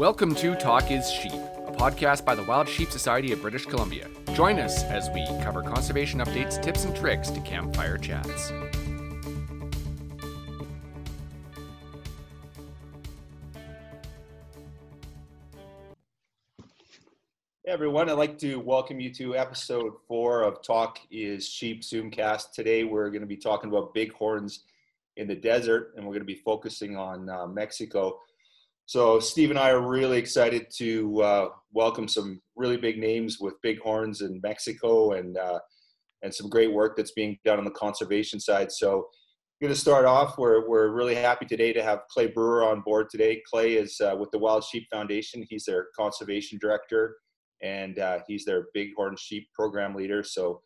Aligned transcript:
Welcome 0.00 0.34
to 0.36 0.54
Talk 0.54 0.90
is 0.90 1.10
Sheep, 1.10 1.30
a 1.34 1.72
podcast 1.76 2.24
by 2.24 2.34
the 2.34 2.42
Wild 2.42 2.66
Sheep 2.66 2.90
Society 2.90 3.32
of 3.32 3.42
British 3.42 3.66
Columbia. 3.66 4.08
Join 4.32 4.58
us 4.58 4.82
as 4.84 5.10
we 5.10 5.26
cover 5.42 5.62
conservation 5.62 6.20
updates, 6.20 6.58
tips, 6.62 6.86
and 6.86 6.96
tricks 6.96 7.28
to 7.28 7.40
campfire 7.40 7.98
chats. 7.98 8.48
Hey 17.62 17.66
everyone, 17.66 18.08
I'd 18.08 18.14
like 18.14 18.38
to 18.38 18.56
welcome 18.56 19.00
you 19.00 19.12
to 19.12 19.36
episode 19.36 19.92
four 20.08 20.44
of 20.44 20.62
Talk 20.62 20.98
is 21.10 21.46
Sheep 21.46 21.82
Zoomcast. 21.82 22.52
Today 22.52 22.84
we're 22.84 23.10
going 23.10 23.20
to 23.20 23.26
be 23.26 23.36
talking 23.36 23.68
about 23.68 23.92
bighorns 23.92 24.60
in 25.18 25.28
the 25.28 25.36
desert 25.36 25.92
and 25.94 26.06
we're 26.06 26.12
going 26.12 26.20
to 26.20 26.24
be 26.24 26.36
focusing 26.36 26.96
on 26.96 27.28
uh, 27.28 27.46
Mexico. 27.46 28.20
So 28.90 29.20
Steve 29.20 29.50
and 29.50 29.58
I 29.58 29.70
are 29.70 29.88
really 29.88 30.18
excited 30.18 30.66
to 30.78 31.22
uh, 31.22 31.48
welcome 31.72 32.08
some 32.08 32.42
really 32.56 32.76
big 32.76 32.98
names 32.98 33.38
with 33.38 33.54
bighorns 33.62 34.20
in 34.20 34.40
Mexico 34.42 35.12
and 35.12 35.38
uh, 35.38 35.60
and 36.24 36.34
some 36.34 36.48
great 36.48 36.72
work 36.72 36.96
that's 36.96 37.12
being 37.12 37.38
done 37.44 37.58
on 37.60 37.64
the 37.64 37.70
conservation 37.70 38.40
side. 38.40 38.72
So 38.72 38.96
I'm 38.96 39.68
going 39.68 39.72
to 39.72 39.80
start 39.80 40.06
off. 40.06 40.38
We're 40.38 40.68
we're 40.68 40.88
really 40.88 41.14
happy 41.14 41.46
today 41.46 41.72
to 41.72 41.84
have 41.84 42.00
Clay 42.10 42.26
Brewer 42.26 42.64
on 42.64 42.80
board 42.80 43.10
today. 43.10 43.40
Clay 43.48 43.74
is 43.74 44.00
uh, 44.00 44.16
with 44.18 44.32
the 44.32 44.40
Wild 44.40 44.64
Sheep 44.64 44.88
Foundation. 44.92 45.46
He's 45.48 45.66
their 45.66 45.86
conservation 45.96 46.58
director 46.60 47.14
and 47.62 47.96
uh, 48.00 48.18
he's 48.26 48.44
their 48.44 48.66
bighorn 48.74 49.14
sheep 49.16 49.46
program 49.54 49.94
leader. 49.94 50.24
So 50.24 50.62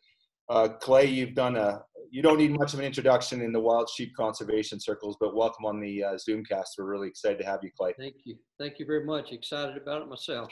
uh, 0.49 0.69
Clay, 0.81 1.05
you've 1.05 1.35
done 1.35 1.57
a, 1.57 1.83
you 2.11 2.21
don't 2.21 2.37
need 2.37 2.57
much 2.57 2.73
of 2.73 2.79
an 2.79 2.85
introduction 2.85 3.41
in 3.41 3.51
the 3.51 3.59
wild 3.59 3.89
sheep 3.89 4.15
conservation 4.15 4.79
circles, 4.79 5.17
but 5.19 5.35
welcome 5.35 5.65
on 5.65 5.79
the 5.79 6.03
uh, 6.03 6.13
Zoomcast. 6.13 6.65
We're 6.77 6.85
really 6.85 7.07
excited 7.07 7.39
to 7.39 7.45
have 7.45 7.59
you, 7.63 7.71
Clay. 7.77 7.93
Thank 7.97 8.15
you. 8.23 8.37
Thank 8.59 8.79
you 8.79 8.85
very 8.85 9.05
much. 9.05 9.31
Excited 9.31 9.77
about 9.77 10.01
it 10.01 10.07
myself. 10.07 10.49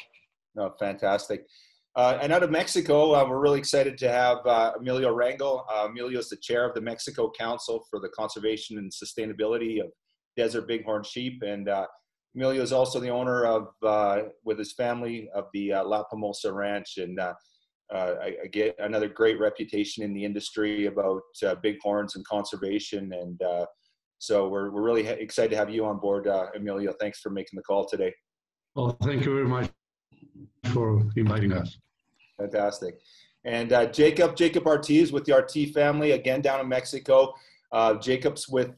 No, 0.55 0.73
fantastic. 0.79 1.45
Uh, 1.95 2.17
and 2.21 2.33
out 2.33 2.41
of 2.41 2.49
Mexico, 2.49 3.13
uh, 3.13 3.27
we're 3.27 3.39
really 3.39 3.59
excited 3.59 3.97
to 3.99 4.09
have 4.09 4.39
uh, 4.45 4.73
Emilio 4.79 5.15
Rangel. 5.15 5.63
Uh, 5.71 5.87
Emilio 5.89 6.19
is 6.19 6.29
the 6.29 6.37
chair 6.37 6.67
of 6.67 6.73
the 6.73 6.81
Mexico 6.81 7.31
Council 7.37 7.85
for 7.89 7.99
the 7.99 8.09
Conservation 8.09 8.77
and 8.79 8.91
Sustainability 8.91 9.79
of 9.79 9.91
Desert 10.35 10.67
Bighorn 10.67 11.03
Sheep. 11.03 11.43
And 11.45 11.69
uh, 11.69 11.85
Emilio 12.35 12.63
is 12.63 12.73
also 12.73 12.99
the 12.99 13.09
owner 13.09 13.45
of, 13.45 13.67
uh, 13.83 14.23
with 14.43 14.57
his 14.57 14.73
family, 14.73 15.29
of 15.35 15.45
the 15.53 15.73
La 15.73 16.03
Palmosa 16.11 16.51
Ranch. 16.51 16.97
And 16.97 17.19
uh, 17.93 18.15
I, 18.21 18.35
I, 18.43 18.47
get 18.47 18.75
another 18.79 19.07
great 19.07 19.39
reputation 19.39 20.03
in 20.03 20.13
the 20.13 20.25
industry 20.25 20.87
about 20.87 21.21
uh, 21.45 21.55
bighorns 21.55 22.15
and 22.15 22.25
conservation. 22.25 23.13
And 23.13 23.41
uh, 23.43 23.67
so 24.17 24.47
we're, 24.47 24.71
we're 24.71 24.81
really 24.81 25.05
excited 25.05 25.51
to 25.51 25.57
have 25.57 25.69
you 25.69 25.85
on 25.85 25.99
board, 25.99 26.27
uh, 26.27 26.47
Emilio. 26.55 26.93
Thanks 26.99 27.19
for 27.19 27.29
making 27.29 27.55
the 27.57 27.61
call 27.61 27.85
today. 27.85 28.11
Well, 28.75 28.97
thank 29.03 29.25
you 29.25 29.33
very 29.33 29.47
much 29.47 29.69
for 30.73 31.07
inviting 31.15 31.53
us. 31.53 31.77
Fantastic. 32.39 32.95
And 33.45 33.71
uh, 33.71 33.85
Jacob, 33.85 34.35
Jacob 34.35 34.65
Ortiz 34.65 35.11
with 35.11 35.25
the 35.25 35.33
Ortiz 35.33 35.71
family, 35.71 36.11
again 36.11 36.41
down 36.41 36.61
in 36.61 36.67
Mexico. 36.67 37.33
Uh, 37.71 37.95
Jacob's 37.95 38.49
with, 38.49 38.71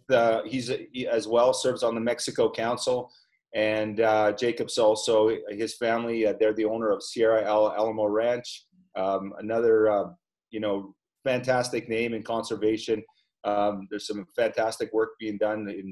he's 0.45 0.71
he 0.91 1.07
as 1.07 1.27
well, 1.27 1.53
serves 1.53 1.83
on 1.83 1.95
the 1.95 2.01
Mexico 2.01 2.51
Council. 2.51 3.09
And 3.53 3.97
Jacob's 4.37 4.77
also, 4.77 5.37
his 5.49 5.77
family, 5.77 6.25
they're 6.37 6.53
the 6.53 6.65
owner 6.65 6.91
of 6.91 7.01
Sierra 7.01 7.45
El 7.45 7.71
Alamo 7.71 8.07
Ranch 8.07 8.65
um, 8.95 9.33
another, 9.39 9.89
uh, 9.89 10.05
you 10.51 10.59
know, 10.59 10.95
fantastic 11.23 11.89
name 11.89 12.13
in 12.13 12.23
conservation. 12.23 13.03
Um, 13.43 13.87
there's 13.89 14.07
some 14.07 14.25
fantastic 14.35 14.91
work 14.93 15.11
being 15.19 15.37
done 15.37 15.67
in, 15.69 15.91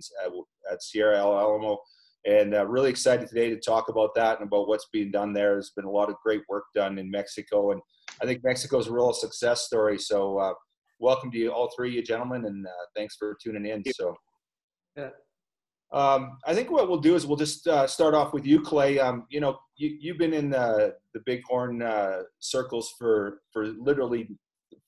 at 0.72 0.82
Sierra 0.82 1.20
El 1.20 1.38
Alamo, 1.38 1.78
and 2.26 2.56
uh, 2.56 2.66
really 2.66 2.90
excited 2.90 3.28
today 3.28 3.50
to 3.50 3.60
talk 3.60 3.90
about 3.90 4.16
that 4.16 4.40
and 4.40 4.48
about 4.48 4.68
what's 4.68 4.88
being 4.92 5.12
done 5.12 5.34
there. 5.34 5.54
There's 5.54 5.72
been 5.76 5.86
a 5.86 5.92
lot 5.92 6.10
of 6.10 6.16
great 6.24 6.42
work 6.50 6.64
done 6.74 6.98
in 6.98 7.12
Mexico, 7.12 7.72
and 7.72 7.82
I 8.22 8.26
think 8.26 8.44
Mexico 8.44 8.80
is 8.80 8.88
a 8.88 8.94
real 8.94 9.14
success 9.14 9.64
story. 9.64 10.00
So, 10.00 10.38
uh, 10.38 10.54
welcome 11.00 11.32
to 11.32 11.38
you, 11.38 11.52
all 11.52 11.72
three 11.76 11.90
of 11.90 11.96
you 11.96 12.02
gentlemen, 12.04 12.46
and 12.46 12.66
uh, 12.66 12.86
thanks 12.96 13.16
for 13.16 13.38
tuning 13.44 13.66
in. 13.66 13.84
So, 13.94 14.16
yeah. 14.98 15.10
Um, 15.94 16.40
I 16.48 16.56
think 16.56 16.72
what 16.72 16.90
we'll 16.90 16.98
do 17.00 17.16
is 17.16 17.28
we'll 17.28 17.38
just 17.38 17.68
uh, 17.68 17.86
start 17.86 18.16
off 18.16 18.34
with 18.34 18.48
you, 18.48 18.60
Clay. 18.60 18.98
Um, 18.98 19.28
you 19.30 19.40
know, 19.40 19.60
you, 19.78 19.96
you've 20.00 20.18
been 20.18 20.34
in 20.34 20.50
the, 20.50 20.96
the 21.14 21.22
Bighorn 21.28 21.84
uh, 21.84 22.24
circles 22.40 22.94
for, 22.98 23.42
for 23.52 23.68
literally 23.68 24.28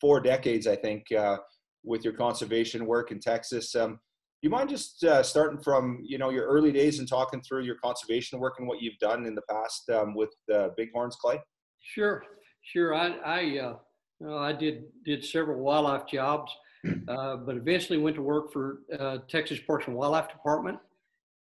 four 0.02 0.20
decades, 0.20 0.66
I 0.66 0.76
think, 0.76 1.12
uh, 1.12 1.38
with 1.84 2.04
your 2.04 2.14
conservation 2.14 2.88
work 2.88 3.12
in 3.12 3.20
Texas. 3.20 3.76
Um, 3.76 3.92
do 3.92 4.00
you 4.42 4.50
mind 4.50 4.70
just 4.70 5.04
uh, 5.04 5.22
starting 5.22 5.62
from, 5.62 6.00
you 6.04 6.18
know, 6.18 6.32
your 6.32 6.48
early 6.48 6.72
days 6.72 6.98
and 6.98 7.08
talking 7.08 7.40
through 7.42 7.62
your 7.62 7.76
conservation 7.76 8.40
work 8.40 8.56
and 8.58 8.68
what 8.68 8.82
you've 8.82 8.98
done 9.00 9.28
in 9.28 9.36
the 9.36 9.44
past 9.48 9.88
um, 9.92 10.16
with 10.16 10.32
Bighorns, 10.50 11.18
Clay? 11.18 11.40
Sure, 11.82 12.24
sure. 12.64 12.96
I, 12.96 13.10
I, 13.24 13.40
uh, 13.60 13.76
you 14.20 14.28
know, 14.28 14.38
I 14.40 14.54
did, 14.54 14.86
did 15.06 15.24
several 15.24 15.60
wildlife 15.60 16.08
jobs, 16.08 16.52
uh, 17.08 17.36
but 17.38 17.58
eventually 17.58 18.00
went 18.00 18.16
to 18.16 18.24
work 18.24 18.52
for 18.52 18.80
Texas 19.30 19.60
Parks 19.68 19.86
and 19.86 19.96
Wildlife 19.96 20.30
Department 20.30 20.80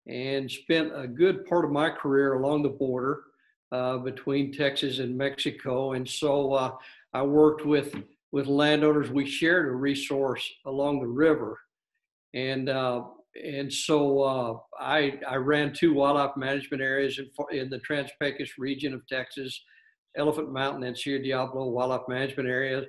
and 0.07 0.49
spent 0.49 0.91
a 0.95 1.07
good 1.07 1.45
part 1.45 1.65
of 1.65 1.71
my 1.71 1.89
career 1.89 2.33
along 2.33 2.63
the 2.63 2.69
border 2.69 3.23
uh, 3.71 3.97
between 3.97 4.51
Texas 4.51 4.99
and 4.99 5.17
Mexico. 5.17 5.93
And 5.93 6.07
so 6.07 6.53
uh, 6.53 6.71
I 7.13 7.21
worked 7.23 7.65
with, 7.65 7.95
with 8.31 8.47
landowners. 8.47 9.09
We 9.09 9.25
shared 9.25 9.67
a 9.67 9.71
resource 9.71 10.47
along 10.65 10.99
the 10.99 11.07
river. 11.07 11.59
And, 12.33 12.69
uh, 12.69 13.03
and 13.41 13.71
so 13.71 14.21
uh, 14.21 14.57
I, 14.79 15.19
I 15.27 15.35
ran 15.37 15.73
two 15.73 15.93
wildlife 15.93 16.35
management 16.35 16.83
areas 16.83 17.19
in, 17.19 17.29
in 17.57 17.69
the 17.69 17.79
Trans-Pecos 17.79 18.51
region 18.57 18.93
of 18.93 19.07
Texas, 19.07 19.59
Elephant 20.17 20.51
Mountain 20.51 20.83
and 20.83 20.97
Sierra 20.97 21.23
Diablo 21.23 21.69
wildlife 21.69 22.07
management 22.07 22.49
areas. 22.49 22.85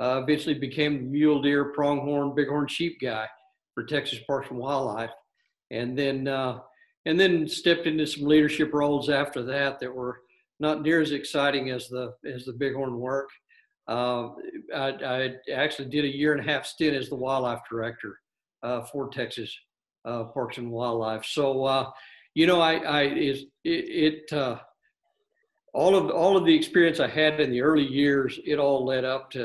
Uh, 0.00 0.20
eventually 0.24 0.54
became 0.54 0.96
the 0.96 1.04
mule 1.04 1.40
deer, 1.40 1.66
pronghorn, 1.66 2.34
bighorn 2.34 2.66
sheep 2.66 2.98
guy 3.00 3.28
for 3.74 3.84
Texas 3.84 4.18
Parks 4.26 4.50
and 4.50 4.58
Wildlife 4.58 5.10
and 5.74 5.98
then 5.98 6.28
uh, 6.28 6.58
and 7.06 7.18
then 7.18 7.48
stepped 7.48 7.86
into 7.86 8.06
some 8.06 8.24
leadership 8.24 8.72
roles 8.72 9.10
after 9.10 9.42
that 9.42 9.80
that 9.80 9.94
were 9.94 10.20
not 10.60 10.82
near 10.82 11.00
as 11.00 11.12
exciting 11.12 11.70
as 11.70 11.88
the 11.88 12.14
as 12.32 12.44
the 12.44 12.52
Bighorn 12.52 12.98
work. 12.98 13.28
Uh, 13.86 14.30
I, 14.74 14.88
I, 15.04 15.34
actually 15.52 15.90
did 15.90 16.06
a 16.06 16.16
year 16.16 16.32
and 16.32 16.40
a 16.40 16.50
half 16.50 16.64
stint 16.64 16.96
as 16.96 17.10
the 17.10 17.16
wildlife 17.16 17.60
director 17.70 18.18
uh, 18.62 18.82
for 18.84 19.10
Texas 19.10 19.54
uh, 20.06 20.24
Parks 20.24 20.56
and 20.56 20.70
Wildlife. 20.70 21.26
So 21.26 21.64
uh, 21.64 21.90
you 22.34 22.46
know, 22.46 22.60
I, 22.60 22.76
I 22.76 23.02
is 23.02 23.44
it, 23.64 24.24
it 24.30 24.32
uh, 24.32 24.58
all 25.74 25.96
of 25.96 26.10
all 26.10 26.36
of 26.36 26.46
the 26.46 26.54
experience 26.54 27.00
I 27.00 27.08
had 27.08 27.40
in 27.40 27.50
the 27.50 27.60
early 27.60 27.86
years, 27.86 28.38
it 28.46 28.58
all 28.58 28.86
led 28.86 29.04
up 29.04 29.30
to 29.32 29.44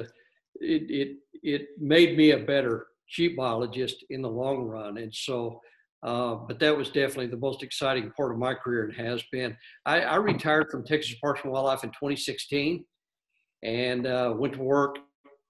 it. 0.61 0.84
It 0.90 1.17
it 1.41 1.67
made 1.79 2.17
me 2.17 2.31
a 2.31 2.40
better 2.40 2.88
sheep 3.07 3.38
biologist 3.38 4.06
in 4.09 4.22
the 4.22 4.29
long 4.29 4.63
run, 4.63 4.97
and 4.97 5.13
so 5.13 5.59
uh, 6.02 6.36
but 6.36 6.60
that 6.60 6.76
was 6.76 6.90
definitely 6.90 7.28
the 7.28 7.38
most 7.38 7.62
exciting 7.62 8.12
part 8.12 8.32
of 8.32 8.38
my 8.38 8.53
career 8.53 8.85
and 8.85 8.94
has 8.96 9.22
been. 9.32 9.56
I, 9.85 10.02
I 10.02 10.16
retired 10.16 10.70
from 10.70 10.85
Texas 10.85 11.16
Parks 11.22 11.41
and 11.44 11.52
Wildlife 11.52 11.84
in 11.84 11.90
2016 11.90 12.85
and 13.64 14.08
uh, 14.08 14.34
went 14.38 14.53
to 14.53 14.62
work. 14.62 15.00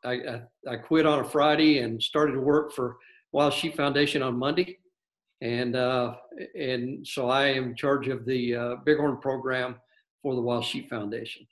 I, 0.03 0.13
I, 0.13 0.41
I, 0.68 0.75
quit 0.77 1.06
on 1.06 1.19
a 1.19 1.23
Friday 1.23 1.79
and 1.79 2.01
started 2.01 2.33
to 2.33 2.39
work 2.39 2.71
for 2.71 2.97
Wild 3.31 3.53
Sheep 3.53 3.75
Foundation 3.75 4.23
on 4.23 4.39
Monday. 4.39 4.79
And, 5.41 5.75
uh, 5.75 6.15
and 6.57 7.06
so 7.06 7.29
I 7.29 7.47
am 7.47 7.65
in 7.65 7.75
charge 7.75 8.07
of 8.07 8.25
the 8.25 8.56
uh, 8.56 8.75
Bighorn 8.85 9.18
program 9.18 9.75
for 10.21 10.35
the 10.35 10.41
Wild 10.41 10.65
Sheep 10.65 10.89
Foundation. 10.89 11.45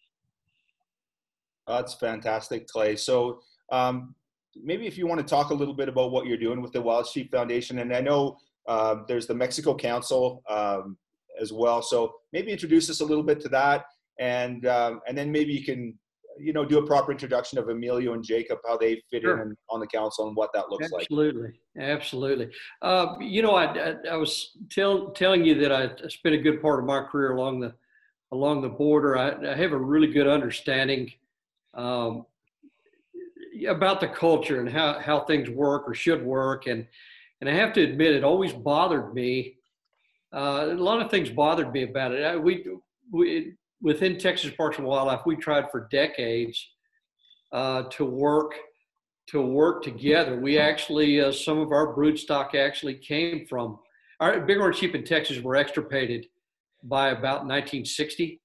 That's 1.67 1.93
fantastic, 1.93 2.67
Clay. 2.67 2.95
So 2.95 3.41
um, 3.71 4.15
maybe 4.55 4.87
if 4.87 4.97
you 4.97 5.05
want 5.05 5.19
to 5.19 5.27
talk 5.27 5.51
a 5.51 5.53
little 5.53 5.73
bit 5.73 5.89
about 5.89 6.11
what 6.11 6.25
you're 6.25 6.37
doing 6.37 6.61
with 6.61 6.71
the 6.71 6.81
Wild 6.81 7.05
Sheep 7.07 7.31
Foundation, 7.31 7.79
and 7.79 7.93
I 7.93 8.01
know 8.01 8.37
um, 8.67 9.05
there's 9.07 9.27
the 9.27 9.35
Mexico 9.35 9.75
Council 9.75 10.43
um, 10.49 10.97
as 11.39 11.53
well. 11.53 11.81
So 11.81 12.13
maybe 12.33 12.51
introduce 12.51 12.89
us 12.89 13.01
a 13.01 13.05
little 13.05 13.23
bit 13.23 13.39
to 13.41 13.49
that, 13.49 13.85
and 14.19 14.65
um, 14.65 15.01
and 15.07 15.17
then 15.17 15.31
maybe 15.31 15.53
you 15.53 15.63
can 15.63 15.97
you 16.39 16.53
know, 16.53 16.65
do 16.65 16.77
a 16.79 16.85
proper 16.85 17.11
introduction 17.11 17.57
of 17.57 17.69
Emilio 17.69 18.13
and 18.13 18.23
Jacob, 18.23 18.59
how 18.67 18.77
they 18.77 19.01
fit 19.09 19.23
Sure. 19.23 19.41
in 19.41 19.55
on 19.69 19.79
the 19.79 19.87
council 19.87 20.27
and 20.27 20.35
what 20.35 20.51
that 20.53 20.69
looks 20.69 20.91
like. 20.91 21.03
Absolutely, 21.03 21.59
absolutely. 21.79 22.49
Uh, 22.81 23.15
you 23.19 23.41
know, 23.41 23.55
I, 23.55 23.65
I, 23.65 23.95
I 24.11 24.15
was 24.15 24.57
tell, 24.69 25.11
telling 25.11 25.45
you 25.45 25.55
that 25.55 25.71
I 25.71 25.89
spent 26.09 26.35
a 26.35 26.39
good 26.39 26.61
part 26.61 26.79
of 26.79 26.85
my 26.85 27.01
career 27.01 27.33
along 27.33 27.59
the 27.59 27.73
along 28.33 28.61
the 28.61 28.69
border. 28.69 29.17
I, 29.17 29.53
I 29.53 29.55
have 29.55 29.71
a 29.71 29.77
really 29.77 30.07
good 30.07 30.27
understanding 30.27 31.09
um, 31.73 32.25
about 33.69 34.01
the 34.01 34.07
culture 34.09 34.59
and 34.59 34.69
how, 34.69 34.99
how 34.99 35.21
things 35.21 35.49
work 35.49 35.87
or 35.87 35.93
should 35.93 36.23
work, 36.25 36.67
and 36.67 36.85
and 37.41 37.49
I 37.49 37.53
have 37.53 37.73
to 37.73 37.83
admit, 37.83 38.15
it 38.15 38.23
always 38.23 38.53
bothered 38.53 39.13
me. 39.13 39.55
Uh, 40.33 40.67
a 40.71 40.73
lot 40.73 41.01
of 41.01 41.09
things 41.09 41.29
bothered 41.29 41.71
me 41.71 41.83
about 41.83 42.13
it. 42.13 42.23
I, 42.23 42.35
we 42.35 42.65
we 43.11 43.53
within 43.81 44.17
Texas 44.17 44.51
Parks 44.55 44.77
and 44.77 44.87
Wildlife, 44.87 45.21
we 45.25 45.35
tried 45.35 45.71
for 45.71 45.87
decades 45.91 46.67
uh, 47.51 47.83
to 47.91 48.05
work 48.05 48.53
to 49.27 49.41
work 49.41 49.83
together. 49.83 50.39
We 50.39 50.57
actually, 50.57 51.19
uh, 51.19 51.33
some 51.33 51.59
of 51.59 51.71
our 51.71 51.93
brood 51.93 52.17
stock 52.17 52.55
actually 52.55 52.95
came 52.95 53.45
from 53.45 53.77
our 54.19 54.39
bighorn 54.39 54.73
sheep 54.73 54.95
in 54.95 55.03
Texas 55.03 55.41
were 55.41 55.57
extirpated 55.57 56.27
by 56.83 57.09
about 57.09 57.45
1960. 57.45 58.41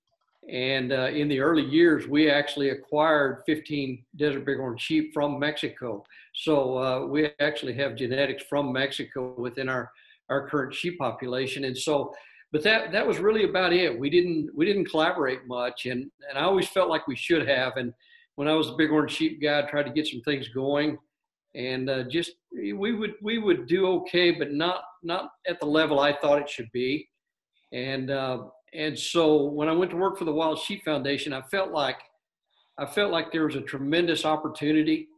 And 0.52 0.92
uh, 0.92 1.06
in 1.06 1.28
the 1.28 1.40
early 1.40 1.64
years, 1.64 2.06
we 2.06 2.30
actually 2.30 2.70
acquired 2.70 3.42
15 3.46 4.04
desert 4.16 4.44
bighorn 4.44 4.76
sheep 4.76 5.14
from 5.14 5.38
Mexico. 5.38 6.04
So 6.34 6.78
uh, 6.78 7.06
we 7.06 7.30
actually 7.40 7.72
have 7.74 7.96
genetics 7.96 8.44
from 8.44 8.70
Mexico 8.70 9.34
within 9.38 9.70
our, 9.70 9.90
our 10.28 10.48
current 10.48 10.74
sheep 10.74 10.98
population. 10.98 11.64
And 11.64 11.76
so, 11.76 12.12
but 12.52 12.62
that, 12.64 12.92
that 12.92 13.06
was 13.06 13.18
really 13.18 13.44
about 13.44 13.72
it. 13.72 13.98
We 13.98 14.10
didn't, 14.10 14.50
we 14.54 14.66
didn't 14.66 14.90
collaborate 14.90 15.46
much. 15.46 15.86
And, 15.86 16.10
and 16.28 16.38
I 16.38 16.42
always 16.42 16.68
felt 16.68 16.90
like 16.90 17.08
we 17.08 17.16
should 17.16 17.48
have. 17.48 17.78
And 17.78 17.94
when 18.34 18.48
I 18.48 18.54
was 18.54 18.68
a 18.68 18.72
bighorn 18.72 19.08
sheep 19.08 19.40
guy, 19.42 19.60
I 19.60 19.70
tried 19.70 19.84
to 19.84 19.92
get 19.92 20.06
some 20.06 20.20
things 20.22 20.48
going, 20.48 20.98
and 21.54 21.88
uh, 21.90 22.04
just 22.04 22.32
we 22.52 22.92
would 22.92 23.14
we 23.22 23.38
would 23.38 23.66
do 23.66 23.86
okay, 23.86 24.30
but 24.30 24.52
not 24.52 24.84
not 25.02 25.30
at 25.46 25.60
the 25.60 25.66
level 25.66 26.00
I 26.00 26.16
thought 26.16 26.40
it 26.40 26.48
should 26.48 26.70
be. 26.72 27.08
And 27.72 28.10
uh, 28.10 28.44
and 28.74 28.98
so 28.98 29.44
when 29.44 29.68
I 29.68 29.72
went 29.72 29.90
to 29.90 29.96
work 29.96 30.18
for 30.18 30.24
the 30.24 30.32
Wild 30.32 30.58
Sheep 30.58 30.84
Foundation, 30.84 31.32
I 31.32 31.42
felt 31.42 31.70
like 31.70 31.98
I 32.78 32.86
felt 32.86 33.12
like 33.12 33.30
there 33.30 33.44
was 33.44 33.56
a 33.56 33.60
tremendous 33.60 34.24
opportunity 34.24 35.08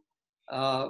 uh, 0.51 0.89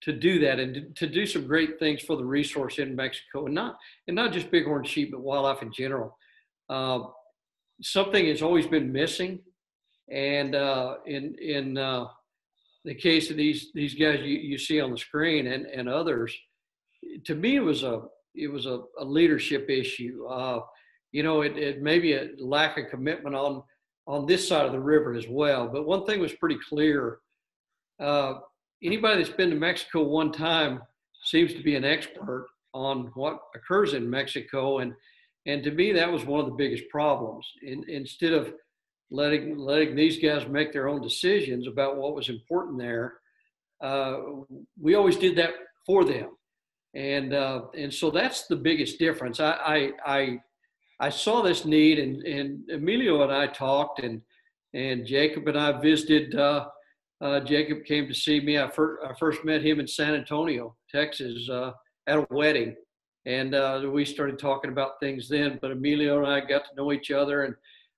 to 0.00 0.12
do 0.12 0.40
that 0.40 0.58
and 0.58 0.96
to, 0.96 1.06
do 1.06 1.26
some 1.26 1.46
great 1.46 1.78
things 1.78 2.02
for 2.02 2.16
the 2.16 2.24
resource 2.24 2.78
in 2.78 2.96
Mexico, 2.96 3.46
and 3.46 3.54
not 3.54 3.78
and 4.08 4.16
not 4.16 4.32
just 4.32 4.50
bighorn 4.50 4.84
sheep, 4.84 5.12
but 5.12 5.20
wildlife 5.20 5.62
in 5.62 5.72
general. 5.72 6.16
Uh, 6.68 7.00
something 7.82 8.26
has 8.26 8.42
always 8.42 8.66
been 8.66 8.90
missing 8.92 9.40
and 10.10 10.54
uh, 10.54 10.96
in 11.06 11.34
in 11.36 11.78
uh, 11.78 12.06
the 12.84 12.94
case 12.94 13.30
of 13.30 13.36
these 13.36 13.70
these 13.74 13.94
guys 13.94 14.20
you, 14.20 14.38
you 14.38 14.58
see 14.58 14.80
on 14.80 14.90
the 14.90 14.98
screen 14.98 15.46
and, 15.46 15.66
and 15.66 15.88
others, 15.88 16.36
to 17.24 17.34
me 17.34 17.56
it 17.56 17.60
was 17.60 17.82
a 17.82 18.02
it 18.34 18.48
was 18.48 18.66
a, 18.66 18.80
a 18.98 19.04
leadership 19.04 19.68
issue. 19.70 20.26
You 21.12 21.22
know, 21.22 21.42
it, 21.42 21.56
it 21.56 21.82
may 21.82 21.98
be 21.98 22.14
a 22.14 22.30
lack 22.38 22.78
of 22.78 22.88
commitment 22.88 23.36
on 23.36 23.62
on 24.08 24.26
this 24.26 24.48
side 24.48 24.66
of 24.66 24.72
the 24.72 24.80
river 24.80 25.14
as 25.14 25.28
well. 25.28 25.68
But 25.68 25.86
one 25.86 26.04
thing 26.04 26.18
was 26.20 26.32
pretty 26.32 26.58
clear. 26.68 27.18
Uh, 28.00 28.34
anybody 28.82 29.22
that's 29.22 29.36
been 29.36 29.50
to 29.50 29.56
Mexico 29.56 30.02
one 30.02 30.32
time 30.32 30.82
seems 31.22 31.54
to 31.54 31.62
be 31.62 31.76
an 31.76 31.84
expert 31.84 32.48
on 32.74 33.12
what 33.14 33.38
occurs 33.54 33.94
in 33.94 34.08
Mexico, 34.08 34.78
and 34.78 34.92
and 35.46 35.62
to 35.62 35.70
me 35.70 35.92
that 35.92 36.10
was 36.10 36.24
one 36.24 36.40
of 36.40 36.46
the 36.46 36.52
biggest 36.52 36.88
problems. 36.88 37.46
In, 37.62 37.84
instead 37.88 38.32
of 38.32 38.52
letting 39.12 39.56
letting 39.58 39.94
these 39.94 40.18
guys 40.18 40.48
make 40.48 40.72
their 40.72 40.88
own 40.88 41.00
decisions 41.00 41.66
about 41.68 41.96
what 41.96 42.14
was 42.14 42.28
important 42.28 42.78
there. 42.78 43.14
Uh, 43.80 44.16
we 44.80 44.94
always 44.94 45.16
did 45.16 45.36
that 45.36 45.50
for 45.86 46.04
them, 46.04 46.30
and 46.94 47.34
uh, 47.34 47.62
and 47.76 47.92
so 47.92 48.10
that's 48.10 48.46
the 48.46 48.56
biggest 48.56 48.98
difference. 48.98 49.38
I 49.38 49.52
I 49.52 49.90
I, 50.06 50.40
I 51.02 51.10
saw 51.10 51.42
this 51.42 51.64
need, 51.64 51.98
and, 51.98 52.22
and 52.22 52.70
Emilio 52.70 53.22
and 53.22 53.32
I 53.32 53.48
talked, 53.48 54.00
and 54.00 54.22
and 54.72 55.04
Jacob 55.04 55.46
and 55.48 55.58
I 55.58 55.78
visited. 55.80 56.34
Uh, 56.34 56.68
uh 57.20 57.40
Jacob 57.40 57.84
came 57.84 58.08
to 58.08 58.14
see 58.14 58.40
me. 58.40 58.58
I, 58.58 58.68
fir- 58.70 59.04
I 59.04 59.12
first 59.18 59.44
met 59.44 59.62
him 59.62 59.80
in 59.80 59.86
San 59.86 60.14
Antonio, 60.14 60.76
Texas, 60.90 61.50
uh, 61.50 61.72
at 62.06 62.18
a 62.18 62.26
wedding, 62.30 62.74
and 63.26 63.54
uh, 63.54 63.82
we 63.92 64.04
started 64.04 64.38
talking 64.38 64.70
about 64.70 65.00
things 65.00 65.28
then. 65.28 65.58
But 65.60 65.72
Emilio 65.72 66.18
and 66.18 66.26
I 66.26 66.40
got 66.40 66.64
to 66.64 66.74
know 66.76 66.92
each 66.92 67.10
other, 67.10 67.42
and 67.42 67.54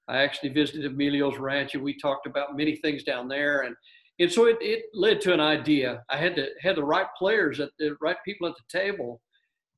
I 0.08 0.18
actually 0.18 0.50
visited 0.50 0.84
Emilio's 0.84 1.38
ranch 1.38 1.74
and 1.74 1.82
we 1.82 1.96
talked 1.96 2.26
about 2.26 2.56
many 2.56 2.76
things 2.76 3.04
down 3.04 3.28
there. 3.28 3.62
And, 3.62 3.74
and 4.18 4.30
so 4.30 4.46
it, 4.46 4.58
it 4.60 4.84
led 4.92 5.20
to 5.22 5.32
an 5.32 5.40
idea. 5.40 6.02
I 6.10 6.18
had 6.18 6.36
to 6.36 6.48
had 6.60 6.76
the 6.76 6.84
right 6.84 7.06
players 7.18 7.60
at 7.60 7.70
the 7.78 7.96
right 8.00 8.16
people 8.24 8.46
at 8.48 8.54
the 8.54 8.78
table. 8.78 9.20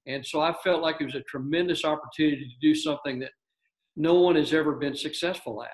And 0.07 0.25
so 0.25 0.41
I 0.41 0.55
felt 0.65 0.83
like 0.83 0.97
it 1.01 1.05
was 1.05 1.15
a 1.15 1.23
tremendous 1.23 1.85
opportunity 1.85 2.45
to 2.45 2.67
do 2.67 2.75
something 2.75 3.19
that 3.21 3.33
no 3.97 4.15
one 4.15 4.37
has 4.37 4.53
ever 4.53 4.73
been 4.73 4.97
successful 4.97 5.63
at. 5.63 5.71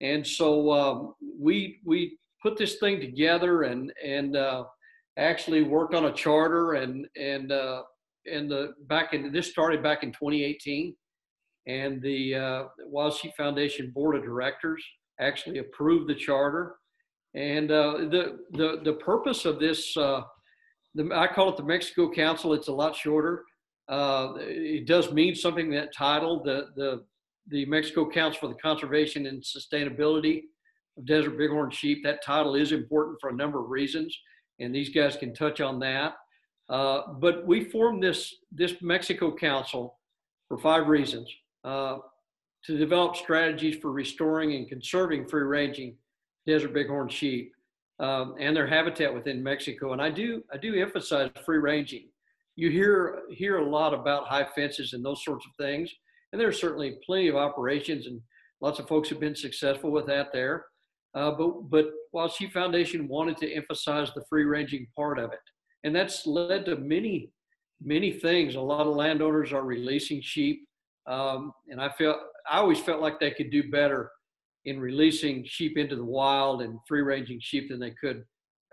And 0.00 0.26
so 0.26 0.72
um, 0.72 1.14
we 1.38 1.80
we 1.84 2.18
put 2.42 2.56
this 2.56 2.76
thing 2.78 3.00
together 3.00 3.62
and 3.62 3.92
and 4.04 4.36
uh, 4.36 4.64
actually 5.18 5.62
worked 5.62 5.94
on 5.94 6.06
a 6.06 6.12
charter 6.12 6.74
and 6.74 7.06
and 7.16 7.52
uh, 7.52 7.82
and 8.30 8.50
the 8.50 8.72
back 8.86 9.12
in 9.12 9.30
this 9.32 9.50
started 9.50 9.82
back 9.82 10.02
in 10.02 10.10
2018 10.12 10.94
and 11.66 12.00
the 12.02 12.34
uh, 12.34 13.10
Sheep 13.10 13.32
Foundation 13.36 13.90
Board 13.90 14.16
of 14.16 14.22
Directors 14.22 14.82
actually 15.20 15.58
approved 15.58 16.08
the 16.08 16.14
charter. 16.14 16.76
And 17.34 17.70
uh, 17.70 17.92
the, 18.10 18.38
the, 18.52 18.80
the 18.82 18.94
purpose 18.94 19.44
of 19.44 19.60
this, 19.60 19.96
uh, 19.96 20.22
the, 20.94 21.10
I 21.14 21.28
call 21.28 21.50
it 21.50 21.56
the 21.56 21.62
Mexico 21.62 22.10
Council, 22.10 22.54
it's 22.54 22.68
a 22.68 22.72
lot 22.72 22.96
shorter. 22.96 23.44
Uh, 23.90 24.34
it 24.38 24.86
does 24.86 25.12
mean 25.12 25.34
something, 25.34 25.70
that 25.70 25.92
title, 25.92 26.42
the, 26.42 26.68
the, 26.76 27.04
the 27.48 27.66
Mexico 27.66 28.08
Council 28.08 28.40
for 28.40 28.48
the 28.48 28.60
Conservation 28.60 29.26
and 29.26 29.42
Sustainability 29.42 30.44
of 30.96 31.04
Desert 31.06 31.36
Bighorn 31.36 31.70
Sheep. 31.70 32.04
That 32.04 32.24
title 32.24 32.54
is 32.54 32.70
important 32.70 33.18
for 33.20 33.30
a 33.30 33.34
number 33.34 33.62
of 33.62 33.68
reasons, 33.68 34.16
and 34.60 34.74
these 34.74 34.90
guys 34.90 35.16
can 35.16 35.34
touch 35.34 35.60
on 35.60 35.80
that. 35.80 36.14
Uh, 36.68 37.14
but 37.14 37.44
we 37.46 37.64
formed 37.64 38.02
this, 38.02 38.32
this 38.52 38.74
Mexico 38.80 39.34
Council 39.34 39.98
for 40.48 40.56
five 40.56 40.86
reasons. 40.86 41.28
Uh, 41.64 41.98
to 42.64 42.76
develop 42.76 43.16
strategies 43.16 43.76
for 43.76 43.90
restoring 43.90 44.54
and 44.54 44.68
conserving 44.68 45.26
free 45.26 45.42
ranging 45.42 45.96
desert 46.46 46.74
bighorn 46.74 47.08
sheep 47.08 47.52
um, 47.98 48.34
and 48.38 48.56
their 48.56 48.66
habitat 48.66 49.12
within 49.12 49.42
Mexico. 49.42 49.92
And 49.92 50.02
I 50.02 50.10
do, 50.10 50.42
I 50.52 50.56
do 50.56 50.80
emphasize 50.80 51.30
free 51.44 51.58
ranging. 51.58 52.08
You 52.56 52.70
hear, 52.70 53.20
hear 53.30 53.58
a 53.58 53.68
lot 53.68 53.94
about 53.94 54.28
high 54.28 54.46
fences 54.54 54.92
and 54.92 55.04
those 55.04 55.24
sorts 55.24 55.46
of 55.46 55.52
things. 55.64 55.90
And 56.32 56.40
there's 56.40 56.60
certainly 56.60 56.98
plenty 57.04 57.28
of 57.28 57.36
operations 57.36 58.06
and 58.06 58.20
lots 58.60 58.78
of 58.78 58.88
folks 58.88 59.08
have 59.08 59.20
been 59.20 59.36
successful 59.36 59.90
with 59.90 60.06
that 60.06 60.28
there. 60.32 60.66
Uh, 61.14 61.32
but, 61.32 61.70
but 61.70 61.86
Wild 62.12 62.32
Sheep 62.32 62.52
Foundation 62.52 63.08
wanted 63.08 63.36
to 63.38 63.52
emphasize 63.52 64.12
the 64.14 64.24
free 64.28 64.44
ranging 64.44 64.86
part 64.96 65.18
of 65.18 65.32
it. 65.32 65.40
And 65.82 65.94
that's 65.94 66.26
led 66.26 66.66
to 66.66 66.76
many, 66.76 67.30
many 67.82 68.12
things. 68.12 68.54
A 68.54 68.60
lot 68.60 68.86
of 68.86 68.94
landowners 68.94 69.52
are 69.52 69.64
releasing 69.64 70.20
sheep 70.20 70.66
um, 71.06 71.52
and 71.68 71.80
I 71.80 71.88
felt 71.90 72.18
I 72.50 72.58
always 72.58 72.80
felt 72.80 73.00
like 73.00 73.20
they 73.20 73.30
could 73.30 73.50
do 73.50 73.70
better 73.70 74.10
in 74.64 74.78
releasing 74.78 75.44
sheep 75.44 75.78
into 75.78 75.96
the 75.96 76.04
wild 76.04 76.62
and 76.62 76.78
free 76.86 77.02
ranging 77.02 77.40
sheep 77.40 77.68
than 77.68 77.80
they 77.80 77.92
could 78.00 78.24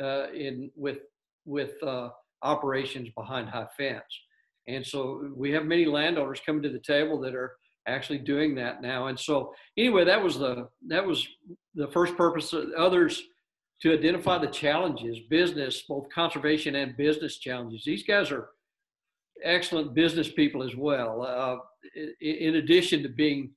uh, 0.01 0.31
in 0.31 0.71
with 0.75 0.99
with 1.45 1.81
uh, 1.83 2.09
operations 2.43 3.09
behind 3.15 3.49
high 3.49 3.67
fence. 3.77 4.03
And 4.67 4.85
so 4.85 5.31
we 5.35 5.51
have 5.51 5.65
many 5.65 5.85
landowners 5.85 6.41
coming 6.45 6.61
to 6.63 6.69
the 6.69 6.79
table 6.79 7.19
that 7.21 7.35
are 7.35 7.53
actually 7.87 8.17
doing 8.19 8.53
that 8.55 8.81
now. 8.81 9.07
And 9.07 9.19
so 9.19 9.53
anyway, 9.77 10.03
that 10.05 10.21
was 10.21 10.37
the 10.37 10.67
that 10.87 11.05
was 11.05 11.25
the 11.75 11.87
first 11.87 12.17
purpose. 12.17 12.51
Of 12.53 12.65
others 12.77 13.21
to 13.81 13.93
identify 13.93 14.37
the 14.39 14.47
challenges, 14.47 15.19
business, 15.29 15.83
both 15.87 16.09
conservation 16.13 16.75
and 16.75 16.97
business 16.97 17.37
challenges. 17.37 17.83
These 17.85 18.03
guys 18.03 18.31
are 18.31 18.49
excellent 19.43 19.93
business 19.93 20.31
people 20.31 20.63
as 20.63 20.75
well. 20.75 21.21
Uh, 21.23 21.57
in 22.19 22.55
addition 22.55 23.03
to 23.03 23.09
being 23.09 23.51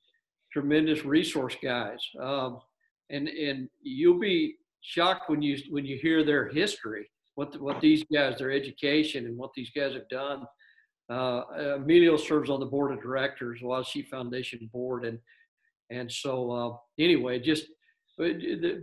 tremendous 0.52 1.04
resource 1.04 1.56
guys. 1.62 1.99
Um, 2.20 2.60
and 3.10 3.28
and 3.28 3.68
you'll 3.82 4.18
be 4.18 4.56
shocked 4.80 5.28
when 5.28 5.42
you 5.42 5.58
when 5.70 5.84
you 5.84 5.99
hear 6.00 6.25
their 6.25 6.49
history, 6.49 7.10
what 7.40 7.61
what 7.61 7.80
these 7.80 8.04
guys, 8.12 8.37
their 8.38 8.50
education, 8.50 9.25
and 9.25 9.37
what 9.37 9.50
these 9.54 9.70
guys 9.70 9.94
have 9.94 10.09
done. 10.09 10.47
Uh, 11.09 11.42
Emilio 11.76 12.16
serves 12.16 12.50
on 12.50 12.61
the 12.61 12.66
board 12.66 12.92
of 12.92 13.02
directors, 13.02 13.61
Sheep 13.88 14.11
Foundation 14.11 14.68
board, 14.73 15.04
and 15.04 15.18
and 15.90 16.12
so 16.12 16.50
uh, 16.50 16.76
anyway, 16.99 17.38
just 17.38 17.64
uh, 18.20 18.28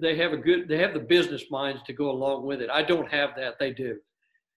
they 0.01 0.15
have 0.17 0.33
a 0.33 0.37
good 0.37 0.67
they 0.67 0.79
have 0.79 0.93
the 0.93 0.99
business 0.99 1.43
minds 1.51 1.81
to 1.83 1.93
go 1.93 2.09
along 2.09 2.47
with 2.47 2.59
it. 2.61 2.69
I 2.71 2.81
don't 2.81 3.09
have 3.09 3.29
that; 3.37 3.59
they 3.59 3.71
do 3.71 3.97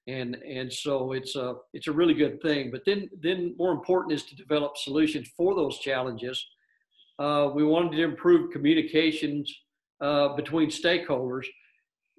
and 0.06 0.36
and 0.36 0.72
so 0.72 1.12
it's 1.12 1.36
a 1.36 1.56
it's 1.72 1.86
a 1.86 1.92
really 1.92 2.14
good 2.14 2.40
thing. 2.42 2.70
But 2.70 2.82
then 2.86 3.08
then 3.22 3.54
more 3.58 3.72
important 3.72 4.14
is 4.14 4.24
to 4.24 4.34
develop 4.34 4.76
solutions 4.76 5.28
for 5.36 5.54
those 5.54 5.78
challenges. 5.78 6.44
Uh, 7.18 7.50
we 7.54 7.64
wanted 7.64 7.96
to 7.96 8.02
improve 8.02 8.50
communications 8.50 9.54
uh, 10.00 10.28
between 10.34 10.70
stakeholders. 10.70 11.46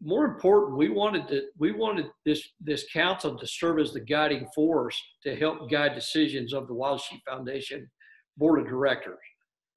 More 0.03 0.25
important, 0.25 0.77
we 0.77 0.89
wanted 0.89 1.27
to 1.27 1.43
we 1.59 1.71
wanted 1.71 2.07
this 2.25 2.41
this 2.59 2.85
council 2.91 3.37
to 3.37 3.47
serve 3.47 3.79
as 3.79 3.93
the 3.93 3.99
guiding 3.99 4.47
force 4.55 4.99
to 5.23 5.35
help 5.35 5.69
guide 5.69 5.93
decisions 5.93 6.53
of 6.53 6.67
the 6.67 6.73
Wild 6.73 7.01
Sheep 7.01 7.21
Foundation 7.29 7.89
board 8.37 8.59
of 8.59 8.67
directors, 8.67 9.19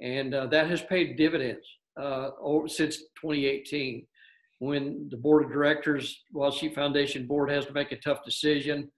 and 0.00 0.34
uh, 0.34 0.46
that 0.46 0.70
has 0.70 0.80
paid 0.82 1.18
dividends 1.18 1.66
uh, 2.00 2.30
since 2.66 2.96
2018. 3.20 4.06
When 4.60 5.08
the 5.10 5.18
board 5.18 5.44
of 5.44 5.52
directors, 5.52 6.22
Wild 6.32 6.54
Sheep 6.54 6.74
Foundation 6.74 7.26
board, 7.26 7.50
has 7.50 7.66
to 7.66 7.72
make 7.72 7.92
a 7.92 7.96
tough 7.96 8.24
decision, 8.24 8.90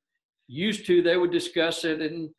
used 0.46 0.86
to 0.86 1.02
they 1.02 1.16
would 1.16 1.32
discuss 1.32 1.84
it 1.84 2.00
and 2.00 2.30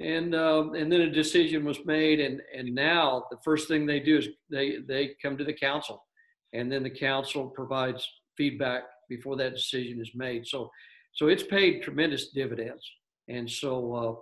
and 0.00 0.34
um, 0.34 0.74
and 0.74 0.90
then 0.92 1.02
a 1.02 1.10
decision 1.10 1.64
was 1.64 1.78
made 1.86 2.20
and 2.20 2.42
and 2.54 2.74
now 2.74 3.24
the 3.30 3.38
first 3.44 3.68
thing 3.68 3.86
they 3.86 4.00
do 4.00 4.18
is 4.18 4.28
they 4.50 4.78
they 4.86 5.14
come 5.22 5.38
to 5.38 5.44
the 5.44 5.52
council 5.52 6.04
and 6.52 6.70
then 6.70 6.82
the 6.82 6.90
council 6.90 7.46
provides 7.46 8.06
feedback 8.36 8.82
before 9.08 9.36
that 9.36 9.54
decision 9.54 10.00
is 10.00 10.10
made. 10.14 10.46
So 10.46 10.70
so 11.12 11.28
it's 11.28 11.42
paid 11.42 11.82
tremendous 11.82 12.28
dividends. 12.28 12.84
And 13.28 13.50
so 13.50 13.94
uh, 13.94 14.14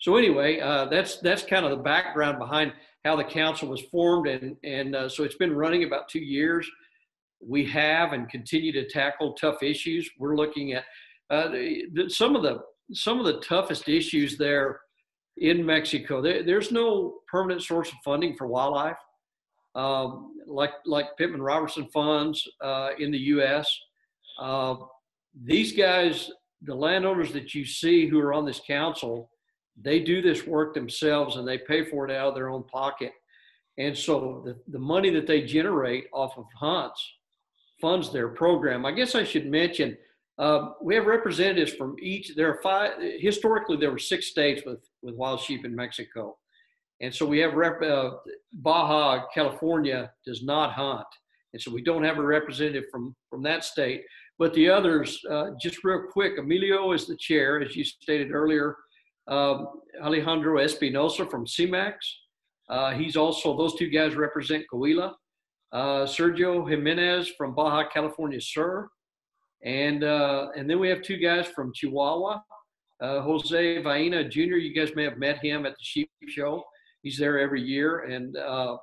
so 0.00 0.16
anyway 0.16 0.60
uh, 0.60 0.86
that's 0.86 1.18
that's 1.18 1.42
kind 1.44 1.64
of 1.64 1.70
the 1.70 1.82
background 1.82 2.38
behind 2.38 2.72
how 3.04 3.16
the 3.16 3.24
council 3.24 3.68
was 3.68 3.82
formed. 3.82 4.26
And 4.28 4.56
and 4.64 4.94
uh, 4.94 5.08
so 5.08 5.24
it's 5.24 5.36
been 5.36 5.54
running 5.54 5.84
about 5.84 6.08
two 6.08 6.20
years. 6.20 6.68
We 7.40 7.64
have 7.66 8.12
and 8.12 8.28
continue 8.28 8.72
to 8.72 8.88
tackle 8.88 9.32
tough 9.32 9.62
issues. 9.62 10.10
We're 10.18 10.36
looking 10.36 10.74
at 10.74 10.84
uh, 11.30 11.50
some 12.08 12.36
of 12.36 12.42
the 12.42 12.60
some 12.92 13.20
of 13.20 13.26
the 13.26 13.40
toughest 13.40 13.88
issues 13.88 14.36
there 14.36 14.80
in 15.36 15.64
Mexico. 15.64 16.20
There, 16.20 16.42
there's 16.42 16.72
no 16.72 17.20
permanent 17.30 17.62
source 17.62 17.88
of 17.88 17.94
funding 18.04 18.36
for 18.36 18.46
wildlife, 18.46 18.96
um, 19.74 20.34
like 20.46 20.72
like 20.86 21.16
Pittman 21.16 21.42
Robertson 21.42 21.88
funds 21.92 22.46
uh, 22.60 22.90
in 22.98 23.10
the 23.10 23.18
U.S. 23.18 23.68
Uh, 24.40 24.76
these 25.44 25.72
guys, 25.72 26.30
the 26.62 26.74
landowners 26.74 27.32
that 27.32 27.54
you 27.54 27.64
see 27.64 28.08
who 28.08 28.18
are 28.20 28.32
on 28.32 28.44
this 28.44 28.60
council, 28.66 29.30
they 29.80 30.00
do 30.00 30.20
this 30.20 30.46
work 30.46 30.74
themselves 30.74 31.36
and 31.36 31.46
they 31.46 31.58
pay 31.58 31.84
for 31.84 32.08
it 32.08 32.14
out 32.14 32.28
of 32.28 32.34
their 32.34 32.50
own 32.50 32.64
pocket. 32.64 33.12
And 33.78 33.96
so 33.96 34.42
the, 34.44 34.56
the 34.68 34.78
money 34.78 35.10
that 35.10 35.26
they 35.26 35.42
generate 35.42 36.06
off 36.12 36.36
of 36.36 36.44
hunts 36.56 37.02
funds 37.80 38.12
their 38.12 38.28
program. 38.28 38.84
I 38.84 38.92
guess 38.92 39.14
I 39.14 39.24
should 39.24 39.46
mention 39.46 39.96
uh, 40.38 40.70
we 40.80 40.94
have 40.94 41.06
representatives 41.06 41.72
from 41.74 41.96
each. 42.00 42.34
There 42.34 42.50
are 42.50 42.60
five. 42.62 42.92
Historically, 43.18 43.76
there 43.76 43.90
were 43.90 43.98
six 43.98 44.26
states 44.26 44.62
with 44.64 44.80
with 45.02 45.14
wild 45.14 45.40
sheep 45.40 45.66
in 45.66 45.76
Mexico, 45.76 46.38
and 47.00 47.14
so 47.14 47.24
we 47.26 47.38
have 47.38 47.54
rep, 47.54 47.80
uh, 47.82 48.10
Baja 48.52 49.24
California 49.32 50.10
does 50.26 50.42
not 50.42 50.72
hunt, 50.72 51.06
and 51.52 51.62
so 51.62 51.72
we 51.72 51.82
don't 51.82 52.04
have 52.04 52.18
a 52.18 52.22
representative 52.22 52.84
from 52.90 53.14
from 53.28 53.42
that 53.42 53.64
state. 53.64 54.02
But 54.38 54.54
the 54.54 54.70
others, 54.70 55.20
uh, 55.30 55.50
just 55.60 55.84
real 55.84 56.04
quick, 56.10 56.38
Emilio 56.38 56.92
is 56.92 57.06
the 57.06 57.16
chair, 57.16 57.60
as 57.60 57.76
you 57.76 57.84
stated 57.84 58.32
earlier. 58.32 58.76
Um, 59.28 59.68
Alejandro 60.02 60.58
Espinosa 60.58 61.26
from 61.26 61.46
CEMEX. 61.46 61.94
Uh, 62.68 62.92
he's 62.92 63.16
also 63.16 63.56
those 63.56 63.74
two 63.76 63.88
guys 63.88 64.14
represent 64.14 64.64
Coahuila. 64.72 65.12
Uh, 65.72 66.04
Sergio 66.04 66.68
Jimenez 66.68 67.28
from 67.36 67.54
Baja 67.54 67.88
California 67.88 68.40
Sur. 68.40 68.88
And 69.62 70.04
uh, 70.04 70.48
and 70.56 70.68
then 70.68 70.78
we 70.80 70.88
have 70.88 71.02
two 71.02 71.18
guys 71.18 71.46
from 71.46 71.72
Chihuahua, 71.74 72.40
uh, 73.02 73.20
Jose 73.20 73.82
Vaina 73.82 74.26
Jr. 74.26 74.56
You 74.56 74.74
guys 74.74 74.94
may 74.96 75.04
have 75.04 75.18
met 75.18 75.44
him 75.44 75.66
at 75.66 75.72
the 75.72 75.82
sheep 75.82 76.10
show. 76.28 76.64
He's 77.02 77.18
there 77.18 77.38
every 77.38 77.62
year. 77.62 78.00
And 78.00 78.36
uh, 78.36 78.76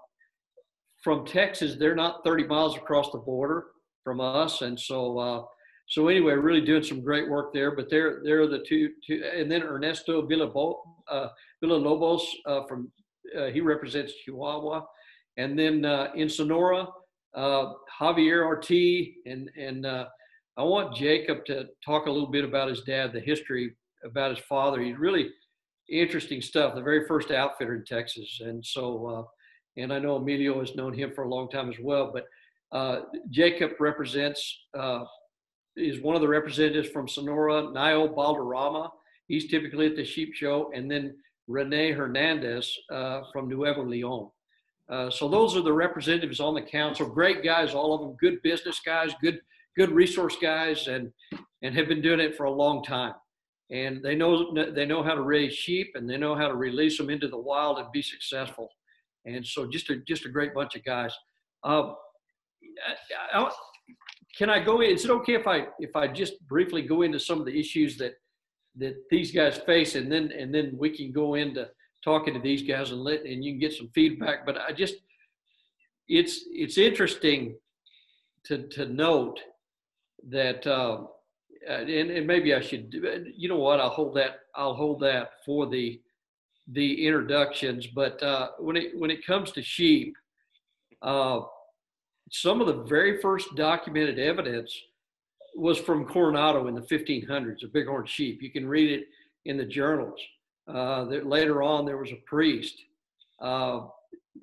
from 1.03 1.25
Texas, 1.25 1.75
they're 1.77 1.95
not 1.95 2.23
30 2.23 2.45
miles 2.47 2.75
across 2.75 3.11
the 3.11 3.19
border 3.19 3.65
from 4.03 4.19
us. 4.19 4.61
And 4.61 4.79
so 4.79 5.19
uh, 5.19 5.43
so 5.89 6.09
anyway, 6.09 6.33
really 6.33 6.61
doing 6.61 6.83
some 6.83 7.01
great 7.01 7.29
work 7.29 7.53
there. 7.53 7.75
But 7.75 7.89
they're 7.89 8.21
they're 8.23 8.47
the 8.47 8.63
two 8.67 8.89
two. 9.05 9.23
And 9.35 9.49
then 9.49 9.63
Ernesto 9.63 10.27
Villabo, 10.27 10.75
uh, 11.09 11.27
uh, 12.45 12.61
from 12.67 12.91
he 13.53 13.61
represents 13.61 14.13
Chihuahua. 14.25 14.81
And 15.37 15.57
then 15.57 15.85
in 16.15 16.29
Sonora, 16.29 16.87
Javier 17.35 18.45
Ortiz 18.45 19.07
and 19.25 19.49
and 19.57 19.85
I 19.85 20.63
want 20.63 20.95
Jacob 20.95 21.45
to 21.45 21.67
talk 21.85 22.07
a 22.07 22.11
little 22.11 22.31
bit 22.31 22.43
about 22.43 22.69
his 22.69 22.81
dad, 22.81 23.13
the 23.13 23.19
history 23.19 23.75
about 24.03 24.35
his 24.35 24.43
father. 24.49 24.81
He's 24.81 24.97
really 24.97 25.29
interesting 25.89 26.41
stuff. 26.41 26.75
The 26.75 26.81
very 26.81 27.05
first 27.07 27.31
outfitter 27.31 27.75
in 27.75 27.85
Texas, 27.85 28.41
and 28.43 28.65
so 28.65 29.07
uh, 29.07 29.23
and 29.81 29.93
I 29.93 29.99
know 29.99 30.15
Emilio 30.15 30.59
has 30.59 30.75
known 30.75 30.93
him 30.93 31.11
for 31.13 31.23
a 31.23 31.29
long 31.29 31.49
time 31.49 31.69
as 31.69 31.77
well. 31.79 32.11
But 32.13 32.25
uh, 32.71 33.01
Jacob 33.29 33.71
represents 33.79 34.59
uh, 34.77 35.03
is 35.75 36.01
one 36.01 36.15
of 36.15 36.21
the 36.21 36.27
representatives 36.27 36.89
from 36.89 37.07
Sonora, 37.07 37.71
Niall 37.71 38.09
Balderrama. 38.09 38.89
He's 39.27 39.49
typically 39.49 39.87
at 39.87 39.95
the 39.95 40.05
sheep 40.05 40.33
show, 40.33 40.71
and 40.73 40.89
then 40.89 41.15
Rene 41.47 41.91
Hernandez 41.91 42.75
uh, 42.91 43.21
from 43.31 43.47
Nuevo 43.47 43.85
Leon. 43.85 44.29
Uh, 44.89 45.09
so 45.09 45.27
those 45.27 45.55
are 45.55 45.61
the 45.61 45.73
representatives 45.73 46.39
on 46.39 46.53
the 46.53 46.61
council. 46.61 47.07
Great 47.07 47.43
guys, 47.43 47.73
all 47.73 47.93
of 47.93 48.01
them. 48.01 48.15
Good 48.19 48.41
business 48.41 48.79
guys. 48.85 49.11
Good 49.21 49.39
good 49.77 49.91
resource 49.91 50.35
guys 50.41 50.87
and 50.87 51.11
and 51.61 51.75
have 51.75 51.87
been 51.87 52.01
doing 52.01 52.19
it 52.19 52.35
for 52.35 52.45
a 52.45 52.51
long 52.51 52.83
time. 52.83 53.13
And 53.69 54.01
they 54.01 54.15
know 54.15 54.53
they 54.71 54.85
know 54.85 55.03
how 55.03 55.13
to 55.13 55.21
raise 55.21 55.53
sheep 55.53 55.91
and 55.95 56.09
they 56.09 56.17
know 56.17 56.35
how 56.35 56.47
to 56.47 56.55
release 56.55 56.97
them 56.97 57.09
into 57.09 57.27
the 57.27 57.37
wild 57.37 57.79
and 57.79 57.91
be 57.91 58.01
successful. 58.01 58.69
And 59.25 59.45
so 59.45 59.67
just 59.67 59.89
a 59.89 59.97
just 60.07 60.25
a 60.25 60.29
great 60.29 60.53
bunch 60.53 60.75
of 60.75 60.85
guys. 60.85 61.13
Uh, 61.63 61.93
I, 63.33 63.39
I, 63.41 63.51
can 64.37 64.49
I 64.49 64.63
go 64.63 64.81
in? 64.81 64.91
Is 64.91 65.03
it 65.03 65.11
okay 65.11 65.33
if 65.33 65.47
I 65.47 65.67
if 65.79 65.95
I 65.95 66.07
just 66.07 66.39
briefly 66.47 66.81
go 66.81 67.01
into 67.01 67.19
some 67.19 67.39
of 67.39 67.45
the 67.45 67.59
issues 67.59 67.97
that 67.97 68.13
that 68.77 68.95
these 69.09 69.31
guys 69.31 69.57
face, 69.57 69.95
and 69.95 70.09
then 70.11 70.31
and 70.31 70.53
then 70.53 70.75
we 70.77 70.89
can 70.89 71.11
go 71.11 71.33
into 71.35 71.67
talking 72.03 72.33
to 72.33 72.39
these 72.39 72.61
guys 72.61 72.91
and 72.91 73.01
let 73.01 73.25
and 73.25 73.43
you 73.43 73.53
can 73.53 73.59
get 73.59 73.73
some 73.73 73.89
feedback. 73.93 74.45
But 74.45 74.57
I 74.57 74.71
just 74.71 74.95
it's 76.07 76.45
it's 76.51 76.77
interesting 76.77 77.57
to 78.45 78.67
to 78.69 78.85
note 78.85 79.39
that 80.29 80.65
uh, 80.65 81.03
and, 81.67 81.89
and 81.89 82.27
maybe 82.27 82.53
I 82.53 82.61
should 82.61 82.93
you 83.35 83.49
know 83.49 83.57
what 83.57 83.79
I'll 83.79 83.89
hold 83.89 84.15
that 84.15 84.39
I'll 84.55 84.75
hold 84.75 84.99
that 85.01 85.31
for 85.45 85.67
the 85.67 86.01
the 86.69 87.05
introductions 87.05 87.87
but 87.87 88.21
uh, 88.21 88.49
when 88.59 88.75
it 88.75 88.97
when 88.97 89.09
it 89.09 89.25
comes 89.25 89.51
to 89.53 89.61
sheep 89.61 90.15
uh, 91.01 91.41
some 92.31 92.59
of 92.61 92.67
the 92.67 92.83
very 92.83 93.21
first 93.21 93.55
documented 93.55 94.19
evidence 94.19 94.75
was 95.55 95.77
from 95.79 96.05
Coronado 96.05 96.67
in 96.67 96.75
the 96.75 96.81
1500s 96.81 97.63
a 97.63 97.67
bighorn 97.67 98.05
sheep. 98.05 98.41
You 98.41 98.51
can 98.51 98.67
read 98.67 98.91
it 98.91 99.07
in 99.45 99.57
the 99.57 99.65
journals. 99.65 100.19
Uh, 100.67 101.05
that 101.05 101.25
later 101.25 101.63
on 101.63 101.85
there 101.85 101.97
was 101.97 102.11
a 102.11 102.21
priest 102.25 102.75
uh, 103.41 103.81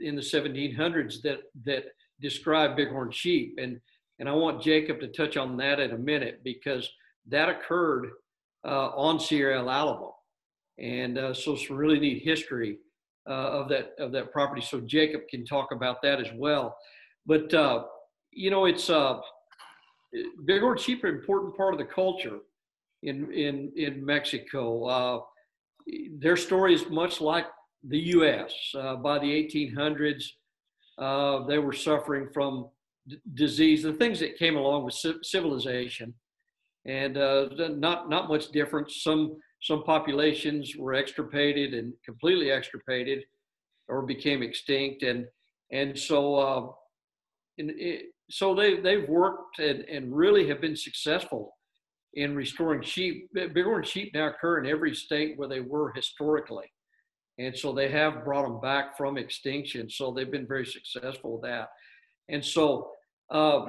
in 0.00 0.16
the 0.16 0.22
1700s 0.22 1.20
that 1.22 1.40
that 1.64 1.84
described 2.20 2.76
bighorn 2.76 3.10
sheep 3.10 3.58
and 3.60 3.80
and 4.18 4.28
I 4.28 4.32
want 4.32 4.62
Jacob 4.62 5.00
to 5.00 5.08
touch 5.08 5.36
on 5.36 5.56
that 5.58 5.80
in 5.80 5.90
a 5.90 5.98
minute 5.98 6.40
because 6.44 6.88
that 7.28 7.48
occurred 7.48 8.10
uh, 8.64 8.90
on 8.90 9.18
Sierra 9.20 9.58
El 9.58 9.70
Alamo. 9.70 10.14
And 10.78 11.18
uh, 11.18 11.34
so 11.34 11.56
some 11.56 11.76
really 11.76 12.00
neat 12.00 12.22
history 12.22 12.78
uh, 13.28 13.32
of 13.32 13.68
that 13.68 13.94
of 13.98 14.12
that 14.12 14.32
property. 14.32 14.60
So 14.60 14.80
Jacob 14.80 15.22
can 15.28 15.44
talk 15.44 15.72
about 15.72 16.02
that 16.02 16.20
as 16.20 16.28
well. 16.34 16.76
But 17.26 17.52
uh, 17.54 17.84
you 18.32 18.50
know, 18.50 18.64
it's 18.64 18.90
uh, 18.90 19.20
sheep 20.78 21.04
are 21.04 21.08
an 21.08 21.14
important 21.14 21.56
part 21.56 21.74
of 21.74 21.78
the 21.78 21.86
culture 21.86 22.38
in 23.02 23.32
in 23.32 23.72
in 23.76 24.04
Mexico. 24.04 24.84
Uh, 24.84 25.20
their 26.18 26.36
story 26.36 26.74
is 26.74 26.88
much 26.90 27.20
like 27.20 27.46
the 27.86 27.98
U.S. 27.98 28.52
Uh, 28.74 28.96
by 28.96 29.18
the 29.18 29.26
1800s, 29.26 30.24
uh, 30.98 31.46
they 31.46 31.58
were 31.58 31.72
suffering 31.72 32.28
from 32.32 32.68
d- 33.06 33.20
disease, 33.34 33.82
the 33.82 33.92
things 33.92 34.18
that 34.20 34.38
came 34.38 34.56
along 34.56 34.84
with 34.84 34.94
civilization, 35.22 36.14
and 36.86 37.16
uh, 37.16 37.48
not 37.70 38.08
not 38.08 38.28
much 38.28 38.50
difference. 38.50 39.02
Some 39.02 39.36
some 39.62 39.82
populations 39.84 40.76
were 40.76 40.94
extirpated 40.94 41.74
and 41.74 41.92
completely 42.04 42.50
extirpated, 42.50 43.24
or 43.88 44.02
became 44.02 44.42
extinct, 44.42 45.02
and 45.02 45.26
and 45.72 45.98
so 45.98 46.34
uh, 46.36 46.66
in, 47.58 47.74
it, 47.78 48.06
so 48.30 48.54
they 48.54 48.80
they've 48.80 49.08
worked 49.08 49.58
and, 49.58 49.80
and 49.84 50.14
really 50.14 50.48
have 50.48 50.60
been 50.60 50.76
successful 50.76 51.56
in 52.14 52.34
restoring 52.34 52.82
sheep. 52.82 53.28
Bighorn 53.34 53.82
sheep 53.82 54.12
now 54.14 54.28
occur 54.28 54.58
in 54.58 54.70
every 54.70 54.94
state 54.94 55.36
where 55.36 55.48
they 55.48 55.60
were 55.60 55.92
historically. 55.92 56.70
And 57.38 57.56
so 57.56 57.72
they 57.72 57.88
have 57.88 58.24
brought 58.24 58.44
them 58.44 58.60
back 58.60 58.96
from 58.96 59.18
extinction. 59.18 59.90
So 59.90 60.12
they've 60.12 60.30
been 60.30 60.46
very 60.46 60.66
successful 60.66 61.32
with 61.32 61.42
that. 61.42 61.70
And 62.28 62.44
so 62.44 62.90
uh, 63.30 63.66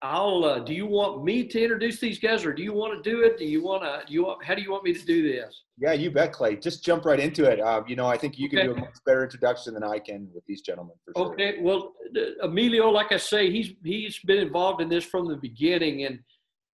I'll. 0.00 0.44
Uh, 0.44 0.58
do 0.60 0.72
you 0.72 0.86
want 0.86 1.24
me 1.24 1.44
to 1.44 1.60
introduce 1.60 1.98
these 1.98 2.20
guys, 2.20 2.44
or 2.44 2.52
do 2.52 2.62
you 2.62 2.72
want 2.72 3.02
to 3.02 3.10
do 3.10 3.22
it? 3.22 3.36
Do 3.36 3.44
you 3.44 3.62
want 3.62 3.82
to? 3.82 4.02
You 4.12 4.24
want? 4.24 4.44
How 4.44 4.54
do 4.54 4.62
you 4.62 4.70
want 4.70 4.84
me 4.84 4.92
to 4.92 5.04
do 5.04 5.22
this? 5.22 5.64
Yeah, 5.76 5.92
you 5.92 6.10
bet, 6.10 6.32
Clay. 6.32 6.54
Just 6.56 6.84
jump 6.84 7.04
right 7.04 7.18
into 7.18 7.44
it. 7.50 7.60
Uh, 7.60 7.82
you 7.86 7.96
know, 7.96 8.06
I 8.06 8.16
think 8.16 8.38
you 8.38 8.48
can 8.48 8.64
do 8.64 8.72
a 8.72 8.76
much 8.76 8.96
better 9.04 9.24
introduction 9.24 9.74
than 9.74 9.82
I 9.82 9.98
can 9.98 10.28
with 10.32 10.44
these 10.46 10.60
gentlemen. 10.60 10.94
For 11.04 11.12
sure. 11.16 11.32
Okay. 11.32 11.56
Well, 11.60 11.94
Emilio, 12.42 12.88
like 12.90 13.10
I 13.10 13.16
say, 13.16 13.50
he's 13.50 13.72
he's 13.82 14.20
been 14.20 14.38
involved 14.38 14.80
in 14.80 14.88
this 14.88 15.04
from 15.04 15.26
the 15.26 15.36
beginning, 15.36 16.04
and 16.04 16.20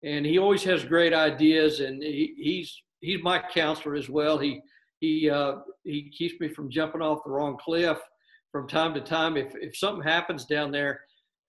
and 0.02 0.26
he 0.26 0.38
always 0.38 0.62
has 0.64 0.84
great 0.84 1.14
ideas, 1.14 1.80
and 1.80 2.02
he, 2.02 2.34
he's 2.36 2.82
he's 3.00 3.22
my 3.22 3.38
counselor 3.38 3.94
as 3.94 4.10
well. 4.10 4.36
He 4.36 4.60
he 5.00 5.30
uh, 5.30 5.56
he 5.84 6.10
keeps 6.10 6.38
me 6.40 6.48
from 6.48 6.70
jumping 6.70 7.00
off 7.00 7.24
the 7.24 7.30
wrong 7.30 7.56
cliff 7.58 7.98
from 8.52 8.68
time 8.68 8.92
to 8.92 9.00
time. 9.00 9.38
If 9.38 9.54
if 9.54 9.78
something 9.78 10.06
happens 10.06 10.44
down 10.44 10.70
there 10.70 11.00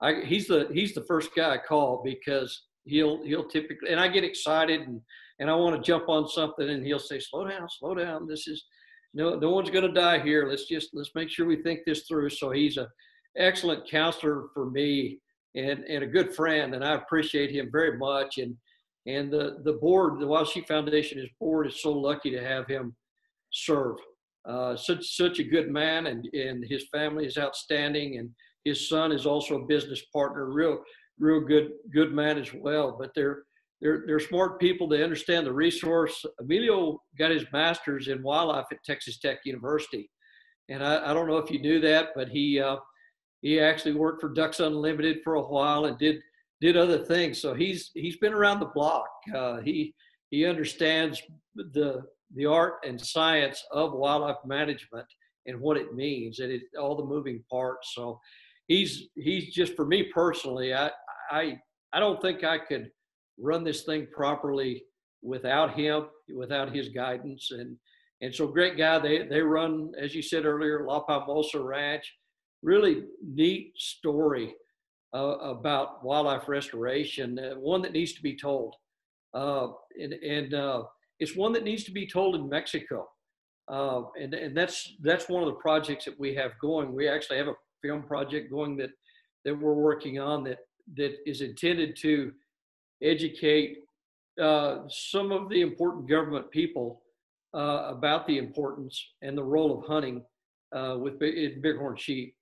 I, 0.02 0.22
he's 0.26 0.48
the 0.48 0.68
he's 0.74 0.94
the 0.94 1.04
first 1.04 1.30
guy 1.36 1.54
I 1.54 1.58
call 1.58 2.02
because 2.04 2.64
he'll 2.86 3.24
he'll 3.26 3.48
typically 3.48 3.90
and 3.90 4.00
I 4.00 4.08
get 4.08 4.24
excited 4.24 4.82
and 4.82 5.02
and 5.40 5.50
I 5.50 5.56
want 5.56 5.76
to 5.76 5.82
jump 5.82 6.08
on 6.08 6.28
something 6.28 6.70
and 6.70 6.86
he'll 6.86 7.00
say 7.00 7.20
slow 7.20 7.48
down 7.48 7.68
slow 7.70 7.96
down. 7.96 8.28
This 8.28 8.48
is 8.48 8.66
no 9.14 9.36
no 9.36 9.50
one's 9.50 9.70
going 9.70 9.88
to 9.88 9.92
die 9.94 10.20
here. 10.20 10.48
Let's 10.48 10.66
just 10.66 10.90
let's 10.94 11.12
make 11.16 11.30
sure 11.30 11.46
we 11.46 11.62
think 11.62 11.82
this 11.86 12.04
through. 12.08 12.30
So 12.30 12.52
he's 12.52 12.78
a 12.78 12.88
excellent 13.38 13.90
counselor 13.90 14.46
for 14.54 14.70
me 14.70 15.20
and 15.56 15.84
and 15.86 16.04
a 16.04 16.08
good 16.08 16.36
friend 16.36 16.76
and 16.76 16.84
I 16.84 16.96
appreciate 16.96 17.52
him 17.52 17.70
very 17.72 17.98
much. 17.98 18.38
And 18.38 18.56
and 19.08 19.32
the 19.32 19.58
the 19.64 19.74
board 19.74 20.20
the 20.20 20.28
Wild 20.28 20.50
Sheep 20.50 20.68
Foundation 20.68 21.20
his 21.20 21.30
board 21.40 21.68
is 21.68 21.82
so 21.82 21.92
lucky 21.92 22.32
to 22.32 22.44
have 22.44 22.68
him 22.68 22.96
serve. 23.52 23.96
Uh, 24.48 24.76
such 24.76 25.16
such 25.16 25.40
a 25.40 25.44
good 25.44 25.72
man 25.72 26.08
and 26.08 26.28
and 26.34 26.66
his 26.70 26.88
family 26.90 27.26
is 27.26 27.38
outstanding 27.38 28.20
and 28.20 28.30
his 28.66 28.90
son 28.90 29.12
is 29.12 29.26
also 29.26 29.62
a 29.62 29.66
business 29.66 30.02
partner, 30.12 30.52
real, 30.52 30.84
real 31.20 31.40
good, 31.40 31.72
good 31.94 32.14
man 32.14 32.38
as 32.38 32.54
well. 32.54 32.98
But 33.00 33.12
they're 33.16 33.44
they're 33.82 34.04
they're 34.08 34.20
smart 34.20 34.60
people. 34.60 34.88
They 34.88 35.04
understand 35.04 35.46
the 35.46 35.54
resource. 35.54 36.26
Emilio 36.40 37.00
got 37.18 37.32
his 37.32 37.46
master's 37.54 38.08
in 38.08 38.24
wildlife 38.24 38.66
at 38.72 38.84
Texas 38.84 39.20
Tech 39.20 39.40
University, 39.46 40.10
and 40.70 40.84
I, 40.84 41.12
I 41.12 41.14
don't 41.14 41.28
know 41.28 41.38
if 41.38 41.52
you 41.52 41.60
knew 41.60 41.80
that, 41.82 42.10
but 42.16 42.30
he 42.30 42.60
uh, 42.60 42.78
he 43.42 43.60
actually 43.60 43.94
worked 43.94 44.22
for 44.22 44.30
Ducks 44.30 44.60
Unlimited 44.60 45.20
for 45.24 45.36
a 45.36 45.42
while 45.42 45.86
and 45.86 45.98
did 45.98 46.20
did 46.62 46.78
other 46.78 46.98
things. 46.98 47.40
So 47.40 47.54
he's 47.54 47.92
he's 47.94 48.18
been 48.18 48.34
around 48.34 48.60
the 48.60 48.72
block. 48.74 49.08
Uh, 49.34 49.60
he 49.62 49.94
he 50.32 50.46
understands 50.46 51.22
the 51.56 52.02
the 52.36 52.46
art 52.46 52.76
and 52.86 53.00
science 53.00 53.64
of 53.72 53.94
wildlife 53.94 54.38
management 54.46 55.06
and 55.46 55.60
what 55.60 55.78
it 55.78 55.94
means 55.94 56.40
and 56.40 56.52
it, 56.52 56.64
all 56.80 56.96
the 56.96 57.06
moving 57.06 57.44
parts. 57.52 57.94
So 57.94 58.20
he's 58.68 59.10
he's 59.16 59.54
just 59.54 59.76
for 59.76 59.86
me 59.86 60.04
personally. 60.14 60.74
I 60.74 60.92
I 61.32 61.60
I 61.94 62.00
don't 62.00 62.22
think 62.22 62.44
I 62.44 62.58
could 62.58 62.90
run 63.40 63.64
this 63.64 63.84
thing 63.84 64.08
properly 64.14 64.84
without 65.22 65.78
him, 65.78 66.08
without 66.34 66.74
his 66.74 66.90
guidance, 66.90 67.52
and 67.52 67.78
and 68.22 68.34
so 68.34 68.48
great 68.48 68.78
guy. 68.78 69.00
They 69.00 69.28
they 69.28 69.42
run 69.42 69.92
as 70.00 70.16
you 70.16 70.22
said 70.22 70.46
earlier, 70.46 70.86
La 70.86 71.06
Palmosa 71.06 71.64
Ranch. 71.64 72.14
Really 72.64 73.04
neat 73.22 73.74
story 73.76 74.56
uh, 75.14 75.38
about 75.38 76.04
wildlife 76.04 76.48
restoration. 76.48 77.38
Uh, 77.38 77.56
one 77.60 77.82
that 77.84 77.94
needs 77.94 78.14
to 78.14 78.24
be 78.24 78.36
told, 78.36 78.76
uh, 79.34 79.68
and 80.02 80.14
and 80.14 80.54
uh, 80.54 80.84
it's 81.20 81.36
one 81.36 81.54
that 81.54 81.64
needs 81.64 81.84
to 81.84 81.92
be 81.92 82.08
told 82.08 82.36
in 82.36 82.50
Mexico. 82.50 83.08
Uh, 83.68 84.04
and 84.20 84.34
and 84.34 84.56
that's 84.56 84.96
that's 85.02 85.30
one 85.30 85.42
of 85.44 85.48
the 85.48 85.56
projects 85.56 86.06
that 86.06 86.20
we 86.20 86.36
have 86.36 86.52
going. 86.60 86.94
We 86.94 87.08
actually 87.08 87.38
have 87.38 87.48
a 87.48 87.56
film 87.82 88.04
project 88.04 88.52
going 88.52 88.78
that 88.78 88.92
that 89.44 89.58
we're 89.58 89.74
working 89.74 90.20
on 90.20 90.44
that 90.44 90.60
that 90.96 91.16
is 91.26 91.42
intended 91.42 91.96
to 91.96 92.32
educate 93.02 93.80
uh, 94.42 94.80
some 94.90 95.32
of 95.32 95.50
the 95.50 95.62
important 95.62 96.10
government 96.10 96.50
people 96.52 97.02
uh, 97.56 97.88
about 97.90 98.28
the 98.28 98.38
importance 98.38 99.14
and 99.22 99.38
the 99.38 99.44
role 99.44 99.78
of 99.78 99.86
hunting 99.88 100.24
uh, 100.76 100.98
with 101.00 101.18
big, 101.20 101.62
bighorn 101.62 101.96
sheep 101.96 102.36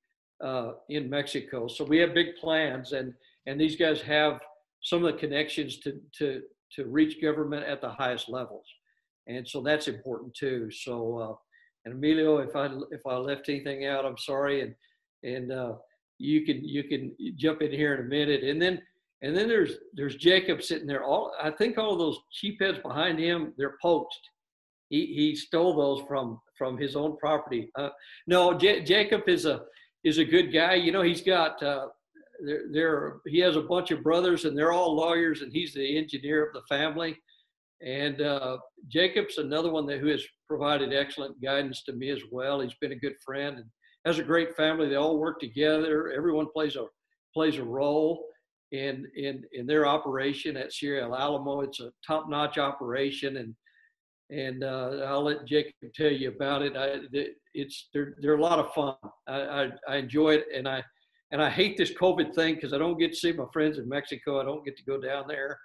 uh, 0.43 0.71
in 0.89 1.09
Mexico. 1.09 1.67
So 1.67 1.83
we 1.83 1.99
have 1.99 2.13
big 2.13 2.35
plans, 2.41 2.93
and 2.93 3.13
and 3.45 3.59
these 3.59 3.75
guys 3.75 4.01
have 4.01 4.39
some 4.81 5.05
of 5.05 5.13
the 5.13 5.19
connections 5.19 5.77
to 5.79 5.99
to 6.17 6.41
to 6.75 6.85
reach 6.85 7.21
government 7.21 7.65
at 7.65 7.81
the 7.81 7.89
highest 7.89 8.27
levels, 8.29 8.65
and 9.27 9.47
so 9.47 9.61
that's 9.61 9.87
important 9.87 10.33
too. 10.33 10.69
So. 10.71 11.17
Uh, 11.17 11.35
and 11.85 11.95
Emilio, 11.95 12.37
if 12.37 12.55
I 12.55 12.69
if 12.91 13.05
I 13.05 13.17
left 13.17 13.49
anything 13.49 13.85
out, 13.85 14.05
I'm 14.05 14.17
sorry. 14.17 14.61
And 14.61 14.73
and 15.23 15.51
uh, 15.51 15.73
you 16.17 16.45
can 16.45 16.63
you 16.63 16.83
can 16.83 17.15
jump 17.35 17.61
in 17.61 17.71
here 17.71 17.93
in 17.95 18.01
a 18.01 18.09
minute. 18.09 18.43
And 18.43 18.61
then 18.61 18.81
and 19.21 19.35
then 19.35 19.47
there's 19.47 19.73
there's 19.93 20.15
Jacob 20.15 20.61
sitting 20.61 20.87
there. 20.87 21.03
All 21.03 21.33
I 21.41 21.51
think 21.51 21.77
all 21.77 21.97
those 21.97 22.19
sheepheads 22.31 22.81
behind 22.81 23.19
him 23.19 23.53
they're 23.57 23.77
poached. 23.81 24.29
He 24.89 25.07
he 25.07 25.35
stole 25.35 25.75
those 25.75 26.05
from 26.07 26.39
from 26.57 26.77
his 26.77 26.95
own 26.95 27.17
property. 27.17 27.69
Uh, 27.75 27.89
no, 28.27 28.53
J- 28.53 28.83
Jacob 28.83 29.27
is 29.27 29.45
a 29.45 29.61
is 30.03 30.17
a 30.17 30.25
good 30.25 30.53
guy. 30.53 30.75
You 30.75 30.91
know, 30.91 31.01
he's 31.01 31.21
got 31.21 31.61
uh, 31.63 31.87
there 32.45 32.63
there 32.71 33.15
he 33.25 33.39
has 33.39 33.55
a 33.55 33.61
bunch 33.61 33.91
of 33.91 34.03
brothers 34.03 34.45
and 34.45 34.57
they're 34.57 34.73
all 34.73 34.95
lawyers 34.95 35.41
and 35.41 35.51
he's 35.51 35.73
the 35.73 35.97
engineer 35.97 36.45
of 36.45 36.53
the 36.53 36.61
family. 36.67 37.17
And 37.81 38.21
uh, 38.21 38.57
Jacob's 38.87 39.37
another 39.37 39.69
one 39.69 39.85
that 39.87 39.99
who 39.99 40.07
has 40.07 40.23
provided 40.47 40.93
excellent 40.93 41.41
guidance 41.41 41.83
to 41.83 41.93
me 41.93 42.09
as 42.11 42.21
well. 42.31 42.61
He's 42.61 42.75
been 42.79 42.93
a 42.93 42.97
good 42.97 43.15
friend 43.25 43.57
and 43.57 43.65
has 44.05 44.19
a 44.19 44.23
great 44.23 44.55
family. 44.55 44.89
They 44.89 44.95
all 44.95 45.17
work 45.17 45.39
together. 45.39 46.11
Everyone 46.11 46.47
plays 46.51 46.75
a 46.75 46.85
plays 47.33 47.57
a 47.57 47.63
role 47.63 48.25
in 48.71 49.07
in 49.15 49.43
in 49.53 49.65
their 49.65 49.85
operation 49.85 50.57
at 50.57 50.73
Sierra 50.73 51.05
Alamo. 51.05 51.61
It's 51.61 51.79
a 51.79 51.91
top 52.05 52.29
notch 52.29 52.57
operation, 52.57 53.37
and 53.37 53.55
and 54.29 54.63
uh, 54.63 55.05
I'll 55.05 55.23
let 55.23 55.45
Jacob 55.45 55.73
tell 55.95 56.11
you 56.11 56.29
about 56.29 56.61
it. 56.63 56.75
I, 56.75 56.99
it's 57.53 57.89
they're 57.93 58.15
they're 58.19 58.35
a 58.35 58.41
lot 58.41 58.59
of 58.59 58.73
fun. 58.73 58.95
I, 59.27 59.41
I, 59.41 59.69
I 59.87 59.95
enjoy 59.97 60.35
it, 60.35 60.45
and 60.53 60.67
I 60.67 60.83
and 61.31 61.41
I 61.41 61.49
hate 61.49 61.77
this 61.77 61.93
COVID 61.93 62.33
thing 62.33 62.55
because 62.55 62.73
I 62.73 62.77
don't 62.77 62.99
get 62.99 63.11
to 63.11 63.17
see 63.17 63.31
my 63.31 63.45
friends 63.53 63.77
in 63.77 63.87
Mexico. 63.87 64.41
I 64.41 64.45
don't 64.45 64.65
get 64.65 64.75
to 64.77 64.83
go 64.83 64.99
down 64.99 65.25
there, 65.27 65.57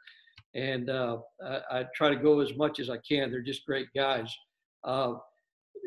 and 0.55 0.91
uh, 0.91 1.19
I, 1.45 1.61
I, 1.71 1.85
try 1.95 2.09
to 2.11 2.17
go 2.17 2.41
as 2.41 2.57
much 2.57 2.79
as 2.79 2.89
I 2.91 2.99
can. 3.09 3.31
They're 3.31 3.43
just 3.43 3.67
great 3.67 3.89
guys. 3.97 4.35
Uh, 4.85 5.15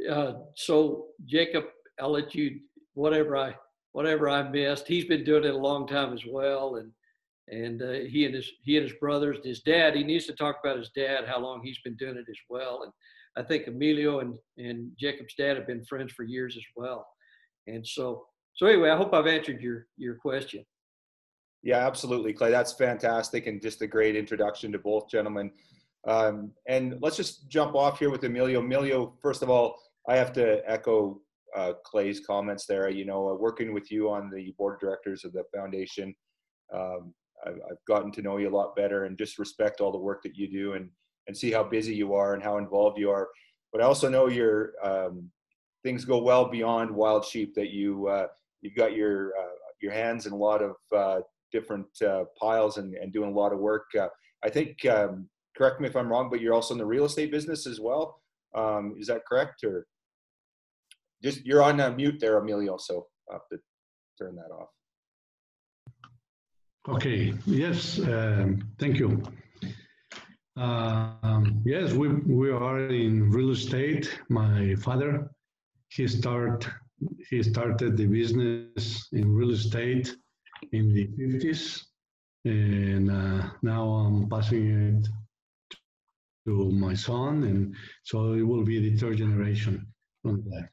uh 0.10 0.34
so 0.56 1.08
Jacob 1.26 1.66
I'll 2.00 2.12
let 2.12 2.36
you 2.36 2.60
whatever 2.94 3.38
I 3.38 3.56
whatever 3.94 4.30
I 4.30 4.48
missed. 4.50 4.88
He's 4.88 5.06
been 5.06 5.24
doing 5.24 5.44
it 5.44 5.54
a 5.54 5.58
long 5.58 5.88
time 5.88 6.14
as 6.14 6.26
well, 6.26 6.76
and 6.76 6.92
and 7.50 7.82
uh, 7.82 8.08
he 8.10 8.26
and 8.26 8.36
his 8.36 8.50
he 8.64 8.78
and 8.78 8.90
his 8.90 8.98
brothers, 9.00 9.38
his 9.44 9.62
dad. 9.62 9.96
He 9.96 10.04
needs 10.04 10.26
to 10.28 10.34
talk 10.34 10.58
about 10.64 10.78
his 10.78 10.90
dad, 10.96 11.26
how 11.28 11.40
long 11.40 11.62
he's 11.64 11.80
been 11.84 11.96
doing 11.98 12.18
it 12.18 12.26
as 12.30 12.40
well. 12.50 12.84
And 12.84 12.92
I 13.38 13.48
think 13.48 13.68
Emilio 13.68 14.20
and 14.20 14.36
and 14.58 14.92
Jacob's 15.00 15.36
dad 15.36 15.58
have 15.58 15.68
been 15.68 15.86
friends 15.86 16.14
for 16.14 16.24
years 16.24 16.56
as 16.58 16.64
well. 16.76 17.08
And 17.68 17.86
so 17.86 18.26
so 18.54 18.66
anyway, 18.66 18.90
I 18.90 18.98
hope 18.98 19.14
I've 19.14 19.28
answered 19.28 19.62
your 19.62 19.88
your 19.98 20.16
question. 20.16 20.66
Yeah, 21.64 21.86
absolutely, 21.86 22.34
Clay. 22.34 22.50
That's 22.50 22.74
fantastic, 22.74 23.48
and 23.48 23.62
just 23.62 23.82
a 23.82 23.88
great 23.88 24.16
introduction 24.16 24.72
to 24.72 24.80
both 24.80 25.10
gentlemen. 25.10 25.52
Um, 26.08 26.52
and 26.68 26.98
let's 27.02 27.16
just 27.16 27.48
jump 27.50 27.76
off 27.76 28.00
here 28.00 28.10
with 28.10 28.24
Emilio. 28.24 28.60
Emilio, 28.60 29.14
first 29.22 29.44
of 29.44 29.50
all, 29.52 29.78
I 30.10 30.16
have 30.16 30.34
to 30.34 30.62
echo 30.66 31.22
uh, 31.56 31.74
Clay's 31.86 32.22
comments 32.26 32.66
there. 32.66 32.90
You 32.90 33.06
know, 33.06 33.30
uh, 33.30 33.36
working 33.36 33.74
with 33.74 33.92
you 33.92 34.10
on 34.10 34.30
the 34.30 34.54
board 34.58 34.76
of 34.76 34.80
directors 34.80 35.26
of 35.26 35.34
the 35.34 35.44
foundation, 35.56 36.14
um, 36.74 37.14
I've, 37.46 37.60
I've, 37.70 37.86
gotten 37.88 38.12
to 38.14 38.22
know 38.22 38.38
you 38.38 38.50
a 38.50 38.56
lot 38.56 38.76
better 38.76 39.06
and 39.06 39.18
just 39.18 39.40
respect 39.40 39.82
all 39.82 39.92
the 39.92 39.98
work 39.98 40.22
that 40.24 40.36
you 40.36 40.50
do 40.50 40.74
and 40.74 40.90
and 41.28 41.38
see 41.38 41.52
how 41.52 41.64
busy 41.64 41.94
you 41.94 42.14
are 42.14 42.34
and 42.34 42.44
how 42.44 42.58
involved 42.58 42.98
you 42.98 43.10
are. 43.12 43.30
But 43.72 43.82
I 43.82 43.86
also 43.86 44.10
know 44.10 44.28
your 44.28 44.74
um, 44.84 45.30
things 45.84 46.06
go 46.06 46.22
well 46.22 46.50
beyond 46.50 46.92
wild 46.92 47.26
sheep. 47.26 47.54
That 47.56 47.70
you 47.70 48.08
uh, 48.08 48.28
you've 48.62 48.76
got 48.76 48.96
your 48.96 49.34
uh, 49.40 49.56
your 49.82 49.92
hands 49.92 50.26
in 50.26 50.34
a 50.34 50.38
lot 50.38 50.62
of 50.62 50.76
uh, 50.96 51.22
different 51.52 51.88
piles 52.40 52.78
and, 52.78 52.96
and 52.96 53.12
doing 53.12 53.32
a 53.32 53.38
lot 53.38 53.54
of 53.54 53.60
work. 53.60 53.88
I 54.44 54.50
think. 54.50 54.86
Um, 54.86 55.30
correct 55.56 55.82
me 55.82 55.88
if 55.88 55.96
I'm 55.96 56.10
wrong, 56.10 56.30
but 56.30 56.42
you're 56.42 56.54
also 56.54 56.74
in 56.74 56.78
the 56.78 56.86
real 56.86 57.06
estate 57.06 57.32
business 57.32 57.68
as 57.68 57.80
well. 57.80 58.22
Um, 58.56 58.96
is 58.98 59.08
that 59.08 59.26
correct? 59.28 59.64
Or 59.64 59.86
just 61.24 61.46
you're 61.46 61.64
on 61.64 61.80
uh, 61.80 61.92
mute 61.92 62.20
there, 62.20 62.38
Emilio. 62.38 62.78
So 62.78 63.08
I 63.30 63.34
have 63.34 63.48
to 63.52 63.60
turn 64.20 64.36
that 64.36 64.52
off. 64.54 64.70
Okay. 66.90 67.34
Yes. 67.46 68.00
Um, 68.00 68.72
thank 68.80 68.98
you. 68.98 69.22
Um, 70.58 71.62
yes, 71.66 71.94
we 71.94 72.10
we 72.10 72.52
are 72.52 72.88
in 72.88 73.30
real 73.32 73.52
estate. 73.52 74.20
My 74.30 74.76
father, 74.76 75.32
he 75.90 76.08
start 76.08 76.68
he 77.30 77.42
started 77.44 77.98
the 77.98 78.06
business 78.06 79.08
in 79.12 79.34
real 79.34 79.52
estate 79.52 80.16
in 80.72 80.94
the 80.94 81.08
50s, 81.08 81.82
and 82.46 83.10
uh, 83.10 83.50
now 83.64 83.84
I'm 83.90 84.30
passing 84.30 85.00
it 85.00 85.08
to 86.46 86.72
my 86.72 86.94
son, 86.94 87.44
and 87.44 87.76
so 88.04 88.34
it 88.34 88.44
will 88.44 88.64
be 88.64 88.80
the 88.80 88.98
third 88.98 89.18
generation 89.18 89.88
from 90.22 90.44
that. 90.50 90.70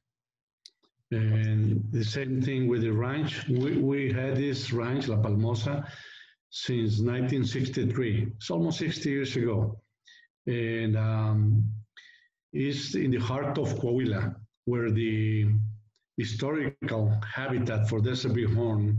And 1.10 1.82
the 1.90 2.04
same 2.04 2.42
thing 2.42 2.68
with 2.68 2.82
the 2.82 2.92
ranch. 2.92 3.48
We, 3.48 3.78
we 3.78 4.12
had 4.12 4.36
this 4.36 4.72
ranch, 4.72 5.08
La 5.08 5.16
Palmosa, 5.16 5.90
since 6.50 7.00
1963. 7.00 8.32
It's 8.36 8.50
almost 8.50 8.78
60 8.78 9.08
years 9.08 9.36
ago. 9.36 9.80
And 10.46 10.96
um, 10.96 11.64
is 12.52 12.94
in 12.94 13.10
the 13.10 13.18
heart 13.18 13.58
of 13.58 13.74
Coahuila, 13.78 14.34
where 14.64 14.90
the 14.90 15.46
historical 16.16 17.12
habitat 17.22 17.88
for 17.88 18.00
desert 18.00 18.34
bighorn 18.34 18.98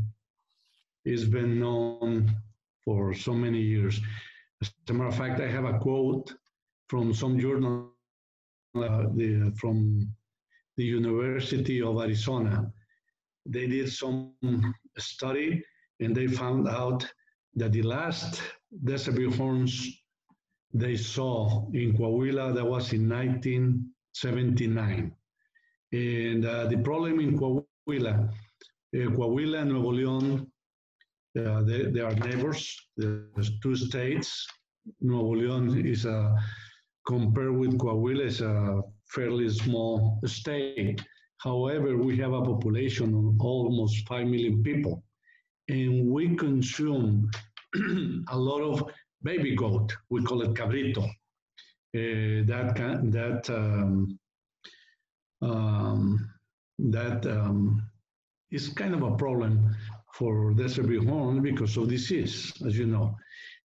has 1.05 1.25
been 1.25 1.59
known 1.59 2.35
for 2.83 3.13
so 3.13 3.33
many 3.33 3.61
years. 3.61 3.99
As 4.61 4.71
a 4.89 4.93
matter 4.93 5.09
of 5.09 5.15
fact, 5.15 5.41
I 5.41 5.47
have 5.47 5.65
a 5.65 5.77
quote 5.79 6.33
from 6.87 7.13
some 7.13 7.39
journal 7.39 7.91
uh, 8.75 9.03
the, 9.15 9.53
from 9.59 10.11
the 10.79 10.85
University 10.85 11.81
of 11.81 11.99
Arizona. 11.99 12.71
They 13.45 13.67
did 13.67 13.91
some 13.91 14.31
study 14.97 15.61
and 15.99 16.15
they 16.15 16.27
found 16.27 16.69
out 16.69 17.05
that 17.55 17.73
the 17.73 17.81
last 17.81 18.41
desert 18.85 19.17
bighorns 19.17 20.01
they 20.73 20.95
saw 20.95 21.67
in 21.73 21.97
Coahuila, 21.97 22.55
that 22.55 22.65
was 22.65 22.93
in 22.93 23.09
1979. 23.09 25.11
And 25.91 26.45
uh, 26.45 26.67
the 26.67 26.77
problem 26.77 27.19
in 27.19 27.37
Coahuila, 27.37 28.29
uh, 28.29 29.09
Coahuila 29.17 29.61
and 29.61 29.71
Nuevo 29.71 29.91
León, 29.91 30.47
uh, 31.37 31.61
they, 31.63 31.91
they, 31.91 31.99
are 31.99 32.13
neighbors. 32.13 32.73
There's 32.95 33.59
two 33.61 33.75
states. 33.75 34.47
Nuevo 35.01 35.35
León 35.35 35.85
is 35.85 36.05
a, 36.05 36.33
compared 37.05 37.57
with 37.57 37.77
Coahuila, 37.77 38.25
is 38.25 38.39
a 38.41 38.81
fairly 39.09 39.49
small 39.49 40.19
state. 40.25 41.01
However, 41.37 41.97
we 41.97 42.17
have 42.17 42.33
a 42.33 42.41
population 42.41 43.13
of 43.13 43.41
almost 43.41 44.07
5 44.07 44.27
million 44.27 44.61
people, 44.61 45.03
and 45.67 46.07
we 46.07 46.35
consume 46.35 47.29
a 48.29 48.37
lot 48.37 48.61
of 48.61 48.83
baby 49.23 49.55
goat. 49.55 49.95
We 50.09 50.23
call 50.23 50.41
it 50.41 50.53
cabrito. 50.53 51.05
Uh, 51.95 52.45
that 52.45 52.75
that 53.11 53.49
um, 53.49 54.19
um, 55.41 56.29
that 56.77 57.25
um, 57.25 57.81
is 58.51 58.69
kind 58.69 58.93
of 58.93 59.01
a 59.03 59.15
problem 59.15 59.75
for 60.13 60.53
desert 60.53 60.87
bighorn 60.87 61.41
because 61.41 61.77
of 61.77 61.89
disease, 61.89 62.53
as 62.65 62.77
you 62.77 62.85
know. 62.85 63.15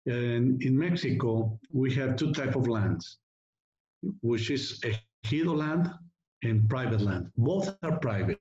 And 0.06 0.62
in 0.62 0.78
Mexico, 0.78 1.60
we 1.72 1.94
have 1.96 2.16
two 2.16 2.32
type 2.34 2.56
of 2.56 2.68
lands, 2.68 3.18
which 4.22 4.50
is 4.50 4.82
ejido 5.26 5.56
land 5.56 5.90
and 6.44 6.70
private 6.70 7.02
land. 7.02 7.32
Both 7.38 7.76
are 7.84 7.98
private, 8.00 8.40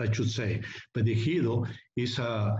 I 0.00 0.12
should 0.12 0.30
say. 0.30 0.62
But 0.94 1.04
the 1.04 1.14
ejido 1.14 1.68
is 1.96 2.18
a, 2.18 2.58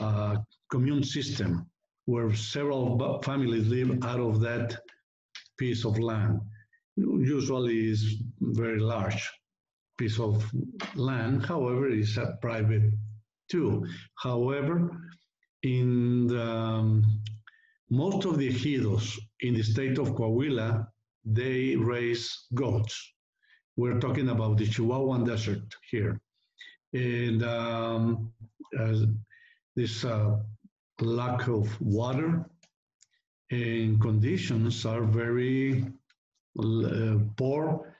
a 0.00 0.38
commune 0.70 1.04
system 1.04 1.66
where 2.06 2.34
several 2.34 3.20
families 3.22 3.68
live 3.68 4.04
out 4.04 4.20
of 4.20 4.40
that 4.40 4.80
piece 5.58 5.84
of 5.84 5.98
land. 5.98 6.40
Usually 6.96 7.90
is 7.90 8.22
very 8.40 8.80
large 8.80 9.30
piece 9.96 10.18
of 10.18 10.44
land. 10.94 11.46
However, 11.46 11.88
it's 11.88 12.16
a 12.16 12.36
private 12.40 12.92
too. 13.50 13.86
However, 14.16 14.90
in 15.62 16.26
the, 16.26 16.42
um, 16.42 17.04
most 17.90 18.24
of 18.24 18.38
the 18.38 18.48
ejidos 18.48 19.18
in 19.40 19.54
the 19.54 19.62
state 19.62 19.98
of 19.98 20.14
Coahuila, 20.14 20.86
they 21.24 21.76
raise 21.76 22.46
goats. 22.54 23.12
We're 23.76 24.00
talking 24.00 24.28
about 24.28 24.58
the 24.58 24.66
Chihuahuan 24.66 25.26
Desert 25.26 25.74
here. 25.90 26.20
And 26.92 27.42
um, 27.44 28.32
this 29.76 30.04
uh, 30.04 30.36
lack 31.00 31.48
of 31.48 31.80
water 31.80 32.44
and 33.50 34.00
conditions 34.00 34.84
are 34.86 35.04
very 35.04 35.84
uh, 36.58 37.16
poor 37.36 37.94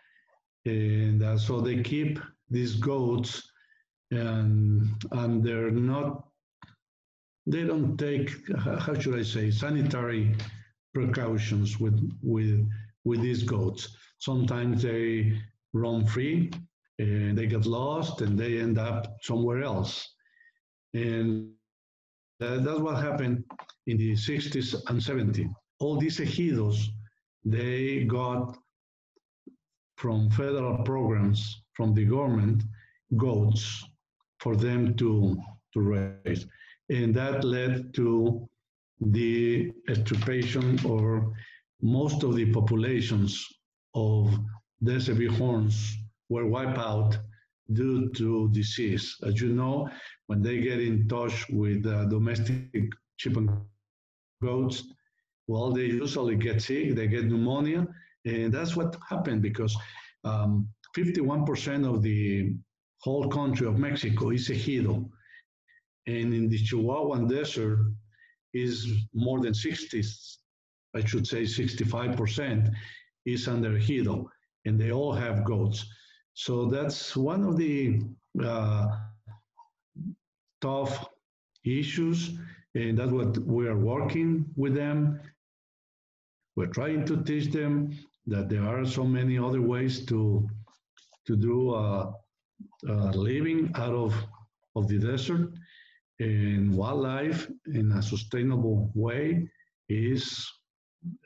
and 0.66 1.22
uh, 1.22 1.38
so 1.38 1.60
they 1.60 1.82
keep 1.82 2.18
these 2.50 2.74
goats 2.74 3.50
and 4.10 4.88
and 5.12 5.42
they're 5.42 5.70
not 5.70 6.24
they 7.46 7.64
don't 7.64 7.96
take 7.96 8.30
how 8.58 8.94
should 8.98 9.18
i 9.18 9.22
say 9.22 9.50
sanitary 9.50 10.34
precautions 10.92 11.78
with 11.80 11.98
with 12.22 12.68
with 13.04 13.20
these 13.20 13.42
goats 13.42 13.96
sometimes 14.18 14.82
they 14.82 15.32
roam 15.72 16.06
free 16.06 16.50
and 16.98 17.36
they 17.36 17.46
get 17.46 17.66
lost 17.66 18.20
and 18.20 18.38
they 18.38 18.58
end 18.60 18.78
up 18.78 19.16
somewhere 19.22 19.62
else 19.62 20.14
and 20.94 21.50
that's 22.40 22.80
what 22.80 23.02
happened 23.02 23.44
in 23.86 23.98
the 23.98 24.12
60s 24.12 24.74
and 24.88 24.98
70s. 25.00 25.52
All 25.78 25.98
these 25.98 26.18
ejidos, 26.18 26.86
they 27.44 28.04
got 28.04 28.56
from 29.96 30.30
federal 30.30 30.82
programs 30.84 31.62
from 31.74 31.94
the 31.94 32.04
government 32.04 32.62
goats 33.16 33.84
for 34.38 34.56
them 34.56 34.96
to, 34.96 35.38
to 35.74 35.80
raise. 35.80 36.46
And 36.88 37.14
that 37.14 37.44
led 37.44 37.92
to 37.94 38.48
the 39.00 39.70
extirpation 39.88 40.78
or 40.84 41.32
most 41.82 42.22
of 42.22 42.34
the 42.34 42.52
populations 42.52 43.46
of 43.94 44.38
desert 44.82 45.18
bighorns 45.18 45.96
were 46.28 46.46
wiped 46.46 46.78
out 46.78 47.18
due 47.72 48.10
to 48.10 48.50
disease. 48.50 49.16
As 49.22 49.40
you 49.40 49.50
know, 49.52 49.88
when 50.26 50.42
they 50.42 50.60
get 50.60 50.80
in 50.80 51.08
touch 51.08 51.48
with 51.50 51.86
uh, 51.86 52.04
domestic 52.06 52.90
sheep 53.16 53.36
and 53.36 53.50
goats, 54.42 54.84
well, 55.46 55.72
they 55.72 55.86
usually 55.86 56.36
get 56.36 56.62
sick, 56.62 56.94
they 56.94 57.08
get 57.08 57.24
pneumonia, 57.24 57.86
and 58.24 58.52
that's 58.52 58.76
what 58.76 58.96
happened 59.08 59.42
because 59.42 59.76
um, 60.24 60.68
51% 60.96 61.92
of 61.92 62.02
the 62.02 62.54
whole 62.98 63.28
country 63.28 63.66
of 63.66 63.78
Mexico 63.78 64.30
is 64.30 64.48
ejido, 64.48 65.08
and 66.06 66.34
in 66.34 66.48
the 66.48 66.58
Chihuahuan 66.58 67.28
Desert 67.28 67.78
is 68.52 68.86
more 69.14 69.40
than 69.40 69.54
60, 69.54 70.02
I 70.94 71.04
should 71.04 71.26
say 71.26 71.42
65% 71.42 72.72
is 73.26 73.48
under 73.48 73.70
ejido, 73.70 74.26
and 74.64 74.80
they 74.80 74.92
all 74.92 75.12
have 75.12 75.44
goats. 75.44 75.84
So 76.34 76.66
that's 76.66 77.16
one 77.16 77.44
of 77.44 77.56
the 77.56 78.02
uh, 78.42 78.88
tough 80.60 81.08
issues, 81.64 82.38
and 82.74 82.98
that's 82.98 83.12
what 83.12 83.38
we 83.38 83.66
are 83.68 83.78
working 83.78 84.46
with 84.56 84.74
them. 84.74 85.20
We're 86.56 86.66
trying 86.66 87.04
to 87.06 87.22
teach 87.22 87.52
them 87.52 87.96
that 88.26 88.48
there 88.48 88.64
are 88.64 88.84
so 88.84 89.04
many 89.04 89.38
other 89.38 89.62
ways 89.62 90.04
to 90.06 90.48
to 91.26 91.36
do 91.36 91.74
a, 91.74 92.12
a 92.88 92.94
living 93.12 93.70
out 93.74 93.94
of 93.94 94.14
of 94.76 94.88
the 94.88 94.98
desert 94.98 95.52
and 96.20 96.74
wildlife 96.74 97.50
in 97.66 97.92
a 97.92 98.02
sustainable 98.02 98.90
way 98.94 99.48
is 99.88 100.46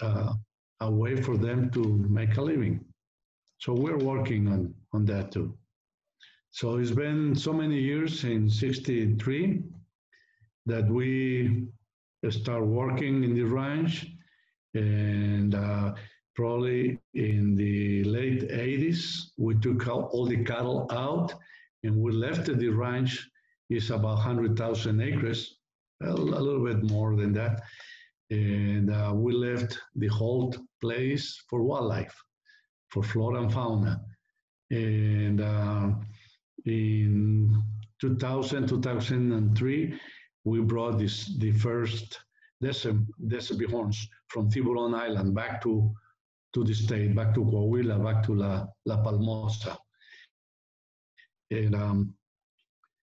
uh, 0.00 0.34
a 0.80 0.90
way 0.90 1.20
for 1.20 1.36
them 1.36 1.70
to 1.70 1.82
make 2.08 2.36
a 2.36 2.42
living. 2.42 2.84
So 3.58 3.72
we're 3.72 3.98
working 3.98 4.48
on, 4.48 4.74
on 4.92 5.04
that 5.06 5.32
too. 5.32 5.56
So 6.50 6.76
it's 6.76 6.90
been 6.90 7.34
so 7.34 7.52
many 7.52 7.80
years 7.80 8.24
in 8.24 8.48
63 8.48 9.62
that 10.66 10.88
we 10.88 11.66
start 12.30 12.64
working 12.64 13.24
in 13.24 13.34
the 13.34 13.42
ranch 13.42 14.06
and 14.74 15.54
uh, 15.54 15.94
probably 16.34 16.98
in 17.14 17.54
the 17.54 18.04
late 18.04 18.48
80s 18.48 19.30
we 19.36 19.54
took 19.56 19.86
all 19.88 20.26
the 20.26 20.44
cattle 20.44 20.86
out 20.90 21.34
and 21.82 21.96
we 21.96 22.12
left 22.12 22.46
the 22.46 22.68
ranch 22.68 23.28
is 23.70 23.90
about 23.90 24.16
100,000 24.16 25.00
acres, 25.00 25.56
a, 26.02 26.10
a, 26.10 26.12
little 26.12 26.64
bit 26.64 26.82
more 26.90 27.16
than 27.16 27.32
that. 27.32 27.62
And 28.34 28.90
uh, 28.90 29.12
we 29.14 29.32
left 29.32 29.78
the 29.94 30.08
whole 30.08 30.54
place 30.80 31.26
for 31.48 31.62
wildlife 31.62 32.16
for 32.88 33.02
flora 33.02 33.42
and 33.42 33.52
fauna. 33.52 34.00
And 34.70 35.40
uh, 35.40 35.90
in 36.64 37.62
2000, 38.00 38.68
2003, 38.68 40.00
we 40.44 40.60
brought 40.60 40.98
this 40.98 41.36
the 41.38 41.52
first 41.52 42.20
desert, 42.60 42.96
desert 43.28 43.58
bighorns 43.58 44.08
from 44.28 44.50
Tiburon 44.50 44.94
Island 44.94 45.34
back 45.34 45.62
to, 45.62 45.92
to 46.54 46.64
the 46.64 46.74
state, 46.74 47.14
back 47.14 47.34
to 47.34 47.40
Coahuila, 47.40 48.02
back 48.02 48.22
to 48.26 48.34
La, 48.34 48.66
La 48.86 49.02
Palmosa. 49.02 49.76
And 51.50 51.74
um, 51.74 52.14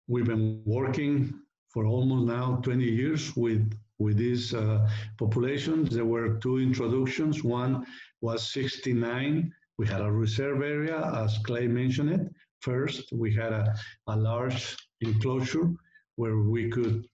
we've 0.07 0.27
been 0.27 0.63
working 0.65 1.35
for 1.69 1.87
almost 1.87 2.27
now 2.27 2.57
20 2.63 2.85
years 2.85 3.37
with 3.37 3.73
with 3.99 4.17
these 4.17 4.55
uh, 4.55 4.89
populations. 5.19 5.95
There 5.95 6.05
were 6.05 6.39
two 6.39 6.59
introductions. 6.59 7.45
One 7.45 7.87
was 8.21 8.53
69 8.53 9.53
we 9.77 9.87
had 9.87 10.01
a 10.01 10.11
reserve 10.11 10.63
area, 10.63 10.99
as 11.15 11.39
Clay 11.39 11.67
mentioned 11.67 12.11
it. 12.11 12.33
First, 12.61 13.13
we 13.13 13.35
had 13.35 13.53
a, 13.53 13.75
a 14.07 14.17
large 14.17 14.77
enclosure 15.01 15.71
where 16.17 16.39
we 16.39 16.71
could 16.71 17.07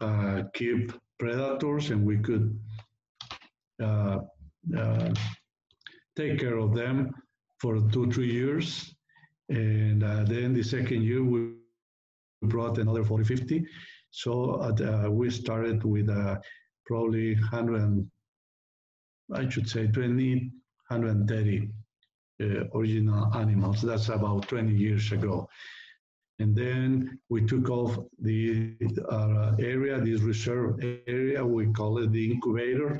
uh, 0.00 0.42
keep 0.54 0.92
predators 1.18 1.90
and 1.90 2.04
we 2.04 2.18
could 2.18 2.58
uh, 3.82 4.18
uh, 4.76 5.14
take 6.16 6.40
care 6.40 6.58
of 6.58 6.74
them 6.74 7.14
for 7.60 7.80
two, 7.92 8.10
three 8.10 8.30
years. 8.30 8.94
And 9.48 10.02
uh, 10.02 10.24
then 10.24 10.52
the 10.52 10.62
second 10.62 11.02
year, 11.02 11.22
we 11.22 11.52
brought 12.42 12.78
another 12.78 13.04
40, 13.04 13.24
50. 13.24 13.66
So 14.10 14.54
uh, 14.54 15.08
we 15.10 15.30
started 15.30 15.84
with 15.84 16.08
uh, 16.08 16.38
probably 16.86 17.34
100, 17.34 18.10
I 19.32 19.48
should 19.48 19.68
say 19.68 19.86
20, 19.86 20.50
130 20.88 21.70
uh, 22.40 22.44
original 22.74 23.34
animals. 23.34 23.82
That's 23.82 24.08
about 24.08 24.48
20 24.48 24.74
years 24.74 25.12
ago. 25.12 25.48
And 26.40 26.56
then 26.56 27.18
we 27.28 27.42
took 27.42 27.68
off 27.68 27.98
the 28.18 28.74
uh, 29.10 29.52
area, 29.58 30.00
this 30.00 30.22
reserve 30.22 30.80
area, 31.06 31.44
we 31.44 31.66
call 31.66 31.98
it 31.98 32.12
the 32.12 32.30
incubator, 32.32 32.98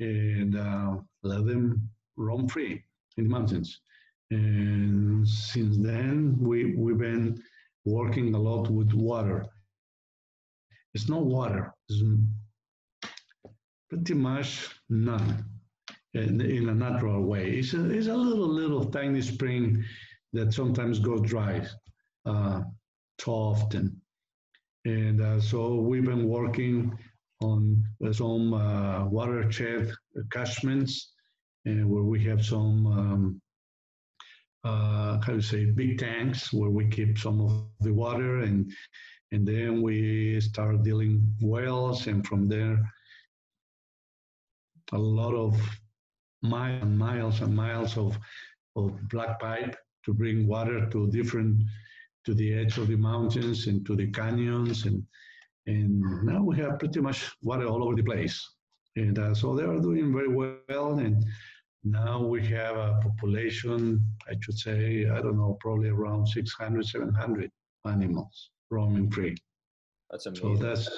and 0.00 0.56
uh, 0.56 0.96
let 1.22 1.46
them 1.46 1.88
roam 2.16 2.48
free 2.48 2.82
in 3.18 3.24
the 3.24 3.30
mountains. 3.30 3.80
And 4.30 5.28
since 5.28 5.76
then, 5.76 6.38
we, 6.40 6.74
we've 6.74 6.98
been 6.98 7.42
working 7.84 8.34
a 8.34 8.38
lot 8.38 8.70
with 8.70 8.92
water. 8.94 9.46
It's 10.94 11.08
not 11.08 11.24
water, 11.24 11.72
it's 11.88 12.02
pretty 13.90 14.14
much 14.14 14.68
none 14.88 15.44
in, 16.14 16.40
in 16.40 16.68
a 16.68 16.74
natural 16.74 17.22
way. 17.22 17.50
It's 17.50 17.74
a, 17.74 17.90
it's 17.90 18.06
a 18.06 18.14
little, 18.14 18.48
little 18.48 18.84
tiny 18.84 19.20
spring 19.22 19.84
that 20.32 20.52
sometimes 20.52 20.98
goes 20.98 21.22
dry 21.22 21.66
uh, 22.26 22.62
too 23.18 23.30
often. 23.30 24.00
And 24.84 25.20
uh, 25.20 25.40
so 25.40 25.76
we've 25.76 26.04
been 26.04 26.28
working 26.28 26.96
on 27.42 27.84
some 28.12 28.54
uh, 28.54 29.06
watershed 29.06 29.92
catchments 30.30 31.12
and 31.64 31.88
where 31.88 32.02
we 32.02 32.22
have 32.24 32.44
some, 32.44 32.86
um, 32.86 33.40
uh, 34.64 35.20
how 35.20 35.28
do 35.28 35.34
you 35.34 35.40
say, 35.40 35.64
big 35.66 35.98
tanks 35.98 36.52
where 36.52 36.70
we 36.70 36.86
keep 36.86 37.18
some 37.18 37.40
of 37.40 37.64
the 37.80 37.92
water 37.92 38.40
and 38.40 38.70
and 39.32 39.46
then 39.46 39.82
we 39.82 40.40
start 40.40 40.82
drilling 40.82 41.22
wells 41.40 42.06
and 42.06 42.26
from 42.26 42.48
there 42.48 42.78
a 44.92 44.98
lot 44.98 45.34
of 45.34 45.58
miles 46.42 46.82
and 46.82 46.98
miles 46.98 47.40
and 47.40 47.56
miles 47.56 47.96
of, 47.96 48.16
of 48.76 48.92
black 49.08 49.40
pipe 49.40 49.76
to 50.04 50.12
bring 50.12 50.46
water 50.46 50.88
to 50.90 51.10
different 51.10 51.62
to 52.24 52.34
the 52.34 52.54
edge 52.54 52.78
of 52.78 52.88
the 52.88 52.96
mountains 52.96 53.66
and 53.66 53.84
to 53.86 53.96
the 53.96 54.10
canyons. 54.10 54.84
And 54.84 55.02
and 55.66 56.00
now 56.24 56.42
we 56.42 56.58
have 56.58 56.78
pretty 56.78 57.00
much 57.00 57.32
water 57.42 57.66
all 57.66 57.82
over 57.82 57.94
the 57.94 58.02
place. 58.02 58.38
And 58.96 59.18
uh, 59.18 59.34
so 59.34 59.56
they 59.56 59.64
are 59.64 59.80
doing 59.80 60.12
very 60.12 60.28
well. 60.28 60.98
And 60.98 61.24
now 61.84 62.18
we 62.18 62.46
have 62.46 62.76
a 62.76 62.98
population 63.02 64.02
i 64.30 64.34
should 64.40 64.58
say 64.58 65.06
i 65.06 65.20
don't 65.20 65.36
know 65.36 65.56
probably 65.60 65.90
around 65.90 66.26
600 66.26 66.86
700 66.86 67.50
animals 67.84 68.50
roaming 68.74 69.10
free 69.10 69.34
That's 70.10 70.26
amazing. 70.26 70.56
so 70.56 70.62
that's 70.64 70.88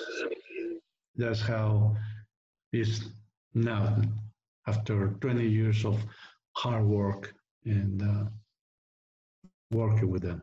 that's 1.16 1.40
how 1.40 1.96
it's 2.72 3.00
now 3.54 3.96
after 4.66 5.08
20 5.20 5.46
years 5.46 5.84
of 5.84 5.98
hard 6.52 6.84
work 6.84 7.32
and 7.64 8.02
uh, 8.02 8.24
working 9.70 10.10
with 10.10 10.22
them. 10.22 10.42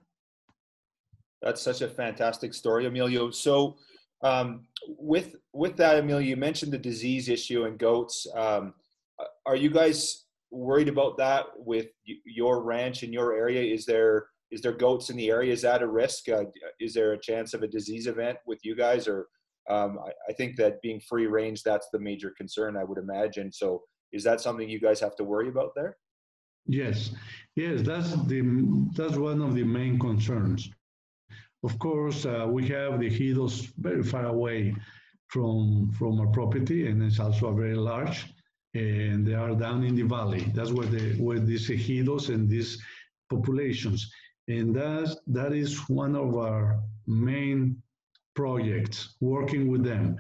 That's 1.42 1.62
such 1.62 1.82
a 1.82 1.90
fantastic 1.90 2.54
story, 2.54 2.86
Emilio. 2.86 3.32
So, 3.32 3.76
um, 4.22 4.62
with 4.88 5.36
with 5.52 5.76
that, 5.78 5.98
Emilio, 5.98 6.26
you 6.26 6.38
mentioned 6.38 6.72
the 6.72 6.78
disease 6.78 7.28
issue 7.28 7.66
in 7.66 7.78
goats. 7.78 8.26
Um, 8.34 8.74
are 9.46 9.56
you 9.56 9.70
guys 9.70 10.26
worried 10.52 10.88
about 10.88 11.18
that 11.18 11.46
with 11.58 11.88
your 12.26 12.64
ranch 12.64 13.04
in 13.04 13.12
your 13.12 13.34
area? 13.34 13.62
Is 13.62 13.86
there 13.86 14.28
is 14.54 14.62
there 14.62 14.72
goats 14.72 15.10
in 15.10 15.18
the 15.18 15.30
area? 15.30 15.52
Is 15.52 15.64
that 15.64 15.82
a 15.82 15.88
risk? 15.88 16.30
Uh, 16.30 16.46
is 16.80 16.94
there 16.94 17.14
a 17.14 17.20
chance 17.20 17.54
of 17.56 17.64
a 17.64 17.68
disease 17.68 18.06
event 18.06 18.38
with 18.46 18.60
you 18.64 18.76
guys? 18.76 19.08
Or 19.08 19.28
um, 19.70 19.98
I, 20.08 20.12
I, 20.30 20.34
think 20.34 20.56
that 20.58 20.82
being 20.82 21.02
free 21.02 21.26
range, 21.26 21.64
that's 21.64 21.88
the 21.92 22.00
major 22.00 22.32
concern, 22.38 22.78
I 22.78 22.84
would 22.84 23.00
imagine. 23.00 23.52
So 23.52 23.82
is 24.12 24.24
that 24.26 24.42
something 24.42 24.70
you 24.70 24.80
guys 24.80 25.00
have 25.00 25.16
to 25.16 25.24
worry 25.24 25.50
about 25.50 25.72
there? 25.76 25.98
Yes, 26.68 27.12
yes, 27.56 27.82
that's 27.82 28.12
the 28.28 28.42
that's 28.96 29.18
one 29.18 29.42
of 29.42 29.54
the 29.54 29.64
main 29.64 30.00
concerns. 30.00 30.70
Of 31.64 31.78
course, 31.80 32.26
uh, 32.26 32.46
we 32.48 32.68
have 32.70 33.00
the 33.00 33.10
ejidos 33.10 33.74
very 33.78 34.04
far 34.04 34.28
away 34.28 34.76
from 35.28 35.92
from 35.98 36.22
our 36.22 36.28
property, 36.28 36.88
and 36.88 37.02
it's 37.04 37.20
also 37.20 37.48
a 37.48 37.56
very 37.56 37.76
large, 37.76 38.28
and 38.76 39.28
they 39.28 39.34
are 39.34 39.56
down 39.56 39.84
in 39.84 39.96
the 39.96 40.04
valley. 40.04 40.44
That's 40.54 40.72
where 40.72 40.88
the 40.88 41.16
where 41.26 41.40
these 41.40 41.68
ejidos 41.70 42.30
and 42.34 42.48
these 42.50 42.82
populations, 43.30 44.10
and 44.48 44.76
that 44.76 45.16
that 45.28 45.54
is 45.54 45.90
one 45.90 46.16
of 46.16 46.36
our 46.36 46.80
main 47.08 47.82
projects, 48.36 49.16
working 49.22 49.68
with 49.70 49.84
them 49.84 50.18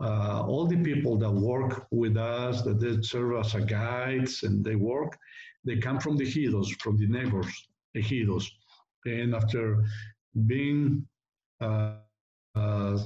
uh, 0.00 0.44
all 0.46 0.66
the 0.66 0.76
people 0.76 1.16
that 1.16 1.30
work 1.30 1.86
with 1.90 2.16
us, 2.16 2.62
that 2.62 2.80
they 2.80 3.00
serve 3.02 3.44
as 3.44 3.54
guides 3.64 4.42
and 4.44 4.64
they 4.64 4.76
work, 4.76 5.18
they 5.64 5.76
come 5.76 5.98
from 5.98 6.16
the 6.16 6.24
ejidos, 6.24 6.68
from 6.80 6.96
the 6.96 7.06
neighbors, 7.06 7.68
ejidos. 7.96 8.44
And 9.06 9.34
after 9.34 9.84
being 10.46 11.06
uh, 11.60 11.94
uh, 12.54 12.98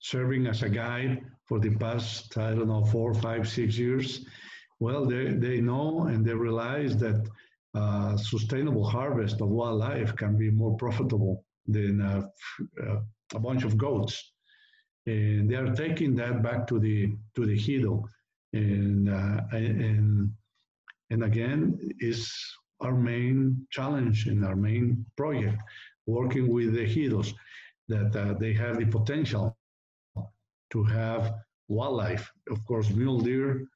serving 0.00 0.46
as 0.46 0.62
a 0.62 0.68
guide 0.68 1.24
for 1.44 1.60
the 1.60 1.76
past, 1.76 2.36
I 2.36 2.50
don't 2.50 2.68
know, 2.68 2.84
four, 2.84 3.14
five, 3.14 3.48
six 3.48 3.78
years, 3.78 4.26
well, 4.80 5.06
they, 5.06 5.34
they 5.34 5.60
know 5.60 6.06
and 6.06 6.24
they 6.24 6.34
realize 6.34 6.96
that 6.96 7.28
sustainable 8.16 8.84
harvest 8.84 9.40
of 9.40 9.48
wildlife 9.48 10.14
can 10.16 10.36
be 10.36 10.50
more 10.50 10.76
profitable 10.76 11.44
than 11.66 12.00
uh, 12.00 12.22
a 13.34 13.38
bunch 13.38 13.64
of 13.64 13.76
goats. 13.76 14.32
And 15.06 15.50
they 15.50 15.56
are 15.56 15.74
taking 15.74 16.14
that 16.16 16.42
back 16.42 16.66
to 16.68 16.78
the 16.78 17.14
to 17.34 17.44
the 17.44 17.56
ejido, 17.58 18.04
and 18.52 19.08
uh, 19.08 19.40
and 19.52 20.30
and 21.10 21.24
again 21.24 21.78
is 22.00 22.32
our 22.80 22.94
main 22.94 23.66
challenge 23.70 24.26
and 24.26 24.44
our 24.44 24.56
main 24.56 25.04
project, 25.16 25.62
working 26.06 26.48
with 26.48 26.72
the 26.74 26.86
ejidos, 26.86 27.34
that 27.88 28.16
uh, 28.16 28.34
they 28.34 28.52
have 28.54 28.78
the 28.78 28.86
potential 28.86 29.56
to 30.70 30.84
have 30.84 31.34
wildlife, 31.68 32.32
of 32.50 32.64
course, 32.64 32.88
mule 32.90 33.20
deer, 33.20 33.66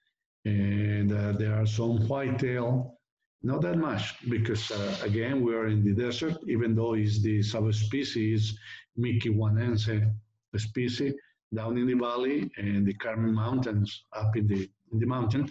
and 0.44 1.12
uh, 1.12 1.32
there 1.32 1.54
are 1.54 1.66
some 1.66 2.08
whitetail, 2.08 2.97
not 3.42 3.62
that 3.62 3.78
much, 3.78 4.28
because 4.28 4.70
uh, 4.70 4.96
again, 5.02 5.42
we 5.42 5.54
are 5.54 5.68
in 5.68 5.84
the 5.84 5.94
desert, 5.94 6.36
even 6.46 6.74
though 6.74 6.94
it's 6.94 7.22
the 7.22 7.42
subspecies 7.42 8.58
miquihuanensis 8.98 10.10
species 10.56 11.14
down 11.54 11.78
in 11.78 11.86
the 11.86 11.94
valley 11.94 12.50
and 12.56 12.84
the 12.86 12.94
Carmen 12.94 13.32
Mountains 13.34 14.04
up 14.12 14.36
in 14.36 14.46
the 14.48 14.68
in 14.92 14.98
the 14.98 15.06
mountain, 15.06 15.48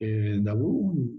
and 0.00 0.46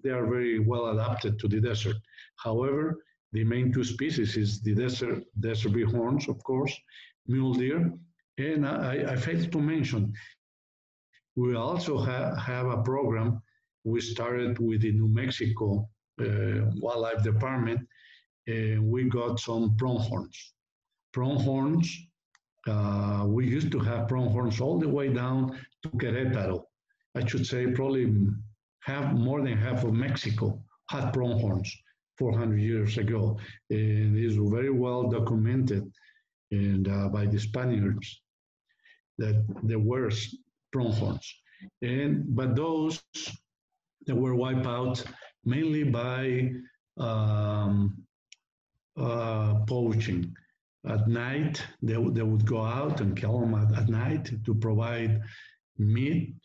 they 0.03 0.09
are 0.11 0.25
very 0.27 0.59
well 0.59 0.87
adapted 0.87 1.37
to 1.39 1.47
the 1.47 1.59
desert. 1.59 1.97
However, 2.37 2.97
the 3.33 3.43
main 3.43 3.73
two 3.73 3.83
species 3.83 4.37
is 4.37 4.61
the 4.61 4.73
desert 4.73 5.23
desert 5.39 5.73
bighorns, 5.73 6.29
of 6.29 6.41
course, 6.43 6.73
mule 7.27 7.53
deer, 7.53 7.91
and 8.37 8.65
I, 8.65 9.13
I 9.13 9.15
failed 9.15 9.51
to 9.51 9.59
mention 9.59 10.13
we 11.35 11.55
also 11.55 11.97
ha- 11.97 12.35
have 12.35 12.67
a 12.67 12.81
program 12.83 13.41
we 13.83 13.99
started 13.99 14.57
with 14.59 14.81
the 14.81 14.93
New 14.93 15.09
Mexico 15.09 15.89
Wildlife 16.19 17.23
Department, 17.23 17.87
and 18.47 18.89
we 18.89 19.05
got 19.05 19.39
some 19.39 19.75
pronghorns. 19.77 20.53
Pronghorns 21.13 22.07
uh, 22.67 23.25
we 23.27 23.47
used 23.47 23.71
to 23.71 23.79
have 23.79 24.07
pronghorns 24.07 24.59
all 24.59 24.79
the 24.79 24.89
way 24.89 25.09
down 25.09 25.59
to 25.83 25.89
Querétaro. 25.89 26.63
I 27.15 27.25
should 27.25 27.45
say 27.45 27.67
probably 27.67 28.13
half, 28.79 29.13
more 29.13 29.41
than 29.41 29.57
half 29.57 29.83
of 29.83 29.93
Mexico 29.93 30.61
had 30.89 31.11
pronghorns 31.13 31.71
400 32.17 32.59
years 32.59 32.97
ago. 32.97 33.37
And 33.69 34.17
it 34.17 34.25
is 34.25 34.35
very 34.35 34.71
well 34.71 35.09
documented 35.09 35.91
and 36.51 36.87
uh, 36.87 37.09
by 37.09 37.25
the 37.25 37.39
Spaniards 37.39 38.21
that 39.17 39.45
there 39.63 39.79
were 39.79 40.11
pronghorns. 40.71 41.33
And, 41.81 42.23
but 42.35 42.55
those 42.55 43.01
that 44.07 44.15
were 44.15 44.35
wiped 44.35 44.65
out 44.65 45.03
mainly 45.45 45.83
by 45.83 46.51
um, 46.97 48.03
uh, 48.97 49.55
poaching 49.67 50.35
at 50.87 51.07
night, 51.07 51.63
they, 51.81 51.93
they 51.93 52.21
would 52.21 52.45
go 52.45 52.61
out 52.61 53.01
and 53.01 53.17
kill 53.17 53.39
them 53.39 53.55
at, 53.55 53.77
at 53.77 53.89
night 53.89 54.31
to 54.45 54.53
provide 54.53 55.21
meat 55.77 56.35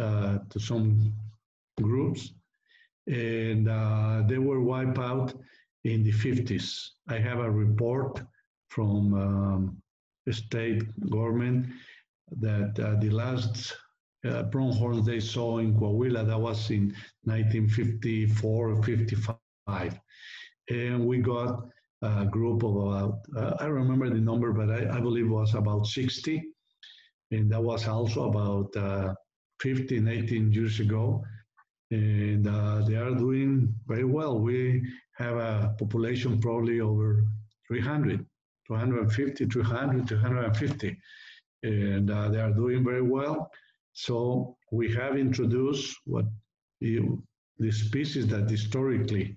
uh, 0.00 0.38
to 0.50 0.58
some 0.58 1.12
groups. 1.80 2.32
And 3.06 3.68
uh, 3.68 4.22
they 4.26 4.38
were 4.38 4.60
wiped 4.60 4.98
out 4.98 5.32
in 5.84 6.02
the 6.04 6.12
50s. 6.12 6.88
I 7.08 7.18
have 7.18 7.38
a 7.38 7.50
report 7.50 8.20
from 8.68 9.14
um, 9.14 9.82
state 10.30 10.82
government 11.08 11.66
that 12.40 12.78
uh, 12.78 13.00
the 13.00 13.10
last 13.10 13.74
uh, 14.26 14.44
pronghorns 14.44 15.06
they 15.06 15.20
saw 15.20 15.58
in 15.58 15.74
Coahuila, 15.74 16.26
that 16.26 16.40
was 16.40 16.70
in 16.70 16.94
1954 17.24 18.70
or 18.70 18.82
55. 18.82 20.00
And 20.70 21.06
we 21.06 21.18
got 21.18 21.64
a 22.02 22.24
group 22.24 22.62
of 22.62 22.76
about, 22.76 23.20
uh, 23.36 23.54
I 23.60 23.66
remember 23.66 24.08
the 24.08 24.20
number, 24.20 24.52
but 24.52 24.70
I, 24.70 24.96
I, 24.96 25.00
believe 25.00 25.26
it 25.26 25.30
was 25.30 25.54
about 25.54 25.86
60. 25.86 26.42
And 27.30 27.50
that 27.50 27.62
was 27.62 27.86
also 27.86 28.28
about 28.28 28.76
uh, 28.76 29.14
15, 29.60 30.06
18 30.08 30.52
years 30.52 30.80
ago. 30.80 31.24
And 31.90 32.46
uh, 32.46 32.82
they 32.86 32.96
are 32.96 33.14
doing 33.14 33.74
very 33.86 34.04
well. 34.04 34.38
We 34.38 34.82
have 35.16 35.36
a 35.36 35.74
population 35.78 36.40
probably 36.40 36.80
over 36.80 37.24
300, 37.66 38.24
250, 38.66 39.46
300, 39.46 40.08
250. 40.08 40.96
And 41.62 42.10
uh, 42.10 42.28
they 42.28 42.40
are 42.40 42.52
doing 42.52 42.84
very 42.84 43.02
well. 43.02 43.50
So 44.06 44.56
we 44.70 44.94
have 44.94 45.16
introduced 45.16 45.98
what 46.04 46.26
the, 46.80 47.00
the 47.58 47.72
species 47.72 48.28
that 48.28 48.48
historically 48.48 49.36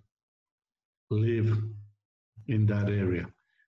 live 1.09 1.57
in 2.47 2.67
that 2.67 2.87
area. 2.87 3.25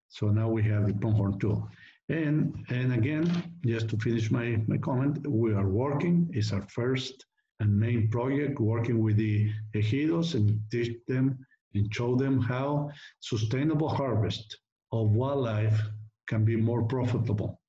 So 0.09 0.27
now 0.27 0.49
we 0.49 0.61
have 0.65 0.85
the 0.85 0.93
pronghorn 0.93 1.39
too. 1.39 1.67
And, 2.09 2.63
and 2.69 2.93
again, 2.93 3.25
just 3.65 3.89
to 3.89 3.97
finish 3.97 4.29
my, 4.29 4.61
my 4.67 4.77
comment, 4.77 5.25
we 5.27 5.51
are 5.53 5.67
working, 5.67 6.29
it's 6.31 6.53
our 6.53 6.61
first 6.69 7.25
and 7.59 7.75
main 7.75 8.11
project, 8.11 8.59
working 8.59 9.01
with 9.01 9.17
the 9.17 9.51
ejidos 9.73 10.35
and 10.35 10.59
teach 10.69 10.95
them 11.07 11.43
and 11.73 11.91
show 11.91 12.15
them 12.15 12.39
how 12.39 12.91
sustainable 13.19 13.89
harvest 13.89 14.59
of 14.91 15.09
wildlife 15.09 15.81
can 16.27 16.45
be 16.45 16.55
more 16.55 16.83
profitable. 16.83 17.59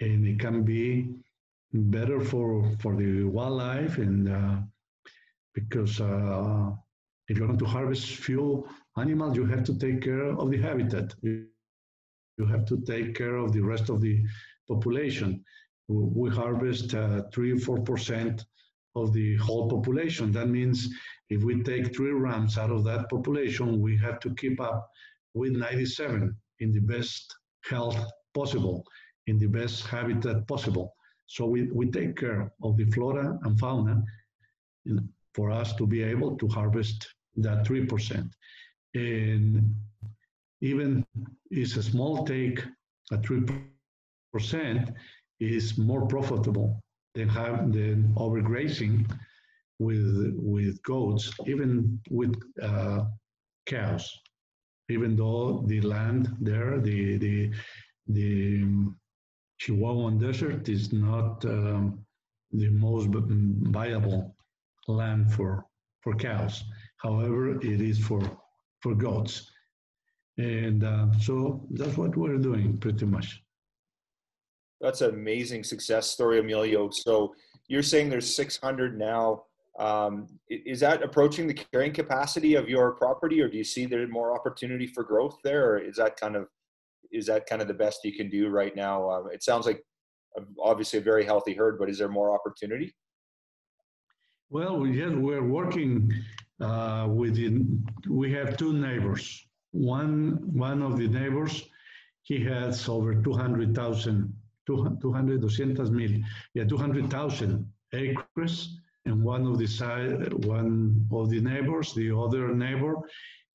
And 0.00 0.24
it 0.24 0.38
can 0.38 0.62
be 0.62 1.16
better 1.72 2.20
for, 2.20 2.70
for 2.80 2.96
the 2.96 3.24
wildlife 3.24 3.98
and 3.98 4.28
uh, 4.28 4.56
because 5.54 6.00
uh, 6.00 6.70
if 7.28 7.38
you're 7.38 7.46
going 7.46 7.58
to 7.58 7.64
harvest 7.64 8.06
few 8.06 8.66
animals, 8.96 9.36
you 9.36 9.46
have 9.46 9.64
to 9.64 9.78
take 9.78 10.02
care 10.02 10.24
of 10.38 10.50
the 10.50 10.58
habitat. 10.58 11.14
You, 11.22 11.46
you 12.38 12.46
have 12.46 12.64
to 12.66 12.80
take 12.82 13.14
care 13.14 13.36
of 13.36 13.52
the 13.52 13.60
rest 13.60 13.88
of 13.90 14.00
the 14.00 14.22
population. 14.68 15.44
We 15.88 16.30
harvest 16.30 16.94
uh, 16.94 17.22
three, 17.32 17.58
four 17.58 17.80
percent 17.82 18.44
of 18.94 19.12
the 19.12 19.36
whole 19.36 19.68
population. 19.68 20.32
That 20.32 20.48
means 20.48 20.88
if 21.30 21.42
we 21.42 21.62
take 21.62 21.94
three 21.94 22.12
rams 22.12 22.58
out 22.58 22.70
of 22.70 22.84
that 22.84 23.08
population, 23.10 23.80
we 23.80 23.96
have 23.98 24.20
to 24.20 24.34
keep 24.34 24.60
up 24.60 24.88
with 25.34 25.52
97 25.52 26.34
in 26.60 26.72
the 26.72 26.80
best 26.80 27.34
health 27.64 27.98
possible, 28.34 28.84
in 29.26 29.38
the 29.38 29.46
best 29.46 29.86
habitat 29.86 30.46
possible. 30.46 30.94
So 31.26 31.46
we, 31.46 31.64
we 31.72 31.90
take 31.90 32.16
care 32.16 32.52
of 32.62 32.76
the 32.76 32.90
flora 32.90 33.38
and 33.42 33.58
fauna 33.58 34.02
for 35.34 35.50
us 35.50 35.74
to 35.76 35.86
be 35.86 36.02
able 36.02 36.36
to 36.36 36.48
harvest 36.48 37.08
that 37.36 37.64
3%. 37.64 38.30
And 38.94 39.74
even 40.60 41.04
is 41.50 41.76
a 41.76 41.82
small 41.82 42.24
take 42.24 42.62
at 43.12 43.22
3% 43.22 44.94
is 45.40 45.78
more 45.78 46.06
profitable 46.06 46.80
than 47.14 47.28
have 47.28 47.72
than 47.72 48.14
overgrazing 48.16 49.10
with 49.78 50.34
with 50.36 50.82
goats, 50.82 51.32
even 51.46 52.00
with 52.10 52.34
uh, 52.62 53.04
cows. 53.66 54.04
Even 54.88 55.16
though 55.16 55.64
the 55.66 55.80
land 55.80 56.34
there, 56.40 56.80
the 56.80 57.16
the 57.18 57.50
the 58.08 58.64
Chihuahuan 59.62 60.20
Desert 60.20 60.68
is 60.68 60.92
not 60.92 61.44
um, 61.44 62.04
the 62.50 62.68
most 62.70 63.08
viable 63.10 64.34
land 64.88 65.32
for, 65.32 65.64
for 66.00 66.14
cows. 66.14 66.64
However, 66.96 67.56
it 67.60 67.80
is 67.80 67.98
for, 67.98 68.20
for 68.80 68.94
goats. 68.94 69.50
And 70.38 70.82
uh, 70.82 71.06
so 71.20 71.64
that's 71.70 71.96
what 71.96 72.16
we're 72.16 72.38
doing 72.38 72.78
pretty 72.78 73.06
much. 73.06 73.40
That's 74.80 75.00
an 75.00 75.10
amazing 75.10 75.62
success 75.62 76.08
story, 76.08 76.40
Emilio. 76.40 76.90
So 76.90 77.34
you're 77.68 77.84
saying 77.84 78.10
there's 78.10 78.34
600 78.34 78.98
now. 78.98 79.44
Um, 79.78 80.26
is 80.50 80.80
that 80.80 81.02
approaching 81.02 81.46
the 81.46 81.54
carrying 81.54 81.92
capacity 81.92 82.56
of 82.56 82.68
your 82.68 82.92
property, 82.92 83.40
or 83.40 83.48
do 83.48 83.56
you 83.56 83.64
see 83.64 83.86
there 83.86 84.06
more 84.08 84.34
opportunity 84.34 84.86
for 84.86 85.04
growth 85.04 85.38
there, 85.44 85.70
or 85.70 85.78
is 85.78 85.96
that 85.96 86.16
kind 86.16 86.36
of 86.36 86.48
is 87.12 87.26
that 87.26 87.46
kind 87.46 87.62
of 87.62 87.68
the 87.68 87.74
best 87.74 88.00
you 88.04 88.12
can 88.12 88.28
do 88.28 88.48
right 88.48 88.74
now? 88.74 89.08
Uh, 89.08 89.24
it 89.26 89.42
sounds 89.42 89.66
like 89.66 89.82
obviously 90.60 90.98
a 90.98 91.02
very 91.02 91.24
healthy 91.24 91.54
herd, 91.54 91.78
but 91.78 91.90
is 91.90 91.98
there 91.98 92.08
more 92.08 92.34
opportunity? 92.34 92.94
Well, 94.50 94.78
we're 94.78 95.44
working 95.44 96.12
uh, 96.60 97.08
within. 97.10 97.84
We 98.08 98.32
have 98.32 98.56
two 98.56 98.72
neighbors. 98.72 99.46
One 99.70 100.38
one 100.52 100.82
of 100.82 100.98
the 100.98 101.08
neighbors, 101.08 101.64
he 102.22 102.38
has 102.44 102.88
over 102.88 103.14
200,000, 103.14 104.34
200, 104.66 105.00
200 105.00 105.90
mil, 105.90 106.10
yeah, 106.54 106.64
200,000 106.64 107.72
acres. 107.94 108.78
And 109.04 109.24
one 109.24 109.46
of 109.46 109.58
the 109.58 109.66
side, 109.66 110.32
one 110.44 111.08
of 111.10 111.30
the 111.30 111.40
neighbors, 111.40 111.92
the 111.94 112.16
other 112.16 112.54
neighbor, 112.54 112.94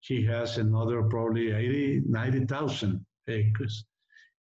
he 0.01 0.25
has 0.25 0.57
another 0.57 1.03
probably 1.03 1.51
80, 1.51 2.01
90,000 2.07 3.05
acres. 3.27 3.85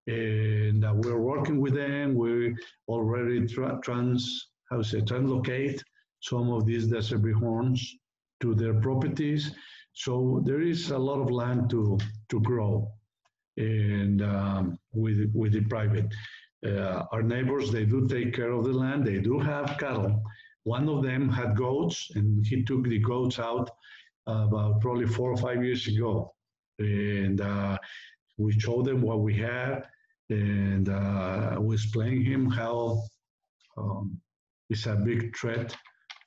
And 0.06 0.84
uh, 0.84 0.94
we're 0.94 1.20
working 1.20 1.60
with 1.60 1.74
them. 1.74 2.14
We 2.14 2.54
already 2.88 3.46
tra- 3.46 3.80
trans, 3.82 4.48
how 4.70 4.82
say, 4.82 5.00
translocate 5.00 5.82
some 6.20 6.50
of 6.50 6.64
these 6.66 6.86
desert 6.86 7.22
bighorns 7.22 7.96
to 8.40 8.54
their 8.54 8.74
properties. 8.74 9.52
So 9.92 10.42
there 10.44 10.60
is 10.60 10.90
a 10.90 10.98
lot 10.98 11.20
of 11.20 11.30
land 11.30 11.70
to, 11.70 11.98
to 12.28 12.40
grow 12.40 12.90
and 13.56 14.22
um, 14.22 14.78
with, 14.92 15.30
with 15.34 15.52
the 15.52 15.62
private. 15.62 16.12
Uh, 16.64 17.04
our 17.12 17.22
neighbors, 17.22 17.70
they 17.70 17.84
do 17.84 18.06
take 18.06 18.34
care 18.34 18.52
of 18.52 18.64
the 18.64 18.72
land. 18.72 19.06
They 19.06 19.18
do 19.18 19.38
have 19.38 19.76
cattle. 19.78 20.22
One 20.64 20.88
of 20.88 21.02
them 21.02 21.28
had 21.28 21.56
goats 21.56 22.10
and 22.14 22.44
he 22.44 22.64
took 22.64 22.84
the 22.84 22.98
goats 22.98 23.38
out 23.38 23.70
about 24.26 24.80
probably 24.80 25.06
four 25.06 25.30
or 25.32 25.36
five 25.36 25.64
years 25.64 25.86
ago. 25.86 26.34
And 26.78 27.40
uh, 27.40 27.78
we 28.38 28.52
showed 28.58 28.86
them 28.86 29.02
what 29.02 29.20
we 29.20 29.34
had, 29.34 29.84
and 30.30 30.88
uh, 30.88 31.56
we 31.60 31.74
explained 31.74 32.26
him 32.26 32.50
how 32.50 33.02
um, 33.76 34.18
it's 34.70 34.86
a 34.86 34.96
big 34.96 35.36
threat 35.36 35.74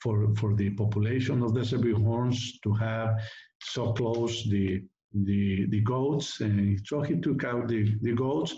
for 0.02 0.34
for 0.36 0.56
the 0.56 0.70
population 0.72 1.44
of 1.44 1.54
the 1.54 1.62
desert 1.62 1.98
horns 1.98 2.60
to 2.64 2.74
have 2.74 3.20
so 3.62 3.94
close 3.94 4.44
the 4.50 4.82
the 5.14 5.66
the 5.70 5.82
goats, 5.82 6.42
and 6.42 6.80
so 6.86 7.02
he 7.02 7.20
took 7.20 7.44
out 7.44 7.68
the 7.68 7.96
the 8.02 8.14
goats, 8.14 8.56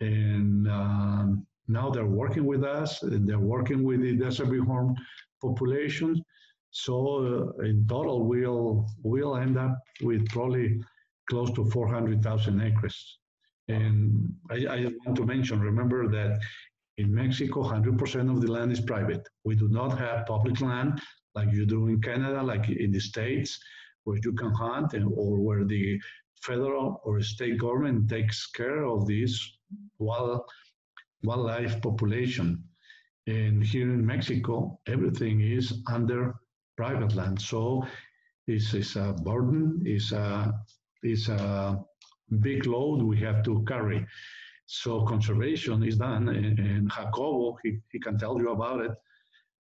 and 0.00 0.68
um, 0.68 1.46
now 1.68 1.90
they're 1.90 2.06
working 2.06 2.44
with 2.44 2.64
us, 2.64 3.02
and 3.02 3.28
they're 3.28 3.38
working 3.38 3.82
with 3.84 4.00
the 4.02 4.16
desert 4.16 4.58
horn 4.60 4.96
population. 5.40 6.22
So 6.70 7.52
uh, 7.58 7.64
in 7.64 7.86
total, 7.86 8.24
we'll 8.24 8.86
we'll 9.02 9.36
end 9.36 9.58
up 9.58 9.78
with 10.02 10.26
probably 10.30 10.82
close 11.28 11.50
to 11.52 11.64
400,000 11.70 12.60
acres. 12.60 13.18
And 13.68 14.34
I, 14.50 14.66
I, 14.66 14.92
want 15.04 15.16
to 15.16 15.24
mention, 15.24 15.60
remember 15.60 16.08
that 16.08 16.40
in 16.98 17.14
Mexico, 17.14 17.62
100% 17.62 18.30
of 18.30 18.40
the 18.40 18.50
land 18.50 18.72
is 18.72 18.80
private. 18.80 19.26
We 19.44 19.54
do 19.54 19.68
not 19.68 19.98
have 19.98 20.26
public 20.26 20.60
land 20.60 21.00
like 21.34 21.50
you 21.52 21.64
do 21.64 21.88
in 21.88 22.00
Canada, 22.02 22.42
like 22.42 22.68
in 22.68 22.90
the 22.90 23.00
States, 23.00 23.58
where 24.04 24.18
you 24.22 24.32
can 24.32 24.52
hunt 24.52 24.92
and, 24.94 25.06
or 25.16 25.40
where 25.40 25.64
the 25.64 25.98
federal 26.42 27.00
or 27.04 27.20
state 27.22 27.58
government 27.58 28.10
takes 28.10 28.46
care 28.48 28.84
of 28.84 29.06
this 29.06 29.40
wild, 29.98 30.42
wildlife 31.22 31.80
population. 31.80 32.62
And 33.26 33.62
here 33.62 33.90
in 33.92 34.04
Mexico, 34.04 34.80
everything 34.86 35.40
is 35.40 35.82
under 35.86 36.34
private 36.76 37.14
land. 37.14 37.40
So 37.40 37.86
this 38.46 38.74
is 38.74 38.96
a 38.96 39.14
burden, 39.22 39.82
is 39.86 40.12
a 40.12 40.52
is 41.02 41.28
a 41.28 41.78
big 42.40 42.66
load 42.66 43.02
we 43.02 43.18
have 43.20 43.42
to 43.44 43.64
carry. 43.66 44.06
So 44.66 45.04
conservation 45.04 45.82
is 45.82 45.98
done, 45.98 46.28
and, 46.28 46.58
and 46.58 46.90
Jacobo, 46.90 47.58
he, 47.62 47.78
he 47.90 47.98
can 47.98 48.16
tell 48.16 48.38
you 48.38 48.50
about 48.52 48.80
it 48.80 48.92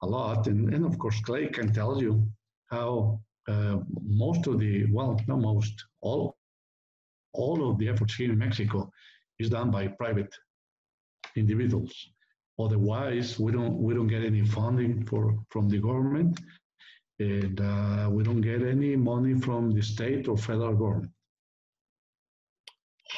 a 0.02 0.06
lot. 0.06 0.46
And, 0.46 0.74
and 0.74 0.84
of 0.84 0.98
course, 0.98 1.20
Clay 1.20 1.46
can 1.46 1.72
tell 1.72 2.02
you 2.02 2.26
how 2.66 3.20
uh, 3.48 3.76
most 4.02 4.46
of 4.46 4.58
the, 4.58 4.86
well, 4.90 5.20
not 5.28 5.38
most, 5.38 5.84
all, 6.00 6.36
all 7.34 7.70
of 7.70 7.78
the 7.78 7.88
efforts 7.88 8.14
here 8.14 8.32
in 8.32 8.38
Mexico 8.38 8.90
is 9.38 9.50
done 9.50 9.70
by 9.70 9.86
private 9.86 10.34
individuals. 11.36 11.94
Otherwise, 12.58 13.38
we 13.38 13.52
don't, 13.52 13.76
we 13.76 13.94
don't 13.94 14.08
get 14.08 14.24
any 14.24 14.44
funding 14.44 15.04
for, 15.04 15.38
from 15.50 15.68
the 15.68 15.78
government, 15.78 16.40
and 17.20 17.60
uh, 17.60 18.08
we 18.10 18.24
don't 18.24 18.40
get 18.40 18.62
any 18.62 18.96
money 18.96 19.38
from 19.38 19.70
the 19.70 19.82
state 19.82 20.26
or 20.26 20.36
federal 20.36 20.74
government. 20.74 21.12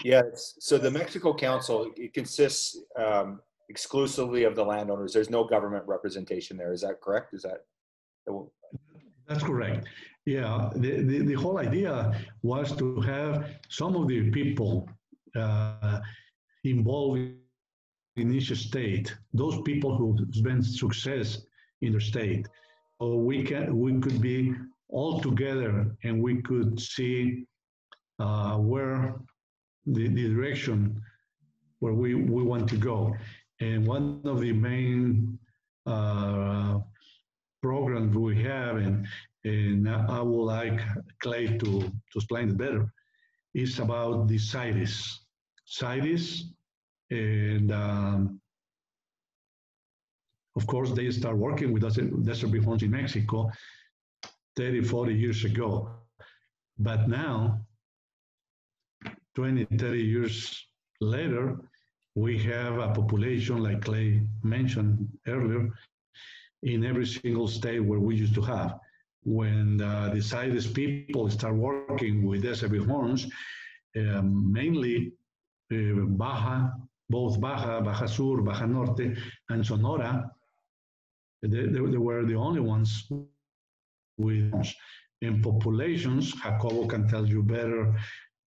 Yes. 0.04 0.54
So 0.60 0.78
the 0.78 0.90
Mexico 0.90 1.34
Council 1.34 1.90
it 1.96 2.14
consists 2.14 2.78
um, 2.96 3.40
exclusively 3.68 4.44
of 4.44 4.54
the 4.54 4.64
landowners. 4.64 5.12
There's 5.12 5.30
no 5.30 5.44
government 5.44 5.84
representation 5.86 6.56
there. 6.56 6.72
Is 6.72 6.82
that 6.82 7.00
correct? 7.00 7.34
Is 7.34 7.42
that? 7.42 7.64
That's 9.26 9.42
correct. 9.42 9.86
Yeah. 10.26 10.70
The, 10.76 11.02
the, 11.02 11.18
the 11.20 11.34
whole 11.34 11.58
idea 11.58 12.12
was 12.42 12.76
to 12.76 13.00
have 13.00 13.50
some 13.68 13.96
of 13.96 14.08
the 14.08 14.30
people 14.30 14.88
uh, 15.34 16.00
involved 16.64 17.20
in 18.16 18.32
each 18.32 18.52
state, 18.56 19.14
those 19.32 19.60
people 19.62 19.96
who've 19.96 20.42
been 20.42 20.62
success 20.62 21.42
in 21.82 21.92
the 21.92 22.00
state. 22.00 22.46
So 23.00 23.14
we 23.14 23.44
can 23.44 23.78
we 23.78 24.00
could 24.00 24.20
be 24.20 24.54
all 24.88 25.20
together 25.20 25.96
and 26.02 26.22
we 26.22 26.42
could 26.42 26.80
see 26.80 27.44
uh, 28.18 28.56
where 28.56 29.14
the, 29.92 30.08
the 30.08 30.28
direction 30.28 31.00
where 31.80 31.92
we, 31.92 32.14
we 32.14 32.42
want 32.42 32.68
to 32.68 32.76
go. 32.76 33.14
And 33.60 33.86
one 33.86 34.20
of 34.24 34.40
the 34.40 34.52
main 34.52 35.38
uh, 35.86 36.78
programs 37.62 38.16
we 38.16 38.42
have, 38.42 38.76
and, 38.76 39.06
and 39.44 39.88
I 39.88 40.20
would 40.20 40.44
like 40.44 40.80
Clay 41.20 41.46
to, 41.46 41.80
to 41.80 41.92
explain 42.14 42.50
it 42.50 42.56
better, 42.56 42.92
is 43.54 43.78
about 43.78 44.28
the 44.28 44.38
CITES. 44.38 45.20
CITES, 45.64 46.52
and 47.10 47.72
um, 47.72 48.40
of 50.56 50.66
course, 50.66 50.90
they 50.92 51.10
start 51.10 51.36
working 51.36 51.72
with 51.72 51.84
us 51.84 51.98
in 51.98 52.22
Desert 52.22 52.50
Big 52.50 52.66
in 52.82 52.90
Mexico 52.90 53.50
30, 54.56 54.82
40 54.82 55.14
years 55.14 55.44
ago. 55.44 55.90
But 56.78 57.08
now, 57.08 57.60
20, 59.38 59.66
30 59.78 60.02
years 60.02 60.66
later, 61.00 61.56
we 62.16 62.36
have 62.42 62.78
a 62.78 62.88
population, 62.88 63.62
like 63.62 63.82
Clay 63.82 64.20
mentioned 64.42 65.08
earlier, 65.28 65.70
in 66.64 66.84
every 66.84 67.06
single 67.06 67.46
state 67.46 67.78
where 67.78 68.00
we 68.00 68.16
used 68.16 68.34
to 68.34 68.42
have. 68.42 68.80
When 69.22 69.80
uh, 69.80 70.10
the 70.12 70.20
CITES 70.20 70.66
people 70.66 71.30
start 71.30 71.54
working 71.54 72.26
with 72.26 72.42
Big 72.42 72.84
Horns, 72.84 73.28
um, 73.96 74.52
mainly 74.52 75.12
uh, 75.72 76.02
Baja, 76.18 76.70
both 77.08 77.40
Baja, 77.40 77.80
Baja 77.80 78.06
Sur, 78.06 78.38
Baja 78.38 78.66
Norte, 78.66 79.16
and 79.50 79.64
Sonora, 79.64 80.32
they, 81.42 81.48
they, 81.48 81.78
they 81.78 82.02
were 82.08 82.24
the 82.24 82.34
only 82.34 82.60
ones 82.60 83.08
with 84.18 84.74
in 85.20 85.42
populations. 85.42 86.32
Jacobo 86.32 86.86
can 86.86 87.08
tell 87.08 87.26
you 87.26 87.42
better 87.42 87.88
uh, 87.88 87.92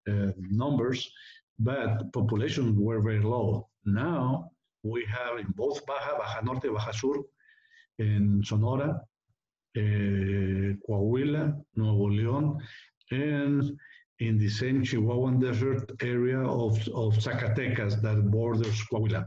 numbers, 0.07 1.11
but 1.59 2.12
populations 2.12 2.78
were 2.78 3.01
very 3.01 3.20
low. 3.20 3.68
Now 3.84 4.51
we 4.82 5.05
have 5.07 5.38
in 5.38 5.46
both 5.57 5.84
Baja, 5.86 6.16
Baja 6.18 6.40
Norte, 6.42 6.72
Baja 6.72 6.92
Sur, 6.92 7.22
in 7.99 8.42
Sonora, 8.44 9.01
uh, 9.76 9.80
Coahuila, 9.80 11.61
Nuevo 11.76 12.09
León, 12.09 12.59
and 13.11 13.76
in 14.20 14.38
the 14.38 14.49
same 14.49 14.82
Chihuahuan 14.82 15.40
Desert 15.40 15.90
area 16.03 16.40
of, 16.40 16.76
of 16.88 17.14
Zacatecas 17.14 18.01
that 18.03 18.30
borders 18.30 18.80
Coahuila. 18.90 19.26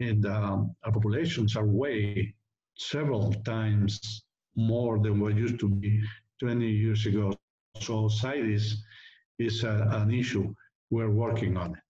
And 0.00 0.26
um, 0.26 0.74
our 0.84 0.92
populations 0.92 1.56
are 1.56 1.66
way 1.66 2.34
several 2.76 3.32
times 3.44 4.24
more 4.56 4.98
than 4.98 5.20
what 5.20 5.36
used 5.36 5.60
to 5.60 5.68
be 5.68 6.02
20 6.40 6.68
years 6.68 7.06
ago. 7.06 7.32
So 7.80 8.08
CITES 8.08 8.82
is 9.38 9.64
a, 9.64 9.88
an 9.92 10.12
issue. 10.12 10.54
We're 10.90 11.10
working 11.10 11.56
on 11.56 11.72
it 11.72 11.82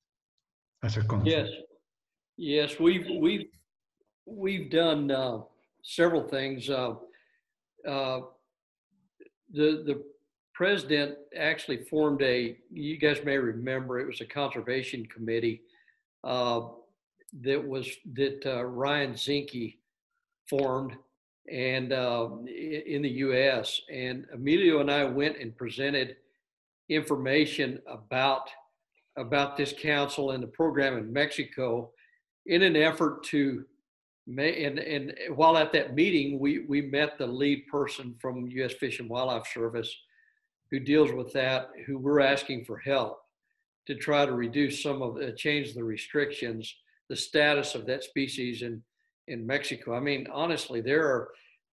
as 0.85 0.97
a 0.97 1.05
country. 1.05 1.33
Yes, 1.33 1.49
yes, 2.37 2.81
we've 2.81 3.07
we've 3.21 3.49
we've 4.27 4.71
done 4.71 5.11
uh, 5.11 5.41
several 5.83 6.23
things. 6.23 6.71
Uh, 6.71 6.95
uh, 7.89 8.21
the 9.53 9.83
the 9.87 10.03
president 10.55 11.17
actually 11.37 11.85
formed 11.85 12.23
a. 12.23 12.57
You 12.71 12.99
guys 12.99 13.19
may 13.25 13.39
remember 13.39 14.01
it 14.01 14.07
was 14.07 14.21
a 14.21 14.27
conservation 14.27 15.07
committee 15.07 15.63
uh, 16.23 16.63
that 17.43 17.67
was 17.67 17.89
that 18.15 18.43
uh, 18.47 18.65
Ryan 18.65 19.15
Zinke 19.15 19.77
formed 20.49 20.97
and 21.51 21.93
uh, 21.93 22.29
in 22.47 23.03
the 23.03 23.09
U.S. 23.09 23.81
And 23.93 24.27
Emilio 24.33 24.81
and 24.81 24.91
I 24.91 25.05
went 25.05 25.39
and 25.39 25.57
presented 25.57 26.17
information 26.89 27.81
about 27.87 28.49
about 29.17 29.57
this 29.57 29.73
council 29.73 30.33
and 30.33 30.43
the 30.43 30.49
program 30.49 30.99
in 30.99 31.13
Mexico 31.13 31.91
in 32.47 32.63
an 32.63 32.77
effort 32.77 33.23
to 33.25 33.65
and 34.27 34.79
and 34.79 35.15
while 35.35 35.57
at 35.57 35.73
that 35.73 35.95
meeting 35.95 36.39
we 36.39 36.61
we 36.61 36.81
met 36.81 37.19
the 37.19 37.27
lead 37.27 37.67
person 37.69 38.15
from 38.21 38.47
U.S. 38.49 38.73
Fish 38.75 39.01
and 39.01 39.09
Wildlife 39.09 39.47
Service 39.53 39.95
who 40.71 40.81
deals 40.81 41.13
with 41.13 41.33
that 41.33 41.71
who 41.87 41.99
we're 41.99 42.21
asking 42.21 42.65
for 42.65 42.79
help 42.79 43.21
to 43.87 43.95
try 43.95 44.25
to 44.25 44.33
reduce 44.33 44.83
some 44.83 45.03
of 45.03 45.15
the 45.17 45.33
change 45.33 45.75
the 45.75 45.85
restrictions 45.85 46.75
the 47.09 47.17
status 47.17 47.75
of 47.75 47.87
that 47.87 48.03
species 48.03 48.63
in 48.63 48.83
in 49.29 49.47
Mexico. 49.47 49.95
I 49.95 50.01
mean, 50.01 50.27
honestly, 50.33 50.81
there 50.81 51.07
are 51.07 51.31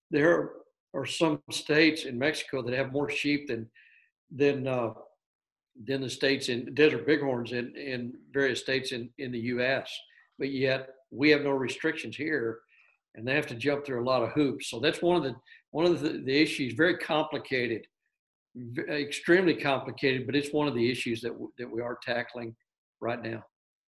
there 0.10 0.52
are 0.94 1.06
some 1.06 1.42
states 1.52 2.04
in 2.04 2.18
Mexico 2.18 2.62
that 2.62 2.74
have 2.74 2.92
more 2.92 3.10
sheep 3.10 3.48
than 3.48 3.70
than 4.36 4.68
uh, 4.68 4.94
than 5.86 6.02
the 6.02 6.10
states 6.10 6.50
in 6.50 6.74
desert 6.74 7.06
bighorns 7.06 7.52
in 7.52 7.76
in 7.76 8.14
various 8.34 8.62
states 8.62 8.92
in 8.92 9.10
in 9.18 9.32
the 9.32 9.40
U.S. 9.40 9.92
But 10.40 10.52
yet 10.52 10.90
we 11.12 11.30
have 11.30 11.42
no 11.42 11.52
restrictions 11.52 12.16
here, 12.16 12.60
and 13.16 13.28
they 13.28 13.36
have 13.36 13.48
to 13.48 13.56
jump 13.56 13.86
through 13.86 14.04
a 14.04 14.10
lot 14.10 14.24
of 14.24 14.32
hoops. 14.32 14.70
So 14.70 14.80
that's 14.80 15.02
one 15.02 15.18
of 15.18 15.24
the 15.24 15.36
one 15.72 15.86
of 15.86 16.02
the, 16.02 16.22
the 16.26 16.42
issues. 16.42 16.74
Very 16.74 16.98
complicated, 16.98 17.86
extremely 18.90 19.56
complicated, 19.56 20.26
but 20.26 20.36
it's 20.36 20.54
one 20.54 20.68
of 20.68 20.76
the 20.76 20.90
issues 20.90 21.22
that 21.22 21.34
w- 21.34 21.52
that 21.58 21.70
we 21.70 21.82
are 21.82 21.98
tackling 22.04 22.56
right 23.02 23.22
now. 23.22 23.44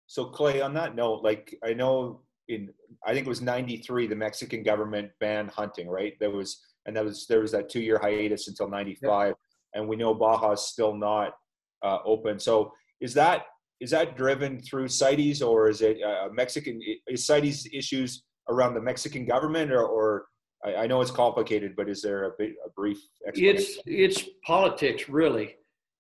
So 0.06 0.26
Clay, 0.26 0.60
on 0.60 0.74
that 0.74 0.94
note, 0.94 1.22
like 1.22 1.56
I 1.64 1.72
know 1.72 2.20
in 2.48 2.70
I 3.06 3.14
think 3.14 3.26
it 3.26 3.30
was 3.30 3.42
93 3.42 4.06
the 4.06 4.16
Mexican 4.16 4.62
government 4.62 5.10
banned 5.20 5.50
hunting, 5.50 5.88
right? 5.88 6.14
There 6.20 6.30
was 6.30 6.60
and 6.86 6.96
that 6.96 7.04
was 7.04 7.26
there 7.26 7.40
was 7.40 7.52
that 7.52 7.70
2-year 7.70 7.98
hiatus 8.02 8.48
until 8.48 8.68
95 8.68 9.28
yep. 9.28 9.36
And 9.74 9.86
we 9.86 9.96
know 9.96 10.14
Baja 10.14 10.52
is 10.52 10.62
still 10.62 10.94
not 10.94 11.34
uh, 11.82 11.98
open. 12.04 12.38
So 12.38 12.72
is 13.00 13.14
that 13.14 13.42
is 13.80 13.90
that 13.90 14.16
driven 14.16 14.60
through 14.60 14.88
CITES 14.88 15.42
or 15.42 15.68
is 15.68 15.82
it 15.82 16.00
uh, 16.02 16.28
Mexican 16.32 16.80
is 17.08 17.26
CITES 17.26 17.68
issues 17.72 18.22
around 18.48 18.74
the 18.74 18.80
Mexican 18.80 19.24
government 19.24 19.72
or, 19.72 19.84
or 19.84 20.26
I, 20.64 20.76
I 20.76 20.86
know 20.86 21.00
it's 21.00 21.10
complicated, 21.10 21.74
but 21.76 21.88
is 21.88 22.02
there 22.02 22.24
a, 22.24 22.30
bit, 22.38 22.54
a 22.64 22.70
brief 22.70 22.98
It's 23.34 23.78
it's 23.86 24.24
politics 24.46 25.08
really. 25.08 25.56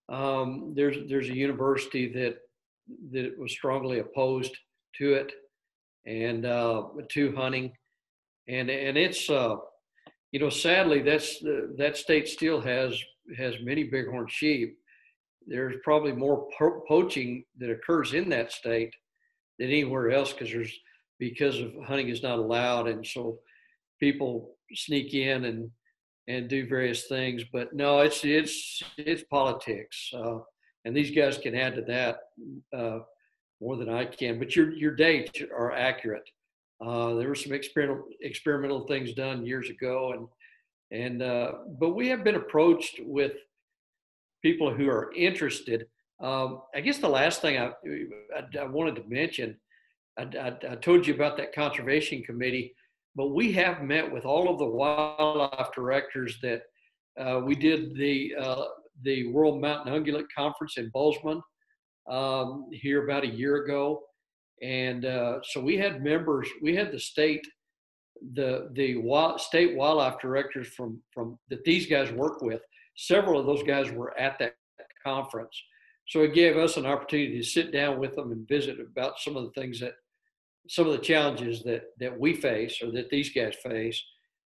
Um, 0.08 0.72
there's 0.76 0.96
there's 1.08 1.28
a 1.28 1.34
university 1.34 2.12
that 2.12 2.36
that 3.12 3.38
was 3.38 3.52
strongly 3.52 4.00
opposed 4.00 4.56
to 4.98 5.14
it 5.14 5.32
and 6.06 6.44
uh, 6.44 6.84
to 7.10 7.34
hunting, 7.34 7.72
and 8.48 8.70
and 8.70 8.96
it's 8.96 9.28
uh, 9.30 9.56
you 10.32 10.40
know 10.40 10.50
sadly 10.50 11.02
that's 11.02 11.40
that 11.78 11.96
state 11.96 12.28
still 12.28 12.60
has 12.60 13.00
has 13.36 13.54
many 13.62 13.84
bighorn 13.84 14.26
sheep. 14.28 14.78
There's 15.46 15.76
probably 15.82 16.12
more 16.12 16.48
po- 16.56 16.82
poaching 16.86 17.44
that 17.58 17.70
occurs 17.70 18.14
in 18.14 18.28
that 18.30 18.52
state 18.52 18.94
than 19.58 19.68
anywhere 19.68 20.10
else 20.10 20.32
because 20.32 20.50
there's 20.50 20.72
because 21.18 21.60
of 21.60 21.72
hunting 21.84 22.08
is 22.08 22.22
not 22.22 22.38
allowed, 22.38 22.88
and 22.88 23.06
so 23.06 23.38
people 24.00 24.56
sneak 24.74 25.14
in 25.14 25.44
and 25.44 25.70
and 26.28 26.48
do 26.48 26.66
various 26.66 27.06
things. 27.06 27.42
But 27.52 27.72
no, 27.74 28.00
it's 28.00 28.24
it's 28.24 28.82
it's 28.96 29.24
politics, 29.24 30.10
uh, 30.14 30.38
and 30.84 30.96
these 30.96 31.10
guys 31.10 31.38
can 31.38 31.54
add 31.54 31.74
to 31.76 31.82
that. 31.82 32.18
Uh, 32.76 33.00
more 33.62 33.76
than 33.76 33.88
I 33.88 34.04
can. 34.04 34.38
But 34.38 34.54
your 34.56 34.72
your 34.72 34.94
dates 34.94 35.40
are 35.56 35.72
accurate. 35.72 36.28
Uh, 36.84 37.14
there 37.14 37.28
were 37.28 37.34
some 37.34 37.52
experimental 37.52 38.04
experimental 38.20 38.86
things 38.86 39.14
done 39.14 39.46
years 39.46 39.70
ago, 39.70 40.12
and 40.12 40.26
and 40.92 41.22
uh, 41.22 41.52
but 41.80 41.90
we 41.90 42.08
have 42.08 42.22
been 42.22 42.34
approached 42.34 43.00
with 43.02 43.32
people 44.42 44.72
who 44.72 44.88
are 44.88 45.12
interested. 45.14 45.86
Um, 46.20 46.62
I 46.74 46.80
guess 46.80 46.98
the 46.98 47.08
last 47.08 47.40
thing 47.40 47.58
I, 47.58 47.72
I, 48.36 48.60
I 48.60 48.64
wanted 48.64 48.96
to 48.96 49.08
mention, 49.08 49.58
I, 50.18 50.22
I, 50.22 50.72
I, 50.72 50.74
told 50.76 51.06
you 51.06 51.14
about 51.14 51.36
that 51.38 51.54
conservation 51.54 52.22
committee, 52.22 52.74
but 53.16 53.28
we 53.28 53.50
have 53.52 53.82
met 53.82 54.10
with 54.10 54.24
all 54.24 54.48
of 54.48 54.58
the 54.58 54.66
wildlife 54.66 55.72
directors 55.74 56.38
that 56.42 56.62
uh, 57.18 57.40
we 57.44 57.54
did 57.54 57.96
the 57.96 58.34
uh, 58.38 58.64
the 59.02 59.28
World 59.28 59.60
Mountain 59.60 59.92
Ungulate 59.92 60.26
Conference 60.36 60.76
in 60.76 60.90
Bozeman 60.90 61.40
um, 62.08 62.68
here 62.72 63.04
about 63.04 63.24
a 63.24 63.28
year 63.28 63.64
ago, 63.64 64.02
and 64.60 65.06
uh, 65.06 65.38
so 65.42 65.60
we 65.60 65.76
had 65.76 66.04
members. 66.04 66.48
We 66.62 66.76
had 66.76 66.92
the 66.92 67.00
state, 67.00 67.46
the 68.34 68.70
the 68.72 68.96
wild, 68.96 69.40
state 69.40 69.76
wildlife 69.76 70.18
directors 70.20 70.68
from 70.68 71.00
from 71.12 71.38
that 71.48 71.64
these 71.64 71.86
guys 71.86 72.10
work 72.12 72.42
with. 72.42 72.60
Several 72.96 73.40
of 73.40 73.46
those 73.46 73.62
guys 73.62 73.90
were 73.90 74.16
at 74.18 74.38
that 74.38 74.56
conference, 75.04 75.60
so 76.06 76.22
it 76.22 76.34
gave 76.34 76.56
us 76.56 76.76
an 76.76 76.86
opportunity 76.86 77.38
to 77.38 77.44
sit 77.44 77.72
down 77.72 77.98
with 77.98 78.14
them 78.14 78.32
and 78.32 78.46
visit 78.48 78.78
about 78.80 79.18
some 79.18 79.36
of 79.36 79.44
the 79.44 79.60
things 79.60 79.80
that 79.80 79.94
some 80.68 80.86
of 80.86 80.92
the 80.92 80.98
challenges 80.98 81.62
that 81.64 81.84
that 81.98 82.18
we 82.18 82.34
face 82.34 82.80
or 82.82 82.90
that 82.92 83.10
these 83.10 83.32
guys 83.32 83.54
face 83.62 84.02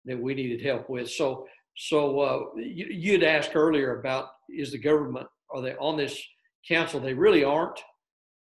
that 0.05 0.19
we 0.19 0.35
needed 0.35 0.61
help 0.61 0.89
with. 0.89 1.09
So 1.09 1.47
so 1.77 2.19
uh, 2.19 2.39
you, 2.57 2.87
you'd 2.89 3.23
asked 3.23 3.55
earlier 3.55 3.99
about 3.99 4.29
is 4.49 4.71
the 4.71 4.77
government 4.77 5.27
are 5.53 5.61
they 5.61 5.75
on 5.75 5.97
this 5.97 6.21
council? 6.67 6.99
They 6.99 7.13
really 7.13 7.43
aren't, 7.43 7.79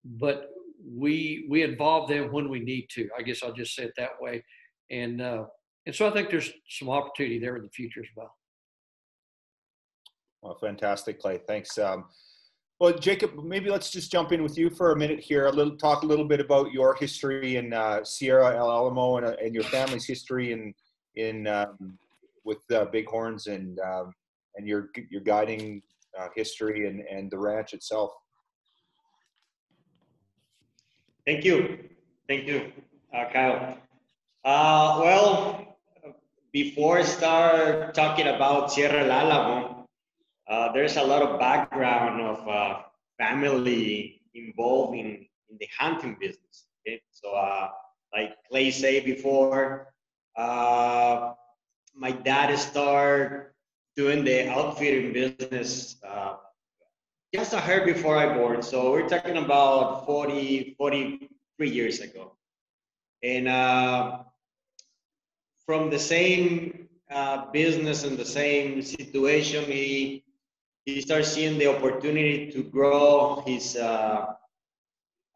but 0.03 0.49
we 0.85 1.45
we 1.49 1.63
involve 1.63 2.09
them 2.09 2.31
when 2.31 2.49
we 2.49 2.59
need 2.59 2.87
to. 2.91 3.09
I 3.17 3.21
guess 3.21 3.43
I'll 3.43 3.53
just 3.53 3.75
say 3.75 3.83
it 3.83 3.93
that 3.97 4.19
way, 4.19 4.43
and 4.91 5.21
uh, 5.21 5.45
and 5.85 5.95
so 5.95 6.07
I 6.07 6.11
think 6.11 6.29
there's 6.29 6.51
some 6.69 6.89
opportunity 6.89 7.39
there 7.39 7.55
in 7.55 7.63
the 7.63 7.69
future 7.69 8.01
as 8.01 8.09
well. 8.15 8.35
Well, 10.41 10.57
fantastic, 10.61 11.19
Clay. 11.19 11.39
Thanks. 11.47 11.77
Um, 11.77 12.05
well, 12.79 12.97
Jacob, 12.97 13.43
maybe 13.43 13.69
let's 13.69 13.91
just 13.91 14.09
jump 14.09 14.31
in 14.31 14.41
with 14.41 14.57
you 14.57 14.69
for 14.69 14.91
a 14.91 14.95
minute 14.95 15.19
here. 15.19 15.47
A 15.47 15.51
little 15.51 15.75
talk 15.75 16.03
a 16.03 16.05
little 16.05 16.23
bit 16.23 16.39
about 16.39 16.71
your 16.71 16.95
history 16.95 17.57
in 17.57 17.73
uh, 17.73 18.05
Sierra 18.05 18.55
El 18.55 18.71
Alamo 18.71 19.17
and, 19.17 19.25
uh, 19.25 19.35
and 19.43 19.53
your 19.53 19.65
family's 19.65 20.05
history 20.05 20.53
in 20.53 20.73
in 21.15 21.47
um, 21.47 21.97
with 22.45 22.59
uh, 22.71 22.85
Bighorns 22.85 23.47
and 23.47 23.79
um, 23.79 24.13
and 24.55 24.65
your 24.65 24.89
your 25.09 25.21
guiding 25.21 25.81
uh, 26.17 26.27
history 26.35 26.87
and 26.87 27.01
and 27.01 27.29
the 27.29 27.37
ranch 27.37 27.73
itself. 27.73 28.11
Thank 31.25 31.43
you, 31.43 31.79
thank 32.29 32.47
you, 32.47 32.71
uh, 33.13 33.25
Kyle. 33.33 33.77
Uh, 34.43 35.01
well, 35.03 35.77
before 36.53 36.99
I 36.99 37.03
start 37.03 37.93
talking 37.93 38.27
about 38.27 38.71
Sierra 38.71 39.03
El 39.03 39.11
Alamo, 39.11 39.85
uh, 40.47 40.71
there's 40.71 40.95
a 40.95 41.03
lot 41.03 41.21
of 41.21 41.39
background 41.39 42.21
of 42.21 42.47
uh, 42.47 42.81
family 43.17 44.21
involved 44.33 44.97
in, 44.97 45.27
in 45.49 45.57
the 45.59 45.67
hunting 45.77 46.15
business. 46.19 46.67
Okay, 46.87 47.01
so 47.11 47.33
uh, 47.33 47.69
like 48.13 48.35
Clay 48.49 48.71
said 48.71 49.03
before, 49.03 49.93
uh, 50.37 51.33
my 51.93 52.11
dad 52.11 52.55
started 52.57 53.47
doing 53.97 54.23
the 54.23 54.49
outfitting 54.49 55.11
business 55.11 55.97
uh, 56.07 56.35
just 57.35 57.53
a 57.53 57.61
year 57.67 57.85
before 57.85 58.17
I 58.17 58.33
born. 58.33 58.63
So 58.63 58.91
we're 58.91 59.09
talking 59.09 59.35
about 59.35 60.05
40, 60.05 60.75
43 60.77 61.69
years 61.69 61.99
ago. 61.99 62.37
And 63.21 63.49
uh, 63.49 64.23
from 65.69 65.91
the 65.91 65.99
same 65.99 66.89
business 67.53 68.03
and 68.03 68.17
the 68.17 68.25
same 68.25 68.81
situation, 68.81 69.63
he 69.65 70.23
he 70.83 70.99
starts 70.99 71.29
seeing 71.29 71.59
the 71.59 71.67
opportunity 71.67 72.49
to 72.49 72.63
grow 72.63 73.43
his 73.45 73.75
uh, 73.75 74.33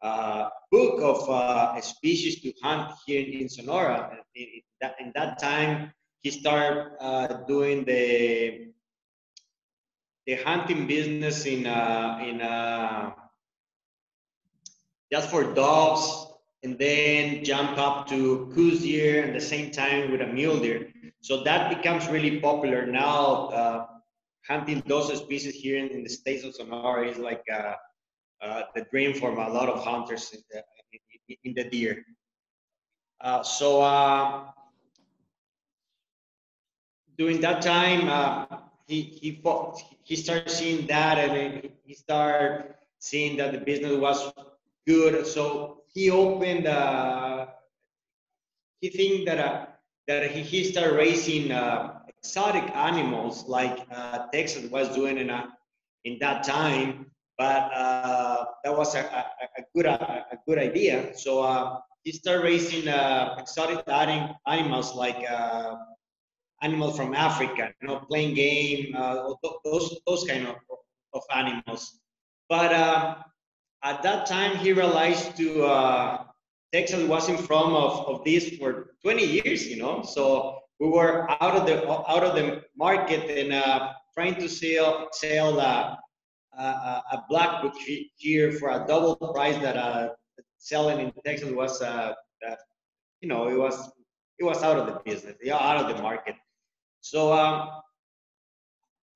uh, 0.02 0.48
book 0.72 1.00
of 1.00 1.30
uh, 1.30 1.80
species 1.80 2.42
to 2.42 2.52
hunt 2.64 2.90
here 3.06 3.22
in 3.22 3.48
Sonora. 3.48 4.10
In 4.34 4.62
that, 4.80 4.96
in 4.98 5.12
that 5.14 5.38
time, 5.38 5.92
he 6.22 6.32
started 6.32 6.90
uh, 7.00 7.28
doing 7.46 7.84
the 7.84 8.72
the 10.26 10.34
hunting 10.42 10.88
business 10.88 11.46
in 11.46 11.64
uh, 11.64 12.18
in 12.26 12.40
uh, 12.40 13.12
just 15.12 15.30
for 15.30 15.54
doves, 15.54 16.33
and 16.64 16.78
then 16.78 17.44
jump 17.44 17.78
up 17.78 18.08
to 18.08 18.50
Coues 18.54 18.80
deer 18.80 19.24
at 19.24 19.34
the 19.34 19.40
same 19.40 19.70
time 19.70 20.10
with 20.10 20.20
a 20.22 20.26
mule 20.26 20.58
deer. 20.58 20.88
So 21.20 21.44
that 21.44 21.74
becomes 21.74 22.08
really 22.08 22.40
popular 22.40 22.86
now 22.86 23.90
hunting 24.46 24.82
those 24.86 25.16
species 25.16 25.54
here 25.54 25.78
in, 25.78 25.88
in 25.90 26.02
the 26.02 26.08
states 26.08 26.44
of 26.44 26.54
Sonora 26.54 27.08
is 27.08 27.18
like 27.18 27.44
uh, 27.52 27.74
uh, 28.42 28.62
the 28.74 28.82
dream 28.90 29.14
for 29.14 29.30
a 29.30 29.52
lot 29.52 29.68
of 29.68 29.82
hunters 29.82 30.32
in 30.32 30.40
the, 30.50 30.62
in, 31.28 31.36
in 31.44 31.54
the 31.54 31.64
deer. 31.70 32.04
Uh, 33.20 33.42
so 33.42 33.80
uh, 33.80 34.44
during 37.16 37.40
that 37.40 37.62
time, 37.62 38.08
uh, 38.08 38.58
he 38.86 39.00
he 39.02 39.40
fought, 39.42 39.80
he 40.02 40.14
started 40.14 40.50
seeing 40.50 40.86
that, 40.88 41.16
and 41.16 41.70
he 41.86 41.94
started 41.94 42.74
seeing 42.98 43.38
that 43.38 43.52
the 43.52 43.58
business 43.58 43.96
was 43.96 44.30
good. 44.86 45.26
So 45.26 45.83
he 45.94 46.10
opened. 46.10 46.66
Uh, 46.66 47.46
he 48.80 48.90
think 48.90 49.26
that 49.26 49.80
that 50.06 50.30
he, 50.30 50.42
he 50.42 50.64
started 50.64 50.94
raising 50.94 51.50
exotic 52.24 52.64
animals 52.74 53.46
like 53.46 53.86
uh, 53.92 54.26
Texas 54.32 54.70
was 54.70 54.88
doing 54.94 55.18
in, 55.18 55.28
a, 55.28 55.48
in 56.04 56.18
that 56.20 56.42
time, 56.42 57.06
but 57.36 57.70
uh, 57.74 58.44
that 58.64 58.74
was 58.74 58.94
a, 58.94 59.00
a, 59.00 59.24
a 59.60 59.62
good, 59.74 59.84
a, 59.84 60.26
a, 60.32 60.36
good 60.48 60.58
idea. 60.58 61.14
So 61.16 61.42
uh, 61.42 61.80
he 62.02 62.12
started 62.12 62.42
raising 62.42 62.88
uh, 62.88 63.36
exotic 63.38 63.84
animals 64.46 64.94
like 64.94 65.22
uh, 65.30 65.76
animals 66.62 66.96
from 66.96 67.14
Africa, 67.14 67.72
you 67.82 67.88
know, 67.88 67.98
plains 68.08 68.36
game, 68.36 68.94
uh, 68.96 69.34
those, 69.62 70.00
those 70.06 70.24
kind 70.24 70.46
of, 70.46 70.56
of 71.12 71.22
animals. 71.34 72.00
But 72.48 72.72
at 73.84 74.02
that 74.02 74.26
time, 74.26 74.56
he 74.56 74.72
realized 74.72 75.36
to 75.36 76.24
Texas 76.72 77.06
was 77.08 77.28
in 77.28 77.36
front 77.36 77.72
of, 77.72 78.08
of 78.08 78.24
this 78.24 78.56
for 78.56 78.96
20 79.02 79.24
years, 79.24 79.64
you 79.68 79.76
know, 79.76 80.02
so 80.02 80.58
we 80.80 80.88
were 80.88 81.30
out 81.40 81.56
of 81.56 81.66
the 81.66 81.88
out 81.88 82.24
of 82.24 82.34
the 82.34 82.64
market 82.76 83.30
and 83.30 83.52
uh, 83.52 83.92
trying 84.12 84.34
to 84.34 84.48
sell 84.48 85.08
sell 85.12 85.60
uh, 85.60 85.96
uh, 86.58 87.00
a 87.12 87.22
blackbuck 87.30 87.74
here 88.16 88.52
for 88.52 88.70
a 88.70 88.84
double 88.88 89.14
price 89.34 89.56
that 89.58 89.76
uh, 89.76 90.08
selling 90.58 90.98
in 90.98 91.12
Texas 91.24 91.50
was 91.50 91.80
uh, 91.80 92.12
you 93.20 93.28
know 93.28 93.48
it 93.48 93.56
was 93.56 93.90
it 94.40 94.44
was 94.44 94.62
out 94.64 94.78
of 94.78 94.86
the 94.86 95.00
business, 95.04 95.36
yeah, 95.42 95.56
out 95.56 95.76
of 95.76 95.94
the 95.94 96.02
market. 96.02 96.34
So 97.02 97.32
um, 97.32 97.68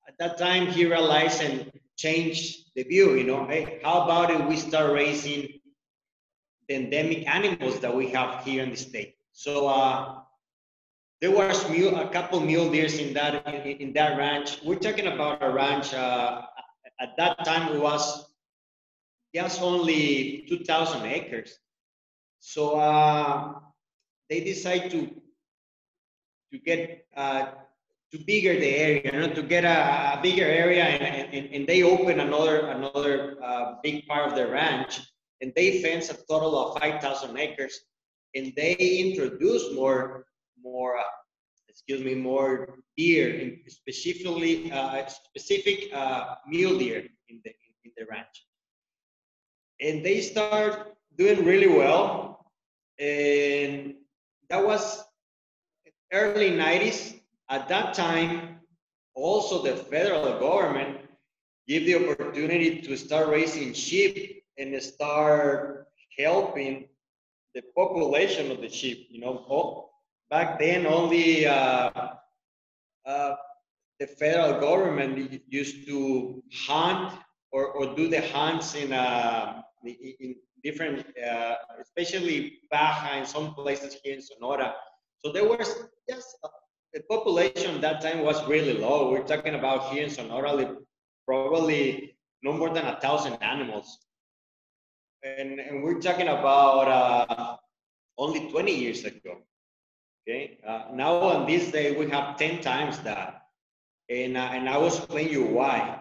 at 0.07 0.17
that 0.19 0.39
time 0.39 0.69
he 0.69 0.87
realized 0.87 1.43
and 1.43 1.73
changed 1.99 2.71
the 2.75 2.85
view. 2.85 3.15
You 3.15 3.25
know, 3.25 3.47
hey, 3.47 3.81
how 3.85 4.03
about 4.03 4.31
if 4.31 4.47
we 4.49 4.57
start 4.57 4.93
raising 4.93 5.61
the 6.69 6.77
endemic 6.77 7.29
animals 7.29 7.81
that 7.81 7.95
we 7.95 8.09
have 8.11 8.45
here 8.45 8.63
in 8.63 8.71
the 8.71 8.77
state? 8.77 9.17
So 9.33 9.69
uh, 9.69 10.21
there 11.21 11.33
was 11.33 11.69
mule, 11.69 11.97
a 11.97 12.09
couple 12.09 12.41
mule 12.41 12.71
deers 12.71 12.99
in 12.99 13.13
that 13.15 13.47
in, 13.47 13.77
in, 13.79 13.93
that 13.95 14.17
ranch. 14.17 14.63
We're 14.65 14.79
talking 14.79 15.09
about 15.09 15.43
a 15.43 15.51
ranch. 15.51 15.93
Uh, 15.93 16.43
at 17.01 17.17
that 17.19 17.45
time, 17.45 17.75
it 17.75 17.81
was 17.81 18.27
just 19.35 19.61
only 19.61 20.47
2,000 20.49 21.05
acres. 21.07 21.59
So 22.41 22.79
uh, 22.79 23.55
they 24.31 24.41
decide 24.41 24.91
to 24.93 25.11
to 26.51 26.59
get 26.59 27.07
uh, 27.15 27.47
to 28.13 28.19
bigger 28.19 28.55
the 28.59 28.75
area, 28.75 29.03
you 29.05 29.13
know, 29.13 29.33
to 29.35 29.43
get 29.43 29.65
a, 29.65 30.19
a 30.19 30.21
bigger 30.23 30.45
area, 30.45 30.85
and, 30.85 31.35
and, 31.35 31.55
and, 31.55 31.67
they 31.67 31.83
open 31.83 32.21
another 32.21 32.67
another 32.69 33.37
uh, 33.45 33.75
big 33.83 34.07
part 34.07 34.29
of 34.29 34.35
the 34.35 34.47
ranch, 34.47 35.01
and 35.41 35.53
they 35.55 35.83
fence 35.83 36.09
a 36.09 36.17
total 36.29 36.59
of 36.59 36.81
5,000 36.81 37.37
acres, 37.37 37.81
and 38.35 38.53
they 38.57 38.75
introduce 38.75 39.75
more 39.75 40.25
more, 40.63 40.99
uh, 40.99 41.03
excuse 41.69 42.03
me, 42.03 42.15
more 42.15 42.79
deer, 42.97 43.59
specifically 43.69 44.73
uh, 44.73 45.07
specific 45.07 45.93
uh, 45.93 46.35
mule 46.49 46.79
deer 46.79 47.05
in 47.29 47.41
the 47.45 47.51
in, 47.51 47.73
in 47.85 47.93
the 47.99 48.07
ranch, 48.11 48.47
and 49.81 50.05
they 50.05 50.23
start 50.23 50.95
doing 51.19 51.45
really 51.45 51.69
well, 51.69 52.51
and 52.99 53.95
that 54.49 54.65
was 54.65 55.05
early 56.13 56.51
90s. 56.53 57.18
At 57.51 57.69
that 57.69 57.95
time, 57.95 58.61
also 59.15 59.63
the 59.63 59.77
federal 59.77 60.39
government 60.39 60.99
give 61.67 61.85
the 61.85 61.97
opportunity 61.97 62.81
to 62.83 62.97
start 62.97 63.29
raising 63.29 63.73
sheep 63.73 64.43
and 64.59 64.81
start 64.83 65.87
helping 66.19 66.89
the 67.55 67.63
population 67.77 68.51
of 68.51 68.61
the 68.61 68.69
sheep. 68.69 69.09
You 69.11 69.21
know, 69.21 69.91
back 70.31 70.59
then 70.59 70.87
only 70.87 71.47
uh, 71.47 71.91
uh, 73.07 73.35
the 73.99 74.07
federal 74.07 74.61
government 74.61 75.43
used 75.49 75.87
to 75.87 76.43
hunt 76.53 77.19
or, 77.51 77.69
or 77.69 77.97
do 77.97 78.09
the 78.09 78.21
hunts 78.21 78.75
in, 78.75 78.93
uh, 78.93 79.63
in 79.85 80.37
different, 80.63 81.07
uh, 81.19 81.55
especially 81.81 82.59
Baja 82.71 83.11
and 83.13 83.27
some 83.27 83.55
places 83.55 83.97
here 84.03 84.15
in 84.15 84.23
Sonora. 84.23 84.75
So 85.19 85.33
there 85.33 85.49
was 85.49 85.75
just 86.09 86.37
the 86.95 87.01
population 87.09 87.81
that 87.81 88.01
time 88.01 88.23
was 88.23 88.47
really 88.47 88.75
low. 88.75 89.11
We're 89.11 89.25
talking 89.27 89.55
about 89.55 89.93
here 89.93 90.05
in 90.05 90.11
Sonora, 90.11 90.77
probably 91.27 92.17
no 92.43 92.53
more 92.53 92.71
than 92.71 92.87
a 92.87 92.99
thousand 93.01 93.35
animals. 93.43 93.99
And, 95.23 95.61
and 95.61 95.83
we're 95.83 96.01
talking 96.01 96.29
about 96.29 96.89
uh, 96.89 97.57
only 98.17 98.51
20 98.51 98.75
years 98.75 99.05
ago. 99.05 99.39
Okay, 100.27 100.59
uh, 100.67 100.85
now 100.93 101.15
on 101.17 101.47
this 101.47 101.71
day 101.71 101.97
we 101.97 102.09
have 102.11 102.37
10 102.37 102.61
times 102.61 102.99
that. 103.01 103.43
And, 104.11 104.37
uh, 104.37 104.51
and 104.53 104.69
I 104.69 104.79
will 104.79 104.87
explain 104.87 105.29
you 105.31 105.45
why. 105.45 106.01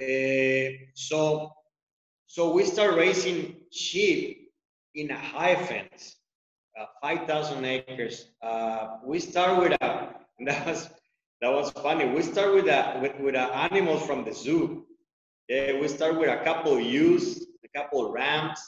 Uh, 0.00 0.76
so, 0.94 1.52
so 2.26 2.52
we 2.52 2.64
start 2.64 2.94
raising 2.94 3.56
sheep 3.72 4.52
in 4.94 5.10
a 5.10 5.18
high 5.18 5.56
fence, 5.56 6.16
uh, 6.78 6.84
5,000 7.02 7.64
acres. 7.64 8.26
Uh, 8.42 8.98
we 9.04 9.18
start 9.20 9.58
with 9.58 9.72
a, 9.80 10.14
that 10.46 10.66
was, 10.66 10.90
that 11.40 11.52
was 11.52 11.70
funny. 11.72 12.06
We 12.06 12.22
start 12.22 12.54
with 12.54 12.66
a, 12.66 12.98
with, 13.00 13.18
with 13.20 13.34
a 13.34 13.54
animals 13.56 14.06
from 14.06 14.24
the 14.24 14.32
zoo. 14.32 14.86
Yeah, 15.48 15.80
we 15.80 15.88
start 15.88 16.18
with 16.18 16.28
a 16.28 16.44
couple 16.44 16.76
of 16.76 16.82
ewes, 16.82 17.46
a 17.64 17.78
couple 17.78 18.06
of 18.06 18.12
rams. 18.12 18.60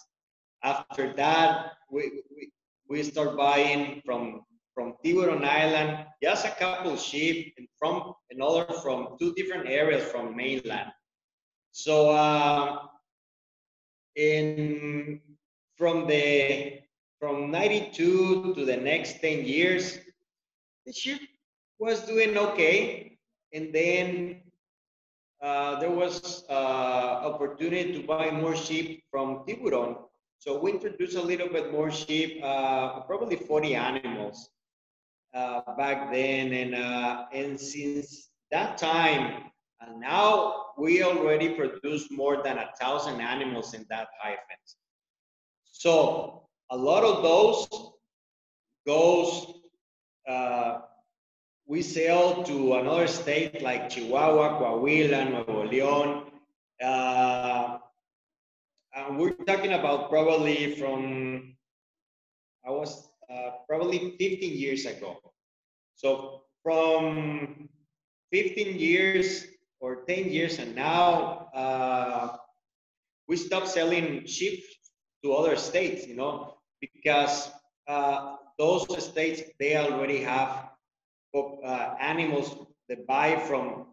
After 0.65 1.13
that, 1.15 1.73
we, 1.91 2.23
we, 2.35 2.51
we 2.89 3.03
start 3.03 3.37
buying 3.37 4.03
from 4.05 4.43
from 4.75 4.95
Tiburon 5.05 5.45
Island, 5.45 6.07
just 6.23 6.47
a 6.47 6.51
couple 6.51 6.97
sheep, 6.97 7.55
and 7.59 7.69
from 7.79 8.15
another 8.31 8.65
from 8.83 9.17
two 9.19 9.35
different 9.35 9.69
areas 9.69 10.03
from 10.11 10.35
mainland. 10.35 10.91
So, 11.73 12.11
uh, 12.11 12.79
in 14.17 15.21
from 15.77 16.07
the 16.07 16.82
from 17.23 17.53
92 17.53 18.53
to 18.57 18.65
the 18.65 18.77
next 18.77 19.21
10 19.21 19.45
years, 19.45 19.97
the 20.85 20.93
sheep 20.93 21.21
was 21.79 22.01
doing 22.01 22.37
okay, 22.37 23.17
and 23.53 23.73
then 23.73 24.41
uh, 25.41 25.79
there 25.79 25.93
was 25.93 26.45
uh, 26.51 27.31
opportunity 27.31 27.93
to 27.93 28.05
buy 28.05 28.29
more 28.33 28.57
sheep 28.57 29.05
from 29.09 29.45
Tiburon. 29.47 29.99
So 30.39 30.59
we 30.59 30.73
introduced 30.73 31.15
a 31.15 31.23
little 31.23 31.49
bit 31.49 31.71
more 31.71 31.93
sheep, 31.93 32.41
uh, 32.43 33.03
probably 33.03 33.37
40 33.37 33.77
animals 33.77 34.51
uh, 35.33 35.61
back 35.79 36.13
then, 36.13 36.53
and 36.53 36.75
uh, 36.75 37.27
and 37.33 37.59
since 37.59 38.31
that 38.51 38.79
time 38.79 39.45
and 39.81 40.01
now 40.01 40.73
we 40.77 41.05
already 41.05 41.51
produce 41.51 42.11
more 42.11 42.43
than 42.43 42.59
a 42.59 42.71
thousand 42.81 43.21
animals 43.21 43.75
in 43.75 43.87
that 43.91 44.09
fence. 44.23 44.77
So 45.65 46.42
a 46.73 46.77
lot 46.77 47.05
of 47.05 47.23
those 47.23 47.69
goes 48.87 49.47
uh, 50.27 50.81
we 51.67 51.83
sell 51.83 52.43
to 52.43 52.75
another 52.75 53.07
state 53.07 53.63
like 53.63 53.91
Chihuahua, 53.91 54.59
Coahuila, 54.59 55.31
Nuevo 55.31 55.69
León. 55.69 56.25
Uh, 56.83 57.79
and 58.95 59.19
we're 59.19 59.37
talking 59.47 59.75
about 59.75 60.09
probably 60.09 60.75
from 60.77 61.55
I 62.67 62.71
was 62.71 63.09
uh, 63.31 63.51
probably 63.69 64.17
15 64.19 64.57
years 64.57 64.87
ago. 64.87 65.19
So 65.95 66.43
from 66.63 67.69
15 68.33 68.79
years 68.79 69.45
or 69.81 70.05
10 70.09 70.31
years 70.31 70.59
and 70.59 70.75
now 70.75 71.49
uh, 71.55 72.37
we 73.29 73.37
stopped 73.37 73.69
selling 73.69 74.27
sheep 74.27 74.65
to 75.23 75.35
other 75.35 75.57
states, 75.57 76.07
you 76.07 76.17
know, 76.17 76.52
because 76.83 77.51
uh, 77.89 78.37
those 78.59 78.85
states, 79.03 79.43
they 79.59 79.77
already 79.77 80.21
have 80.23 80.69
uh, 81.35 81.95
animals 82.01 82.67
that 82.89 83.07
buy 83.07 83.37
from 83.37 83.87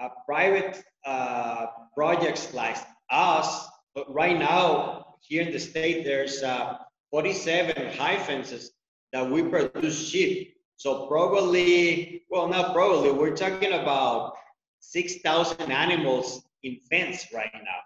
uh, 0.00 0.08
private 0.24 0.82
uh, 1.04 1.66
projects 1.94 2.54
like 2.54 2.76
us. 3.10 3.68
But 3.94 4.12
right 4.12 4.38
now, 4.38 5.16
here 5.20 5.42
in 5.42 5.52
the 5.52 5.58
state, 5.58 6.04
there's 6.04 6.42
uh, 6.42 6.78
47 7.10 7.98
high 7.98 8.18
fences 8.18 8.72
that 9.12 9.28
we 9.28 9.42
produce 9.42 10.08
sheep. 10.08 10.54
So 10.76 11.06
probably, 11.06 12.22
well, 12.30 12.48
not 12.48 12.74
probably, 12.74 13.10
we're 13.10 13.36
talking 13.36 13.72
about 13.72 14.34
6,000 14.80 15.72
animals 15.72 16.42
in 16.62 16.78
fence 16.90 17.26
right 17.32 17.50
now, 17.54 17.80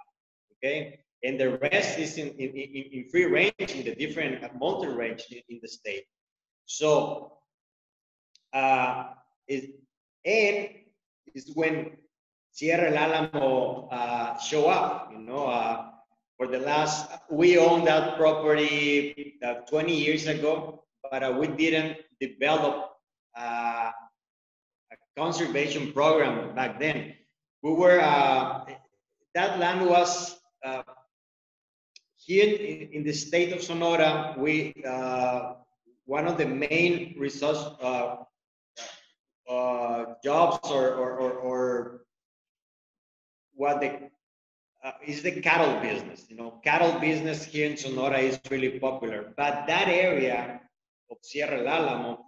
okay? 0.56 0.98
And 1.22 1.38
the 1.38 1.58
rest 1.58 1.98
is 1.98 2.16
in, 2.16 2.28
in, 2.38 2.50
in, 2.50 3.08
free 3.10 3.26
range 3.26 3.52
in 3.58 3.84
the 3.84 3.94
different 3.94 4.40
mountain 4.58 4.96
range 4.96 5.26
in, 5.30 5.42
in 5.48 5.60
the 5.60 5.68
state. 5.68 6.04
So, 6.64 7.38
uh, 8.52 9.04
it, 9.46 9.74
and 10.24 10.68
is 11.34 11.50
when 11.54 11.92
Sierra 12.52 12.88
El 12.90 12.96
Alamo 12.96 13.88
uh, 13.90 14.38
show 14.38 14.68
up, 14.68 15.10
you 15.12 15.18
know, 15.18 15.46
uh, 15.46 15.90
for 16.36 16.46
the 16.46 16.58
last, 16.58 17.10
we 17.30 17.58
owned 17.58 17.86
that 17.86 18.16
property 18.16 19.38
uh, 19.44 19.54
20 19.68 19.94
years 19.94 20.26
ago, 20.26 20.84
but 21.10 21.22
uh, 21.22 21.36
we 21.38 21.46
didn't 21.48 21.98
develop 22.20 22.92
uh, 23.38 23.90
a 24.92 24.96
conservation 25.18 25.92
program 25.92 26.54
back 26.54 26.80
then. 26.80 27.14
We 27.62 27.72
were, 27.72 28.00
uh, 28.00 28.64
that 29.34 29.58
land 29.58 29.86
was 29.86 30.40
uh, 30.64 30.82
here 32.30 32.54
in, 32.54 32.88
in, 32.92 33.02
the 33.02 33.12
state 33.12 33.52
of 33.52 33.60
Sonora, 33.60 34.36
we, 34.38 34.72
uh, 34.86 35.54
one 36.04 36.28
of 36.28 36.38
the 36.38 36.46
main 36.46 37.16
resource 37.18 37.62
uh, 37.82 38.16
jobs 40.22 40.70
or, 40.70 40.94
or, 40.94 41.10
or, 41.22 41.32
or 41.32 42.00
what 43.54 43.80
the 43.80 43.90
uh, 44.84 44.92
is 45.04 45.22
the 45.22 45.32
cattle 45.40 45.74
business. 45.80 46.26
You 46.30 46.36
know, 46.36 46.60
cattle 46.62 47.00
business 47.00 47.44
here 47.44 47.68
in 47.68 47.76
Sonora 47.76 48.18
is 48.18 48.38
really 48.48 48.78
popular, 48.78 49.34
but 49.36 49.66
that 49.66 49.88
area 49.88 50.60
of 51.10 51.16
Sierra 51.22 51.58
El 51.58 51.68
Alamo 51.68 52.24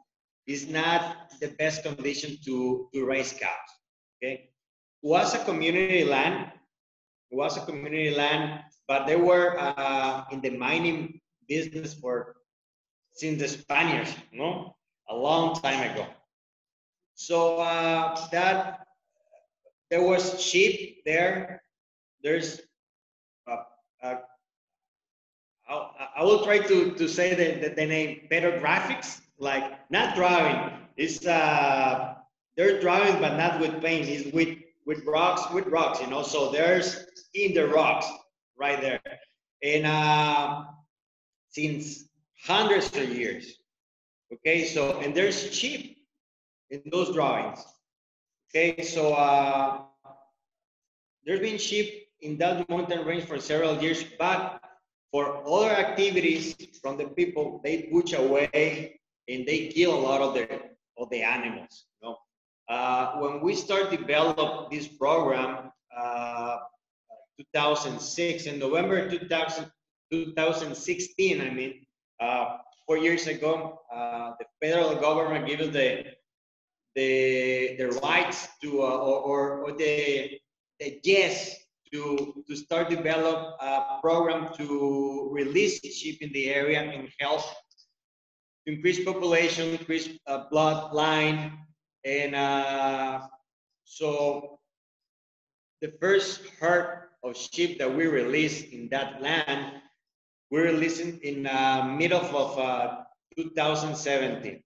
is 0.47 0.69
not 0.69 1.31
the 1.41 1.49
best 1.61 1.85
condition 1.85 2.37
to, 2.45 2.89
to 2.93 3.07
raise 3.07 3.33
cows. 3.33 3.71
Okay, 4.17 4.51
was 5.01 5.35
a 5.35 5.45
community 5.45 6.05
land. 6.05 6.51
Was 7.31 7.57
a 7.57 7.65
community 7.65 8.11
land, 8.11 8.61
but 8.89 9.07
they 9.07 9.17
were 9.17 9.57
uh, 9.59 10.25
in 10.31 10.41
the 10.41 10.51
mining 10.51 11.21
business 11.49 11.95
for 11.95 12.37
since 13.15 13.41
the 13.41 13.49
Spaniards, 13.49 14.15
you 14.31 14.39
know, 14.39 14.75
a 15.09 15.15
long 15.15 15.55
time 15.61 15.91
ago. 15.93 16.07
So 17.15 17.59
uh, 17.59 18.19
that 18.31 18.87
there 19.91 20.03
was 20.03 20.41
sheep 20.41 21.03
there 21.05 21.63
there's 22.23 22.61
uh, 23.51 23.57
uh, 24.03 24.17
I 26.17 26.23
will 26.23 26.45
try 26.45 26.59
to, 26.59 26.93
to 26.93 27.09
say 27.09 27.35
the, 27.35 27.69
the, 27.69 27.75
the 27.75 27.87
name 27.87 28.27
better 28.29 28.53
graphics, 28.59 29.21
like 29.39 29.91
not 29.91 30.15
drawing. 30.15 30.73
It's 30.97 31.27
uh, 31.27 32.15
they're 32.57 32.81
drawing, 32.81 33.21
but 33.21 33.37
not 33.37 33.61
with 33.61 33.81
paint. 33.83 34.09
It's 34.09 34.33
with 34.35 34.59
with 34.85 35.05
rocks, 35.07 35.51
with 35.53 35.67
rocks, 35.69 36.01
you 36.01 36.09
know. 36.09 36.23
So 36.23 36.51
there's 36.51 37.07
in 37.35 37.55
the 37.55 37.69
rocks 37.69 38.07
right 38.59 38.81
there, 38.81 39.01
and 39.63 39.87
uh, 39.87 40.65
since 41.49 42.05
hundreds 42.45 42.95
of 42.97 43.09
years. 43.09 43.59
Okay, 44.33 44.65
so 44.65 44.99
and 45.01 45.15
there's 45.15 45.53
sheep 45.53 45.99
in 46.71 46.83
those 46.91 47.13
drawings. 47.13 47.61
Okay, 48.49 48.83
so 48.83 49.13
uh, 49.15 49.83
there's 51.25 51.41
been 51.41 51.59
sheep 51.59 52.09
in 52.21 52.39
that 52.39 52.69
mountain 52.69 53.05
range 53.05 53.25
for 53.25 53.39
several 53.39 53.81
years, 53.83 54.05
but 54.19 54.61
for 55.11 55.45
other 55.47 55.71
activities 55.71 56.57
from 56.81 56.97
the 56.97 57.05
people, 57.05 57.61
they 57.63 57.89
push 57.93 58.13
away 58.15 58.99
and 59.29 59.47
they 59.47 59.69
kill 59.69 59.95
a 59.95 60.01
lot 60.01 60.21
of 60.21 60.35
the 60.35 60.49
of 60.97 61.11
the 61.11 61.23
animals. 61.23 61.85
You 62.01 62.09
know? 62.09 62.17
uh, 62.69 63.17
when 63.19 63.41
we 63.41 63.55
start 63.55 63.91
develop 63.91 64.71
this 64.71 64.89
program, 64.89 65.71
uh, 65.97 66.59
2006 67.39 68.47
in 68.47 68.59
November 68.59 69.09
2000, 69.11 69.71
2016, 70.11 71.41
I 71.41 71.51
mean, 71.51 71.87
uh, 72.21 72.59
four 72.87 72.99
years 72.99 73.27
ago, 73.27 73.81
uh, 73.93 74.33
the 74.39 74.47
federal 74.61 74.95
government 74.97 75.47
gave 75.47 75.61
us 75.61 75.73
the 75.73 76.05
the 76.95 77.77
the 77.79 77.89
rights 78.03 78.49
to 78.63 78.83
uh, 78.83 78.87
or, 78.87 79.65
or, 79.65 79.73
the 79.73 80.39
the 80.79 81.01
yes 81.05 81.57
to, 81.91 82.45
to 82.49 82.57
start 82.57 82.91
develop 82.91 83.57
a 83.61 83.99
program 84.01 84.53
to 84.55 85.29
release 85.33 85.81
sheep 85.81 86.21
in 86.21 86.33
the 86.33 86.49
area 86.49 86.81
and 86.81 87.09
help 87.19 87.43
increase 88.67 89.05
population, 89.05 89.71
increase 89.71 90.09
uh, 90.27 90.45
bloodline, 90.53 91.53
and 92.05 92.35
uh, 92.35 93.21
so 93.85 94.59
the 95.81 95.93
first 96.01 96.43
herd 96.61 97.09
of 97.23 97.37
sheep 97.37 97.79
that 97.79 97.95
we 97.95 98.07
released 98.07 98.73
in 98.73 98.89
that 98.89 99.23
land, 99.23 99.81
we 100.51 100.61
released 100.61 101.01
in 101.01 101.47
uh, 101.47 101.85
middle 101.97 102.21
of 102.21 102.59
uh, 102.59 102.97
2017. 103.37 104.63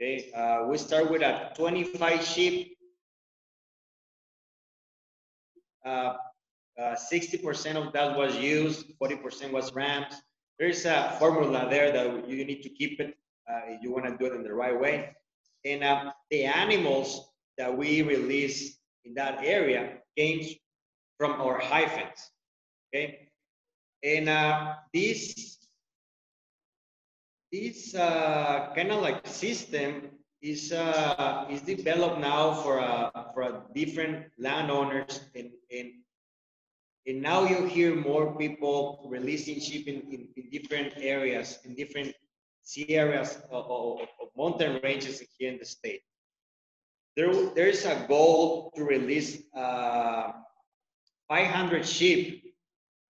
Okay, 0.00 0.30
uh, 0.32 0.66
we 0.68 0.78
start 0.78 1.10
with 1.10 1.22
a 1.22 1.50
25 1.56 2.24
sheep. 2.24 2.76
Uh, 5.84 6.14
60% 6.78 7.74
uh, 7.74 7.80
of 7.80 7.92
that 7.92 8.16
was 8.16 8.36
used, 8.36 8.86
40% 9.02 9.50
was 9.50 9.72
rams. 9.74 10.14
There's 10.58 10.84
a 10.84 11.16
formula 11.18 11.66
there 11.70 11.90
that 11.92 12.28
you 12.28 12.44
need 12.44 12.62
to 12.62 12.68
keep 12.68 13.00
it 13.00 13.16
uh, 13.50 13.60
if 13.68 13.82
you 13.82 13.92
want 13.92 14.04
to 14.04 14.16
do 14.16 14.32
it 14.32 14.36
in 14.36 14.42
the 14.42 14.52
right 14.52 14.78
way. 14.78 15.16
And 15.64 15.82
uh, 15.82 16.12
the 16.30 16.44
animals 16.44 17.28
that 17.56 17.76
we 17.76 18.02
release 18.02 18.78
in 19.04 19.14
that 19.14 19.42
area 19.42 19.98
came 20.16 20.44
from 21.18 21.40
our 21.40 21.58
high 21.58 21.86
fence. 21.86 22.30
Okay, 22.88 23.28
and 24.02 24.28
uh, 24.28 24.74
this 24.94 25.58
this 27.52 27.94
uh, 27.94 28.72
kind 28.74 28.92
of 28.92 29.02
like 29.02 29.26
system 29.26 30.10
is 30.40 30.72
uh, 30.72 31.46
is 31.50 31.62
developed 31.62 32.20
now 32.20 32.54
for 32.62 32.78
a 32.78 33.10
for 33.34 33.64
different 33.74 34.26
landowners 34.38 35.20
and 35.34 35.50
and 35.70 35.90
and 37.06 37.22
now 37.22 37.44
you 37.44 37.66
hear 37.66 37.94
more 37.94 38.36
people 38.36 39.08
releasing 39.08 39.58
sheep 39.58 39.88
in, 39.88 40.02
in, 40.12 40.28
in 40.36 40.50
different 40.50 40.92
areas 40.98 41.58
in 41.64 41.74
different 41.74 42.14
sierras 42.62 43.40
of, 43.50 43.64
of, 43.70 44.00
of 44.20 44.28
mountain 44.36 44.78
ranges 44.84 45.22
here 45.38 45.50
in 45.50 45.58
the 45.58 45.64
state 45.64 46.02
there 47.16 47.32
there 47.56 47.66
is 47.66 47.84
a 47.84 48.04
goal 48.06 48.70
to 48.76 48.84
release 48.84 49.42
uh, 49.56 50.30
500 51.28 51.86
sheep 51.86 52.54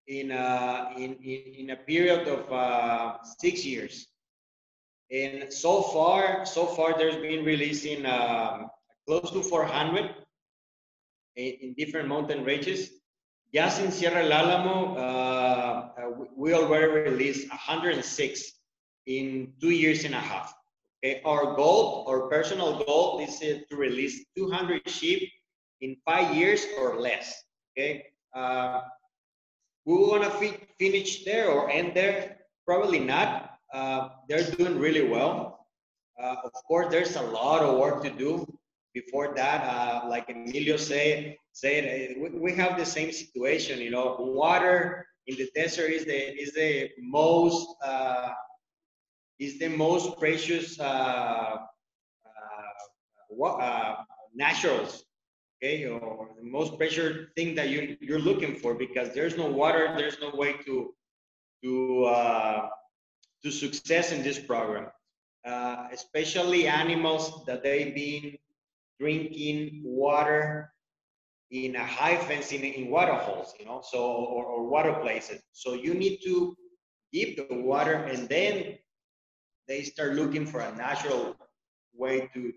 in 0.07 0.31
a, 0.31 0.93
in, 0.97 1.15
in, 1.23 1.41
in 1.57 1.69
a 1.71 1.77
period 1.77 2.27
of 2.27 2.51
uh, 2.51 3.17
six 3.39 3.65
years 3.65 4.07
and 5.13 5.53
so 5.53 5.83
far, 5.83 6.43
so 6.43 6.65
far, 6.65 6.97
there's 6.97 7.17
been 7.17 7.45
releasing 7.45 8.03
um, 8.05 8.69
close 9.05 9.29
to 9.29 9.43
400 9.43 10.09
in, 11.35 11.53
in, 11.61 11.73
different 11.77 12.07
mountain 12.07 12.43
ranges. 12.43 12.89
Just 13.53 13.79
in 13.79 13.91
Sierra 13.91 14.23
del 14.23 14.33
Alamo, 14.33 14.95
uh, 14.95 15.89
we 16.35 16.55
already 16.55 17.11
released 17.11 17.47
106 17.49 18.51
in 19.05 19.53
two 19.61 19.69
years 19.69 20.03
and 20.03 20.15
a 20.15 20.19
half. 20.19 20.51
Okay, 21.05 21.21
our 21.25 21.55
goal, 21.55 22.05
our 22.07 22.27
personal 22.27 22.83
goal, 22.83 23.19
is 23.19 23.37
to 23.37 23.75
release 23.75 24.25
200 24.35 24.89
sheep 24.89 25.29
in 25.81 25.95
five 26.05 26.33
years 26.35 26.65
or 26.79 26.99
less. 26.99 27.43
Okay, 27.73 28.05
uh, 28.35 28.81
we 29.85 29.95
want 29.95 30.23
to 30.23 30.29
fi 30.29 30.53
finish 30.77 31.25
there 31.25 31.49
or 31.49 31.69
end 31.69 31.95
there? 31.95 32.37
Probably 32.65 32.99
not 32.99 33.57
uh, 33.73 34.09
they're 34.29 34.49
doing 34.51 34.77
really 34.77 35.07
well. 35.09 35.65
Uh, 36.21 36.35
of 36.45 36.53
course, 36.67 36.87
there's 36.91 37.15
a 37.15 37.21
lot 37.21 37.61
of 37.61 37.79
work 37.79 38.03
to 38.03 38.11
do. 38.11 38.45
Before 38.93 39.33
that, 39.33 39.63
uh, 39.65 40.07
like 40.07 40.29
Emilio 40.29 40.77
said, 40.77 41.35
said 41.51 42.13
uh, 42.15 42.29
we, 42.39 42.53
have 42.53 42.77
the 42.77 42.85
same 42.85 43.11
situation. 43.11 43.79
You 43.79 43.89
know, 43.89 44.17
water 44.19 45.07
in 45.25 45.35
the 45.35 45.49
desert 45.55 45.89
is 45.89 46.05
the 46.05 46.39
is 46.39 46.53
the 46.53 46.91
most 46.99 47.67
uh, 47.83 48.29
is 49.39 49.57
the 49.57 49.69
most 49.69 50.19
precious 50.19 50.77
naturals 54.35 55.03
okay 55.63 55.85
or 55.85 56.29
the 56.37 56.49
most 56.49 56.77
precious 56.77 57.27
thing 57.35 57.55
that 57.55 57.69
you 57.69 57.95
you're 58.01 58.19
looking 58.19 58.55
for 58.55 58.73
because 58.75 59.13
there's 59.13 59.37
no 59.37 59.47
water 59.47 59.93
there's 59.97 60.17
no 60.19 60.31
way 60.35 60.53
to 60.65 60.93
to 61.63 62.03
uh, 62.05 62.67
to 63.43 63.51
success 63.51 64.11
in 64.11 64.21
this 64.23 64.39
program, 64.39 64.87
uh, 65.45 65.87
especially 65.91 66.67
animals 66.67 67.45
that 67.45 67.63
they've 67.63 67.95
been 67.95 68.37
drinking 68.99 69.81
water 69.83 70.71
in 71.51 71.75
a 71.75 71.85
high 71.85 72.17
fence 72.17 72.51
in, 72.51 72.63
in 72.63 72.89
water 72.89 73.13
holes, 73.13 73.53
you 73.59 73.65
know, 73.65 73.81
so 73.83 73.99
or, 73.99 74.45
or 74.45 74.67
water 74.67 74.93
places. 75.01 75.41
So 75.51 75.73
you 75.73 75.93
need 75.93 76.19
to 76.23 76.55
give 77.13 77.37
the 77.37 77.47
water 77.49 77.93
and 77.93 78.27
then 78.27 78.77
they 79.67 79.83
start 79.83 80.15
looking 80.15 80.45
for 80.45 80.59
a 80.61 80.75
natural 80.75 81.35
way 81.93 82.29
to 82.33 82.51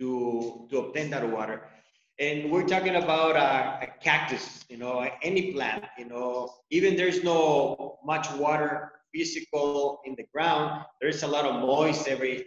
to 0.00 0.66
to 0.70 0.78
obtain 0.78 1.10
that 1.10 1.28
water 1.28 1.62
and 2.18 2.50
we're 2.50 2.66
talking 2.66 2.96
about 2.96 3.36
a, 3.36 3.86
a, 3.86 3.88
cactus 4.02 4.64
you 4.68 4.76
know 4.76 5.08
any 5.22 5.52
plant 5.52 5.84
you 5.98 6.04
know 6.04 6.52
even 6.70 6.96
there's 6.96 7.22
no 7.22 7.98
much 8.04 8.30
water 8.32 8.92
physical 9.14 10.00
in 10.04 10.14
the 10.16 10.24
ground. 10.32 10.84
There's 11.00 11.22
a 11.22 11.26
lot 11.26 11.44
of 11.44 11.60
moist 11.60 12.08
every 12.08 12.44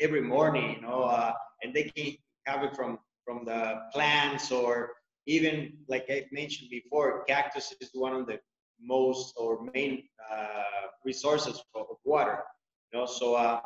every 0.00 0.22
morning, 0.22 0.76
you 0.76 0.82
know, 0.82 1.02
uh, 1.02 1.32
and 1.62 1.74
they 1.74 1.84
can 1.84 2.16
have 2.46 2.62
it 2.64 2.74
from 2.76 2.98
from 3.24 3.44
the 3.44 3.80
plants 3.92 4.50
or 4.52 4.90
even 5.26 5.72
like 5.88 6.04
I 6.10 6.26
mentioned 6.32 6.70
before, 6.70 7.24
cactus 7.24 7.72
is 7.80 7.90
one 7.94 8.14
of 8.14 8.26
the 8.26 8.38
most 8.80 9.34
or 9.36 9.64
main 9.74 10.04
uh, 10.30 10.88
resources 11.04 11.62
of 11.74 11.86
water. 12.04 12.38
You 12.92 13.00
know, 13.00 13.06
so 13.06 13.34
uh, 13.34 13.60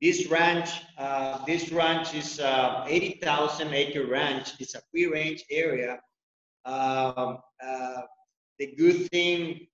this 0.00 0.26
ranch, 0.26 0.70
uh, 0.98 1.44
this 1.46 1.72
ranch 1.72 2.14
is 2.14 2.38
uh, 2.38 2.84
80,000 2.86 3.72
acre 3.72 4.06
ranch. 4.06 4.52
It's 4.60 4.74
a 4.74 4.80
free 4.90 5.06
range 5.06 5.44
area. 5.50 5.98
Um, 6.64 7.38
uh, 7.64 8.02
the 8.58 8.74
good 8.76 9.08
thing 9.10 9.66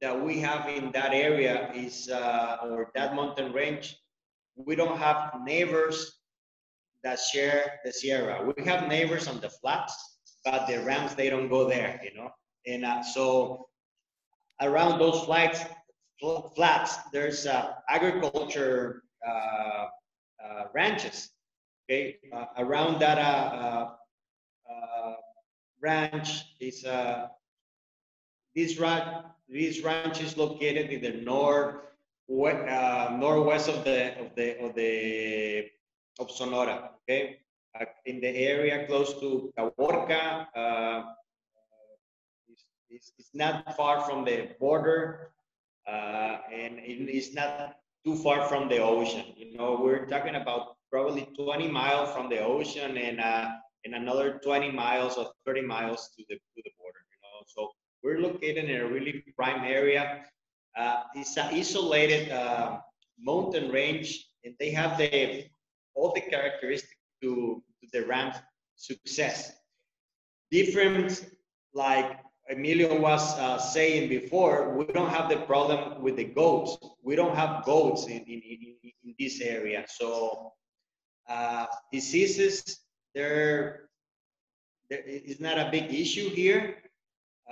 that 0.00 0.24
we 0.24 0.38
have 0.40 0.68
in 0.68 0.92
that 0.92 1.12
area 1.12 1.72
is, 1.74 2.08
uh, 2.08 2.58
or 2.62 2.90
that 2.94 3.14
mountain 3.14 3.52
range, 3.52 3.96
we 4.54 4.76
don't 4.76 4.98
have 4.98 5.32
neighbors 5.44 6.20
that 7.02 7.18
share 7.18 7.80
the 7.84 7.92
Sierra. 7.92 8.44
We 8.56 8.64
have 8.64 8.88
neighbors 8.88 9.26
on 9.26 9.40
the 9.40 9.50
flats, 9.50 9.94
but 10.44 10.66
the 10.66 10.84
Rams, 10.84 11.14
they 11.14 11.28
don't 11.28 11.48
go 11.48 11.68
there, 11.68 12.00
you 12.04 12.16
know? 12.16 12.30
And 12.66 12.84
uh, 12.84 13.02
so 13.02 13.68
around 14.60 14.98
those 14.98 15.24
flats, 15.24 15.60
flats 16.54 16.96
there's 17.12 17.46
uh, 17.46 17.74
agriculture 17.88 19.02
ranches, 20.72 21.30
okay? 21.84 22.16
Uh, 22.32 22.46
around 22.58 23.00
that 23.00 23.96
ranch 25.80 26.44
is 26.60 26.84
this 28.54 28.78
ranch 28.78 29.26
this 29.48 29.82
ranch 29.82 30.20
is 30.20 30.36
located 30.36 30.90
in 30.90 31.00
the 31.02 31.22
north 31.22 31.76
uh, 32.28 33.16
northwest 33.18 33.68
of 33.68 33.84
the 33.84 34.18
of 34.18 34.34
the 34.34 34.58
of 34.64 34.74
the 34.74 35.68
of 36.18 36.30
Sonora. 36.30 36.90
Okay, 37.02 37.38
uh, 37.78 37.84
in 38.06 38.20
the 38.20 38.28
area 38.28 38.86
close 38.86 39.14
to 39.20 39.52
Caborca. 39.56 40.46
Uh, 40.54 41.02
it's, 42.88 43.12
it's, 43.18 43.34
not 43.34 43.76
far 43.76 44.00
from 44.00 44.24
the 44.24 44.48
border, 44.58 45.32
uh, 45.86 46.38
and 46.52 46.78
it's 46.78 47.34
not 47.34 47.76
too 48.06 48.14
far 48.14 48.48
from 48.48 48.68
the 48.68 48.78
ocean. 48.78 49.24
You 49.36 49.56
know, 49.56 49.80
we're 49.82 50.06
talking 50.06 50.36
about 50.36 50.76
probably 50.92 51.28
20 51.36 51.68
miles 51.68 52.14
from 52.14 52.30
the 52.30 52.38
ocean 52.38 52.96
and 52.96 53.20
uh, 53.20 53.48
and 53.84 53.94
another 53.94 54.40
20 54.42 54.70
miles 54.70 55.16
or 55.16 55.26
30 55.44 55.62
miles 55.62 56.10
to 56.16 56.24
the 56.28 56.36
to 56.36 56.62
the 56.64 56.70
border. 56.78 57.02
You 57.12 57.18
know, 57.22 57.36
so 57.46 57.70
we're 58.02 58.20
located 58.20 58.70
in 58.70 58.80
a 58.80 58.86
really 58.86 59.24
prime 59.36 59.64
area. 59.64 60.22
Uh, 60.78 61.02
it's 61.14 61.36
an 61.36 61.48
isolated 61.52 62.30
uh, 62.30 62.78
mountain 63.18 63.70
range, 63.72 64.28
and 64.44 64.54
they 64.60 64.70
have 64.70 64.96
the 64.98 65.44
all 65.94 66.12
the 66.14 66.20
characteristics 66.20 66.94
to, 67.22 67.62
to 67.80 67.86
the 67.92 68.06
ramp 68.06 68.36
success. 68.76 69.52
Different, 70.50 71.26
like 71.74 72.18
Emilio 72.48 73.00
was 73.00 73.36
uh, 73.38 73.58
saying 73.58 74.08
before, 74.08 74.76
we 74.76 74.84
don't 74.86 75.10
have 75.10 75.28
the 75.28 75.38
problem 75.38 76.00
with 76.02 76.16
the 76.16 76.24
goats. 76.24 76.78
We 77.02 77.16
don't 77.16 77.34
have 77.34 77.64
goats 77.64 78.06
in, 78.06 78.18
in, 78.18 78.40
in, 78.42 78.76
in 79.04 79.14
this 79.18 79.40
area. 79.40 79.84
So 79.88 80.52
uh, 81.28 81.66
diseases, 81.92 82.78
there, 83.14 83.88
is 84.90 85.40
not 85.40 85.58
a 85.58 85.68
big 85.72 85.92
issue 85.92 86.30
here 86.30 86.76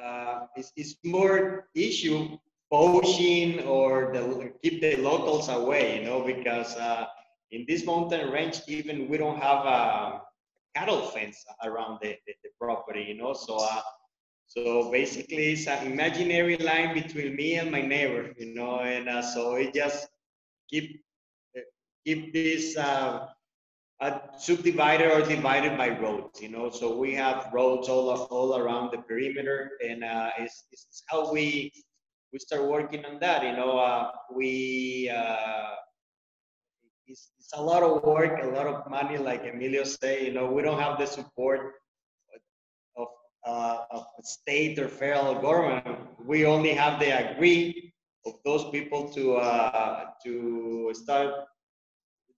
uh, 0.01 0.47
it's, 0.57 0.73
it's 0.77 0.97
more 1.05 1.69
issue 1.75 2.37
poaching 2.71 3.61
or 3.61 4.11
the, 4.13 4.53
keep 4.63 4.81
the 4.81 4.97
locals 4.97 5.49
away, 5.49 6.01
you 6.01 6.05
know, 6.05 6.25
because 6.25 6.75
uh, 6.77 7.07
in 7.53 7.65
this 7.69 7.87
mountain 7.87 8.31
range, 8.31 8.63
even 8.67 9.09
we 9.09 9.17
don't 9.17 9.41
have 9.41 9.65
a 9.65 10.21
cattle 10.75 11.03
fence 11.03 11.45
around 11.63 11.99
the, 12.03 12.17
the, 12.27 12.35
the 12.43 12.51
property, 12.61 13.05
you 13.09 13.15
know, 13.15 13.33
so 13.33 13.57
uh, 13.61 13.81
so 14.47 14.91
basically 14.91 15.53
it's 15.53 15.67
an 15.67 15.87
imaginary 15.87 16.57
line 16.57 16.95
between 16.95 17.35
me 17.35 17.55
and 17.55 17.71
my 17.71 17.81
neighbor, 17.81 18.33
you 18.39 18.55
know, 18.55 18.81
and 18.81 19.09
uh, 19.09 19.23
so 19.23 19.55
it 19.57 19.75
just 19.75 20.07
keep 20.69 21.03
keep 22.05 22.33
this 22.33 22.77
uh, 22.77 23.27
uh, 24.01 24.19
subdivided 24.37 25.11
or 25.11 25.23
divided 25.27 25.77
by 25.79 25.89
roads, 25.89 26.41
you 26.41 26.49
know. 26.49 26.71
So 26.71 26.97
we 26.97 27.15
have 27.15 27.49
roads 27.53 27.89
all 27.89 28.11
all 28.11 28.57
around 28.59 28.93
the 28.93 28.99
perimeter, 28.99 29.73
and 29.87 30.05
uh, 30.05 30.31
it's, 30.39 30.65
it's 30.73 31.03
how 31.07 31.33
we 31.33 31.73
we 32.33 32.39
start 32.39 32.69
working 32.69 33.05
on 33.05 33.19
that. 33.21 33.43
You 33.45 33.53
know, 33.53 33.79
uh, 33.79 34.11
we 34.35 35.11
uh, 35.15 35.71
it's, 37.07 37.31
it's 37.39 37.53
a 37.55 37.63
lot 37.63 37.83
of 37.83 38.03
work, 38.05 38.43
a 38.43 38.47
lot 38.47 38.67
of 38.67 38.91
money, 38.91 39.19
like 39.19 39.45
Emilio 39.45 39.85
say. 39.85 40.27
You 40.27 40.33
know, 40.33 40.51
we 40.51 40.63
don't 40.63 40.81
have 40.81 40.99
the 40.99 41.07
support 41.07 41.75
uh, 43.47 43.79
of 43.91 44.07
state 44.23 44.79
or 44.79 44.89
federal 44.89 45.35
government. 45.35 45.99
We 46.25 46.47
only 46.47 46.73
have 46.73 46.99
the 47.01 47.11
agree 47.33 47.93
of 48.27 48.35
those 48.45 48.71
people 48.71 49.11
to 49.11 49.37
uh, 49.37 50.05
to 50.25 50.93
start 50.95 51.35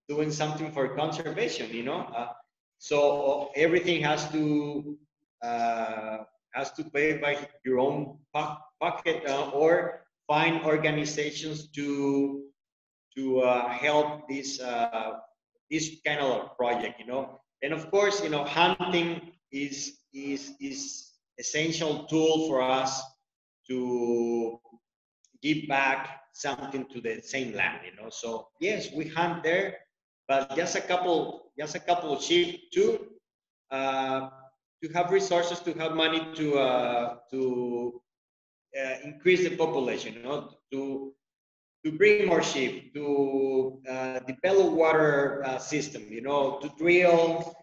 doing 0.09 0.31
something 0.31 0.71
for 0.73 0.89
conservation, 0.97 1.71
you 1.71 1.85
know. 1.85 2.01
Uh, 2.17 2.29
so 2.79 3.51
everything 3.57 4.03
has 4.03 4.31
to 4.33 4.99
uh, 5.43 6.19
has 6.55 6.73
to 6.73 6.85
pay 6.85 7.19
by 7.19 7.49
your 7.65 7.79
own 7.79 8.19
pocket 8.81 9.23
uh, 9.29 9.51
or 9.51 10.03
find 10.27 10.65
organizations 10.65 11.69
to 11.69 12.43
to 13.17 13.41
uh, 13.41 13.69
help 13.69 14.29
this 14.29 14.61
uh, 14.61 15.13
this 15.71 15.97
kind 16.05 16.21
of 16.21 16.57
project 16.57 17.01
you 17.01 17.07
know 17.07 17.41
and 17.63 17.73
of 17.73 17.91
course 17.91 18.23
you 18.23 18.31
know 18.31 18.45
hunting 18.45 19.33
is 19.53 19.96
is 20.17 20.55
is 20.61 21.13
essential 21.39 22.07
tool 22.07 22.49
for 22.49 22.63
us 22.63 23.03
to 23.69 24.59
give 25.43 25.69
back 25.69 26.21
something 26.33 26.87
to 26.93 27.01
the 27.01 27.21
same 27.23 27.55
land 27.55 27.81
you 27.85 27.95
know? 28.03 28.11
So 28.11 28.49
yes 28.61 28.93
we 28.93 29.09
hunt 29.09 29.43
there 29.43 29.77
but 30.29 30.57
just 30.57 30.77
a 30.77 30.81
couple 30.81 31.53
just 31.59 31.75
a 31.75 31.81
couple 31.81 32.13
of 32.13 32.23
sheep 32.23 32.71
too 32.73 32.99
uh, 33.71 34.29
to 34.83 34.89
have 34.95 35.11
resources 35.11 35.61
to 35.61 35.73
have 35.75 35.93
money 35.95 36.21
to 36.37 36.59
uh, 36.59 37.17
to 37.31 38.01
uh, 38.79 38.95
increase 39.05 39.43
the 39.45 39.57
population 39.57 40.15
you 40.15 40.23
know? 40.23 40.51
To 40.73 41.13
to 41.85 41.93
bring 41.93 42.27
more 42.27 42.43
sheep 42.43 42.95
to 42.95 43.81
uh, 43.89 44.19
develop 44.21 44.73
water 44.73 45.45
uh, 45.47 45.59
system 45.59 46.03
you 46.11 46.23
know? 46.23 46.59
To 46.63 46.69
drill 46.79 47.55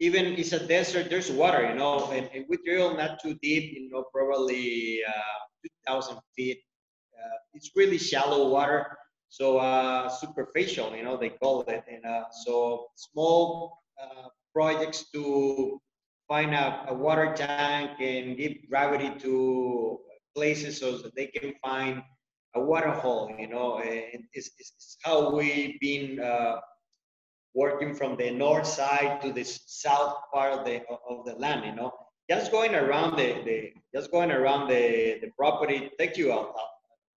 even 0.00 0.26
it's 0.38 0.52
a 0.52 0.66
desert 0.66 1.08
there's 1.10 1.30
water 1.30 1.68
you 1.68 1.74
know 1.74 2.10
and, 2.10 2.28
and 2.34 2.44
we 2.48 2.56
drill 2.64 2.96
not 2.96 3.20
too 3.22 3.34
deep 3.42 3.72
you 3.74 3.88
know 3.90 4.04
probably 4.12 5.00
uh, 5.06 5.40
2000 5.86 6.18
feet 6.34 6.58
uh, 7.14 7.36
it's 7.54 7.70
really 7.76 7.98
shallow 7.98 8.48
water 8.48 8.96
so 9.28 9.58
uh, 9.58 10.08
superficial 10.08 10.96
you 10.96 11.04
know 11.04 11.16
they 11.16 11.28
call 11.28 11.62
it 11.62 11.84
and 11.88 12.04
uh, 12.04 12.24
so 12.44 12.86
small 12.96 13.78
uh, 14.02 14.28
projects 14.54 15.10
to 15.12 15.80
find 16.26 16.54
a, 16.54 16.86
a, 16.88 16.94
water 16.94 17.34
tank 17.34 17.90
and 18.00 18.36
give 18.36 18.52
gravity 18.68 19.10
to 19.18 19.98
places 20.34 20.78
so 20.80 20.96
that 20.96 21.14
they 21.14 21.26
can 21.26 21.52
find 21.62 22.02
a 22.54 22.60
water 22.60 22.90
hole 22.90 23.30
you 23.38 23.48
know 23.48 23.78
and 23.78 24.24
it's, 24.32 24.50
it's 24.58 24.96
how 25.02 25.34
we've 25.34 25.78
been 25.80 26.18
uh, 26.20 26.56
working 27.54 27.94
from 27.94 28.16
the 28.16 28.30
north 28.30 28.66
side 28.66 29.20
to 29.22 29.32
the 29.32 29.44
south 29.44 30.16
part 30.32 30.52
of 30.52 30.64
the 30.64 30.80
of 31.08 31.24
the 31.24 31.34
land 31.34 31.64
you 31.64 31.74
know 31.74 31.92
just 32.30 32.52
going 32.52 32.76
around 32.76 33.16
the, 33.16 33.42
the 33.44 33.72
just 33.92 34.12
going 34.12 34.30
around 34.30 34.68
the, 34.68 35.18
the 35.20 35.30
property 35.36 35.90
take 35.98 36.16
you 36.16 36.32
a, 36.32 36.52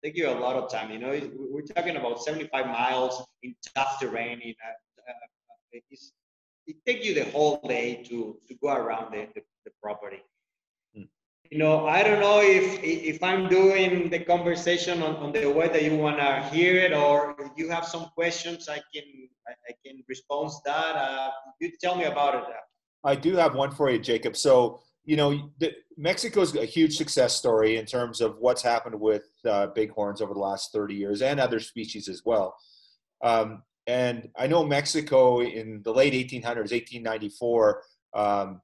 take 0.04 0.16
you 0.16 0.28
a 0.28 0.38
lot 0.38 0.56
of 0.56 0.70
time. 0.70 0.90
You 0.90 0.98
know, 0.98 1.20
we're 1.36 1.62
talking 1.62 1.96
about 1.96 2.22
75 2.22 2.66
miles 2.66 3.24
in 3.42 3.54
tough 3.74 3.98
terrain. 4.00 4.40
In 4.40 4.50
a, 4.50 5.10
uh, 5.10 5.80
it 6.66 6.76
takes 6.86 7.04
you 7.04 7.14
the 7.14 7.24
whole 7.30 7.60
day 7.66 8.04
to 8.04 8.38
to 8.46 8.54
go 8.62 8.68
around 8.72 9.12
the, 9.12 9.26
the, 9.34 9.42
the 9.64 9.72
property. 9.82 10.22
You 11.50 11.58
know, 11.58 11.86
I 11.86 12.04
don't 12.04 12.20
know 12.20 12.40
if 12.40 12.80
if 12.82 13.22
I'm 13.22 13.48
doing 13.48 14.08
the 14.08 14.20
conversation 14.20 15.02
on, 15.02 15.16
on 15.16 15.32
the 15.32 15.46
way 15.46 15.66
that 15.68 15.82
you 15.82 15.96
wanna 15.96 16.48
hear 16.50 16.76
it, 16.76 16.92
or 16.92 17.34
if 17.40 17.50
you 17.56 17.68
have 17.70 17.84
some 17.84 18.04
questions, 18.14 18.68
I 18.68 18.80
can 18.94 19.04
I, 19.48 19.72
can 19.84 20.02
respond 20.08 20.52
that. 20.64 20.94
Uh, 20.96 21.30
you 21.60 21.72
tell 21.80 21.96
me 21.96 22.04
about 22.04 22.36
it. 22.36 22.44
I 23.02 23.16
do 23.16 23.34
have 23.34 23.56
one 23.56 23.72
for 23.72 23.90
you, 23.90 23.98
Jacob. 23.98 24.36
So 24.36 24.80
you 25.04 25.16
know, 25.16 25.50
Mexico's 25.96 26.54
a 26.54 26.64
huge 26.64 26.96
success 26.96 27.34
story 27.34 27.78
in 27.78 27.86
terms 27.86 28.20
of 28.20 28.36
what's 28.38 28.62
happened 28.62 29.00
with 29.00 29.24
uh, 29.44 29.66
bighorns 29.68 30.20
over 30.20 30.34
the 30.34 30.40
last 30.40 30.72
30 30.72 30.94
years 30.94 31.20
and 31.20 31.40
other 31.40 31.58
species 31.58 32.08
as 32.08 32.22
well. 32.24 32.54
Um, 33.22 33.62
and 33.86 34.28
I 34.38 34.46
know 34.46 34.64
Mexico 34.64 35.40
in 35.40 35.82
the 35.82 35.92
late 35.92 36.12
1800s, 36.12 36.70
1894, 36.70 37.82
um, 38.14 38.60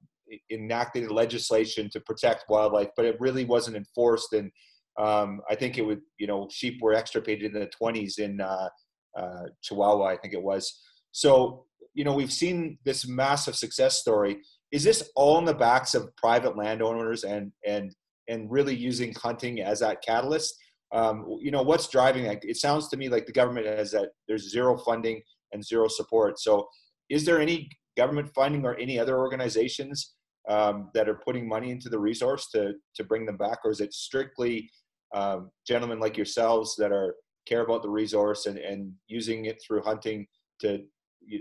enacted 0.51 1.11
legislation 1.11 1.89
to 1.91 1.99
protect 2.01 2.45
wildlife, 2.49 2.89
but 2.95 3.05
it 3.05 3.19
really 3.19 3.45
wasn't 3.45 3.77
enforced. 3.77 4.33
And 4.33 4.51
um, 4.99 5.41
I 5.49 5.55
think 5.55 5.77
it 5.77 5.85
would, 5.85 6.01
you 6.17 6.27
know, 6.27 6.47
sheep 6.51 6.81
were 6.81 6.93
extirpated 6.93 7.53
in 7.53 7.59
the 7.59 7.69
20s 7.81 8.19
in 8.19 8.41
uh, 8.41 8.69
uh, 9.17 9.43
Chihuahua, 9.61 10.05
I 10.05 10.17
think 10.17 10.33
it 10.33 10.41
was. 10.41 10.81
So, 11.11 11.65
you 11.93 12.03
know, 12.03 12.13
we've 12.13 12.31
seen 12.31 12.77
this 12.83 13.07
massive 13.07 13.55
success 13.55 13.97
story 13.97 14.41
is 14.71 14.83
this 14.83 15.09
all 15.15 15.37
in 15.39 15.45
the 15.45 15.53
backs 15.53 15.95
of 15.95 16.15
private 16.15 16.57
landowners 16.57 17.23
and 17.23 17.51
and 17.65 17.93
and 18.27 18.51
really 18.51 18.75
using 18.75 19.13
hunting 19.13 19.61
as 19.61 19.79
that 19.79 20.01
catalyst? 20.01 20.53
Um, 20.93 21.25
you 21.41 21.51
know, 21.51 21.61
what's 21.61 21.87
driving 21.87 22.25
that? 22.25 22.43
It 22.43 22.57
sounds 22.57 22.89
to 22.89 22.97
me 22.97 23.09
like 23.09 23.25
the 23.25 23.31
government 23.31 23.65
has 23.65 23.91
that 23.91 24.09
there's 24.27 24.51
zero 24.51 24.77
funding 24.77 25.21
and 25.53 25.63
zero 25.63 25.87
support. 25.87 26.39
So, 26.39 26.67
is 27.09 27.25
there 27.25 27.39
any 27.39 27.69
government 27.95 28.29
funding 28.35 28.65
or 28.65 28.75
any 28.75 28.99
other 28.99 29.17
organizations 29.17 30.15
um, 30.47 30.89
that 30.93 31.09
are 31.09 31.21
putting 31.25 31.47
money 31.47 31.71
into 31.71 31.89
the 31.89 31.99
resource 31.99 32.49
to 32.51 32.73
to 32.95 33.03
bring 33.03 33.25
them 33.25 33.37
back, 33.37 33.59
or 33.63 33.71
is 33.71 33.81
it 33.81 33.93
strictly 33.93 34.69
um, 35.13 35.51
gentlemen 35.65 35.99
like 35.99 36.17
yourselves 36.17 36.75
that 36.77 36.91
are 36.91 37.15
care 37.47 37.61
about 37.61 37.81
the 37.81 37.89
resource 37.89 38.45
and, 38.45 38.57
and 38.57 38.91
using 39.07 39.45
it 39.45 39.61
through 39.65 39.81
hunting 39.81 40.27
to 40.59 40.83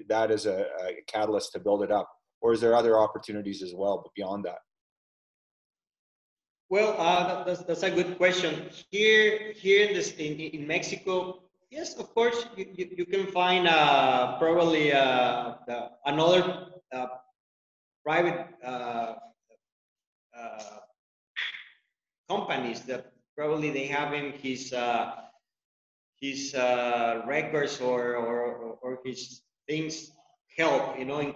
that 0.09 0.31
as 0.31 0.47
a, 0.47 0.67
a 0.87 1.03
catalyst 1.09 1.53
to 1.53 1.59
build 1.59 1.83
it 1.83 1.91
up? 1.91 2.09
or 2.41 2.53
is 2.53 2.61
there 2.61 2.75
other 2.75 2.99
opportunities 2.99 3.63
as 3.63 3.75
well 3.75 4.01
but 4.03 4.13
beyond 4.15 4.45
that? 4.45 4.59
Well 6.69 6.95
uh, 6.99 7.45
that's, 7.45 7.63
that's 7.63 7.83
a 7.83 7.91
good 7.91 8.17
question. 8.17 8.71
Here 8.91 9.53
here 9.55 9.89
in 9.89 9.95
this 9.95 10.13
in, 10.13 10.33
in 10.39 10.67
mexico 10.67 11.43
yes 11.71 11.97
of 11.97 12.07
course 12.15 12.47
you, 12.57 12.67
you, 12.79 12.87
you 12.99 13.07
can 13.07 13.27
find 13.27 13.67
uh, 13.67 14.39
probably 14.39 14.93
uh, 14.93 15.55
the, 15.67 15.91
another 16.07 16.43
uh, 16.93 17.07
private 18.07 18.47
uh, 18.65 19.15
uh, 20.39 20.79
companies 22.31 22.83
that 22.83 23.13
probably 23.37 23.71
they 23.71 23.87
have 23.87 24.15
in 24.15 24.33
his 24.33 24.73
his 26.23 26.55
records 27.27 27.81
or, 27.81 28.17
or 28.17 28.79
or 28.83 29.01
his 29.05 29.43
things 29.67 30.13
help, 30.57 30.99
you 30.99 31.05
know, 31.05 31.19
in 31.19 31.33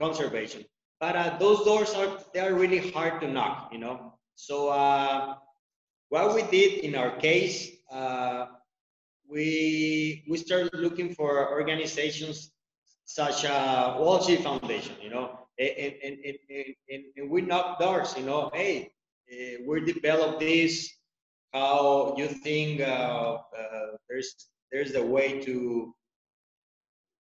conservation. 0.00 0.64
But 0.98 1.16
uh, 1.16 1.36
those 1.38 1.64
doors 1.64 1.92
are 1.94 2.18
they 2.32 2.40
are 2.40 2.54
really 2.54 2.90
hard 2.90 3.20
to 3.20 3.28
knock, 3.28 3.68
you 3.72 3.78
know. 3.78 4.14
So 4.34 4.68
uh, 4.68 5.34
what 6.08 6.34
we 6.34 6.42
did 6.44 6.84
in 6.84 6.94
our 6.94 7.16
case, 7.16 7.70
uh, 7.92 8.46
we 9.28 10.24
we 10.28 10.36
started 10.38 10.74
looking 10.74 11.14
for 11.14 11.50
organizations 11.50 12.55
such 13.06 13.44
a 13.44 13.96
Wild 13.98 14.24
Sheep 14.24 14.42
Foundation, 14.42 14.96
you 15.00 15.10
know, 15.10 15.38
and, 15.58 15.94
and, 16.02 16.18
and, 16.24 16.36
and, 16.90 17.04
and 17.16 17.30
we 17.30 17.40
knock 17.40 17.78
doors, 17.78 18.14
you 18.18 18.24
know, 18.24 18.50
hey, 18.52 18.90
uh, 19.32 19.62
we 19.66 19.80
developed 19.80 20.40
this. 20.40 20.92
How 21.52 22.14
you 22.18 22.26
think 22.26 22.82
uh, 22.82 23.38
uh, 23.38 23.96
there's 24.10 24.34
there's 24.70 24.94
a 24.94 25.02
way 25.02 25.40
to 25.40 25.94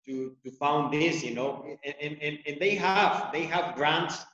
to 0.06 0.36
to 0.44 0.52
found 0.52 0.94
this 0.94 1.24
you 1.24 1.34
know 1.34 1.66
and, 1.84 2.18
and, 2.22 2.40
and 2.46 2.60
they 2.60 2.76
have 2.76 3.30
they 3.32 3.44
have 3.44 3.76
grants 3.76 4.26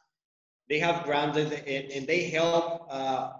they 0.70 0.80
have 0.80 1.04
grants 1.04 1.38
and, 1.38 1.54
and 1.92 2.08
they 2.08 2.30
help 2.30 2.88
uh, 2.90 3.34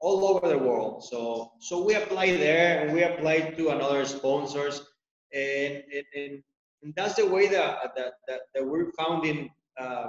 all 0.00 0.24
over 0.26 0.48
the 0.48 0.58
world 0.58 1.04
so 1.04 1.52
so 1.58 1.82
we 1.82 1.94
apply 1.94 2.26
there 2.36 2.80
and 2.80 2.92
we 2.92 3.02
apply 3.02 3.40
to 3.40 3.70
another 3.70 4.04
sponsors 4.04 4.86
and 5.34 5.82
and, 6.14 6.42
and 6.82 6.94
that's 6.96 7.14
the 7.14 7.26
way 7.26 7.46
that 7.48 7.78
that, 7.96 8.12
that, 8.26 8.40
that 8.54 8.64
we're 8.66 8.90
founding 8.92 9.50
uh, 9.78 10.08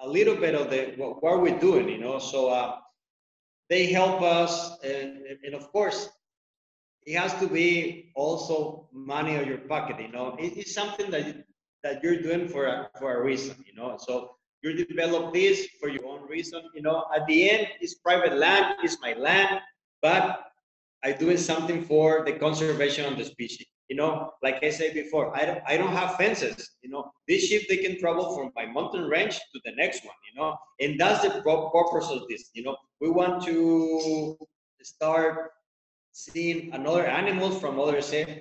a 0.00 0.08
little 0.08 0.36
bit 0.36 0.54
of 0.54 0.70
the 0.70 0.92
what, 0.96 1.22
what 1.22 1.40
we're 1.40 1.58
doing 1.58 1.88
you 1.88 1.98
know 1.98 2.18
so 2.18 2.48
uh, 2.48 2.76
they 3.68 3.86
help 3.86 4.22
us 4.22 4.78
and, 4.82 5.22
and 5.44 5.54
of 5.54 5.70
course 5.72 6.08
it 7.06 7.16
has 7.18 7.34
to 7.40 7.46
be 7.48 8.12
also 8.14 8.88
money 8.92 9.36
on 9.36 9.46
your 9.46 9.58
pocket. 9.58 10.00
You 10.00 10.08
know, 10.12 10.36
it, 10.38 10.56
it's 10.56 10.74
something 10.74 11.10
that 11.10 11.26
you, 11.26 11.34
that 11.82 12.02
you're 12.02 12.20
doing 12.20 12.48
for 12.48 12.66
a, 12.66 12.90
for 12.98 13.16
a 13.16 13.24
reason. 13.24 13.56
You 13.66 13.74
know, 13.74 13.96
so 13.98 14.36
you 14.62 14.84
develop 14.84 15.34
this 15.34 15.66
for 15.80 15.88
your 15.88 16.06
own 16.06 16.28
reason. 16.28 16.62
You 16.74 16.82
know, 16.82 17.04
at 17.14 17.26
the 17.26 17.50
end, 17.50 17.68
it's 17.80 17.94
private 17.94 18.36
land, 18.36 18.76
it's 18.82 18.98
my 19.00 19.14
land, 19.14 19.60
but 20.00 20.44
I'm 21.04 21.18
doing 21.18 21.36
something 21.36 21.84
for 21.84 22.24
the 22.24 22.32
conservation 22.34 23.10
of 23.10 23.18
the 23.18 23.24
species. 23.24 23.66
You 23.92 23.98
know, 23.98 24.32
like 24.42 24.64
I 24.64 24.70
said 24.70 24.94
before, 24.94 25.36
I 25.36 25.44
don't, 25.44 25.60
I 25.66 25.76
don't 25.76 25.92
have 25.92 26.16
fences. 26.16 26.70
You 26.82 26.88
know, 26.88 27.12
this 27.28 27.44
sheep 27.46 27.68
they 27.68 27.76
can 27.76 27.98
travel 28.00 28.34
from 28.34 28.50
my 28.56 28.64
mountain 28.64 29.04
range 29.04 29.34
to 29.34 29.60
the 29.66 29.72
next 29.76 30.02
one. 30.02 30.14
You 30.32 30.40
know, 30.40 30.56
and 30.80 30.98
that's 30.98 31.20
the 31.22 31.42
purpose 31.42 32.08
of 32.10 32.26
this. 32.26 32.48
You 32.54 32.62
know, 32.62 32.74
we 33.02 33.10
want 33.10 33.44
to 33.44 34.38
start 34.82 35.50
seeing 36.12 36.72
another 36.72 37.04
animals 37.04 37.60
from 37.60 37.78
other 37.78 38.00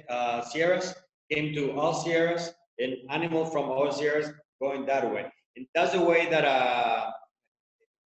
uh, 0.10 0.42
sierras 0.42 0.96
came 1.30 1.54
to 1.54 1.78
all 1.78 1.96
sierras 1.96 2.54
and 2.80 2.96
animals 3.10 3.52
from 3.52 3.66
all 3.66 3.92
sierras 3.92 4.32
going 4.62 4.86
that 4.86 5.04
way. 5.14 5.26
And 5.58 5.68
that's 5.76 5.92
the 5.92 6.02
way 6.02 6.30
that 6.30 6.46
uh, 6.46 7.12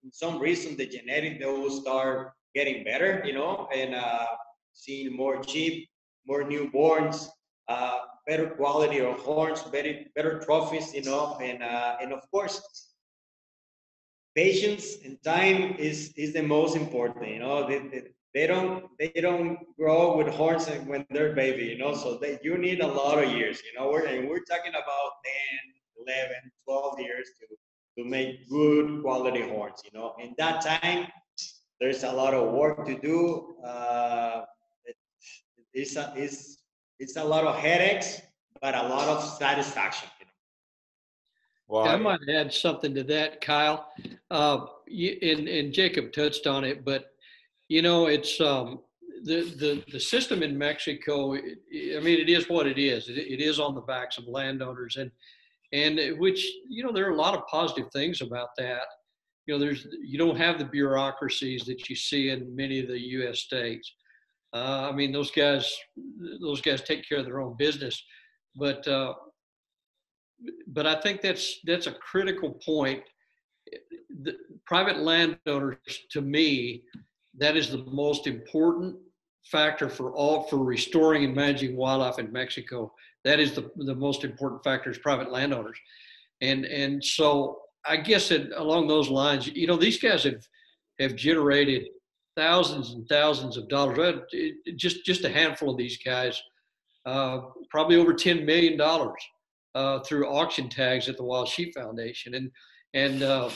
in 0.03 0.11
some 0.11 0.39
reason 0.39 0.77
the 0.77 0.87
genetic 0.87 1.39
they 1.39 1.45
will 1.45 1.69
start 1.69 2.31
getting 2.55 2.83
better, 2.83 3.21
you 3.23 3.33
know, 3.33 3.67
and 3.71 3.93
uh, 3.93 4.25
seeing 4.73 5.15
more 5.15 5.43
sheep, 5.43 5.87
more 6.27 6.43
newborns, 6.43 7.27
uh, 7.67 7.99
better 8.27 8.49
quality 8.49 8.99
of 8.99 9.19
horns, 9.19 9.61
better 9.63 9.93
better 10.15 10.39
trophies, 10.39 10.93
you 10.93 11.03
know, 11.03 11.37
and 11.41 11.63
uh, 11.63 11.97
and 12.01 12.13
of 12.13 12.21
course 12.31 12.61
patience 14.35 14.97
and 15.05 15.17
time 15.23 15.75
is 15.79 16.13
is 16.17 16.33
the 16.33 16.43
most 16.43 16.75
important. 16.75 17.27
You 17.27 17.39
know, 17.39 17.67
they, 17.67 17.79
they, 17.79 18.03
they 18.33 18.47
don't 18.47 18.85
they 18.99 19.09
don't 19.21 19.57
grow 19.79 20.17
with 20.17 20.27
horns 20.27 20.67
when 20.85 21.05
they're 21.09 21.33
baby. 21.33 21.65
You 21.65 21.77
know, 21.77 21.95
so 21.95 22.19
you 22.43 22.57
need 22.57 22.81
a 22.81 22.87
lot 22.87 23.23
of 23.23 23.31
years. 23.31 23.61
You 23.65 23.79
know, 23.79 23.89
we're 23.89 24.05
and 24.05 24.27
we're 24.29 24.43
talking 24.43 24.73
about 24.73 25.09
10, 26.05 26.05
11, 26.07 26.35
12 26.65 26.99
years 26.99 27.29
to 27.39 27.47
to 27.97 28.09
make 28.09 28.47
good 28.49 29.01
quality 29.01 29.41
horns. 29.41 29.81
You 29.85 29.97
know, 29.97 30.13
in 30.19 30.35
that 30.37 30.61
time, 30.61 31.07
there's 31.79 32.03
a 32.03 32.11
lot 32.11 32.33
of 32.33 32.53
work 32.53 32.85
to 32.85 32.99
do. 32.99 33.55
Uh, 33.65 34.43
it's 35.75 35.95
a, 35.97 36.13
it's 36.15 36.63
it's 36.99 37.17
a 37.17 37.23
lot 37.23 37.43
of 37.43 37.57
headaches, 37.57 38.21
but 38.61 38.73
a 38.73 38.83
lot 38.83 39.07
of 39.07 39.23
satisfaction. 39.23 40.09
Well, 41.67 41.87
I 41.87 41.97
might 41.97 42.19
add 42.29 42.53
something 42.53 42.93
to 42.93 43.03
that, 43.05 43.41
Kyle. 43.41 43.91
Uh, 44.29 44.67
you, 44.87 45.17
and, 45.21 45.47
and 45.47 45.73
Jacob 45.73 46.13
touched 46.13 46.47
on 46.47 46.63
it, 46.63 46.85
but 46.85 47.05
you 47.69 47.81
know, 47.81 48.05
it's 48.05 48.39
um, 48.39 48.81
the, 49.23 49.41
the 49.57 49.83
the 49.91 49.99
system 49.99 50.43
in 50.43 50.57
Mexico. 50.57 51.33
I 51.33 51.99
mean, 52.01 52.19
it 52.19 52.29
is 52.29 52.47
what 52.49 52.67
it 52.67 52.77
is. 52.77 53.09
It, 53.09 53.17
it 53.17 53.41
is 53.41 53.59
on 53.59 53.75
the 53.75 53.81
backs 53.81 54.17
of 54.17 54.27
landowners, 54.27 54.97
and 54.97 55.11
and 55.73 56.19
which 56.19 56.47
you 56.69 56.83
know 56.83 56.91
there 56.91 57.07
are 57.07 57.13
a 57.13 57.17
lot 57.17 57.35
of 57.35 57.45
positive 57.47 57.91
things 57.91 58.21
about 58.21 58.49
that. 58.57 58.85
You 59.47 59.55
know, 59.55 59.59
there's 59.59 59.87
you 60.01 60.17
don't 60.17 60.37
have 60.37 60.59
the 60.59 60.65
bureaucracies 60.65 61.65
that 61.65 61.89
you 61.89 61.95
see 61.95 62.29
in 62.29 62.55
many 62.55 62.79
of 62.79 62.87
the 62.87 62.99
U.S. 62.99 63.39
states. 63.39 63.91
Uh, 64.55 64.89
I 64.89 64.95
mean, 64.95 65.11
those 65.11 65.31
guys 65.31 65.69
those 66.39 66.61
guys 66.61 66.81
take 66.81 67.07
care 67.07 67.17
of 67.17 67.25
their 67.25 67.41
own 67.41 67.55
business, 67.57 68.01
but 68.55 68.87
uh, 68.87 69.13
but 70.67 70.87
I 70.87 71.01
think 71.01 71.21
that's 71.21 71.59
that's 71.65 71.87
a 71.87 71.91
critical 71.91 72.51
point. 72.65 73.03
The 74.23 74.35
private 74.65 74.99
landowners, 74.99 75.77
to 76.11 76.21
me, 76.21 76.83
that 77.37 77.57
is 77.57 77.69
the 77.69 77.83
most 77.87 78.27
important 78.27 78.95
factor 79.43 79.89
for 79.89 80.13
all 80.13 80.43
for 80.43 80.63
restoring 80.63 81.25
and 81.25 81.35
managing 81.35 81.75
wildlife 81.75 82.17
in 82.17 82.31
Mexico. 82.31 82.93
That 83.25 83.41
is 83.41 83.55
the 83.55 83.69
the 83.75 83.95
most 83.95 84.23
important 84.23 84.63
factor 84.63 84.89
is 84.89 84.97
private 84.99 85.33
landowners, 85.33 85.77
and 86.39 86.63
and 86.63 87.03
so 87.03 87.59
I 87.85 87.97
guess 87.97 88.29
that 88.29 88.57
along 88.57 88.87
those 88.87 89.09
lines, 89.09 89.47
you 89.47 89.67
know, 89.67 89.75
these 89.75 89.99
guys 89.99 90.23
have 90.23 90.47
have 91.01 91.17
generated 91.17 91.89
thousands 92.35 92.91
and 92.91 93.07
thousands 93.07 93.57
of 93.57 93.67
dollars. 93.69 94.21
Just 94.75 95.05
just 95.05 95.23
a 95.23 95.29
handful 95.29 95.69
of 95.71 95.77
these 95.77 95.97
guys, 95.97 96.41
uh, 97.05 97.41
probably 97.69 97.97
over 97.97 98.13
ten 98.13 98.45
million 98.45 98.77
dollars 98.77 99.21
uh, 99.75 99.99
through 99.99 100.27
auction 100.27 100.69
tags 100.69 101.09
at 101.09 101.17
the 101.17 101.23
Wild 101.23 101.47
Sheep 101.47 101.73
Foundation, 101.73 102.35
and 102.35 102.51
and 102.93 103.23
uh, 103.23 103.49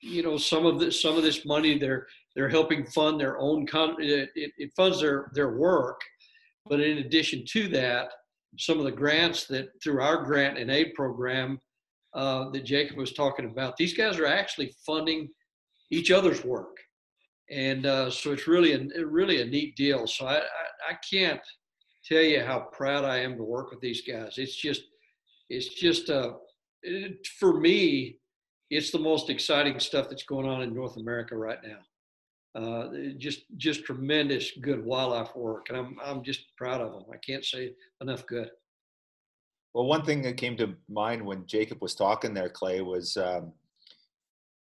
you 0.00 0.22
know 0.22 0.36
some 0.36 0.66
of 0.66 0.78
this 0.78 1.00
some 1.02 1.16
of 1.16 1.22
this 1.22 1.44
money 1.44 1.78
they're 1.78 2.06
they're 2.34 2.48
helping 2.48 2.86
fund 2.86 3.20
their 3.20 3.38
own 3.38 3.66
con- 3.66 3.96
it, 3.98 4.30
it 4.34 4.70
funds 4.76 5.00
their 5.00 5.30
their 5.34 5.56
work, 5.56 6.00
but 6.68 6.80
in 6.80 6.98
addition 6.98 7.44
to 7.48 7.68
that, 7.68 8.08
some 8.58 8.78
of 8.78 8.84
the 8.84 8.92
grants 8.92 9.46
that 9.46 9.68
through 9.82 10.00
our 10.02 10.24
grant 10.24 10.58
and 10.58 10.70
aid 10.70 10.94
program 10.94 11.58
uh, 12.14 12.48
that 12.50 12.64
Jacob 12.64 12.96
was 12.96 13.12
talking 13.12 13.46
about, 13.46 13.76
these 13.76 13.94
guys 13.94 14.18
are 14.18 14.26
actually 14.26 14.74
funding 14.86 15.28
each 15.90 16.10
other's 16.10 16.44
work, 16.44 16.75
and 17.50 17.86
uh, 17.86 18.10
so 18.10 18.32
it's 18.32 18.46
really 18.46 18.72
a 18.72 19.06
really 19.06 19.42
a 19.42 19.46
neat 19.46 19.76
deal. 19.76 20.06
So 20.06 20.26
I, 20.26 20.38
I 20.38 20.40
I 20.90 20.98
can't 21.08 21.40
tell 22.04 22.22
you 22.22 22.42
how 22.42 22.60
proud 22.72 23.04
I 23.04 23.18
am 23.18 23.36
to 23.36 23.42
work 23.42 23.70
with 23.70 23.80
these 23.80 24.02
guys. 24.02 24.38
It's 24.38 24.56
just 24.56 24.82
it's 25.48 25.68
just 25.74 26.10
uh, 26.10 26.34
it, 26.82 27.26
for 27.38 27.58
me, 27.60 28.18
it's 28.70 28.90
the 28.90 28.98
most 28.98 29.30
exciting 29.30 29.78
stuff 29.80 30.08
that's 30.08 30.24
going 30.24 30.48
on 30.48 30.62
in 30.62 30.74
North 30.74 30.96
America 30.96 31.36
right 31.36 31.58
now. 31.64 32.60
Uh, 32.60 32.88
just 33.18 33.44
just 33.58 33.84
tremendous 33.84 34.52
good 34.62 34.84
wildlife 34.84 35.34
work, 35.36 35.66
and 35.68 35.76
I'm 35.78 35.96
I'm 36.02 36.22
just 36.22 36.56
proud 36.56 36.80
of 36.80 36.92
them. 36.92 37.04
I 37.12 37.18
can't 37.18 37.44
say 37.44 37.72
enough 38.00 38.26
good. 38.26 38.50
Well, 39.74 39.84
one 39.84 40.06
thing 40.06 40.22
that 40.22 40.38
came 40.38 40.56
to 40.56 40.74
mind 40.88 41.24
when 41.24 41.46
Jacob 41.46 41.82
was 41.82 41.94
talking 41.94 42.32
there, 42.32 42.48
Clay, 42.48 42.80
was 42.80 43.18
um, 43.18 43.52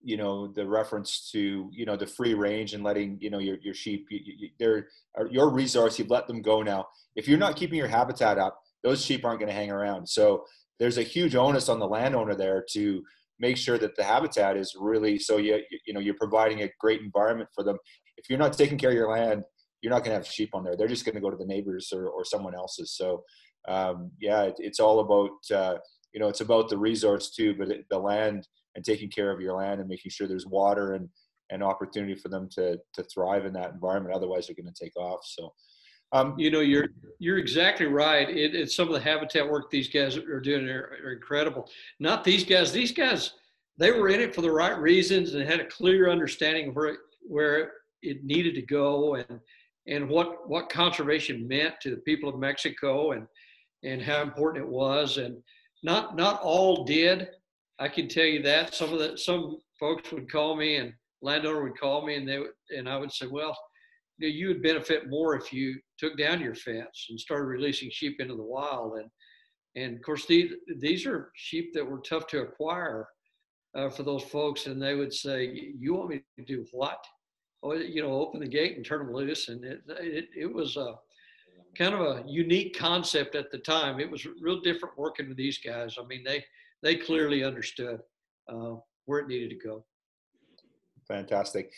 you 0.02 0.16
know 0.16 0.48
the 0.48 0.66
reference 0.66 1.30
to 1.32 1.68
you 1.72 1.84
know 1.84 1.96
the 1.96 2.06
free 2.06 2.34
range 2.34 2.74
and 2.74 2.82
letting 2.82 3.18
you 3.20 3.30
know 3.30 3.38
your 3.38 3.58
your 3.62 3.74
sheep 3.74 4.06
you, 4.10 4.20
you, 4.24 4.48
they're 4.58 4.88
your 5.30 5.50
resource. 5.50 5.98
You've 5.98 6.10
let 6.10 6.26
them 6.26 6.42
go 6.42 6.62
now. 6.62 6.86
If 7.16 7.28
you're 7.28 7.38
not 7.38 7.56
keeping 7.56 7.78
your 7.78 7.88
habitat 7.88 8.38
up, 8.38 8.60
those 8.82 9.04
sheep 9.04 9.24
aren't 9.24 9.40
going 9.40 9.50
to 9.50 9.54
hang 9.54 9.70
around. 9.70 10.08
So 10.08 10.44
there's 10.78 10.98
a 10.98 11.02
huge 11.02 11.34
onus 11.34 11.68
on 11.68 11.78
the 11.78 11.86
landowner 11.86 12.34
there 12.34 12.64
to 12.72 13.02
make 13.38 13.56
sure 13.56 13.78
that 13.78 13.96
the 13.96 14.04
habitat 14.04 14.56
is 14.56 14.76
really 14.78 15.18
so 15.18 15.36
you 15.36 15.60
you 15.86 15.92
know 15.92 16.00
you're 16.00 16.14
providing 16.14 16.62
a 16.62 16.70
great 16.78 17.00
environment 17.00 17.50
for 17.54 17.64
them. 17.64 17.76
If 18.16 18.28
you're 18.28 18.38
not 18.38 18.52
taking 18.52 18.78
care 18.78 18.90
of 18.90 18.96
your 18.96 19.10
land, 19.10 19.44
you're 19.82 19.92
not 19.92 20.04
going 20.04 20.10
to 20.10 20.22
have 20.22 20.26
sheep 20.26 20.50
on 20.54 20.64
there. 20.64 20.76
They're 20.76 20.88
just 20.88 21.04
going 21.04 21.14
to 21.14 21.20
go 21.20 21.30
to 21.30 21.36
the 21.36 21.46
neighbors 21.46 21.90
or, 21.92 22.08
or 22.08 22.24
someone 22.24 22.54
else's. 22.54 22.96
So 22.96 23.22
um, 23.68 24.10
yeah, 24.20 24.42
it, 24.42 24.54
it's 24.58 24.80
all 24.80 25.00
about 25.00 25.56
uh, 25.56 25.78
you 26.12 26.20
know 26.20 26.28
it's 26.28 26.40
about 26.40 26.68
the 26.68 26.78
resource 26.78 27.30
too, 27.30 27.54
but 27.58 27.70
it, 27.70 27.84
the 27.90 27.98
land 27.98 28.46
and 28.74 28.84
taking 28.84 29.10
care 29.10 29.30
of 29.30 29.40
your 29.40 29.54
land 29.54 29.80
and 29.80 29.88
making 29.88 30.10
sure 30.10 30.26
there's 30.26 30.46
water 30.46 30.94
and 30.94 31.08
and 31.52 31.64
opportunity 31.64 32.14
for 32.14 32.28
them 32.28 32.48
to 32.52 32.78
to 32.94 33.02
thrive 33.04 33.44
in 33.44 33.52
that 33.52 33.72
environment. 33.72 34.14
Otherwise, 34.14 34.46
they're 34.46 34.56
going 34.56 34.72
to 34.72 34.84
take 34.84 34.96
off. 34.96 35.20
So 35.24 35.52
um, 36.12 36.34
you 36.36 36.50
know, 36.50 36.60
you're 36.60 36.88
you're 37.18 37.38
exactly 37.38 37.86
right. 37.86 38.28
It, 38.28 38.54
it's 38.54 38.74
some 38.74 38.88
of 38.88 38.94
the 38.94 39.00
habitat 39.00 39.48
work 39.48 39.70
these 39.70 39.88
guys 39.88 40.16
are 40.16 40.40
doing 40.40 40.68
are, 40.68 40.96
are, 41.04 41.12
incredible. 41.12 41.68
Not 42.00 42.24
these 42.24 42.44
guys. 42.44 42.72
These 42.72 42.92
guys, 42.92 43.34
they 43.78 43.92
were 43.92 44.08
in 44.08 44.20
it 44.20 44.34
for 44.34 44.40
the 44.42 44.50
right 44.50 44.76
reasons 44.76 45.34
and 45.34 45.48
had 45.48 45.60
a 45.60 45.66
clear 45.66 46.10
understanding 46.10 46.68
of 46.68 46.76
where 46.76 46.96
where 47.22 47.72
it 48.02 48.24
needed 48.24 48.54
to 48.56 48.62
go 48.62 49.16
and 49.16 49.40
and 49.86 50.08
what 50.08 50.48
what 50.48 50.68
conservation 50.68 51.46
meant 51.46 51.74
to 51.80 51.90
the 51.90 51.98
people 51.98 52.28
of 52.28 52.40
Mexico 52.40 53.12
and 53.12 53.26
and 53.84 54.02
how 54.02 54.20
important 54.20 54.64
it 54.64 54.70
was. 54.70 55.16
And 55.16 55.36
not 55.84 56.16
not 56.16 56.40
all 56.42 56.84
did. 56.84 57.28
I 57.80 57.88
can 57.88 58.08
tell 58.08 58.26
you 58.26 58.42
that 58.42 58.74
some 58.74 58.92
of 58.92 58.98
the 58.98 59.16
some 59.16 59.56
folks 59.78 60.12
would 60.12 60.30
call 60.30 60.54
me 60.54 60.76
and 60.76 60.92
landowner 61.22 61.62
would 61.62 61.78
call 61.78 62.04
me 62.04 62.16
and 62.16 62.28
they 62.28 62.38
would, 62.38 62.50
and 62.76 62.88
I 62.88 62.98
would 62.98 63.12
say, 63.12 63.26
well 63.26 63.56
you, 64.18 64.28
know, 64.28 64.34
you 64.34 64.48
would 64.48 64.62
benefit 64.62 65.08
more 65.08 65.34
if 65.34 65.52
you 65.52 65.80
took 65.98 66.16
down 66.18 66.40
your 66.40 66.54
fence 66.54 67.06
and 67.08 67.18
started 67.18 67.46
releasing 67.46 67.90
sheep 67.90 68.20
into 68.20 68.36
the 68.36 68.42
wild. 68.42 68.98
And 68.98 69.10
and 69.76 69.96
of 69.96 70.02
course 70.02 70.26
these 70.26 70.52
these 70.78 71.06
are 71.06 71.30
sheep 71.34 71.72
that 71.74 71.86
were 71.86 72.00
tough 72.00 72.26
to 72.28 72.42
acquire 72.42 73.06
uh, 73.74 73.88
for 73.88 74.02
those 74.02 74.24
folks, 74.24 74.66
and 74.66 74.82
they 74.82 74.94
would 74.94 75.14
say, 75.14 75.72
"You 75.78 75.94
want 75.94 76.10
me 76.10 76.22
to 76.38 76.44
do 76.44 76.66
what?" 76.72 77.02
Oh, 77.62 77.74
you 77.74 78.02
know, 78.02 78.12
open 78.12 78.40
the 78.40 78.48
gate 78.48 78.76
and 78.76 78.84
turn 78.84 79.06
them 79.06 79.14
loose, 79.14 79.48
and 79.48 79.64
it 79.64 79.82
it, 79.88 80.28
it 80.36 80.52
was 80.52 80.76
a 80.76 80.94
kind 81.78 81.94
of 81.94 82.00
a 82.00 82.24
unique 82.26 82.76
concept 82.76 83.36
at 83.36 83.50
the 83.52 83.58
time. 83.58 84.00
It 84.00 84.10
was 84.10 84.26
real 84.40 84.60
different 84.60 84.98
working 84.98 85.28
with 85.28 85.36
these 85.36 85.58
guys. 85.58 85.96
I 86.00 86.04
mean, 86.06 86.24
they 86.24 86.44
they 86.82 86.96
clearly 86.96 87.44
understood 87.44 88.00
uh, 88.48 88.74
where 89.06 89.20
it 89.20 89.28
needed 89.28 89.50
to 89.50 89.56
go. 89.56 89.84
Fantastic. 91.06 91.72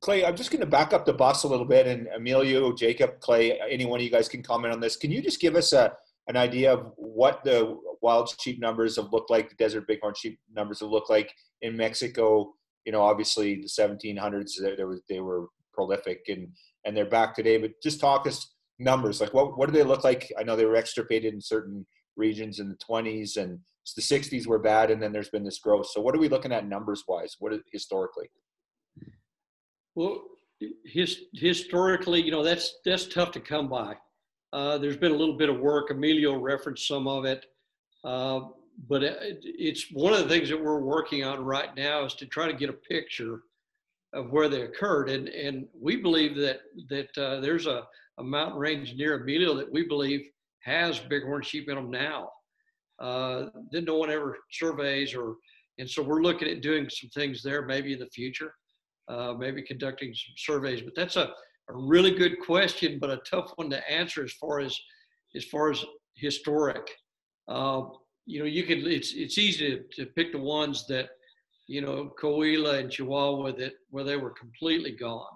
Clay, 0.00 0.24
I'm 0.24 0.36
just 0.36 0.50
going 0.50 0.60
to 0.60 0.66
back 0.66 0.92
up 0.92 1.04
the 1.04 1.12
bus 1.12 1.44
a 1.44 1.48
little 1.48 1.66
bit, 1.66 1.86
and 1.86 2.08
Emilio, 2.14 2.72
Jacob, 2.72 3.20
Clay, 3.20 3.58
any 3.68 3.84
one 3.84 4.00
of 4.00 4.04
you 4.04 4.10
guys 4.10 4.28
can 4.28 4.42
comment 4.42 4.72
on 4.72 4.80
this. 4.80 4.96
Can 4.96 5.10
you 5.10 5.20
just 5.20 5.40
give 5.40 5.56
us 5.56 5.72
a 5.72 5.92
an 6.28 6.36
idea 6.36 6.72
of 6.72 6.92
what 6.96 7.42
the 7.42 7.78
wild 8.02 8.32
sheep 8.38 8.60
numbers 8.60 8.96
have 8.96 9.12
looked 9.12 9.30
like, 9.30 9.48
the 9.48 9.56
desert 9.56 9.88
bighorn 9.88 10.14
sheep 10.14 10.38
numbers 10.54 10.80
have 10.80 10.90
looked 10.90 11.10
like 11.10 11.32
in 11.62 11.76
Mexico? 11.76 12.52
You 12.84 12.92
know, 12.92 13.02
obviously 13.02 13.56
the 13.56 13.66
1700s, 13.66 14.52
there 14.76 14.86
was 14.86 15.02
they 15.08 15.20
were 15.20 15.48
prolific, 15.74 16.24
and 16.28 16.48
and 16.84 16.96
they're 16.96 17.10
back 17.10 17.34
today. 17.34 17.58
But 17.58 17.72
just 17.82 18.00
talk 18.00 18.26
us 18.26 18.54
numbers, 18.78 19.20
like 19.20 19.34
what 19.34 19.58
what 19.58 19.66
do 19.66 19.72
they 19.72 19.84
look 19.84 20.04
like? 20.04 20.32
I 20.38 20.44
know 20.44 20.56
they 20.56 20.64
were 20.64 20.76
extirpated 20.76 21.34
in 21.34 21.40
certain 21.40 21.86
regions 22.16 22.60
in 22.60 22.68
the 22.68 22.76
20s, 22.76 23.36
and 23.36 23.58
the 23.94 24.02
60s 24.02 24.46
were 24.46 24.58
bad, 24.58 24.90
and 24.90 25.02
then 25.02 25.12
there's 25.12 25.30
been 25.30 25.44
this 25.44 25.58
growth. 25.58 25.88
So 25.90 26.00
what 26.00 26.14
are 26.14 26.18
we 26.18 26.28
looking 26.28 26.52
at 26.52 26.66
numbers 26.66 27.04
wise? 27.08 27.36
What 27.38 27.52
is, 27.52 27.60
historically? 27.72 28.30
Well, 29.94 30.22
his, 30.84 31.22
historically, 31.34 32.22
you 32.22 32.30
know, 32.30 32.42
that's 32.42 32.76
that's 32.84 33.06
tough 33.06 33.30
to 33.32 33.40
come 33.40 33.68
by. 33.68 33.96
Uh, 34.52 34.78
there's 34.78 34.96
been 34.96 35.12
a 35.12 35.16
little 35.16 35.36
bit 35.36 35.48
of 35.48 35.60
work. 35.60 35.90
Emilio 35.90 36.38
referenced 36.38 36.86
some 36.88 37.06
of 37.06 37.24
it, 37.24 37.44
uh, 38.04 38.40
but 38.88 39.02
it, 39.02 39.38
it's 39.42 39.86
one 39.92 40.12
of 40.12 40.20
the 40.20 40.28
things 40.28 40.48
that 40.48 40.62
we're 40.62 40.80
working 40.80 41.24
on 41.24 41.44
right 41.44 41.74
now 41.76 42.04
is 42.04 42.14
to 42.14 42.26
try 42.26 42.46
to 42.46 42.56
get 42.56 42.70
a 42.70 42.72
picture 42.72 43.42
of 44.14 44.30
where 44.30 44.48
they 44.48 44.62
occurred, 44.62 45.10
and 45.10 45.28
and 45.28 45.66
we 45.78 45.96
believe 45.96 46.34
that 46.36 46.60
that 46.88 47.18
uh, 47.18 47.40
there's 47.40 47.66
a, 47.66 47.84
a 48.18 48.24
mountain 48.24 48.58
range 48.58 48.94
near 48.94 49.20
Emilio 49.20 49.54
that 49.54 49.70
we 49.70 49.86
believe 49.86 50.26
has 50.60 50.98
bighorn 50.98 51.42
sheep 51.42 51.68
in 51.68 51.76
them 51.76 51.90
now. 51.90 52.30
Uh, 53.00 53.46
that 53.70 53.84
no 53.84 53.96
one 53.96 54.10
ever 54.10 54.36
surveys 54.50 55.14
or, 55.14 55.36
and 55.78 55.88
so 55.88 56.02
we're 56.02 56.22
looking 56.22 56.48
at 56.48 56.62
doing 56.62 56.88
some 56.90 57.08
things 57.10 57.42
there 57.42 57.64
maybe 57.64 57.92
in 57.92 57.98
the 58.00 58.06
future 58.08 58.52
uh, 59.08 59.34
maybe 59.38 59.62
conducting 59.62 60.12
some 60.14 60.34
surveys. 60.36 60.82
But 60.82 60.94
that's 60.94 61.16
a, 61.16 61.30
a 61.70 61.74
really 61.74 62.12
good 62.12 62.40
question, 62.40 62.98
but 63.00 63.10
a 63.10 63.20
tough 63.28 63.52
one 63.56 63.70
to 63.70 63.90
answer 63.90 64.24
as 64.24 64.32
far 64.32 64.60
as 64.60 64.78
as 65.36 65.44
far 65.44 65.70
as 65.70 65.84
historic. 66.16 66.90
Uh, 67.48 67.82
you 68.26 68.40
know, 68.40 68.46
you 68.46 68.64
can 68.64 68.86
it's 68.86 69.12
it's 69.14 69.38
easy 69.38 69.70
to, 69.70 70.04
to 70.04 70.10
pick 70.12 70.32
the 70.32 70.38
ones 70.38 70.86
that 70.88 71.10
you 71.66 71.82
know, 71.82 72.10
Coahuila 72.20 72.80
and 72.80 72.90
Chihuahua 72.90 73.52
that 73.52 73.74
where 73.90 74.04
they 74.04 74.16
were 74.16 74.30
completely 74.30 74.92
gone. 74.92 75.26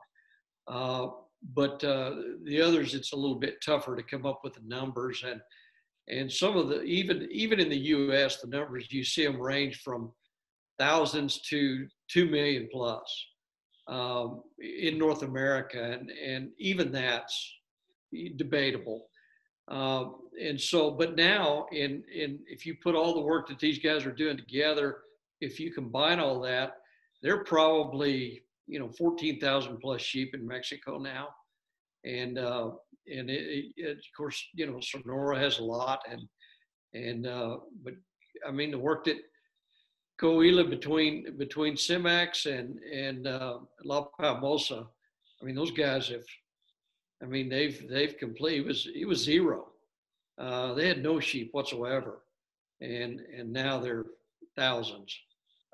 Uh, 0.67 1.09
but 1.55 1.83
uh, 1.85 2.15
the 2.45 2.61
others, 2.61 2.95
it's 2.95 3.13
a 3.13 3.17
little 3.17 3.39
bit 3.39 3.63
tougher 3.65 3.97
to 3.97 4.03
come 4.03 4.25
up 4.25 4.41
with 4.43 4.55
the 4.55 4.63
numbers 4.65 5.25
and 5.27 5.41
and 6.09 6.31
some 6.31 6.57
of 6.57 6.69
the 6.69 6.83
even 6.83 7.29
even 7.31 7.61
in 7.61 7.69
the 7.69 7.79
U.S. 7.79 8.41
the 8.41 8.49
numbers 8.49 8.87
you 8.91 9.05
see 9.05 9.25
them 9.25 9.41
range 9.41 9.81
from 9.83 10.13
thousands 10.79 11.41
to 11.43 11.87
two 12.09 12.27
million 12.27 12.69
plus 12.73 13.27
um, 13.89 14.43
in 14.59 14.99
North 14.99 15.23
America, 15.23 15.81
and 15.83 16.11
and 16.11 16.51
even 16.59 16.93
that's 16.93 17.55
debatable. 18.37 19.09
Um, 19.69 20.17
and 20.41 20.61
so, 20.61 20.91
but 20.91 21.17
now, 21.17 21.67
in 21.73 22.03
in 22.13 22.41
if 22.47 22.67
you 22.67 22.77
put 22.83 22.95
all 22.95 23.15
the 23.15 23.21
work 23.21 23.49
that 23.49 23.59
these 23.59 23.79
guys 23.79 24.05
are 24.07 24.13
doing 24.13 24.37
together, 24.37 24.99
if 25.41 25.59
you 25.59 25.73
combine 25.73 26.19
all 26.19 26.41
that, 26.41 26.79
they're 27.23 27.45
probably 27.45 28.43
you 28.67 28.79
know 28.79 28.89
14,000 28.91 29.79
plus 29.79 30.01
sheep 30.01 30.35
in 30.35 30.47
Mexico 30.47 30.99
now, 30.99 31.29
and 32.05 32.39
uh, 32.39 32.71
and 33.07 33.31
it, 33.31 33.73
it, 33.77 33.91
of 33.91 34.05
course 34.17 34.43
you 34.55 34.67
know 34.67 34.81
Sonora 34.81 35.39
has 35.39 35.59
a 35.59 35.65
lot, 35.65 36.01
and 36.11 36.23
and 36.95 37.27
uh, 37.27 37.59
but 37.83 37.95
I 38.47 38.51
mean 38.51 38.71
the 38.71 38.79
work 38.79 39.05
that 39.05 39.19
Coahuila 40.21 40.69
between 40.69 41.37
between 41.39 41.75
CEMEX 41.75 42.47
and 42.47 42.79
and 42.81 43.27
uh, 43.27 43.59
La 43.85 44.07
Palmosa, 44.21 44.87
I 45.41 45.45
mean 45.45 45.55
those 45.55 45.73
guys 45.73 46.09
have, 46.09 46.25
I 47.23 47.27
mean 47.27 47.49
they've 47.49 47.89
they've 47.89 48.17
complete 48.19 48.61
it 48.61 48.67
was 48.67 48.89
it 48.95 49.07
was 49.07 49.23
zero, 49.23 49.69
uh, 50.39 50.75
they 50.75 50.89
had 50.89 51.03
no 51.03 51.21
sheep 51.21 51.51
whatsoever, 51.53 52.23
and 52.81 53.21
and 53.37 53.53
now 53.53 53.79
they're 53.79 54.07
thousands 54.57 55.17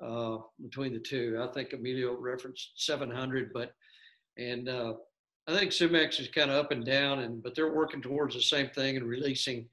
uh, 0.01 0.37
between 0.61 0.93
the 0.93 0.99
two. 0.99 1.39
I 1.41 1.51
think 1.51 1.73
Emilio 1.73 2.15
referenced 2.17 2.71
700, 2.75 3.51
but 3.53 3.73
and 4.37 4.69
uh, 4.69 4.93
I 5.49 5.57
think 5.57 5.71
Cemex 5.71 6.19
is 6.19 6.27
kind 6.27 6.51
of 6.51 6.57
up 6.57 6.71
and 6.71 6.85
down, 6.85 7.19
and 7.19 7.41
but 7.41 7.55
they're 7.55 7.73
working 7.73 8.01
towards 8.01 8.35
the 8.35 8.41
same 8.41 8.69
thing 8.69 8.97
and 8.97 9.05
releasing 9.07 9.67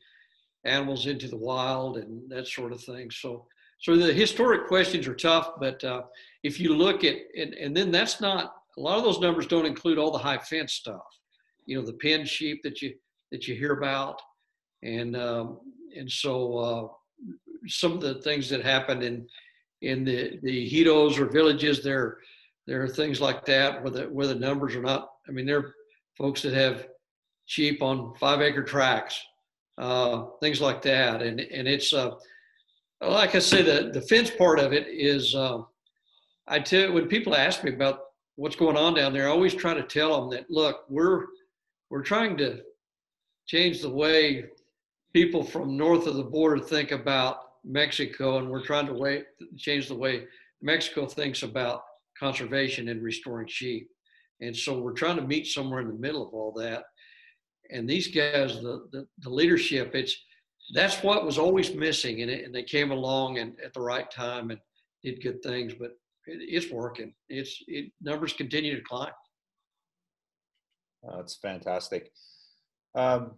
animals 0.64 1.06
into 1.06 1.28
the 1.28 1.36
wild 1.36 1.98
and 1.98 2.28
that 2.30 2.48
sort 2.48 2.72
of 2.72 2.82
thing. 2.82 3.10
So 3.10 3.46
so 3.78 3.94
the 3.94 4.12
historic 4.12 4.68
questions 4.68 5.06
are 5.06 5.14
tough, 5.14 5.50
but 5.60 5.84
uh, 5.84 6.02
if 6.42 6.58
you 6.58 6.74
look 6.74 7.04
at 7.04 7.16
and, 7.38 7.52
and 7.54 7.76
then 7.76 7.90
that's 7.90 8.22
not 8.22 8.54
a 8.78 8.80
lot 8.80 8.96
of 8.96 9.04
those 9.04 9.20
numbers 9.20 9.46
don't 9.46 9.66
include 9.66 9.98
all 9.98 10.10
the 10.10 10.18
high 10.18 10.38
fence 10.38 10.72
stuff. 10.72 11.04
You 11.66 11.78
know 11.78 11.86
the 11.86 11.92
pen 11.92 12.24
sheep 12.24 12.62
that 12.62 12.80
you 12.80 12.94
that 13.30 13.46
you 13.46 13.54
hear 13.54 13.72
about, 13.72 14.22
and 14.82 15.14
um, 15.14 15.60
and 15.94 16.10
so 16.10 16.56
uh, 16.56 16.88
some 17.68 17.92
of 17.92 18.00
the 18.00 18.14
things 18.22 18.48
that 18.48 18.64
happened 18.64 19.02
in 19.02 19.26
in 19.82 20.04
the 20.04 20.38
the 20.42 20.70
ejidos 20.70 21.18
or 21.18 21.26
villages 21.26 21.82
there 21.84 22.18
there 22.66 22.82
are 22.82 22.88
things 22.88 23.20
like 23.20 23.44
that 23.44 23.82
where 23.82 23.90
the 23.90 24.04
where 24.04 24.26
the 24.26 24.34
numbers 24.34 24.74
are 24.74 24.82
not 24.82 25.10
i 25.28 25.32
mean 25.32 25.46
there 25.46 25.58
are 25.58 25.74
folks 26.16 26.42
that 26.42 26.54
have 26.54 26.86
sheep 27.46 27.82
on 27.82 28.14
five 28.18 28.40
acre 28.40 28.64
tracts 28.64 29.20
uh, 29.78 30.26
things 30.40 30.60
like 30.60 30.82
that 30.82 31.22
and 31.22 31.40
and 31.40 31.68
it's 31.68 31.92
uh, 31.92 32.10
like 33.00 33.34
i 33.34 33.38
say 33.38 33.62
the 33.62 33.90
the 33.92 34.00
fence 34.02 34.30
part 34.30 34.58
of 34.58 34.72
it 34.72 34.86
is 34.88 35.34
uh, 35.34 35.58
i 36.48 36.58
tell 36.58 36.92
when 36.92 37.08
people 37.08 37.34
ask 37.34 37.62
me 37.64 37.72
about 37.72 38.00
what's 38.36 38.56
going 38.56 38.76
on 38.76 38.94
down 38.94 39.12
there 39.12 39.28
i 39.28 39.30
always 39.30 39.54
try 39.54 39.74
to 39.74 39.82
tell 39.82 40.20
them 40.20 40.30
that 40.30 40.50
look 40.50 40.84
we're 40.88 41.26
we're 41.90 42.02
trying 42.02 42.36
to 42.36 42.60
change 43.46 43.80
the 43.80 43.90
way 43.90 44.46
people 45.12 45.42
from 45.42 45.76
north 45.76 46.06
of 46.06 46.16
the 46.16 46.22
border 46.22 46.58
think 46.62 46.90
about 46.90 47.38
Mexico, 47.64 48.38
and 48.38 48.48
we're 48.48 48.64
trying 48.64 48.86
to 48.86 48.92
way, 48.92 49.24
change 49.56 49.88
the 49.88 49.94
way 49.94 50.24
Mexico 50.62 51.06
thinks 51.06 51.42
about 51.42 51.82
conservation 52.18 52.88
and 52.88 53.02
restoring 53.02 53.48
sheep. 53.48 53.88
And 54.40 54.56
so 54.56 54.78
we're 54.78 54.92
trying 54.92 55.16
to 55.16 55.22
meet 55.22 55.46
somewhere 55.46 55.80
in 55.80 55.88
the 55.88 55.94
middle 55.94 56.26
of 56.26 56.34
all 56.34 56.52
that. 56.52 56.84
And 57.70 57.88
these 57.88 58.08
guys, 58.08 58.60
the, 58.60 58.86
the, 58.92 59.06
the 59.20 59.30
leadership, 59.30 59.94
it's 59.94 60.16
that's 60.74 61.02
what 61.02 61.24
was 61.24 61.38
always 61.38 61.74
missing, 61.74 62.22
and, 62.22 62.30
it, 62.30 62.44
and 62.44 62.54
they 62.54 62.62
came 62.62 62.90
along 62.90 63.38
and 63.38 63.54
at 63.64 63.72
the 63.72 63.80
right 63.80 64.10
time 64.10 64.50
and 64.50 64.58
did 65.02 65.22
good 65.22 65.42
things. 65.42 65.74
But 65.74 65.92
it, 66.26 66.38
it's 66.40 66.72
working. 66.72 67.14
It's 67.28 67.62
it, 67.68 67.92
numbers 68.00 68.32
continue 68.32 68.74
to 68.76 68.82
climb. 68.82 69.12
Oh, 71.04 71.18
that's 71.18 71.36
fantastic. 71.36 72.10
Um, 72.96 73.32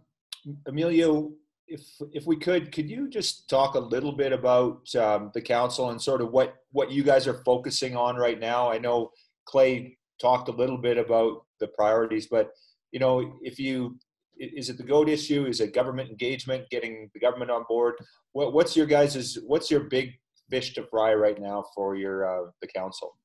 Emilio, 0.67 1.31
if 1.67 1.81
if 2.13 2.25
we 2.25 2.35
could, 2.35 2.71
could 2.71 2.89
you 2.89 3.07
just 3.09 3.47
talk 3.47 3.75
a 3.75 3.79
little 3.79 4.13
bit 4.13 4.33
about 4.33 4.93
um, 4.95 5.29
the 5.33 5.41
council 5.41 5.91
and 5.91 6.01
sort 6.01 6.21
of 6.21 6.31
what 6.31 6.55
what 6.71 6.91
you 6.91 7.03
guys 7.03 7.27
are 7.27 7.43
focusing 7.45 7.95
on 7.95 8.15
right 8.15 8.39
now? 8.39 8.71
I 8.71 8.79
know 8.79 9.11
Clay 9.45 9.98
talked 10.19 10.49
a 10.49 10.53
little 10.53 10.77
bit 10.77 10.97
about 10.97 11.45
the 11.59 11.67
priorities, 11.67 12.27
but 12.27 12.51
you 12.91 12.99
know, 12.99 13.39
if 13.41 13.59
you 13.59 13.97
is 14.39 14.69
it 14.69 14.77
the 14.77 14.83
goat 14.83 15.09
issue? 15.09 15.45
Is 15.45 15.59
it 15.59 15.73
government 15.73 16.09
engagement, 16.09 16.69
getting 16.69 17.09
the 17.13 17.19
government 17.19 17.51
on 17.51 17.65
board? 17.67 17.95
What, 18.31 18.53
what's 18.53 18.75
your 18.75 18.85
guys' 18.85 19.37
what's 19.45 19.69
your 19.69 19.81
big 19.81 20.13
fish 20.49 20.73
to 20.75 20.83
fry 20.83 21.13
right 21.13 21.39
now 21.39 21.65
for 21.75 21.95
your 21.95 22.17
uh, 22.25 22.51
the 22.61 22.67
council? 22.67 23.17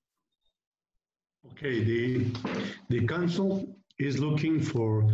Okay, 1.53 1.85
the 1.85 2.27
the 2.89 3.07
council 3.07 3.77
is 3.99 4.19
looking 4.19 4.61
for 4.61 5.09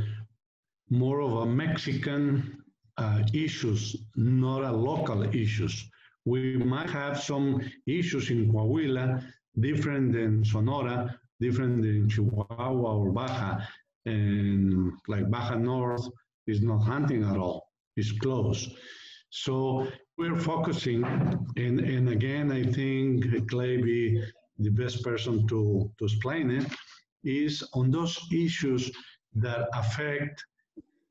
more 0.88 1.20
of 1.20 1.32
a 1.32 1.46
Mexican 1.46 2.62
uh, 2.96 3.22
issues, 3.32 3.96
not 4.16 4.62
a 4.62 4.72
local 4.72 5.22
issues. 5.34 5.88
We 6.24 6.56
might 6.56 6.90
have 6.90 7.20
some 7.20 7.60
issues 7.86 8.30
in 8.30 8.52
Coahuila 8.52 9.24
different 9.58 10.12
than 10.12 10.44
Sonora, 10.44 11.18
different 11.40 11.82
than 11.82 12.08
Chihuahua 12.08 12.96
or 12.96 13.10
Baja, 13.10 13.58
and 14.06 14.92
like 15.08 15.30
Baja 15.30 15.56
North 15.56 16.06
is 16.46 16.62
not 16.62 16.78
hunting 16.78 17.24
at 17.24 17.36
all, 17.36 17.68
it's 17.96 18.12
closed. 18.12 18.72
So 19.30 19.86
we're 20.18 20.38
focusing, 20.38 21.04
and, 21.56 21.80
and 21.80 22.08
again, 22.08 22.50
I 22.50 22.64
think 22.64 23.48
Clay 23.48 23.76
be 23.76 24.22
the 24.58 24.70
best 24.70 25.02
person 25.02 25.46
to, 25.48 25.90
to 25.98 26.04
explain 26.04 26.50
it, 26.50 26.66
is 27.24 27.62
on 27.74 27.90
those 27.90 28.18
issues 28.32 28.90
that 29.34 29.68
affect 29.74 30.44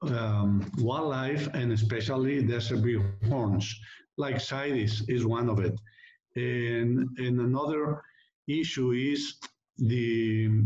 um, 0.02 0.70
wildlife 0.80 1.48
and 1.54 1.72
especially 1.72 2.44
desert 2.44 2.82
bighorns, 2.84 3.74
like 4.18 4.40
CITES 4.40 5.08
is 5.08 5.26
one 5.26 5.50
of 5.50 5.60
it. 5.60 5.80
And, 6.36 7.08
and 7.18 7.40
another 7.40 8.02
issue 8.48 8.92
is 8.92 9.36
the, 9.88 10.64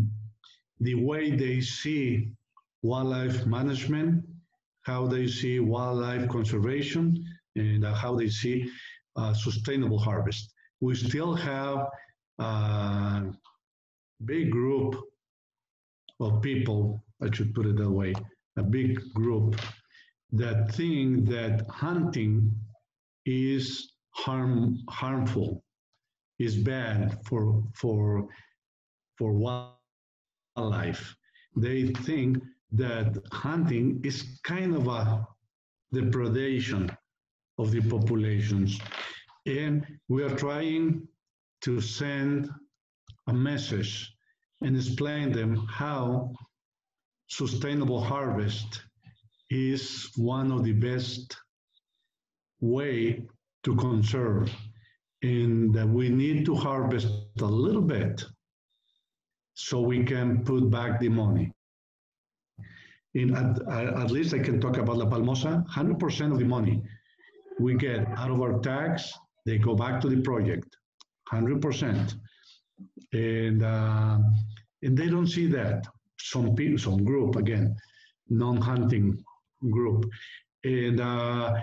the 0.79 0.95
way 0.95 1.31
they 1.31 1.61
see 1.61 2.29
wildlife 2.81 3.45
management, 3.45 4.23
how 4.83 5.07
they 5.07 5.27
see 5.27 5.59
wildlife 5.59 6.27
conservation, 6.29 7.23
and 7.55 7.85
how 7.85 8.15
they 8.15 8.29
see 8.29 8.69
uh, 9.15 9.33
sustainable 9.33 9.99
harvest. 9.99 10.53
We 10.81 10.95
still 10.95 11.33
have 11.35 11.87
a 12.39 13.23
big 14.25 14.51
group 14.51 14.95
of 16.19 16.41
people, 16.41 17.03
I 17.21 17.33
should 17.33 17.53
put 17.53 17.65
it 17.65 17.77
that 17.77 17.89
way, 17.89 18.13
a 18.57 18.63
big 18.63 18.99
group 19.13 19.59
that 20.31 20.73
think 20.73 21.27
that 21.29 21.65
hunting 21.69 22.51
is 23.25 23.93
harm 24.11 24.79
harmful, 24.89 25.63
is 26.39 26.57
bad 26.57 27.17
for 27.25 27.63
for 27.75 28.27
for 29.17 29.33
wildlife. 30.55 31.15
They 31.55 31.87
think 31.87 32.37
that 32.71 33.17
hunting 33.31 34.01
is 34.03 34.39
kind 34.43 34.75
of 34.75 34.87
a 34.87 35.27
depredation 35.91 36.91
of 37.59 37.71
the 37.71 37.81
populations. 37.81 38.79
And 39.45 39.85
we 40.09 40.23
are 40.23 40.35
trying 40.35 41.07
to 41.61 41.79
send 41.79 42.49
a 43.27 43.33
message 43.33 44.11
and 44.61 44.75
explain 44.75 45.31
them 45.31 45.55
how 45.69 46.33
sustainable 47.27 48.01
harvest 48.01 48.83
is 49.49 50.09
one 50.15 50.51
of 50.51 50.63
the 50.63 50.73
best 50.73 51.37
way 52.61 53.23
to 53.63 53.75
conserve 53.75 54.51
and 55.21 55.73
that 55.73 55.87
we 55.87 56.09
need 56.09 56.45
to 56.45 56.55
harvest 56.55 57.07
a 57.39 57.45
little 57.45 57.81
bit 57.81 58.25
so 59.67 59.79
we 59.79 60.03
can 60.03 60.43
put 60.43 60.69
back 60.69 60.99
the 60.99 61.09
money. 61.09 61.51
In 63.13 63.35
at, 63.35 63.61
at 64.03 64.11
least 64.11 64.33
I 64.33 64.39
can 64.39 64.59
talk 64.59 64.77
about 64.77 64.97
La 64.97 65.05
Palmosa, 65.05 65.65
100% 65.67 66.31
of 66.33 66.39
the 66.39 66.45
money 66.45 66.81
we 67.59 67.75
get 67.75 68.01
out 68.17 68.31
of 68.31 68.41
our 68.41 68.59
tax, 68.59 69.13
they 69.45 69.57
go 69.57 69.73
back 69.75 70.01
to 70.01 70.09
the 70.09 70.21
project, 70.21 70.67
100%. 71.31 72.15
And, 73.13 73.63
uh, 73.63 74.17
and 74.81 74.97
they 74.97 75.07
don't 75.07 75.27
see 75.27 75.47
that 75.47 75.85
some 76.19 76.55
people, 76.55 76.77
some 76.77 77.05
group 77.05 77.35
again, 77.35 77.75
non-hunting 78.29 79.23
group, 79.71 80.05
and 80.63 80.99
uh, 80.99 81.53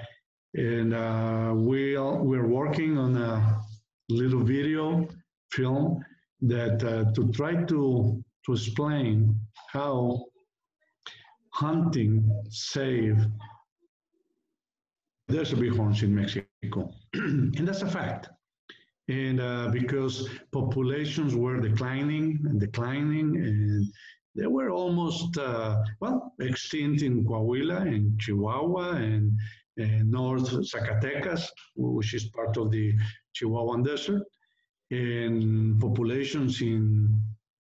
and 0.55 0.95
uh, 0.95 1.53
we 1.55 1.99
we're 1.99 2.47
working 2.47 2.99
on 2.99 3.17
a 3.17 3.61
little 4.09 4.43
video 4.43 5.09
film 5.53 6.05
that 6.43 6.83
uh, 6.83 7.13
to 7.13 7.31
try 7.33 7.65
to 7.65 8.23
to 8.47 8.53
explain 8.53 9.39
how 9.73 10.25
hunting 11.53 12.25
saved 12.49 13.27
there's 15.31 15.53
a 15.53 15.57
bighorns 15.57 16.03
in 16.03 16.15
Mexico, 16.15 16.93
and 17.15 17.67
that's 17.67 17.83
a 17.83 17.89
fact. 17.89 18.29
And 19.09 19.41
uh, 19.41 19.69
because 19.73 20.29
populations 20.53 21.35
were 21.35 21.61
declining 21.61 22.41
and 22.45 22.61
declining, 22.61 23.37
and 23.37 23.87
they 24.35 24.47
were 24.47 24.71
almost 24.71 25.37
uh, 25.39 25.83
well 26.01 26.33
extinct 26.41 27.03
in 27.03 27.25
Coahuila 27.25 27.83
and 27.83 28.19
Chihuahua 28.21 28.97
and, 28.97 29.39
and 29.77 30.11
North 30.11 30.51
Zacatecas, 30.51 31.49
which 31.77 32.15
is 32.15 32.27
part 32.27 32.57
of 32.57 32.71
the 32.71 32.95
Chihuahuan 33.35 33.85
Desert, 33.85 34.23
and 34.91 35.81
populations 35.81 36.61
in 36.61 37.23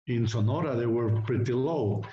in 0.07 0.27
Sonora 0.27 0.77
they 0.77 0.86
were 0.86 1.20
pretty 1.23 1.53
low. 1.53 2.05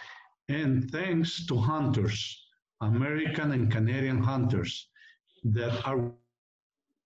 And 0.48 0.90
thanks 0.91 1.45
to 1.48 1.57
hunters, 1.57 2.45
American 2.82 3.52
and 3.52 3.72
Canadian 3.72 4.22
hunters, 4.22 4.88
that 5.44 5.86
are 5.86 6.11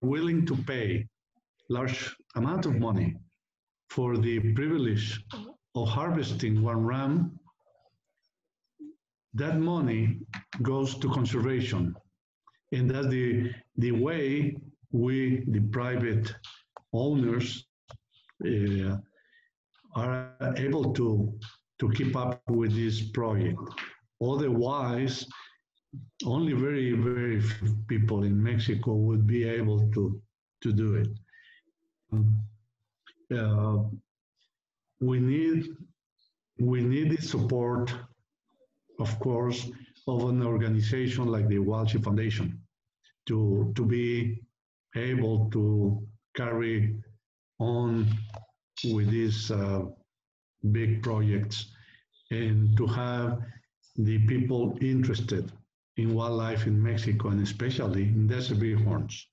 willing 0.01 0.45
to 0.45 0.55
pay 0.55 1.07
large 1.69 2.15
amount 2.35 2.65
of 2.65 2.79
money 2.79 3.15
for 3.89 4.17
the 4.17 4.39
privilege 4.53 5.23
of 5.75 5.87
harvesting 5.87 6.61
one 6.61 6.85
ram, 6.85 7.39
that 9.33 9.57
money 9.59 10.19
goes 10.61 10.95
to 10.99 11.09
conservation. 11.09 11.95
And 12.71 12.89
that's 12.89 13.07
the, 13.07 13.51
the 13.77 13.91
way 13.91 14.57
we, 14.91 15.43
the 15.47 15.61
private 15.61 16.33
owners, 16.93 17.65
uh, 18.45 18.97
are 19.95 20.53
able 20.57 20.93
to, 20.93 21.33
to 21.79 21.89
keep 21.91 22.15
up 22.15 22.41
with 22.49 22.75
this 22.75 23.01
project. 23.11 23.59
Otherwise, 24.21 25.25
only 26.25 26.53
very, 26.53 26.91
very 26.93 27.39
few 27.41 27.75
people 27.87 28.23
in 28.23 28.41
Mexico 28.41 28.93
would 28.95 29.25
be 29.25 29.43
able 29.43 29.89
to, 29.91 30.21
to 30.61 30.73
do 30.73 30.95
it. 30.95 31.09
Uh, 33.33 33.77
we 35.01 35.19
need 35.19 35.67
we 36.59 36.81
need 36.81 37.11
the 37.11 37.21
support, 37.21 37.93
of 38.99 39.19
course, 39.19 39.69
of 40.07 40.29
an 40.29 40.41
organization 40.41 41.25
like 41.27 41.47
the 41.49 41.59
Sheep 41.87 42.03
Foundation 42.03 42.61
to 43.25 43.73
to 43.75 43.85
be 43.85 44.39
able 44.95 45.49
to 45.51 46.07
carry 46.35 46.95
on 47.59 48.07
with 48.83 49.09
these 49.09 49.51
uh, 49.51 49.81
big 50.71 51.01
projects 51.01 51.71
and 52.31 52.75
to 52.77 52.85
have 52.87 53.39
the 53.97 54.19
people 54.27 54.77
interested 54.81 55.51
in 55.97 56.13
wildlife 56.13 56.67
in 56.67 56.81
Mexico 56.81 57.29
and 57.29 57.41
especially 57.41 58.03
in 58.03 58.27
desert 58.27 58.59
bighorns. 58.59 59.27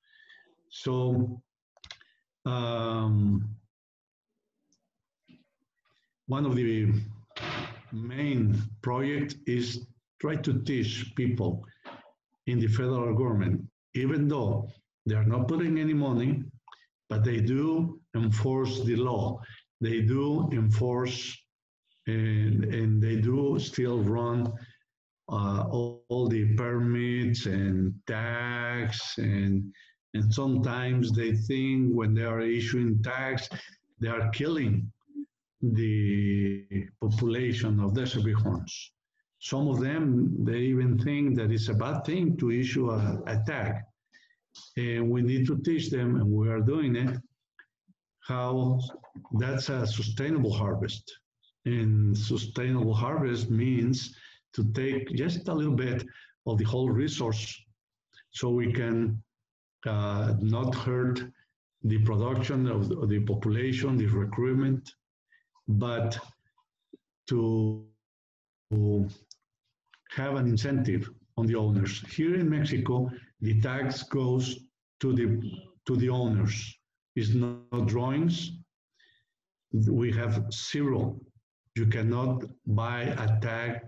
So 0.70 1.43
um, 2.47 3.57
one 6.27 6.47
of 6.47 6.55
the 6.55 6.93
main 7.93 8.57
projects 8.82 9.35
is 9.47 9.86
try 10.20 10.36
to 10.36 10.62
teach 10.62 11.12
people 11.16 11.65
in 12.47 12.59
the 12.59 12.69
federal 12.69 13.15
government, 13.15 13.61
even 13.94 14.28
though 14.28 14.69
they 15.07 15.15
are 15.15 15.24
not 15.24 15.49
putting 15.49 15.78
any 15.78 15.94
money, 15.94 16.44
but 17.12 17.24
they 17.24 17.40
do 17.40 18.01
enforce 18.16 18.80
the 18.84 18.97
law. 18.97 19.39
They 19.82 20.01
do 20.01 20.48
enforce 20.51 21.36
and, 22.06 22.64
and 22.64 23.02
they 23.02 23.16
do 23.16 23.59
still 23.59 23.98
run 24.01 24.51
uh, 25.28 25.64
all, 25.70 26.05
all, 26.09 26.26
the 26.26 26.44
permits 26.56 27.44
and 27.44 27.93
tax 28.06 29.18
and 29.18 29.55
and 30.14 30.24
sometimes 30.32 31.12
they 31.12 31.32
think 31.48 31.93
when 31.98 32.14
they 32.14 32.24
are 32.24 32.40
issuing 32.40 33.02
tax 33.02 33.48
they 34.01 34.09
are 34.09 34.30
killing 34.30 34.90
the 35.60 36.64
population 37.02 37.78
of 37.78 37.94
desert 37.94 38.24
bighorns. 38.24 38.74
Some 39.39 39.68
of 39.68 39.80
them 39.80 40.05
they 40.48 40.60
even 40.72 40.98
think 40.98 41.36
that 41.36 41.52
it's 41.52 41.68
a 41.68 41.74
bad 41.74 42.06
thing 42.06 42.39
to 42.39 42.51
issue 42.51 42.90
a, 42.90 43.22
a 43.26 43.36
tag, 43.47 43.74
and 44.76 45.10
we 45.10 45.22
need 45.22 45.46
to 45.46 45.58
teach 45.58 45.90
them, 45.90 46.16
and 46.16 46.30
we 46.30 46.48
are 46.48 46.60
doing 46.60 46.96
it, 46.96 47.18
how 48.20 48.80
that's 49.38 49.68
a 49.68 49.86
sustainable 49.86 50.52
harvest. 50.52 51.18
And 51.64 52.16
sustainable 52.16 52.94
harvest 52.94 53.50
means 53.50 54.16
to 54.54 54.64
take 54.72 55.14
just 55.14 55.48
a 55.48 55.54
little 55.54 55.74
bit 55.74 56.04
of 56.46 56.58
the 56.58 56.64
whole 56.64 56.90
resource 56.90 57.60
so 58.30 58.48
we 58.50 58.72
can 58.72 59.22
uh, 59.86 60.34
not 60.40 60.74
hurt 60.74 61.22
the 61.84 61.98
production 61.98 62.68
of 62.68 63.08
the, 63.08 63.20
population, 63.20 63.96
the 63.96 64.06
recruitment, 64.06 64.92
but 65.68 66.18
to, 67.28 67.84
to 68.70 69.08
have 70.10 70.36
an 70.36 70.46
incentive 70.46 71.10
on 71.36 71.46
the 71.46 71.56
owners. 71.56 72.00
Here 72.14 72.34
in 72.34 72.48
Mexico, 72.48 73.10
the 73.43 73.60
tax 73.60 74.02
goes 74.05 74.59
to 75.01 75.12
the 75.12 75.27
to 75.86 75.97
the 75.97 76.09
owners. 76.09 76.74
It's 77.16 77.35
not 77.35 77.86
drawings. 77.86 78.52
We 79.73 80.12
have 80.12 80.52
zero. 80.52 81.20
You 81.74 81.86
cannot 81.86 82.44
buy 82.66 83.02
a 83.02 83.40
tag 83.40 83.81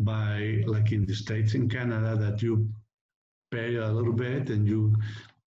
by 0.00 0.62
like 0.66 0.92
in 0.92 1.06
the 1.06 1.14
states 1.14 1.54
in 1.54 1.68
Canada 1.68 2.16
that 2.16 2.42
you 2.42 2.68
pay 3.50 3.76
a 3.76 3.88
little 3.88 4.12
bit 4.12 4.50
and 4.50 4.66
you 4.66 4.94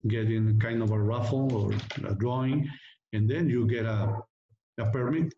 get 0.08 0.32
in 0.32 0.60
kind 0.60 0.82
of 0.84 0.92
a 0.92 1.00
raffle 1.00 1.54
or 1.56 1.74
a 2.10 2.14
drawing 2.16 2.70
and 3.14 3.30
then 3.30 3.50
you 3.50 3.66
get 3.68 3.86
a, 3.86 4.18
a 4.78 4.86
permit. 4.92 5.34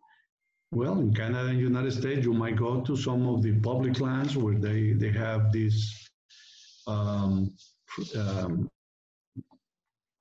Well, 0.72 0.98
in 0.98 1.14
Canada 1.14 1.50
and 1.50 1.60
United 1.60 1.92
States, 1.92 2.24
you 2.24 2.32
might 2.32 2.56
go 2.56 2.80
to 2.80 2.96
some 2.96 3.28
of 3.28 3.42
the 3.42 3.52
public 3.60 4.00
lands 4.00 4.36
where 4.36 4.58
they, 4.58 4.92
they 4.92 5.12
have 5.12 5.52
this 5.52 6.08
um, 6.86 7.54
um, 8.16 8.70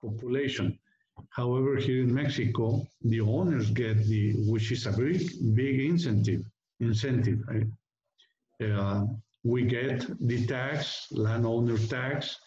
population. 0.02 0.78
However, 1.30 1.78
here 1.78 2.02
in 2.04 2.14
Mexico, 2.14 2.88
the 3.02 3.22
owners 3.22 3.70
get 3.70 3.98
the, 4.06 4.34
which 4.52 4.72
is 4.72 4.86
a 4.86 4.92
very 4.92 5.30
big 5.54 5.80
incentive, 5.82 6.42
incentive. 6.80 7.40
Right? 7.48 7.68
uh, 8.62 9.06
we 9.44 9.64
get 9.64 10.06
the 10.28 10.46
tax, 10.46 11.08
landowner 11.12 11.78
tax, 11.78 12.38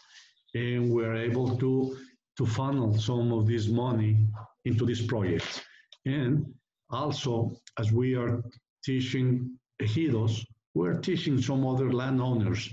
and 0.54 0.90
we're 0.90 1.14
able 1.14 1.56
to, 1.58 1.96
to 2.38 2.46
funnel 2.46 2.96
some 2.98 3.32
of 3.32 3.46
this 3.46 3.68
money 3.68 4.26
into 4.64 4.86
this 4.86 5.04
project. 5.04 5.64
And 6.06 6.46
also, 6.90 7.56
as 7.78 7.92
we 7.92 8.14
are 8.14 8.42
teaching 8.84 9.58
ejidos, 9.82 10.44
we're 10.74 10.98
teaching 10.98 11.40
some 11.40 11.66
other 11.66 11.92
landowners, 11.92 12.70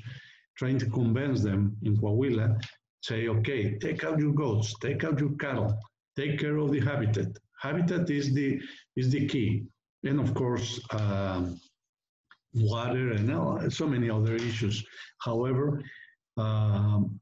trying 0.58 0.78
to 0.80 0.90
convince 0.90 1.42
them 1.42 1.76
in 1.84 1.98
Coahuila, 1.98 2.62
say, 3.02 3.28
okay, 3.28 3.78
take 3.80 4.04
out 4.04 4.20
your 4.20 4.34
goats, 4.34 4.74
take 4.80 5.04
out 5.04 5.20
your 5.20 5.36
cattle, 5.38 5.78
take 6.16 6.40
care 6.40 6.58
of 6.58 6.72
the 6.72 6.80
habitat. 6.80 7.38
Habitat 7.62 8.10
is 8.10 8.34
the, 8.34 8.60
is 8.96 9.10
the 9.10 9.28
key. 9.28 9.64
And 10.04 10.20
of 10.20 10.34
course, 10.34 10.80
um, 10.92 11.60
water 12.54 13.12
and 13.12 13.74
so 13.74 13.88
many 13.88 14.10
other 14.10 14.36
issues. 14.36 14.86
However, 15.20 15.82
um, 16.38 17.20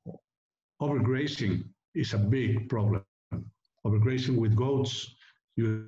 overgrazing 0.81 1.63
is 1.95 2.13
a 2.13 2.17
big 2.17 2.69
problem. 2.69 3.03
Overgrazing 3.85 4.37
with 4.37 4.55
goats, 4.55 5.15
you 5.55 5.87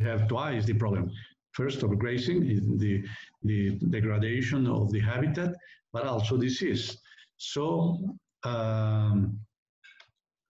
have 0.00 0.28
twice 0.28 0.64
the 0.64 0.74
problem. 0.74 1.10
First, 1.52 1.80
overgrazing 1.80 2.48
is 2.50 2.60
the, 2.78 3.04
the 3.42 3.70
degradation 3.90 4.66
of 4.66 4.92
the 4.92 5.00
habitat, 5.00 5.54
but 5.92 6.06
also 6.06 6.36
disease. 6.36 6.96
So 7.36 7.98
um, 8.44 9.38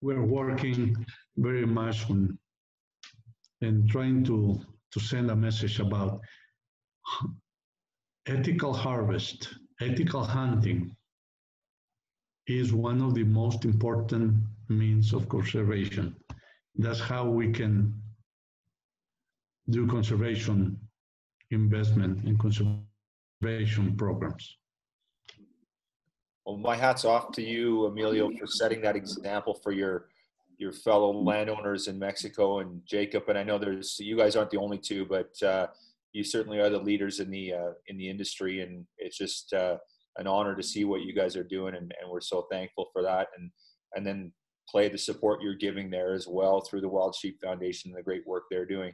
we're 0.02 0.24
working 0.24 0.96
very 1.36 1.66
much 1.66 2.08
on 2.10 2.38
and 3.62 3.88
trying 3.90 4.24
to, 4.24 4.58
to 4.92 5.00
send 5.00 5.30
a 5.30 5.36
message 5.36 5.80
about 5.80 6.20
ethical 8.26 8.72
harvest, 8.72 9.48
ethical 9.80 10.24
hunting 10.24 10.96
is 12.46 12.72
one 12.72 13.00
of 13.02 13.14
the 13.14 13.24
most 13.24 13.64
important 13.64 14.34
means 14.68 15.12
of 15.12 15.28
conservation. 15.28 16.16
That's 16.76 17.00
how 17.00 17.28
we 17.28 17.52
can 17.52 17.94
do 19.68 19.86
conservation 19.86 20.78
investment 21.50 22.24
and 22.24 22.38
conservation 22.38 23.96
programs. 23.96 24.56
Well, 26.50 26.58
my 26.58 26.74
hat's 26.74 27.04
off 27.04 27.30
to 27.34 27.42
you, 27.42 27.86
Emilio, 27.86 28.28
for 28.36 28.48
setting 28.48 28.80
that 28.80 28.96
example 28.96 29.54
for 29.62 29.70
your 29.70 30.06
your 30.58 30.72
fellow 30.72 31.12
landowners 31.12 31.86
in 31.86 31.96
Mexico 31.96 32.58
and 32.58 32.82
Jacob. 32.84 33.28
And 33.28 33.38
I 33.38 33.44
know 33.44 33.56
there's 33.56 34.00
you 34.00 34.16
guys 34.16 34.34
aren't 34.34 34.50
the 34.50 34.58
only 34.58 34.78
two, 34.78 35.06
but 35.06 35.30
uh, 35.44 35.68
you 36.12 36.24
certainly 36.24 36.58
are 36.58 36.68
the 36.68 36.76
leaders 36.76 37.20
in 37.20 37.30
the 37.30 37.52
uh, 37.52 37.70
in 37.86 37.96
the 37.96 38.10
industry, 38.10 38.62
and 38.62 38.84
it's 38.98 39.16
just 39.16 39.52
uh, 39.52 39.76
an 40.16 40.26
honor 40.26 40.56
to 40.56 40.62
see 40.64 40.84
what 40.84 41.02
you 41.02 41.14
guys 41.14 41.36
are 41.36 41.44
doing, 41.44 41.76
and, 41.76 41.94
and 42.00 42.10
we're 42.10 42.20
so 42.20 42.48
thankful 42.50 42.88
for 42.92 43.00
that. 43.02 43.28
And 43.38 43.52
and 43.94 44.04
then 44.04 44.32
Clay 44.68 44.88
the 44.88 44.98
support 44.98 45.42
you're 45.42 45.54
giving 45.54 45.88
there 45.88 46.14
as 46.14 46.26
well 46.26 46.62
through 46.62 46.80
the 46.80 46.88
Wild 46.88 47.14
Sheep 47.14 47.38
Foundation 47.40 47.92
and 47.92 47.96
the 47.96 48.02
great 48.02 48.26
work 48.26 48.42
they're 48.50 48.66
doing. 48.66 48.92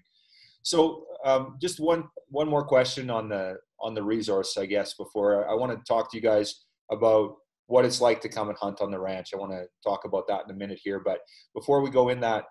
So 0.62 1.06
um, 1.24 1.56
just 1.58 1.80
one 1.80 2.04
one 2.28 2.50
more 2.50 2.66
question 2.66 3.08
on 3.08 3.30
the 3.30 3.56
on 3.80 3.94
the 3.94 4.02
resource, 4.02 4.58
I 4.58 4.66
guess, 4.66 4.92
before 4.92 5.48
I, 5.48 5.52
I 5.52 5.54
want 5.54 5.72
to 5.72 5.82
talk 5.90 6.10
to 6.10 6.18
you 6.18 6.22
guys 6.22 6.66
about 6.92 7.36
what 7.66 7.84
it's 7.84 8.00
like 8.00 8.20
to 8.20 8.28
come 8.28 8.48
and 8.48 8.58
hunt 8.58 8.80
on 8.80 8.90
the 8.90 8.98
ranch. 8.98 9.30
I 9.32 9.38
want 9.38 9.52
to 9.52 9.66
talk 9.84 10.04
about 10.04 10.28
that 10.28 10.42
in 10.44 10.54
a 10.54 10.58
minute 10.58 10.80
here, 10.82 11.00
but 11.00 11.18
before 11.54 11.80
we 11.80 11.90
go 11.90 12.08
in 12.10 12.20
that, 12.20 12.44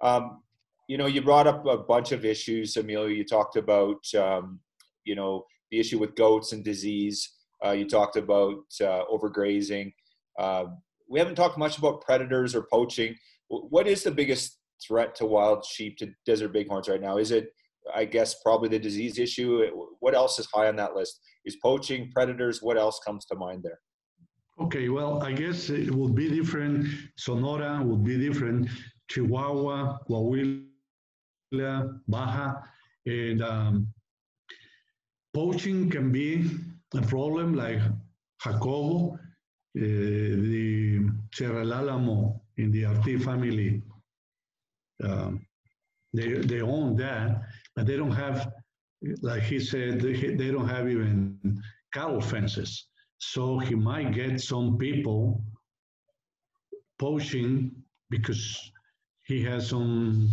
um, 0.00 0.42
you 0.88 0.96
know, 0.96 1.06
you 1.06 1.22
brought 1.22 1.46
up 1.46 1.66
a 1.66 1.76
bunch 1.76 2.12
of 2.12 2.24
issues, 2.24 2.76
Emilio. 2.76 3.08
You 3.08 3.24
talked 3.24 3.56
about, 3.56 4.02
um, 4.14 4.60
you 5.04 5.14
know, 5.14 5.44
the 5.70 5.78
issue 5.78 5.98
with 5.98 6.16
goats 6.16 6.52
and 6.52 6.64
disease. 6.64 7.30
Uh, 7.64 7.72
you 7.72 7.86
talked 7.86 8.16
about 8.16 8.64
uh, 8.80 9.04
overgrazing. 9.12 9.92
Uh, 10.38 10.66
we 11.08 11.18
haven't 11.18 11.34
talked 11.34 11.58
much 11.58 11.78
about 11.78 12.02
predators 12.02 12.54
or 12.54 12.66
poaching. 12.70 13.14
What 13.48 13.86
is 13.86 14.02
the 14.02 14.10
biggest 14.10 14.58
threat 14.86 15.14
to 15.16 15.26
wild 15.26 15.64
sheep 15.64 15.98
to 15.98 16.10
desert 16.24 16.52
bighorns 16.52 16.88
right 16.88 17.00
now? 17.00 17.18
Is 17.18 17.32
it, 17.32 17.50
I 17.94 18.04
guess, 18.04 18.40
probably 18.42 18.68
the 18.68 18.78
disease 18.78 19.18
issue? 19.18 19.66
What 20.00 20.14
else 20.14 20.38
is 20.38 20.48
high 20.52 20.68
on 20.68 20.76
that 20.76 20.94
list? 20.94 21.20
Is 21.44 21.56
poaching, 21.56 22.10
predators? 22.12 22.62
What 22.62 22.78
else 22.78 23.00
comes 23.04 23.24
to 23.26 23.36
mind 23.36 23.62
there? 23.62 23.80
Okay, 24.60 24.88
well, 24.88 25.22
I 25.22 25.32
guess 25.32 25.70
it 25.70 25.90
would 25.90 26.16
be 26.16 26.28
different. 26.28 26.88
Sonora 27.16 27.80
would 27.82 28.04
be 28.04 28.18
different. 28.18 28.68
Chihuahua, 29.08 29.98
Coahuila, 30.08 32.00
Baja, 32.08 32.54
and 33.06 33.42
um, 33.42 33.86
poaching 35.32 35.88
can 35.88 36.10
be 36.10 36.50
a 36.94 37.02
problem 37.02 37.54
like 37.54 37.80
Jacobo, 38.42 39.14
uh, 39.14 39.18
the 39.74 41.08
Sierra 41.32 41.64
Alamo 41.64 42.42
in 42.56 42.72
the 42.72 42.84
Arti 42.84 43.16
family. 43.16 43.80
Um, 45.04 45.46
they, 46.12 46.32
they 46.32 46.62
own 46.62 46.96
that, 46.96 47.42
but 47.76 47.86
they 47.86 47.96
don't 47.96 48.10
have, 48.10 48.50
like 49.22 49.44
he 49.44 49.60
said, 49.60 50.00
they, 50.00 50.34
they 50.34 50.50
don't 50.50 50.68
have 50.68 50.88
even 50.88 51.62
cattle 51.92 52.20
fences. 52.20 52.87
So 53.18 53.58
he 53.58 53.74
might 53.74 54.12
get 54.12 54.40
some 54.40 54.78
people 54.78 55.42
poaching 56.98 57.72
because 58.10 58.72
he 59.26 59.42
has 59.44 59.68
some, 59.68 60.30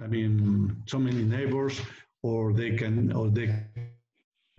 I 0.00 0.06
mean, 0.06 0.76
so 0.86 0.98
many 0.98 1.22
neighbors, 1.24 1.80
or 2.22 2.52
they 2.52 2.70
can, 2.76 3.12
or 3.12 3.28
they 3.28 3.64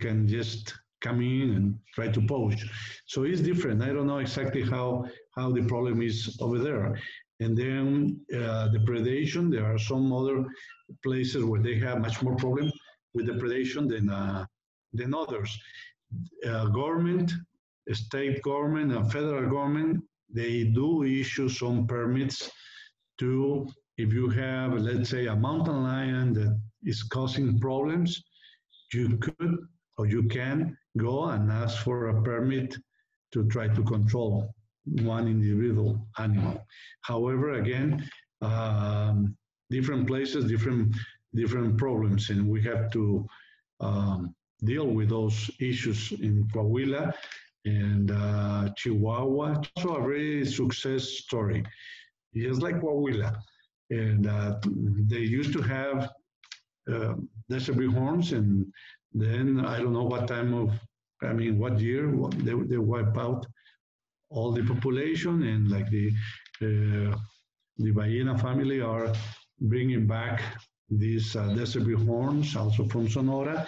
can 0.00 0.28
just 0.28 0.74
come 1.00 1.20
in 1.20 1.50
and 1.56 1.78
try 1.94 2.08
to 2.08 2.20
poach. 2.26 2.64
So 3.06 3.24
it's 3.24 3.40
different. 3.40 3.82
I 3.82 3.92
don't 3.92 4.06
know 4.06 4.18
exactly 4.18 4.62
how 4.62 5.06
how 5.36 5.50
the 5.50 5.62
problem 5.62 6.00
is 6.02 6.36
over 6.40 6.58
there. 6.58 6.98
And 7.40 7.56
then 7.56 8.20
uh, 8.32 8.68
the 8.68 8.78
predation. 8.88 9.50
There 9.50 9.66
are 9.72 9.78
some 9.78 10.12
other 10.12 10.44
places 11.02 11.44
where 11.44 11.60
they 11.60 11.76
have 11.86 11.98
much 12.00 12.22
more 12.22 12.36
problem 12.36 12.70
with 13.14 13.26
the 13.26 13.36
predation 13.42 13.88
than 13.88 14.08
uh, 14.08 14.46
than 14.92 15.14
others. 15.14 15.50
Uh, 16.46 16.66
government 16.66 17.32
state 17.92 18.42
government 18.42 18.92
and 18.92 19.12
federal 19.12 19.50
government, 19.50 20.02
they 20.32 20.64
do 20.64 21.04
issue 21.04 21.48
some 21.48 21.86
permits 21.86 22.50
to, 23.18 23.68
if 23.98 24.12
you 24.12 24.28
have, 24.30 24.72
let's 24.72 25.10
say, 25.10 25.26
a 25.26 25.36
mountain 25.36 25.82
lion 25.82 26.32
that 26.34 26.58
is 26.82 27.02
causing 27.02 27.58
problems, 27.60 28.22
you 28.92 29.16
could 29.18 29.58
or 29.96 30.06
you 30.06 30.24
can 30.24 30.76
go 30.96 31.24
and 31.26 31.50
ask 31.50 31.82
for 31.82 32.08
a 32.08 32.22
permit 32.22 32.76
to 33.32 33.46
try 33.48 33.68
to 33.68 33.82
control 33.84 34.52
one 35.02 35.28
individual 35.28 36.06
animal. 36.18 36.64
However, 37.02 37.54
again, 37.54 38.08
um, 38.42 39.36
different 39.70 40.06
places, 40.06 40.44
different 40.46 40.94
different 41.34 41.76
problems, 41.76 42.30
and 42.30 42.48
we 42.48 42.62
have 42.62 42.90
to 42.92 43.26
um, 43.80 44.34
deal 44.64 44.86
with 44.86 45.08
those 45.08 45.50
issues 45.60 46.12
in 46.12 46.46
Coahuila 46.54 47.12
and 47.64 48.10
uh, 48.10 48.68
Chihuahua. 48.76 49.62
Also 49.76 49.96
a 49.96 50.02
very 50.02 50.44
success 50.44 51.04
story, 51.04 51.64
just 52.34 52.62
like 52.62 52.80
Coahuila. 52.80 53.36
And 53.90 54.26
uh, 54.26 54.58
they 55.08 55.18
used 55.20 55.52
to 55.52 55.62
have 55.62 56.10
uh, 56.92 57.14
desert 57.48 57.76
bighorns, 57.76 58.32
and 58.32 58.66
then 59.12 59.64
I 59.64 59.78
don't 59.78 59.92
know 59.92 60.04
what 60.04 60.28
time 60.28 60.54
of, 60.54 60.72
I 61.22 61.32
mean, 61.32 61.58
what 61.58 61.78
year 61.80 62.12
they, 62.36 62.54
they 62.54 62.78
wipe 62.78 63.16
out 63.16 63.46
all 64.30 64.52
the 64.52 64.64
population, 64.64 65.42
and 65.44 65.70
like 65.70 65.88
the 65.90 66.10
uh, 66.62 67.16
the 67.78 67.90
Ballena 67.92 68.40
family 68.40 68.80
are 68.80 69.12
bringing 69.60 70.06
back 70.06 70.42
these 70.90 71.34
uh, 71.36 71.48
desert 71.54 71.84
bighorns, 71.84 72.56
also 72.56 72.84
from 72.84 73.08
Sonora. 73.08 73.66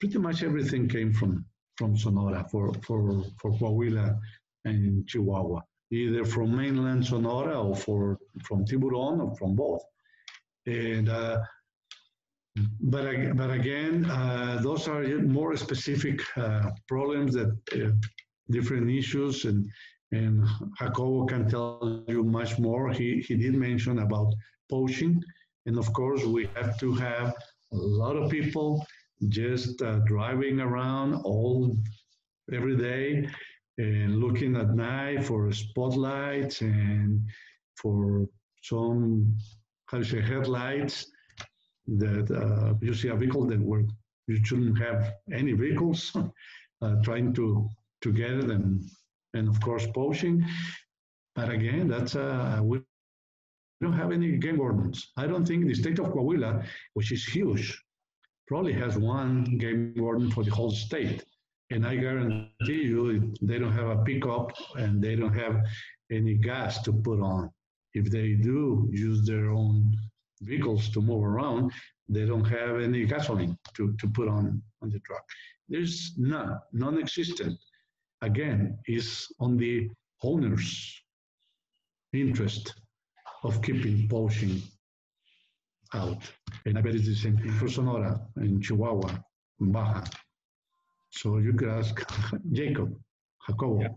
Pretty 0.00 0.18
much 0.18 0.42
everything 0.42 0.88
came 0.88 1.12
from 1.12 1.44
from 1.76 1.96
Sonora 1.96 2.46
for, 2.50 2.72
for, 2.86 3.24
for 3.40 3.52
Coahuila 3.52 4.18
and 4.64 5.06
Chihuahua, 5.06 5.60
either 5.90 6.24
from 6.24 6.56
mainland 6.56 7.04
Sonora 7.04 7.60
or 7.60 7.76
for, 7.76 8.18
from 8.44 8.64
Tiburon 8.64 9.20
or 9.20 9.36
from 9.36 9.54
both. 9.54 9.82
And, 10.66 11.08
uh, 11.08 11.40
but, 12.80 13.36
but 13.36 13.50
again, 13.50 14.04
uh, 14.06 14.60
those 14.62 14.88
are 14.88 15.02
more 15.22 15.56
specific 15.56 16.20
uh, 16.36 16.70
problems 16.88 17.34
that 17.34 17.52
uh, 17.74 17.90
different 18.50 18.90
issues 18.90 19.44
and, 19.44 19.68
and 20.12 20.46
Jacobo 20.78 21.26
can 21.26 21.48
tell 21.48 22.04
you 22.08 22.22
much 22.22 22.58
more. 22.58 22.92
He, 22.92 23.20
he 23.26 23.36
did 23.36 23.54
mention 23.54 23.98
about 23.98 24.32
poaching. 24.70 25.22
And 25.66 25.78
of 25.78 25.92
course, 25.92 26.24
we 26.24 26.48
have 26.54 26.78
to 26.78 26.92
have 26.94 27.34
a 27.72 27.76
lot 27.76 28.16
of 28.16 28.30
people 28.30 28.86
just 29.30 29.82
uh, 29.82 29.98
driving 30.06 30.60
around 30.60 31.14
all 31.24 31.76
every 32.52 32.76
day 32.76 33.28
and 33.78 34.18
looking 34.20 34.56
at 34.56 34.74
night 34.74 35.24
for 35.24 35.50
spotlights 35.52 36.60
and 36.62 37.20
for 37.76 38.26
some 38.62 39.36
how 39.86 39.98
to 39.98 40.04
say 40.04 40.20
headlights 40.20 41.10
that 41.86 42.30
uh, 42.30 42.74
you 42.80 42.94
see 42.94 43.08
a 43.08 43.14
vehicle 43.14 43.46
that 43.46 43.60
were 43.60 43.82
you 44.26 44.36
shouldn't 44.44 44.78
have 44.78 45.12
any 45.32 45.52
vehicles 45.52 46.16
uh, 46.82 46.94
trying 47.02 47.32
to 47.34 47.68
to 48.02 48.12
get 48.12 48.30
it 48.32 48.50
and 48.50 48.82
and 49.34 49.48
of 49.48 49.60
course 49.60 49.86
poaching. 49.94 50.44
But 51.34 51.50
again 51.50 51.88
that's 51.88 52.14
uh 52.16 52.60
we 52.62 52.80
don't 52.80 52.92
have 52.92 53.10
any 53.12 53.38
game 53.40 53.76
wardens 53.78 54.18
i 54.48 54.56
don't 54.58 54.76
think 54.78 54.98
the 54.98 55.04
state 55.14 55.36
of 55.36 55.44
coahuila 55.48 56.16
which 56.48 56.56
is 56.56 57.24
huge 57.24 57.83
probably 58.46 58.72
has 58.72 58.96
one 58.96 59.58
game 59.58 59.94
warden 59.96 60.30
for 60.30 60.44
the 60.44 60.50
whole 60.50 60.70
state. 60.70 61.24
And 61.70 61.86
I 61.86 61.96
guarantee 61.96 62.82
you, 62.82 63.32
they 63.40 63.58
don't 63.58 63.72
have 63.72 63.88
a 63.88 64.04
pickup 64.04 64.52
and 64.76 65.02
they 65.02 65.16
don't 65.16 65.34
have 65.34 65.64
any 66.10 66.34
gas 66.34 66.82
to 66.82 66.92
put 66.92 67.20
on. 67.20 67.50
If 67.94 68.10
they 68.10 68.34
do 68.34 68.88
use 68.92 69.26
their 69.26 69.50
own 69.50 69.96
vehicles 70.42 70.90
to 70.90 71.00
move 71.00 71.24
around, 71.24 71.72
they 72.08 72.26
don't 72.26 72.44
have 72.44 72.80
any 72.80 73.06
gasoline 73.06 73.56
to, 73.76 73.94
to 73.98 74.08
put 74.08 74.28
on, 74.28 74.62
on 74.82 74.90
the 74.90 74.98
truck. 75.00 75.24
There's 75.68 76.12
none, 76.18 76.58
non-existent. 76.72 77.58
Again, 78.20 78.78
is 78.86 79.26
on 79.40 79.56
the 79.56 79.90
owner's 80.22 81.02
interest 82.12 82.74
of 83.42 83.60
keeping 83.62 84.08
poaching 84.08 84.62
out. 85.94 86.22
And 86.66 86.78
I 86.78 86.80
bet 86.80 86.94
it's 86.94 87.06
the 87.06 87.14
same 87.14 87.36
thing 87.36 87.52
for 87.52 87.68
Sonora 87.68 88.20
and 88.36 88.62
Chihuahua, 88.62 89.18
Baja. 89.60 90.04
So 91.10 91.38
you 91.38 91.52
could 91.52 91.68
ask 91.68 91.94
Jacob, 92.52 92.94
Jacobo. 93.46 93.80
Yeah. 93.80 93.88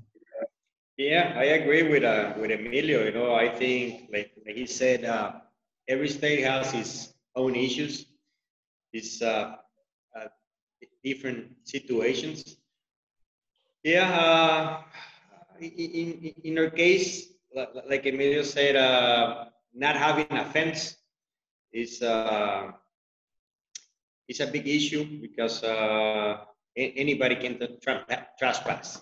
Yeah, 0.98 1.34
I 1.38 1.61
agree 1.61 1.84
with 1.84 2.03
uh, 2.03 2.34
with 2.41 2.49
Emilio. 2.49 3.06
You 3.06 3.11
know, 3.11 3.36
I 3.36 3.49
think 3.49 4.10
like, 4.11 4.32
like 4.45 4.56
he 4.56 4.65
said, 4.65 5.06
uh, 5.06 5.34
every 5.88 6.10
state 6.10 6.41
has 6.41 6.74
its 6.74 7.14
own 7.36 7.56
issues, 7.56 8.07
its 8.91 9.22
uh, 9.22 9.57
uh 10.18 10.28
different 11.03 11.53
situations. 11.65 12.57
Yeah, 13.84 14.10
uh, 14.10 14.82
in 15.61 16.34
in 16.44 16.57
our 16.57 16.72
case, 16.72 17.30
like 17.86 18.07
Emilio 18.07 18.41
said, 18.41 18.76
uh, 18.76 19.45
not 19.76 19.95
having 19.95 20.34
a 20.34 20.45
fence 20.45 20.97
is 21.73 22.02
uh, 22.02 22.72
is 24.27 24.39
a 24.39 24.48
big 24.48 24.68
issue 24.68 25.22
because 25.22 25.64
uh, 25.64 26.38
anybody 26.76 27.35
can 27.35 27.60
trespass. 28.38 28.99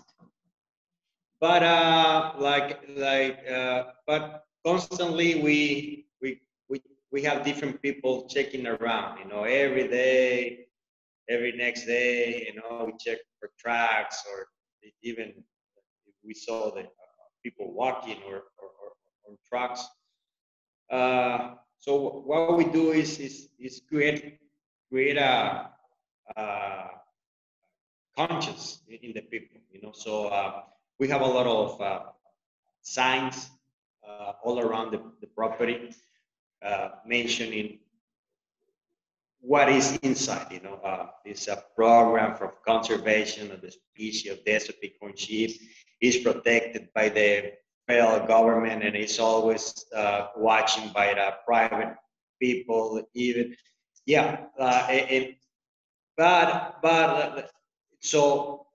But 1.40 1.64
uh, 1.64 2.34
like 2.40 2.80
like 2.96 3.40
uh, 3.48 3.84
but 4.08 4.44
constantly 4.66 5.42
we 5.42 6.08
we 6.22 6.42
we 6.70 6.82
we 7.12 7.22
have 7.24 7.44
different 7.44 7.82
people 7.82 8.28
checking 8.28 8.66
around. 8.66 9.20
You 9.20 9.26
know, 9.26 9.44
every 9.44 9.88
day, 9.88 10.68
every 11.30 11.52
next 11.52 11.86
day. 11.86 12.48
You 12.48 12.62
know, 12.62 12.86
we 12.86 12.94
check 13.00 13.20
for 13.40 13.50
tracks 13.60 14.24
or 14.32 14.48
even 15.04 15.34
we 16.26 16.34
saw 16.34 16.72
the 16.72 16.82
uh, 16.82 17.26
people 17.44 17.74
walking 17.74 18.18
or 18.28 18.44
or, 18.62 18.70
or, 18.82 18.92
or 19.28 19.36
trucks. 19.48 19.86
Uh, 20.92 21.56
so 21.86 22.24
what 22.26 22.58
we 22.58 22.64
do 22.66 22.92
is 22.92 23.20
is, 23.20 23.50
is 23.60 23.82
create 23.88 24.40
create 24.90 25.18
a, 25.18 25.70
a 26.36 26.44
conscience 28.18 28.80
in 28.90 29.14
the 29.14 29.22
people. 29.22 29.62
You 29.72 29.82
know, 29.84 29.92
so 29.94 30.28
uh, 30.30 30.62
we 30.98 31.08
have 31.10 31.22
a 31.22 31.28
lot 31.28 31.46
of 31.46 31.80
uh, 31.80 32.00
signs 32.82 33.52
uh, 34.08 34.34
all 34.44 34.60
around 34.60 34.94
the, 34.94 35.02
the 35.22 35.28
property 35.28 35.94
uh, 36.66 36.90
mentioning 37.06 37.78
what 39.40 39.70
is 39.70 40.00
inside. 40.02 40.48
You 40.50 40.62
know, 40.62 40.80
uh, 40.84 41.08
it's 41.24 41.48
a 41.48 41.64
program 41.76 42.36
for 42.36 42.56
conservation 42.66 43.52
of 43.52 43.62
the 43.62 43.70
species 43.70 44.32
of 44.32 44.44
desert 44.44 44.78
bighorn 44.82 45.16
sheep. 45.16 45.52
Is 46.02 46.18
protected 46.18 46.90
by 46.94 47.10
the 47.10 47.54
federal 47.88 48.26
government 48.26 48.84
and 48.84 48.96
is 48.96 49.20
always 49.20 49.86
uh, 49.96 50.28
watching 50.38 50.90
by 50.94 51.14
the 51.14 51.34
private 51.46 51.96
people. 52.42 53.02
Even 53.14 53.56
yeah, 54.06 54.46
uh, 54.60 54.88
and, 54.90 55.36
but 56.18 56.78
but 56.82 57.52
so 58.02 58.66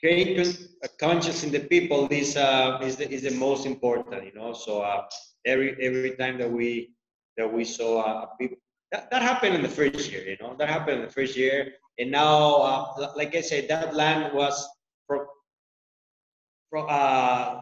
creating 0.00 0.54
a 0.82 0.88
conscious 0.98 1.44
in 1.44 1.52
the 1.52 1.60
people 1.60 2.08
is 2.10 2.36
uh, 2.36 2.78
is 2.82 2.96
the, 2.96 3.10
is 3.10 3.22
the 3.22 3.34
most 3.36 3.66
important. 3.66 4.24
You 4.24 4.32
know, 4.34 4.52
so 4.52 4.82
uh, 4.82 5.04
every 5.46 5.76
every 5.80 6.16
time 6.16 6.38
that 6.38 6.50
we 6.50 6.94
that 7.36 7.50
we 7.50 7.64
saw 7.64 8.00
uh, 8.00 8.26
people 8.38 8.58
that, 8.92 9.10
that 9.10 9.22
happened 9.22 9.54
in 9.54 9.62
the 9.62 9.68
first 9.68 10.10
year, 10.10 10.24
you 10.28 10.36
know, 10.40 10.54
that 10.58 10.68
happened 10.68 11.00
in 11.00 11.06
the 11.06 11.12
first 11.12 11.36
year. 11.36 11.72
And 11.98 12.10
now, 12.10 12.56
uh, 12.56 13.12
like 13.16 13.34
I 13.34 13.40
said, 13.40 13.68
that 13.68 13.94
land 13.94 14.34
was 14.34 14.68
from 15.08 16.86
uh, 16.88 17.60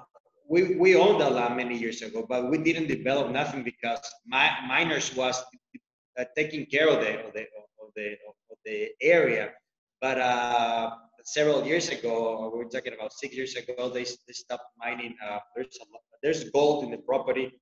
we, 0.51 0.75
we 0.75 0.97
owned 0.97 1.21
that 1.21 1.33
land 1.33 1.57
many 1.57 1.79
years 1.79 2.03
ago, 2.03 2.27
but 2.29 2.51
we 2.51 2.59
didn't 2.59 2.89
develop 2.89 3.31
nothing 3.31 3.63
because 3.63 4.01
my, 4.27 4.51
miners 4.67 5.15
was 5.15 5.41
uh, 6.19 6.25
taking 6.37 6.67
care 6.67 6.89
of 6.89 6.99
the, 7.05 7.13
of 7.25 7.33
the, 7.33 7.43
of 7.83 7.89
the, 7.95 8.09
of 8.51 8.59
the 8.65 8.89
area. 9.01 9.51
But 10.01 10.19
uh, 10.19 10.91
several 11.25 11.65
years 11.65 11.89
ago, 11.91 12.51
we're 12.53 12.65
talking 12.65 12.95
about 12.95 13.13
six 13.13 13.37
years 13.37 13.55
ago, 13.55 13.89
they, 13.89 14.03
they 14.03 14.33
stopped 14.33 14.65
mining. 14.77 15.15
Uh, 15.25 15.39
there's, 15.55 15.79
a, 15.81 15.85
there's 16.21 16.51
gold 16.51 16.83
in 16.83 16.91
the 16.91 16.99
property, 16.99 17.53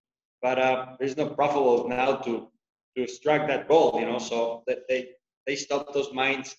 but 0.40 0.58
uh, 0.58 0.96
there's 0.98 1.16
no 1.16 1.28
profitable 1.28 1.88
now 1.88 2.16
to 2.16 2.48
to 2.96 3.02
extract 3.04 3.46
that 3.48 3.68
gold, 3.68 4.00
you 4.00 4.06
know. 4.06 4.18
So 4.18 4.64
they 4.88 5.10
they 5.46 5.56
stopped 5.56 5.94
those 5.94 6.12
mines 6.12 6.56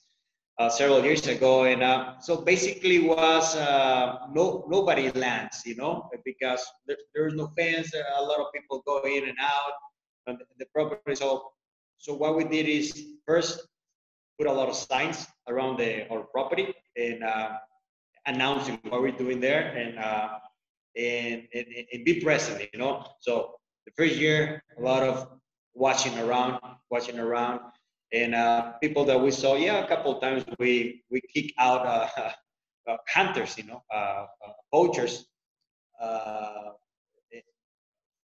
several 0.67 1.03
years 1.03 1.25
ago, 1.27 1.63
and 1.63 1.81
uh, 1.81 2.19
so 2.19 2.41
basically 2.41 2.99
was 2.99 3.55
uh, 3.55 4.27
no 4.33 4.65
nobody 4.67 5.09
lands, 5.11 5.63
you 5.65 5.75
know, 5.75 6.09
because 6.25 6.65
there, 6.85 6.97
there's 7.15 7.33
no 7.33 7.47
fence. 7.57 7.93
A 7.93 8.21
lot 8.21 8.39
of 8.39 8.47
people 8.53 8.83
go 8.85 9.01
in 9.03 9.29
and 9.29 9.37
out 9.39 9.71
on 10.27 10.37
the 10.59 10.65
property. 10.75 11.15
So 11.15 11.51
so 11.97 12.13
what 12.13 12.35
we 12.35 12.43
did 12.43 12.67
is 12.67 12.91
first 13.25 13.67
put 14.37 14.47
a 14.47 14.51
lot 14.51 14.67
of 14.67 14.75
signs 14.75 15.27
around 15.47 15.77
the 15.77 16.09
our 16.09 16.23
property 16.23 16.73
and 16.97 17.23
uh, 17.23 17.57
announcing 18.25 18.79
what 18.89 19.01
we're 19.01 19.11
doing 19.11 19.39
there 19.39 19.71
and, 19.75 19.97
uh, 19.97 20.29
and, 20.97 21.47
and 21.53 21.65
and 21.93 22.05
be 22.05 22.19
present, 22.21 22.67
you 22.73 22.79
know. 22.79 23.05
So 23.19 23.55
the 23.85 23.91
first 23.95 24.15
year, 24.15 24.63
a 24.77 24.81
lot 24.81 25.03
of 25.03 25.27
watching 25.73 26.17
around, 26.19 26.59
watching 26.89 27.19
around, 27.19 27.61
and 28.11 28.33
uh, 28.33 28.73
people 28.81 29.05
that 29.05 29.19
we 29.19 29.31
saw, 29.31 29.55
yeah, 29.55 29.83
a 29.83 29.87
couple 29.87 30.15
of 30.15 30.21
times 30.21 30.43
we 30.57 31.03
we 31.09 31.21
kick 31.33 31.53
out 31.57 31.85
uh, 31.85 32.31
uh, 32.89 32.97
hunters, 33.07 33.57
you 33.57 33.65
know, 33.65 33.83
uh, 33.93 34.25
uh, 34.45 34.53
poachers. 34.71 35.25
Uh, 36.01 36.71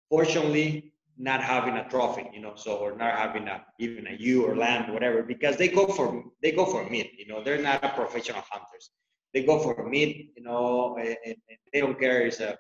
fortunately, 0.10 0.94
not 1.18 1.42
having 1.42 1.76
a 1.78 1.88
trophy, 1.90 2.30
you 2.34 2.40
know, 2.40 2.54
so 2.56 2.78
or 2.78 2.96
not 2.96 3.18
having 3.18 3.48
a 3.48 3.64
even 3.80 4.08
a 4.08 4.14
ewe 4.14 4.46
or 4.46 4.56
lamb, 4.56 4.94
whatever, 4.94 5.24
because 5.24 5.58
they 5.58 5.68
go 5.68 5.88
for 5.88 6.24
they 6.42 6.52
go 6.52 6.66
for 6.66 6.90
meat, 6.90 7.12
you 7.18 7.28
know, 7.28 7.44
they're 7.44 7.62
not 7.62 7.96
professional 7.96 8.44
hunters. 8.50 8.92
They 9.34 9.44
go 9.44 9.60
for 9.60 9.88
meat, 9.90 10.32
you 10.38 10.44
know, 10.44 10.96
and, 10.98 11.18
and 11.26 11.36
they 11.72 11.80
don't 11.80 12.00
care 12.00 12.22
if 12.22 12.34
it's 12.34 12.40
a 12.40 12.58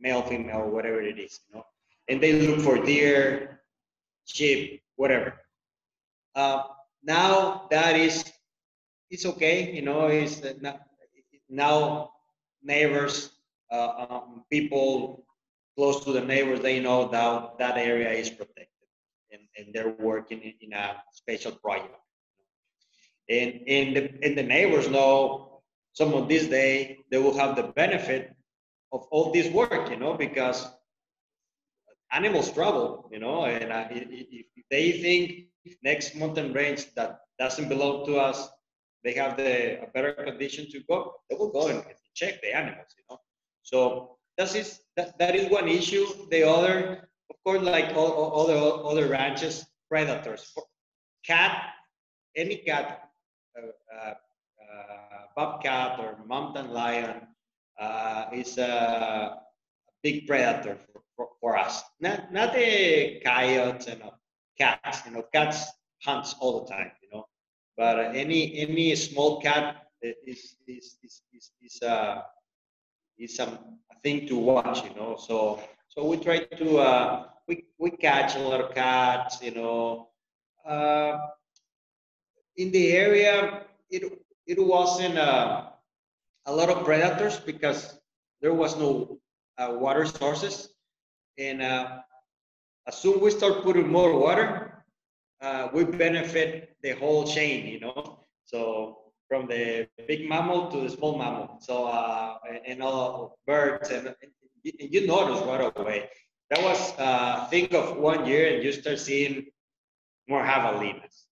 male, 0.00 0.22
female, 0.22 0.68
whatever 0.68 1.00
it 1.00 1.18
is, 1.18 1.40
you 1.48 1.56
know, 1.56 1.64
and 2.08 2.20
they 2.20 2.32
look 2.32 2.60
for 2.60 2.84
deer, 2.84 3.60
sheep, 4.24 4.82
whatever. 4.96 5.34
Uh, 6.40 6.62
now 7.04 7.66
that 7.70 7.96
is, 7.96 8.24
it's 9.10 9.26
okay, 9.26 9.70
you 9.76 9.82
know, 9.82 10.06
it's 10.06 10.40
now 11.50 12.10
neighbors, 12.62 13.30
uh, 13.70 14.06
um, 14.08 14.44
people 14.50 15.26
close 15.76 16.02
to 16.04 16.12
the 16.12 16.20
neighbors, 16.20 16.60
they 16.60 16.80
know 16.80 17.08
that 17.08 17.58
that 17.58 17.76
area 17.76 18.10
is 18.10 18.30
protected 18.30 18.88
and, 19.32 19.42
and 19.58 19.66
they're 19.74 19.94
working 19.98 20.40
in, 20.40 20.54
in 20.62 20.72
a 20.72 20.96
special 21.12 21.52
project. 21.52 21.94
And, 23.28 23.60
and, 23.68 23.96
the, 23.96 24.02
and 24.24 24.38
the 24.38 24.42
neighbors 24.42 24.88
know 24.88 25.60
some 25.92 26.14
of 26.14 26.26
this 26.26 26.46
day 26.46 27.00
they 27.10 27.18
will 27.18 27.36
have 27.36 27.54
the 27.54 27.64
benefit 27.82 28.34
of 28.92 29.02
all 29.10 29.30
this 29.30 29.48
work, 29.52 29.90
you 29.90 29.98
know, 29.98 30.14
because 30.14 30.66
animals 32.12 32.50
travel, 32.50 33.10
you 33.12 33.18
know, 33.18 33.44
and 33.44 33.70
uh, 33.70 33.88
if 33.90 34.46
they 34.70 34.92
think 34.92 35.49
next 35.82 36.14
mountain 36.16 36.52
range 36.52 36.86
that 36.94 37.20
doesn't 37.38 37.68
belong 37.68 38.06
to 38.06 38.16
us, 38.16 38.48
they 39.04 39.14
have 39.14 39.36
the 39.36 39.82
a 39.82 39.86
better 39.94 40.12
condition 40.12 40.70
to 40.70 40.80
go, 40.88 41.14
they 41.28 41.36
will 41.36 41.50
go 41.50 41.68
and 41.68 41.84
check 42.14 42.40
the 42.42 42.54
animals, 42.54 42.94
you 42.96 43.04
know. 43.08 43.18
So 43.62 44.16
that 44.36 44.54
is 44.54 44.80
that, 44.96 45.18
that 45.18 45.34
is 45.34 45.50
one 45.50 45.68
issue. 45.68 46.06
The 46.30 46.42
other, 46.48 47.08
of 47.30 47.36
course, 47.44 47.62
like 47.62 47.96
all, 47.96 48.12
all 48.12 48.46
the 48.46 48.58
other 48.58 49.08
ranches, 49.08 49.66
predators. 49.88 50.52
Cat, 51.24 51.62
any 52.36 52.56
cat, 52.56 53.10
uh, 53.58 53.66
uh, 53.96 54.14
bobcat 55.36 55.98
or 55.98 56.18
mountain 56.26 56.70
lion 56.70 57.26
uh, 57.78 58.26
is 58.32 58.58
a 58.58 59.36
big 60.02 60.26
predator 60.26 60.78
for, 61.16 61.28
for 61.40 61.56
us. 61.56 61.82
Not 62.00 62.32
not 62.32 62.52
the 62.52 63.20
coyotes 63.24 63.86
and 63.86 64.02
cats. 64.60 65.02
You 65.06 65.12
know, 65.14 65.24
cats 65.34 65.72
hunts 66.04 66.36
all 66.40 66.64
the 66.64 66.74
time. 66.74 66.92
You 67.02 67.10
know, 67.18 67.26
but 67.76 68.16
any 68.16 68.58
any 68.60 68.96
small 68.96 69.40
cat 69.40 69.86
is 70.02 70.56
is 70.68 70.96
is 71.04 71.22
is, 71.34 71.50
is 71.62 71.82
uh 71.82 72.22
is 73.18 73.36
some 73.36 73.58
thing 74.04 74.26
to 74.28 74.36
watch. 74.38 74.84
You 74.84 74.94
know, 74.96 75.16
so 75.18 75.60
so 75.88 76.06
we 76.06 76.18
try 76.18 76.40
to 76.44 76.78
uh 76.78 77.24
we 77.48 77.64
we 77.78 77.90
catch 77.90 78.36
a 78.36 78.40
lot 78.40 78.60
of 78.60 78.74
cats. 78.74 79.40
You 79.42 79.52
know, 79.54 80.08
uh, 80.66 81.18
in 82.56 82.70
the 82.72 82.92
area 82.92 83.62
it 83.90 84.02
it 84.46 84.58
wasn't 84.58 85.18
uh, 85.18 85.62
a 86.46 86.52
lot 86.52 86.70
of 86.70 86.84
predators 86.84 87.38
because 87.40 87.98
there 88.42 88.54
was 88.54 88.76
no 88.78 89.18
uh, 89.58 89.72
water 89.78 90.06
sources. 90.06 90.70
And 91.38 91.62
uh, 91.62 92.00
as 92.86 92.98
soon 92.98 93.20
we 93.20 93.30
start 93.30 93.62
putting 93.62 93.88
more 93.88 94.18
water, 94.18 94.84
uh, 95.42 95.68
we 95.72 95.84
benefit 95.84 96.76
the 96.82 96.92
whole 96.92 97.24
chain, 97.26 97.66
you 97.66 97.80
know. 97.80 98.20
So 98.44 98.98
from 99.28 99.46
the 99.46 99.88
big 100.06 100.28
mammal 100.28 100.70
to 100.70 100.80
the 100.80 100.90
small 100.90 101.18
mammal. 101.18 101.58
So 101.60 101.86
uh, 101.86 102.36
and 102.66 102.82
all 102.82 103.38
birds 103.46 103.90
and, 103.90 104.08
and 104.08 104.30
you 104.64 105.06
notice 105.06 105.40
right 105.46 105.72
away. 105.76 106.08
That 106.50 106.62
was 106.62 106.98
uh, 106.98 107.46
think 107.50 107.72
of 107.74 107.96
one 107.96 108.26
year 108.26 108.54
and 108.54 108.62
you 108.64 108.72
start 108.72 108.98
seeing 108.98 109.46
more 110.28 110.44
javelinas, 110.44 111.24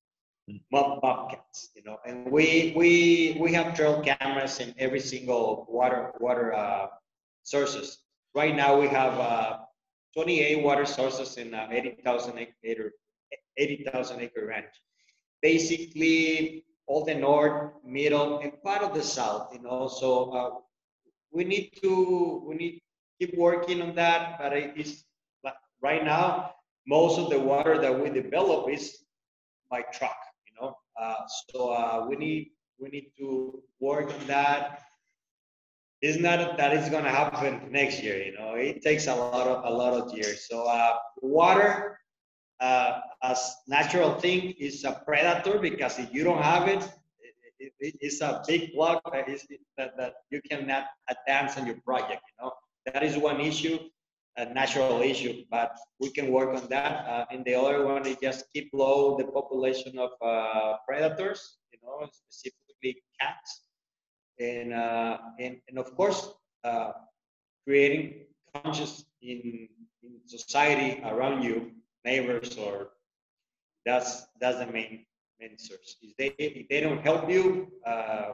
mob 0.70 1.00
bobcats, 1.02 1.70
you 1.76 1.82
know. 1.84 1.98
And 2.06 2.30
we 2.30 2.72
we 2.76 3.36
we 3.40 3.52
have 3.52 3.74
trail 3.76 4.00
cameras 4.02 4.60
in 4.60 4.74
every 4.78 5.00
single 5.00 5.66
water 5.68 6.12
water 6.20 6.54
uh, 6.54 6.86
sources. 7.42 7.98
Right 8.34 8.54
now 8.54 8.80
we 8.80 8.88
have 8.88 9.18
uh, 9.18 9.58
28 10.18 10.64
water 10.64 10.84
sources 10.84 11.36
in 11.36 11.54
uh, 11.54 11.68
80,000 11.70 12.36
acre 12.38 12.92
80,000 13.56 14.20
acre 14.20 14.46
ranch. 14.46 14.74
Basically, 15.42 16.64
all 16.88 17.04
the 17.04 17.14
north, 17.14 17.74
middle, 17.84 18.40
and 18.40 18.60
part 18.64 18.82
of 18.82 18.94
the 18.94 19.02
south. 19.02 19.54
You 19.54 19.62
know, 19.62 19.86
so 19.86 20.32
uh, 20.32 20.50
we 21.30 21.44
need 21.44 21.70
to 21.82 22.42
we 22.48 22.56
need 22.56 22.80
keep 23.20 23.38
working 23.38 23.80
on 23.80 23.94
that. 23.94 24.40
But 24.40 24.54
it 24.54 24.72
is 24.76 25.04
right 25.80 26.04
now 26.04 26.50
most 26.88 27.20
of 27.20 27.30
the 27.30 27.38
water 27.38 27.78
that 27.78 27.94
we 28.02 28.10
develop 28.10 28.68
is 28.68 28.98
by 29.70 29.82
truck. 29.92 30.18
You 30.48 30.54
know, 30.60 30.74
uh, 31.00 31.22
so 31.50 31.70
uh, 31.70 32.06
we 32.08 32.16
need 32.16 32.50
we 32.80 32.88
need 32.88 33.12
to 33.18 33.62
work 33.78 34.08
on 34.12 34.26
that 34.26 34.87
it's 36.00 36.18
not 36.18 36.56
that 36.56 36.72
it's 36.74 36.88
gonna 36.88 37.10
happen 37.10 37.70
next 37.70 38.02
year. 38.02 38.22
You 38.22 38.34
know, 38.34 38.54
it 38.54 38.82
takes 38.82 39.06
a 39.06 39.14
lot 39.14 39.46
of 39.46 39.64
a 39.64 39.74
lot 39.74 39.94
of 39.94 40.16
years. 40.16 40.46
So 40.48 40.64
uh, 40.64 40.96
water, 41.22 41.98
uh, 42.60 43.00
as 43.22 43.56
natural 43.66 44.14
thing, 44.14 44.54
is 44.58 44.84
a 44.84 45.02
predator 45.04 45.58
because 45.58 45.98
if 45.98 46.12
you 46.14 46.22
don't 46.22 46.42
have 46.42 46.68
it, 46.68 46.82
it, 47.58 47.72
it 47.80 47.94
it's 48.00 48.20
a 48.20 48.42
big 48.46 48.74
block 48.74 49.02
that, 49.12 49.28
is, 49.28 49.46
that, 49.76 49.96
that 49.98 50.14
you 50.30 50.40
cannot 50.48 50.86
advance 51.10 51.56
on 51.56 51.66
your 51.66 51.80
project. 51.84 52.22
You 52.30 52.44
know, 52.44 52.52
that 52.86 53.02
is 53.02 53.16
one 53.16 53.40
issue, 53.40 53.78
a 54.36 54.46
natural 54.46 55.02
issue, 55.02 55.44
but 55.50 55.76
we 55.98 56.10
can 56.10 56.30
work 56.30 56.50
on 56.50 56.68
that. 56.68 57.06
Uh, 57.08 57.24
and 57.32 57.44
the 57.44 57.56
other 57.56 57.84
one 57.84 58.06
is 58.06 58.16
just 58.22 58.44
keep 58.54 58.70
low 58.72 59.16
the 59.16 59.24
population 59.24 59.98
of 59.98 60.10
uh, 60.22 60.76
predators. 60.86 61.58
You 61.72 61.80
know, 61.82 62.08
specifically 62.30 63.02
cats 63.20 63.67
and 64.40 64.72
uh, 64.72 65.18
and, 65.38 65.56
and 65.68 65.78
of 65.78 65.94
course 65.96 66.32
uh, 66.64 66.92
creating 67.66 68.26
conscious 68.54 69.04
in, 69.22 69.68
in 70.02 70.12
society 70.26 71.02
around 71.04 71.42
you, 71.42 71.70
neighbors, 72.04 72.56
or 72.56 72.88
that's 73.84 74.26
that's 74.40 74.58
the 74.58 74.66
main 74.66 75.04
main 75.40 75.58
source. 75.58 75.96
If 76.02 76.16
they 76.16 76.34
if 76.38 76.68
they 76.68 76.80
don't 76.80 77.00
help 77.00 77.30
you, 77.30 77.68
uh, 77.86 78.32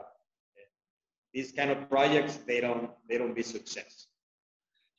these 1.33 1.53
kind 1.53 1.71
of 1.71 1.89
projects 1.89 2.37
they 2.47 2.61
don't 2.61 2.91
they 3.09 3.19
don't 3.19 3.35
be 3.35 3.43
success. 3.43 4.07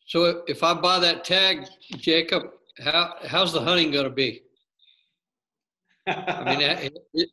So 0.07 0.43
if 0.47 0.63
I 0.63 0.73
buy 0.73 0.99
that 0.99 1.23
tag, 1.23 1.67
Jacob, 1.97 2.43
how 2.83 3.15
how's 3.25 3.53
the 3.53 3.61
hunting 3.61 3.91
going 3.91 4.05
to 4.05 4.11
be? 4.11 4.41
I 6.07 6.55
mean, 6.55 6.91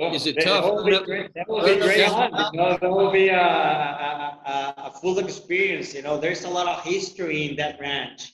it, 0.00 0.14
is 0.14 0.26
it 0.26 0.36
That 0.36 0.44
tough? 0.44 0.64
will 0.64 1.04
great. 1.04 1.34
That 1.34 1.48
will 1.48 1.64
be 1.64 1.76
great. 1.76 1.98
You 1.98 2.58
know, 2.58 2.76
that 2.80 2.90
will 2.90 3.10
be 3.10 3.28
a, 3.28 3.40
a, 3.40 4.74
a, 4.78 4.92
full 5.00 5.18
experience. 5.18 5.94
You 5.94 6.02
know, 6.02 6.18
there's 6.18 6.44
a 6.44 6.50
lot 6.50 6.66
of 6.66 6.82
history 6.84 7.48
in 7.48 7.56
that 7.56 7.78
ranch. 7.80 8.32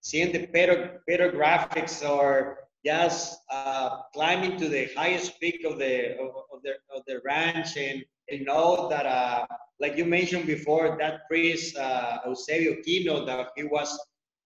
Seeing 0.00 0.32
the 0.32 0.46
pedo, 0.46 0.98
pedographics 1.08 2.08
or 2.08 2.58
just 2.84 3.38
uh, 3.50 4.02
climbing 4.14 4.58
to 4.58 4.68
the 4.68 4.88
highest 4.96 5.38
peak 5.40 5.64
of 5.64 5.78
the 5.78 6.18
of, 6.18 6.30
of 6.52 6.62
the 6.62 6.72
of 6.94 7.02
the 7.06 7.20
ranch 7.24 7.76
and 7.76 8.02
you 8.30 8.44
know 8.44 8.88
that 8.88 9.04
uh, 9.04 9.46
like 9.80 9.96
you 9.96 10.04
mentioned 10.04 10.46
before 10.46 10.96
that 10.98 11.28
priest 11.28 11.76
uh, 11.76 12.18
Eusebio 12.26 12.76
Kino 12.84 13.26
that 13.26 13.48
he 13.56 13.64
was 13.64 13.98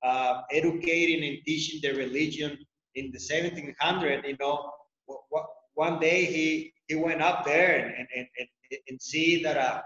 uh, 0.02 0.42
educating 0.50 1.22
and 1.28 1.38
teaching 1.46 1.80
the 1.80 1.96
religion 1.96 2.58
in 2.96 3.12
the 3.12 3.20
1700 3.20 4.24
you 4.26 4.36
know 4.40 4.70
what 5.06 5.46
one 5.74 5.98
day 5.98 6.24
he 6.24 6.72
he 6.88 6.94
went 6.94 7.22
up 7.22 7.44
there 7.44 7.76
and 7.76 8.06
and, 8.16 8.26
and, 8.38 8.48
and, 8.88 9.01
see 9.01 9.42
that 9.42 9.56
uh, 9.56 9.82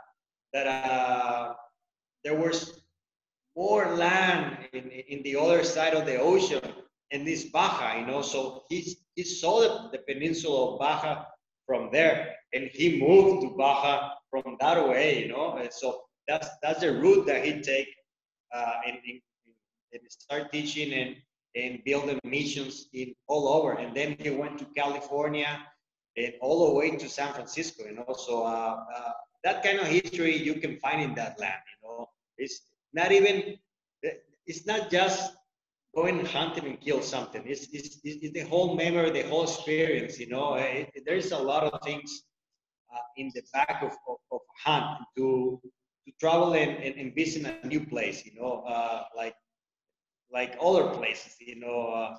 that 0.52 0.66
uh, 0.66 1.54
there 2.24 2.38
was 2.38 2.82
more 3.56 3.96
land 3.96 4.58
in, 4.72 4.90
in 4.90 5.22
the 5.22 5.36
other 5.36 5.64
side 5.64 5.94
of 5.94 6.06
the 6.06 6.16
ocean 6.16 6.60
in 7.10 7.24
this 7.24 7.44
Baja, 7.44 7.98
you 7.98 8.06
know. 8.06 8.22
So 8.22 8.64
he 8.68 8.96
he 9.14 9.24
saw 9.24 9.60
the, 9.60 9.90
the 9.92 10.04
peninsula 10.12 10.74
of 10.74 10.78
Baja 10.78 11.24
from 11.66 11.90
there, 11.92 12.34
and 12.52 12.70
he 12.72 13.00
moved 13.00 13.42
to 13.42 13.56
Baja 13.56 14.10
from 14.30 14.56
that 14.60 14.88
way, 14.88 15.22
you 15.22 15.28
know. 15.28 15.56
And 15.56 15.72
so 15.72 16.02
that's 16.26 16.48
that's 16.62 16.80
the 16.80 16.92
route 16.92 17.26
that 17.26 17.44
he 17.44 17.60
take 17.60 17.88
uh, 18.54 18.74
and, 18.86 18.96
and, 19.08 19.20
and 19.92 20.02
start 20.08 20.52
teaching 20.52 20.92
and 20.92 21.16
and 21.56 21.82
building 21.84 22.20
missions 22.24 22.88
in 22.92 23.14
all 23.26 23.48
over. 23.48 23.72
And 23.72 23.96
then 23.96 24.16
he 24.18 24.30
went 24.30 24.58
to 24.58 24.66
California 24.76 25.58
and 26.24 26.34
all 26.40 26.68
the 26.68 26.74
way 26.74 26.90
to 26.90 27.08
San 27.08 27.32
Francisco, 27.32 27.84
you 27.84 27.94
know. 27.94 28.14
So 28.26 28.42
uh, 28.44 28.84
uh, 28.96 29.12
that 29.44 29.62
kind 29.62 29.78
of 29.78 29.86
history 29.86 30.36
you 30.36 30.54
can 30.54 30.76
find 30.78 31.00
in 31.02 31.14
that 31.14 31.38
land, 31.38 31.62
you 31.72 31.88
know. 31.88 32.08
It's 32.36 32.60
not 32.92 33.12
even, 33.12 33.56
it's 34.46 34.66
not 34.66 34.90
just 34.90 35.32
going 35.94 36.24
hunting 36.26 36.66
and 36.66 36.80
kill 36.80 37.02
something. 37.02 37.42
It's, 37.46 37.68
it's, 37.72 37.98
it's 38.04 38.32
the 38.32 38.44
whole 38.52 38.76
memory, 38.76 39.10
the 39.10 39.22
whole 39.28 39.44
experience, 39.44 40.18
you 40.18 40.28
know. 40.28 40.54
It, 40.54 40.90
there's 41.06 41.32
a 41.32 41.38
lot 41.38 41.64
of 41.64 41.80
things 41.82 42.22
uh, 42.94 43.00
in 43.16 43.30
the 43.34 43.42
back 43.52 43.82
of, 43.82 43.92
of, 44.08 44.18
of 44.32 44.40
hunt 44.64 44.98
to, 45.16 45.60
to 46.06 46.12
travel 46.20 46.54
and, 46.54 46.82
and, 46.84 46.94
and 46.96 47.14
visit 47.14 47.46
a 47.46 47.66
new 47.66 47.84
place, 47.86 48.24
you 48.26 48.32
know, 48.40 48.64
uh, 48.66 49.04
like 49.16 49.34
like 50.32 50.56
other 50.60 50.88
places, 50.88 51.36
you 51.40 51.58
know, 51.58 51.88
uh, 51.88 52.16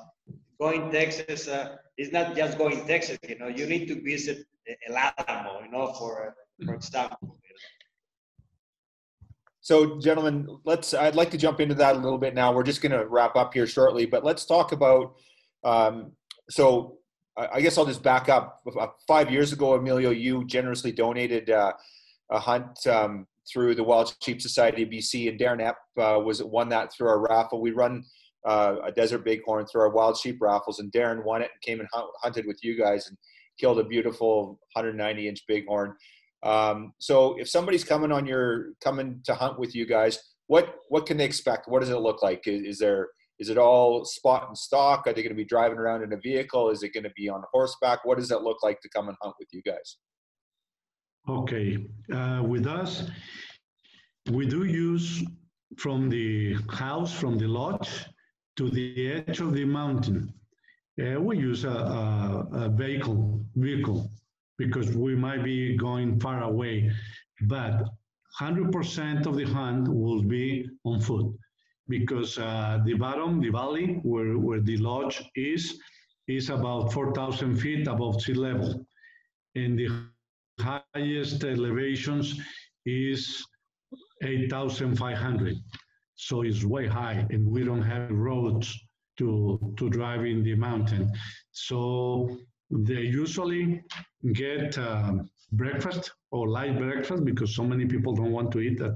going 0.60 0.91
Texas 0.91 1.48
uh, 1.48 1.77
is 1.98 2.11
not 2.11 2.36
just 2.36 2.57
going 2.57 2.86
Texas. 2.86 3.18
You 3.27 3.38
know, 3.38 3.48
you 3.48 3.65
need 3.65 3.88
to 3.88 4.02
visit 4.02 4.45
El 4.88 4.98
Alamo. 4.98 5.61
You 5.64 5.72
know, 5.72 5.94
for 5.94 6.36
for 6.65 6.73
example. 6.73 7.40
So, 9.61 9.99
gentlemen, 9.99 10.48
let's. 10.65 10.94
I'd 10.94 11.15
like 11.15 11.31
to 11.31 11.38
jump 11.38 11.60
into 11.60 11.76
that 11.76 11.95
a 11.95 11.99
little 11.99 12.18
bit 12.18 12.34
now. 12.34 12.52
We're 12.52 12.64
just 12.64 12.81
going 12.81 12.91
to 12.91 13.06
wrap 13.06 13.36
up 13.36 13.53
here 13.53 13.68
shortly, 13.68 14.06
but 14.06 14.23
let's 14.23 14.45
talk 14.45 14.72
about. 14.72 15.15
Um, 15.64 16.14
so, 16.49 16.98
I 17.38 17.61
guess 17.61 17.77
I'll 17.77 17.86
just 17.86 18.02
back 18.02 18.30
up. 18.30 18.61
Five 19.07 19.30
years 19.30 19.53
ago, 19.53 19.76
Emilio, 19.76 20.10
you 20.10 20.45
generously 20.45 20.91
donated 20.91 21.49
uh, 21.49 21.73
a 22.31 22.40
hunt 22.40 22.86
um, 22.88 23.27
through 23.52 23.76
the 23.76 23.84
Wild 23.84 24.14
Sheep 24.24 24.42
Society 24.42 24.84
of 24.84 24.90
BC, 24.90 25.30
and 25.30 25.40
Darren 25.40 25.62
Epp 25.62 25.76
uh, 26.02 26.20
was 26.20 26.44
won 26.44 26.70
that 26.70 26.94
through 26.94 27.08
our 27.08 27.20
raffle. 27.20 27.62
We 27.62 27.72
run 27.72 28.04
uh, 28.46 28.76
a 28.86 28.92
desert 28.92 29.26
bighorn 29.26 29.66
through 29.66 29.82
our 29.82 29.90
wild 29.90 30.18
sheep 30.18 30.38
raffles, 30.42 30.80
and 30.80 30.92
Darren 30.92 31.24
won 31.24 31.42
it 31.42 31.52
and 31.54 31.62
came 31.62 31.80
and 31.80 31.90
hunt, 31.92 32.08
hunted 32.22 32.46
with 32.46 32.60
you 32.64 32.78
guys 32.78 33.08
and 33.08 33.18
killed 33.60 33.80
a 33.80 33.84
beautiful 33.84 34.60
190 34.74 35.28
inch 35.28 35.44
bighorn. 35.48 35.96
Um, 36.44 36.94
so 37.00 37.38
if 37.38 37.50
somebody's 37.50 37.84
coming 37.84 38.12
on 38.12 38.26
your 38.26 38.74
coming 38.82 39.22
to 39.26 39.36
hunt 39.36 39.60
with 39.60 39.76
you 39.76 39.86
guys, 39.86 40.20
what 40.48 40.76
what 40.88 41.06
can 41.06 41.18
they 41.18 41.26
expect? 41.26 41.68
What 41.68 41.82
does 41.82 41.90
it 41.90 42.00
look 42.00 42.24
like? 42.24 42.48
Is, 42.48 42.64
is 42.64 42.80
there 42.80 43.10
is 43.40 43.50
it 43.50 43.58
all 43.58 44.06
spot 44.06 44.48
and 44.48 44.58
stock? 44.58 45.06
Are 45.06 45.14
they 45.14 45.22
going 45.22 45.36
to 45.36 45.36
be 45.36 45.46
driving 45.46 45.78
around 45.78 46.04
in 46.04 46.14
a 46.14 46.18
vehicle? 46.18 46.70
Is 46.70 46.84
it 46.84 46.94
going 46.94 47.04
to 47.04 47.12
be 47.16 47.30
on 47.30 47.44
horseback? 47.52 48.06
What 48.06 48.18
does 48.18 48.32
it 48.32 48.42
look 48.42 48.64
like 48.64 48.82
to 48.82 48.90
come 48.90 49.08
and 49.08 49.18
hunt 49.22 49.36
with 49.40 49.50
you 49.52 49.62
guys? 49.64 49.98
Okay, 51.30 51.78
uh, 52.12 52.42
with 52.44 52.66
us, 52.66 53.04
we 54.32 54.48
do 54.48 54.64
use 54.64 55.24
from 55.78 56.10
the 56.10 56.56
house, 56.72 57.14
from 57.14 57.38
the 57.38 57.48
lodge 57.48 58.08
to 58.58 58.72
the 58.72 59.12
edge 59.12 59.40
of 59.40 59.54
the 59.54 59.64
mountain. 59.64 60.34
Uh, 61.00 61.22
we 61.22 61.38
use 61.38 61.66
a, 61.66 61.70
a, 61.70 62.48
a 62.54 62.70
vehicle, 62.70 63.46
vehicle 63.54 64.10
because 64.58 64.90
we 64.96 65.16
might 65.16 65.44
be 65.44 65.78
going 65.78 66.20
far 66.20 66.42
away, 66.42 66.92
but 67.42 67.84
100% 68.42 69.28
of 69.28 69.38
the 69.38 69.46
hunt 69.46 69.88
will 69.88 70.24
be 70.24 70.68
on 70.84 71.00
foot 71.00 71.28
because 71.88 72.40
uh, 72.40 72.80
the 72.86 72.96
bottom, 72.96 73.40
the 73.40 73.50
valley 73.50 74.00
where, 74.02 74.40
where 74.40 74.62
the 74.62 74.78
lodge 74.78 75.22
is, 75.36 75.80
is 76.28 76.50
about 76.50 76.92
4,000 76.92 77.56
feet 77.56 77.88
above 77.88 78.20
sea 78.20 78.34
level. 78.34 78.84
And 79.56 79.78
the 79.78 80.10
highest 80.61 81.44
elevations 81.44 82.40
is 82.86 83.44
8,500. 84.23 85.56
So 86.15 86.41
it's 86.41 86.64
way 86.64 86.88
high 86.88 87.26
and 87.30 87.45
we 87.45 87.64
don't 87.64 87.81
have 87.81 88.11
roads 88.11 88.77
to, 89.18 89.73
to 89.77 89.90
drive 89.90 90.26
in 90.26 90.44
the 90.44 90.56
mountain. 90.56 91.11
So 91.52 92.38
they 92.69 93.02
usually 93.02 93.81
get 94.34 94.77
um, 94.77 95.30
breakfast 95.53 96.11
or 96.31 96.49
light 96.49 96.77
breakfast 96.77 97.26
because 97.26 97.56
so 97.56 97.64
many 97.64 97.86
people 97.86 98.14
don't 98.14 98.31
want 98.31 98.52
to 98.52 98.60
eat 98.60 98.81
at 98.81 98.91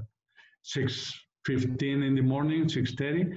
6.15 0.64 1.82
in 1.82 2.14
the 2.14 2.20
morning, 2.20 2.64
6.30. 2.64 3.36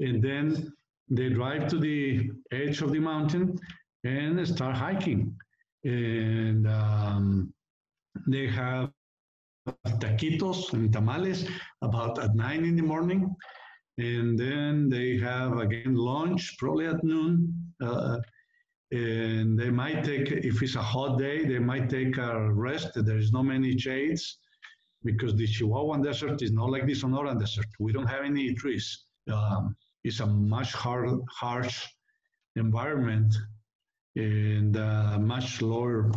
And 0.00 0.22
then 0.22 0.72
they 1.08 1.28
drive 1.28 1.68
to 1.68 1.78
the 1.78 2.30
edge 2.52 2.80
of 2.82 2.92
the 2.92 3.00
mountain 3.00 3.58
and 4.04 4.46
start 4.46 4.76
hiking. 4.76 5.36
And 5.84 6.66
um, 6.66 7.52
they 8.26 8.46
have 8.46 8.90
taquitos 10.00 10.72
and 10.72 10.92
tamales 10.92 11.48
about 11.82 12.18
at 12.18 12.34
nine 12.34 12.64
in 12.64 12.76
the 12.76 12.82
morning. 12.82 13.34
And 13.98 14.38
then 14.38 14.88
they 14.88 15.18
have 15.18 15.58
again 15.58 15.94
lunch 15.94 16.56
probably 16.58 16.86
at 16.86 17.02
noon. 17.04 17.54
Uh, 17.80 18.18
and 18.92 19.58
they 19.58 19.70
might 19.70 20.04
take, 20.04 20.30
if 20.30 20.62
it's 20.62 20.76
a 20.76 20.82
hot 20.82 21.18
day, 21.18 21.44
they 21.44 21.58
might 21.58 21.88
take 21.88 22.16
a 22.18 22.52
rest. 22.52 22.90
There 22.94 23.18
is 23.18 23.32
not 23.32 23.44
many 23.44 23.76
shades 23.78 24.38
because 25.02 25.34
the 25.34 25.46
Chihuahuan 25.46 26.02
Desert 26.02 26.42
is 26.42 26.52
not 26.52 26.70
like 26.70 26.86
the 26.86 26.92
Sonoran 26.92 27.38
Desert. 27.38 27.66
We 27.80 27.92
don't 27.92 28.06
have 28.06 28.24
any 28.24 28.54
trees. 28.54 29.06
Um, 29.32 29.76
it's 30.04 30.20
a 30.20 30.26
much 30.26 30.72
hard, 30.72 31.20
harsh 31.30 31.86
environment 32.56 33.34
and 34.16 34.76
uh, 34.76 35.18
much 35.18 35.60
lower 35.60 36.12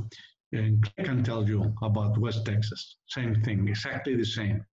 and 0.53 0.89
I 0.97 1.03
can 1.03 1.23
tell 1.23 1.47
you 1.47 1.73
about 1.81 2.17
West 2.17 2.45
Texas. 2.45 2.97
Same 3.07 3.41
thing, 3.43 3.67
exactly 3.67 4.15
the 4.15 4.25
same. 4.25 4.65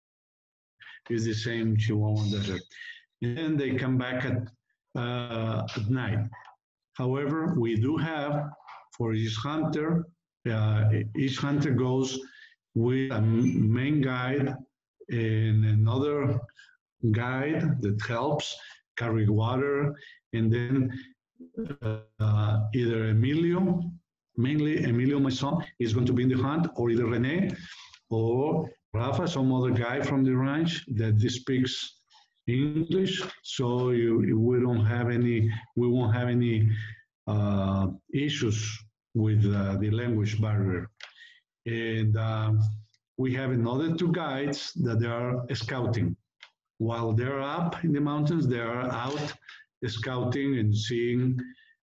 It's 1.11 1.24
the 1.24 1.35
same 1.35 1.77
Chihuahua 1.77 2.24
Desert. 2.31 2.62
And 3.23 3.36
then 3.36 3.57
they 3.57 3.74
come 3.74 3.99
back 3.99 4.24
at, 4.24 4.49
uh, 4.97 5.66
at 5.77 5.89
night. 5.89 6.28
However, 6.94 7.55
we 7.59 7.77
do 7.77 7.97
have 7.97 8.51
for 8.97 9.15
each 9.15 9.36
hunter, 9.36 10.05
uh, 10.51 10.90
each 11.16 11.39
hunter 11.39 11.70
goes 11.70 12.19
with 12.74 13.11
a 13.12 13.20
main 13.20 14.01
guide 14.01 14.55
and 15.09 15.65
another 15.65 16.40
guide 17.11 17.81
that 17.81 18.01
helps 18.07 18.57
carry 18.97 19.28
water, 19.28 19.94
and 20.32 20.53
then 20.53 20.93
uh, 22.20 22.61
either 22.74 23.09
Emilio, 23.09 23.90
mainly 24.36 24.84
Emilio, 24.84 25.18
my 25.18 25.30
son, 25.30 25.64
is 25.78 25.92
going 25.92 26.06
to 26.06 26.12
be 26.12 26.22
in 26.22 26.28
the 26.28 26.36
hunt, 26.36 26.68
or 26.76 26.90
either 26.90 27.06
Rene 27.06 27.54
or 28.10 28.70
Rafa, 28.94 29.26
some 29.26 29.52
other 29.52 29.70
guy 29.70 30.00
from 30.02 30.24
the 30.24 30.34
ranch 30.36 30.84
that 30.96 31.20
speaks 31.20 32.00
English. 32.46 33.22
So 33.42 33.90
you, 33.90 34.38
we 34.38 34.60
don't 34.60 34.84
have 34.84 35.10
any, 35.10 35.50
we 35.76 35.88
won't 35.88 36.14
have 36.14 36.28
any 36.28 36.70
uh, 37.26 37.88
issues 38.12 38.78
with 39.14 39.44
uh, 39.44 39.76
the 39.76 39.90
language 39.90 40.40
barrier. 40.40 40.90
And 41.66 42.16
um, 42.16 42.60
we 43.16 43.34
have 43.34 43.50
another 43.50 43.94
two 43.94 44.12
guides 44.12 44.72
that 44.82 45.00
they 45.00 45.06
are 45.06 45.46
scouting. 45.54 46.16
While 46.78 47.12
they're 47.12 47.40
up 47.40 47.84
in 47.84 47.92
the 47.92 48.00
mountains, 48.00 48.48
they 48.48 48.59
are 48.59 48.90
out 48.90 49.32
scouting 49.86 50.59
and 50.59 50.76
seeing 50.76 51.38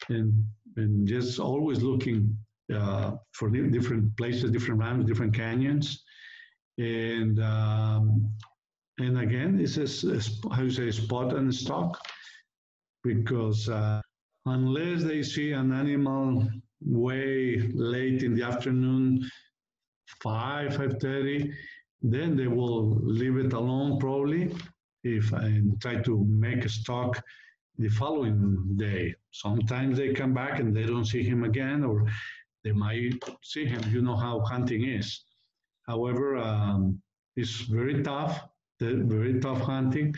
and, 0.09 0.45
and 0.79 1.07
just 1.07 1.39
always 1.39 1.83
looking 1.83 2.37
uh, 2.75 3.13
for 3.33 3.51
different 3.51 4.17
places, 4.17 4.51
different 4.51 4.81
rams, 4.81 5.05
different 5.07 5.35
canyons. 5.35 6.05
And 6.79 7.43
um, 7.43 8.31
and 8.99 9.19
again, 9.19 9.61
it's 9.61 9.77
a, 9.77 10.21
how 10.55 10.63
you 10.63 10.71
say 10.71 10.91
spot 10.91 11.35
and 11.35 11.55
stock 11.55 11.99
because 13.05 13.69
uh, 13.69 14.01
unless 14.47 15.05
they 15.05 15.23
see 15.23 15.53
an 15.53 15.73
animal 15.73 16.49
way 16.81 17.71
late 17.75 18.23
in 18.23 18.35
the 18.35 18.43
afternoon, 18.43 19.29
five 20.23 20.77
five 20.77 20.99
thirty, 21.01 21.53
then 22.03 22.37
they 22.37 22.47
will 22.47 22.97
leave 23.03 23.37
it 23.37 23.53
alone 23.53 23.99
probably 23.99 24.55
if 25.05 25.33
and 25.33 25.81
try 25.81 25.97
to 26.03 26.25
make 26.29 26.65
a 26.65 26.69
stock 26.69 27.23
the 27.79 27.89
following 27.89 28.77
day. 28.77 29.15
Sometimes 29.33 29.99
they 29.99 30.13
come 30.15 30.35
back 30.35 30.59
and 30.59 30.75
they 30.75 30.85
don't 30.85 31.05
see 31.05 31.23
him 31.23 31.45
again, 31.45 31.85
or 31.85 32.07
they 32.65 32.73
might 32.73 33.23
see 33.43 33.65
him. 33.65 33.81
You 33.91 34.03
know 34.03 34.17
how 34.17 34.41
hunting 34.41 34.85
is. 34.85 35.25
However, 35.87 36.37
um, 36.37 37.01
it's 37.37 37.63
very 37.63 38.03
tough, 38.03 38.41
very 38.81 39.41
tough 39.41 39.61
hunting. 39.61 40.15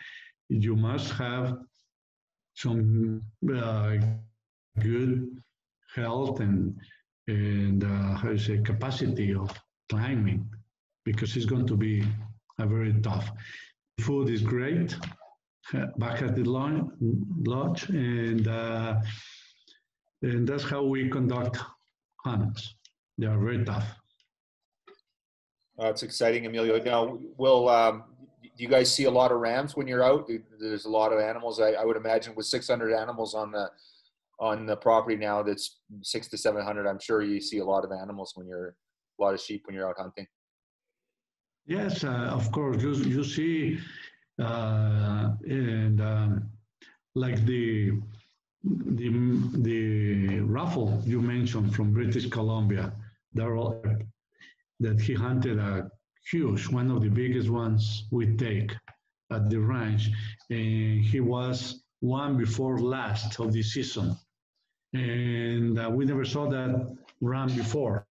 You 0.49 0.75
must 0.77 1.13
have 1.13 1.59
some 2.55 3.23
uh, 3.55 3.97
good 4.81 5.43
health 5.95 6.41
and 6.41 6.77
and 7.29 7.85
uh, 7.85 8.15
how 8.17 8.31
you 8.31 8.39
say 8.39 8.59
capacity 8.59 9.35
of 9.35 9.51
climbing 9.89 10.49
because 11.05 11.37
it's 11.37 11.47
going 11.47 11.67
to 11.67 11.77
be 11.77 12.03
a 12.59 12.67
very 12.67 12.93
tough. 13.01 13.31
Food 14.01 14.29
is 14.31 14.43
great 14.43 14.97
back 15.99 16.23
at 16.23 16.35
the 16.35 16.45
lodge, 16.45 17.89
and 17.89 18.49
uh, 18.49 19.01
and 20.23 20.49
that's 20.49 20.65
how 20.65 20.83
we 20.83 21.09
conduct 21.09 21.59
hunts. 22.25 22.75
They 23.19 23.27
are 23.27 23.39
very 23.39 23.65
tough. 23.65 23.87
That's 25.79 26.03
exciting, 26.03 26.45
Emilio. 26.47 26.83
Now, 26.83 27.19
will 27.39 27.69
um, 27.69 28.05
you 28.57 28.69
guys 28.69 28.95
see 28.95 29.05
a 29.05 29.11
lot 29.11 29.33
of 29.33 29.39
rams 29.39 29.77
when 29.77 29.87
you're 29.87 30.05
out? 30.05 30.29
There's 30.59 30.85
a 30.85 30.91
lot 30.91 31.13
of 31.13 31.19
animals. 31.19 31.61
I, 31.61 31.73
I, 31.73 31.85
would 31.85 31.97
imagine 31.97 32.35
with 32.35 32.47
600 32.47 32.93
animals 32.93 33.35
on 33.35 33.51
the 33.51 33.71
on 34.39 34.67
the 34.67 34.77
property 34.77 35.17
now, 35.17 35.43
that's 35.43 35.79
six 36.03 36.29
to 36.29 36.39
700. 36.39 36.87
I'm 36.87 36.99
sure 36.99 37.23
you 37.23 37.41
see 37.41 37.59
a 37.59 37.65
lot 37.65 37.85
of 37.85 37.93
animals 37.93 38.33
when 38.35 38.47
you're 38.47 38.75
a 39.19 39.23
lot 39.23 39.35
of 39.35 39.41
sheep 39.41 39.63
when 39.67 39.75
you're 39.75 39.89
out 39.89 39.99
hunting. 39.99 40.27
Yes, 41.67 42.05
uh, 42.05 42.31
of 42.33 42.51
course. 42.51 42.83
You 42.83 42.95
you 42.95 43.23
see, 43.23 43.79
uh, 44.39 45.33
and 45.45 46.01
um, 46.01 46.51
like 47.15 47.45
the 47.47 47.93
the 48.65 49.09
the 49.63 50.41
raffle 50.41 51.03
you 51.05 51.21
mentioned 51.21 51.75
from 51.75 51.93
British 51.93 52.29
Columbia, 52.29 52.93
they're 53.33 53.57
that 54.81 55.01
he 55.01 55.15
hunted 55.15 55.59
a 55.59 55.91
huge, 56.31 56.69
one 56.69 56.91
of 56.91 57.03
the 57.03 57.09
biggest 57.09 57.49
ones 57.51 58.05
we 58.11 58.37
take 58.37 58.75
at 59.31 59.49
the 59.51 59.61
ranch. 59.61 60.11
And 60.49 61.05
he 61.05 61.21
was 61.21 61.83
one 62.01 62.37
before 62.37 62.79
last 62.79 63.39
of 63.39 63.53
the 63.53 63.63
season. 63.63 64.17
And 64.95 65.79
uh, 65.79 65.91
we 65.91 66.05
never 66.05 66.25
saw 66.25 66.49
that 66.49 66.97
ram 67.21 67.49
before. 67.55 68.07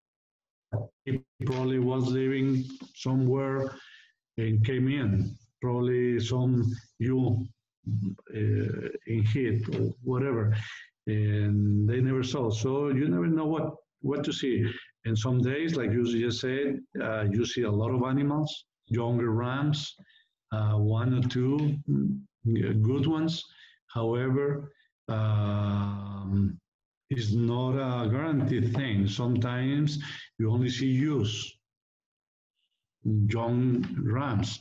He 1.05 1.21
probably 1.45 1.79
was 1.79 2.07
living 2.07 2.65
somewhere 2.95 3.75
and 4.37 4.63
came 4.63 4.87
in, 4.87 5.35
probably 5.61 6.19
some 6.19 6.65
you 6.99 7.45
uh, 8.35 8.89
in 9.07 9.23
heat 9.23 9.63
or 9.75 9.93
whatever. 10.03 10.55
And 11.07 11.89
they 11.89 12.01
never 12.01 12.23
saw. 12.23 12.49
So 12.49 12.89
you 12.89 13.07
never 13.07 13.27
know 13.27 13.45
what, 13.45 13.73
what 14.01 14.23
to 14.25 14.31
see. 14.33 14.65
And 15.05 15.17
some 15.17 15.41
days, 15.41 15.75
like 15.75 15.91
you 15.91 16.03
just 16.05 16.41
said, 16.41 16.79
uh, 17.01 17.23
you 17.23 17.45
see 17.45 17.63
a 17.63 17.71
lot 17.71 17.91
of 17.91 18.03
animals, 18.03 18.65
younger 18.87 19.31
rams, 19.31 19.95
uh, 20.51 20.73
one 20.73 21.13
or 21.13 21.27
two 21.27 21.77
mm, 21.89 22.81
good 22.83 23.07
ones. 23.07 23.43
However, 23.87 24.71
um, 25.07 26.59
it's 27.09 27.31
not 27.31 27.71
a 27.71 28.07
guaranteed 28.09 28.73
thing. 28.75 29.07
Sometimes 29.07 29.97
you 30.37 30.51
only 30.51 30.69
see 30.69 30.87
ewes, 30.87 31.51
young 33.03 33.83
rams. 34.03 34.59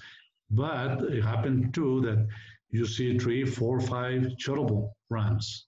But 0.50 1.02
it 1.04 1.22
happened 1.22 1.74
too 1.74 2.00
that 2.02 2.26
you 2.70 2.86
see 2.86 3.18
three, 3.18 3.44
four, 3.44 3.80
five 3.80 4.22
chottable 4.38 4.90
rams. 5.10 5.66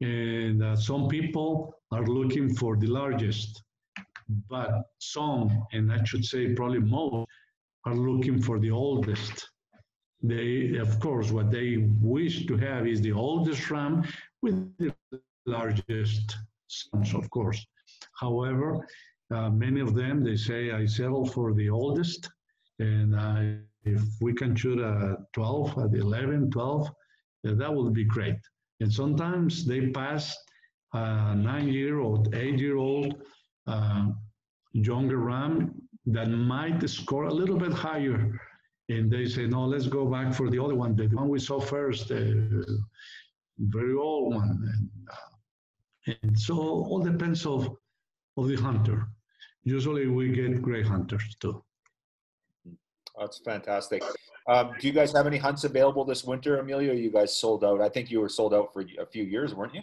And 0.00 0.62
uh, 0.62 0.76
some 0.76 1.08
people 1.08 1.74
are 1.90 2.06
looking 2.06 2.54
for 2.54 2.76
the 2.76 2.88
largest 2.88 3.64
but 4.48 4.84
some, 4.98 5.66
and 5.72 5.92
I 5.92 6.02
should 6.04 6.24
say 6.24 6.54
probably 6.54 6.80
most, 6.80 7.28
are 7.84 7.94
looking 7.94 8.40
for 8.40 8.58
the 8.58 8.70
oldest. 8.70 9.50
They, 10.22 10.76
of 10.76 10.98
course, 11.00 11.30
what 11.30 11.50
they 11.50 11.88
wish 12.00 12.46
to 12.46 12.56
have 12.56 12.86
is 12.86 13.02
the 13.02 13.12
oldest 13.12 13.70
ram 13.70 14.04
with 14.40 14.76
the 14.78 14.94
largest 15.46 16.36
sons, 16.68 17.14
of 17.14 17.28
course. 17.30 17.64
However, 18.18 18.86
uh, 19.30 19.50
many 19.50 19.80
of 19.80 19.94
them, 19.94 20.24
they 20.24 20.36
say, 20.36 20.70
I 20.70 20.86
settle 20.86 21.26
for 21.26 21.52
the 21.52 21.68
oldest, 21.68 22.30
and 22.78 23.14
I, 23.14 23.58
if 23.84 24.02
we 24.20 24.32
can 24.32 24.54
shoot 24.56 24.80
a 24.80 25.18
12, 25.32 25.78
at 25.78 25.94
11, 25.94 26.50
12, 26.50 26.88
uh, 27.46 27.54
that 27.54 27.74
would 27.74 27.92
be 27.92 28.04
great. 28.04 28.36
And 28.80 28.92
sometimes 28.92 29.64
they 29.64 29.88
pass 29.88 30.36
a 30.92 31.34
nine-year-old, 31.34 32.34
eight-year-old 32.34 33.22
uh, 33.66 34.06
younger 34.72 35.18
ram 35.18 35.74
that 36.06 36.28
might 36.28 36.88
score 36.88 37.24
a 37.24 37.34
little 37.34 37.56
bit 37.56 37.72
higher. 37.72 38.40
And 38.88 39.10
they 39.10 39.26
say, 39.26 39.46
no, 39.46 39.64
let's 39.64 39.86
go 39.86 40.06
back 40.06 40.34
for 40.34 40.50
the 40.50 40.62
other 40.62 40.74
one, 40.74 40.94
the 40.94 41.06
one 41.08 41.28
we 41.28 41.38
saw 41.38 41.60
first, 41.60 42.08
the 42.08 42.82
very 43.58 43.94
old 43.94 44.34
one. 44.34 44.50
And, 44.72 44.90
uh, 45.10 46.14
and 46.22 46.38
so 46.38 46.56
all 46.56 47.00
depends 47.00 47.46
of, 47.46 47.76
of 48.36 48.48
the 48.48 48.56
hunter. 48.56 49.08
Usually 49.62 50.06
we 50.06 50.28
get 50.32 50.60
great 50.60 50.86
hunters 50.86 51.36
too. 51.40 51.64
That's 53.18 53.38
fantastic. 53.38 54.02
Um, 54.48 54.72
do 54.78 54.86
you 54.86 54.92
guys 54.92 55.12
have 55.12 55.26
any 55.26 55.38
hunts 55.38 55.64
available 55.64 56.04
this 56.04 56.24
winter, 56.24 56.58
Emilio? 56.58 56.92
You 56.92 57.10
guys 57.10 57.36
sold 57.36 57.64
out. 57.64 57.80
I 57.80 57.88
think 57.88 58.10
you 58.10 58.20
were 58.20 58.28
sold 58.28 58.52
out 58.52 58.72
for 58.72 58.84
a 59.00 59.06
few 59.06 59.24
years, 59.24 59.54
weren't 59.54 59.74
you? 59.74 59.82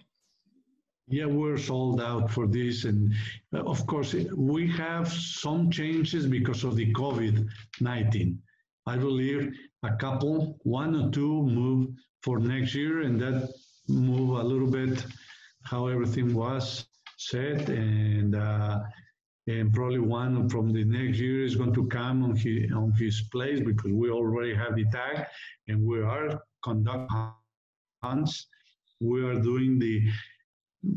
Yeah, 1.08 1.26
we're 1.26 1.58
sold 1.58 2.02
out 2.02 2.30
for 2.32 2.48
this. 2.48 2.86
And 2.86 3.14
uh, 3.54 3.64
of 3.64 3.86
course, 3.88 4.14
we 4.14 4.70
have 4.72 5.12
some 5.12 5.72
changes 5.72 6.26
because 6.28 6.64
of 6.64 6.76
the 6.76 6.94
COVID 6.94 7.48
19. 7.80 8.40
I 8.88 8.98
believe 8.98 9.54
a 9.84 9.96
couple, 9.98 10.58
one 10.64 10.96
or 10.96 11.10
two 11.12 11.44
move 11.44 11.90
for 12.24 12.40
next 12.40 12.76
year, 12.76 13.02
and 13.02 13.20
that 13.20 13.52
move 13.88 14.40
a 14.40 14.44
little 14.44 14.70
bit 14.70 15.06
how 15.64 15.88
everything 15.88 16.34
was 16.34 16.86
set. 17.18 17.70
And 17.70 18.36
uh, 18.36 18.80
and 19.60 19.74
probably 19.74 20.00
one 20.00 20.48
from 20.50 20.72
the 20.72 20.84
next 20.84 21.20
year 21.20 21.44
is 21.44 21.56
going 21.56 21.74
to 21.74 21.86
come 21.88 22.24
on 22.24 22.36
his, 22.36 22.72
on 22.72 22.92
his 22.94 23.24
place 23.32 23.60
because 23.60 23.92
we 23.92 24.10
already 24.10 24.54
have 24.54 24.76
the 24.76 24.86
tag 24.92 25.26
and 25.68 25.86
we 25.86 26.02
are 26.02 26.42
conducting 26.64 27.32
hunts. 28.04 28.48
We 29.00 29.24
are 29.24 29.40
doing 29.40 29.80
the 29.80 30.10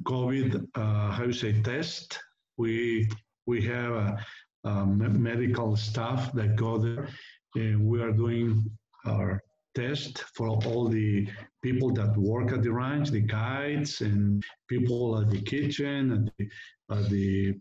COVID, 0.02 0.66
uh, 0.74 1.10
how 1.10 1.24
you 1.24 1.32
say, 1.32 1.60
test. 1.62 2.18
We 2.56 3.08
we 3.46 3.60
have 3.62 3.92
a, 3.92 4.24
a 4.64 4.86
medical 4.86 5.76
staff 5.76 6.32
that 6.32 6.56
go 6.56 6.78
there, 6.78 7.08
and 7.56 7.86
we 7.86 8.00
are 8.00 8.12
doing 8.12 8.70
our 9.06 9.42
test 9.74 10.24
for 10.36 10.48
all 10.48 10.88
the 10.88 11.28
people 11.62 11.92
that 11.92 12.16
work 12.16 12.52
at 12.52 12.62
the 12.62 12.72
ranch, 12.72 13.10
the 13.10 13.20
guides, 13.20 14.00
and 14.00 14.42
people 14.68 15.20
at 15.20 15.30
the 15.30 15.40
kitchen 15.40 16.12
and 16.12 16.32
the, 16.38 16.48
at 16.90 17.10
the 17.10 17.54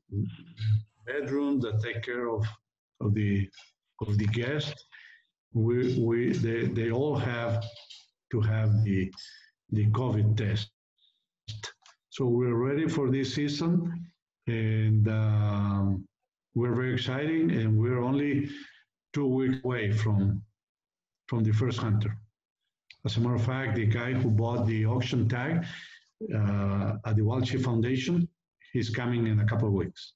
bedroom 1.06 1.60
that 1.62 1.82
take 1.82 2.04
care 2.04 2.28
of 2.30 2.46
of 3.02 3.14
the 3.14 3.50
of 4.08 4.18
the 4.18 4.28
guests. 4.28 4.86
we, 5.54 6.00
we 6.00 6.34
they, 6.34 6.66
they 6.68 6.92
all 6.92 7.16
have 7.16 7.64
to 8.32 8.42
have 8.42 8.84
the 8.84 9.12
the 9.72 9.86
COVID 9.88 10.38
test. 10.38 10.70
So 12.10 12.26
we're 12.26 12.56
ready 12.56 12.88
for 12.88 13.10
this 13.10 13.34
season, 13.34 13.92
and 14.48 15.08
um, 15.08 16.08
we're 16.54 16.76
very 16.76 16.94
exciting, 16.94 17.52
and 17.52 17.78
we're 17.78 18.04
only 18.04 18.50
two 19.14 19.26
weeks 19.28 19.58
away 19.64 19.92
from 19.92 20.43
from 21.34 21.44
the 21.44 21.52
first 21.52 21.80
hunter. 21.80 22.16
As 23.06 23.18
a 23.18 23.20
matter 23.20 23.36
of 23.36 23.44
fact, 23.44 23.76
the 23.76 23.88
guy 23.88 24.14
who 24.14 24.30
bought 24.30 24.68
the 24.68 24.86
auction 24.86 25.28
tag 25.28 25.66
uh, 26.34 26.94
at 27.08 27.16
the 27.16 27.24
Wild 27.24 27.50
Foundation, 27.50 28.28
he's 28.72 28.90
coming 28.92 29.26
in 29.26 29.40
a 29.40 29.46
couple 29.46 29.68
of 29.68 29.74
weeks. 29.74 30.14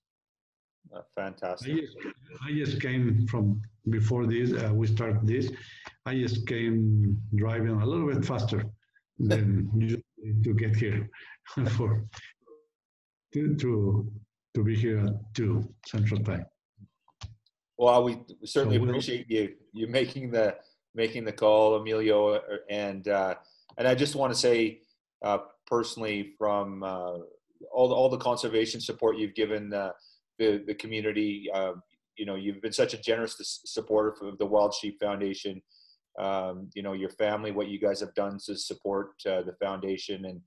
Uh, 0.95 1.02
fantastic. 1.15 1.73
I 1.73 1.80
just, 1.81 1.98
I 2.48 2.52
just 2.53 2.81
came 2.81 3.26
from 3.27 3.60
before 3.89 4.26
this. 4.27 4.53
Uh, 4.53 4.72
we 4.73 4.85
start 4.88 5.15
this. 5.26 5.52
I 6.06 6.14
just 6.14 6.45
came 6.48 7.19
driving 7.35 7.81
a 7.81 7.85
little 7.85 8.07
bit 8.14 8.23
faster 8.23 8.64
than 9.18 9.69
usually 9.76 10.03
to 10.44 10.53
get 10.53 10.76
here 10.76 11.10
for 11.77 12.06
to 13.34 13.56
to 13.64 13.72
to 14.56 14.64
be 14.64 14.76
here 14.76 14.99
at 15.07 15.14
two 15.34 15.52
Central 15.88 16.22
Time. 16.23 16.45
Well, 17.77 18.03
we 18.06 18.11
certainly 18.45 18.77
So 18.77 18.81
we'll- 18.81 18.89
appreciate 18.91 19.26
you 19.35 19.44
you 19.73 19.88
making 19.88 20.31
the 20.31 20.45
making 20.98 21.24
the 21.24 21.32
call, 21.32 21.76
Emilio, 21.76 22.41
and 22.69 23.07
uh, 23.07 23.36
and 23.78 23.88
I 23.88 23.95
just 23.95 24.15
want 24.15 24.34
to 24.34 24.40
say 24.40 24.82
uh, 25.24 25.38
personally 25.68 26.34
from 26.38 26.84
uh, 26.84 27.19
all 27.72 27.88
the, 27.88 27.95
all 27.95 28.10
the 28.10 28.18
conservation 28.18 28.82
support 28.82 29.18
you've 29.18 29.36
given 29.36 29.74
uh, 29.74 29.91
the 30.40 30.64
the 30.68 30.74
community. 30.74 31.49
Uh, 31.53 31.74
you 32.18 32.26
know, 32.26 32.36
you've 32.36 32.61
been 32.61 32.74
such 32.74 32.95
a 32.95 32.98
generous 32.98 33.61
supporter 33.65 34.15
of 34.24 34.40
the 34.40 34.45
Wild 34.45 34.74
Sheep 34.74 34.99
Foundation. 34.99 35.61
Um, 36.19 36.69
you 36.74 36.82
know, 36.82 36.94
your 36.94 37.11
family, 37.11 37.52
what 37.52 37.68
you 37.68 37.80
guys 37.80 37.99
have 37.99 38.15
done 38.15 38.40
to 38.48 38.57
support 38.57 39.11
uh, 39.28 39.44
the 39.44 39.56
foundation, 39.61 40.26
and 40.26 40.41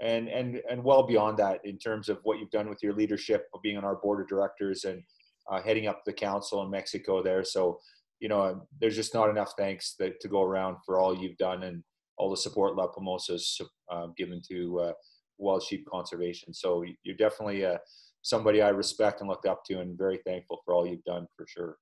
and 0.00 0.28
and 0.28 0.60
and 0.68 0.82
well 0.82 1.04
beyond 1.06 1.38
that 1.38 1.60
in 1.64 1.78
terms 1.78 2.08
of 2.08 2.18
what 2.24 2.40
you've 2.40 2.50
done 2.50 2.68
with 2.68 2.82
your 2.82 2.92
leadership 2.92 3.46
of 3.54 3.62
being 3.62 3.76
on 3.76 3.84
our 3.84 3.96
board 3.96 4.20
of 4.20 4.26
directors 4.26 4.82
and 4.82 5.04
uh, 5.48 5.62
heading 5.62 5.86
up 5.86 6.02
the 6.04 6.12
council 6.12 6.62
in 6.62 6.70
Mexico 6.70 7.22
there. 7.22 7.44
So, 7.44 7.78
you 8.22 8.28
know, 8.28 8.64
there's 8.80 8.94
just 8.94 9.14
not 9.14 9.28
enough 9.28 9.52
thanks 9.58 9.96
that, 9.98 10.20
to 10.20 10.28
go 10.28 10.42
around 10.42 10.76
for 10.86 11.00
all 11.00 11.12
you've 11.14 11.36
done 11.38 11.64
and 11.64 11.82
all 12.16 12.30
the 12.30 12.36
support 12.36 12.76
La 12.76 12.86
Palmosa's 12.86 13.60
uh, 13.90 14.06
given 14.16 14.40
to 14.48 14.78
uh, 14.78 14.92
wild 15.38 15.64
sheep 15.64 15.84
conservation. 15.90 16.54
So 16.54 16.84
you're 17.02 17.16
definitely 17.16 17.66
uh, 17.66 17.78
somebody 18.22 18.62
I 18.62 18.68
respect 18.68 19.20
and 19.20 19.28
look 19.28 19.44
up 19.44 19.64
to 19.64 19.80
and 19.80 19.98
very 19.98 20.20
thankful 20.24 20.60
for 20.64 20.72
all 20.72 20.86
you've 20.86 21.02
done 21.02 21.26
for 21.36 21.46
sure. 21.48 21.76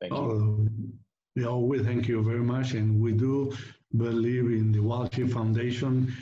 Thank 0.00 0.14
you. 0.14 0.18
Oh, 0.18 0.66
yeah, 1.36 1.54
we 1.54 1.78
thank 1.78 2.08
you 2.08 2.24
very 2.24 2.42
much, 2.54 2.72
and 2.72 3.00
we 3.00 3.12
do 3.12 3.56
believe 3.96 4.46
in 4.46 4.72
the 4.72 4.80
Wild 4.80 5.14
Sheep 5.14 5.30
Foundation. 5.30 6.12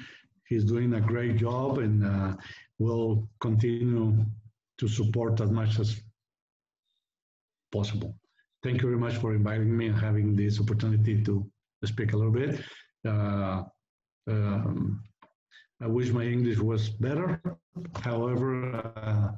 He's 0.47 0.65
doing 0.65 0.93
a 0.95 1.01
great 1.01 1.39
job, 1.39 1.79
and 1.79 2.05
uh, 2.05 2.37
we'll 2.79 3.27
continue 3.41 4.23
to 4.77 4.87
support 4.87 5.41
as 5.41 5.51
much 5.51 5.81
as 5.81 6.01
possible. 7.73 8.20
Thank 8.63 8.83
you 8.83 8.89
very 8.89 9.01
much 9.01 9.17
for 9.17 9.35
inviting 9.35 9.75
me 9.77 9.87
and 9.87 9.99
having 9.99 10.37
this 10.37 10.61
opportunity 10.61 11.23
to 11.25 11.51
speak 11.85 12.13
a 12.13 12.17
little 12.17 12.33
bit. 12.33 12.61
Uh, 13.07 13.63
um, 14.29 15.03
I 15.83 15.87
wish 15.87 16.11
my 16.11 16.25
English 16.25 16.59
was 16.59 16.91
better. 16.91 17.41
However, 18.03 18.77
uh, 18.97 19.29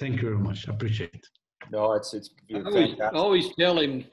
thank 0.00 0.22
you 0.22 0.30
very 0.30 0.38
much. 0.38 0.68
I 0.68 0.72
appreciate 0.72 1.14
it. 1.14 1.26
No, 1.70 1.92
it's 1.92 2.14
it's 2.14 2.30
I 2.52 2.60
always, 2.60 3.00
always 3.12 3.54
tell 3.56 3.78
him, 3.78 4.04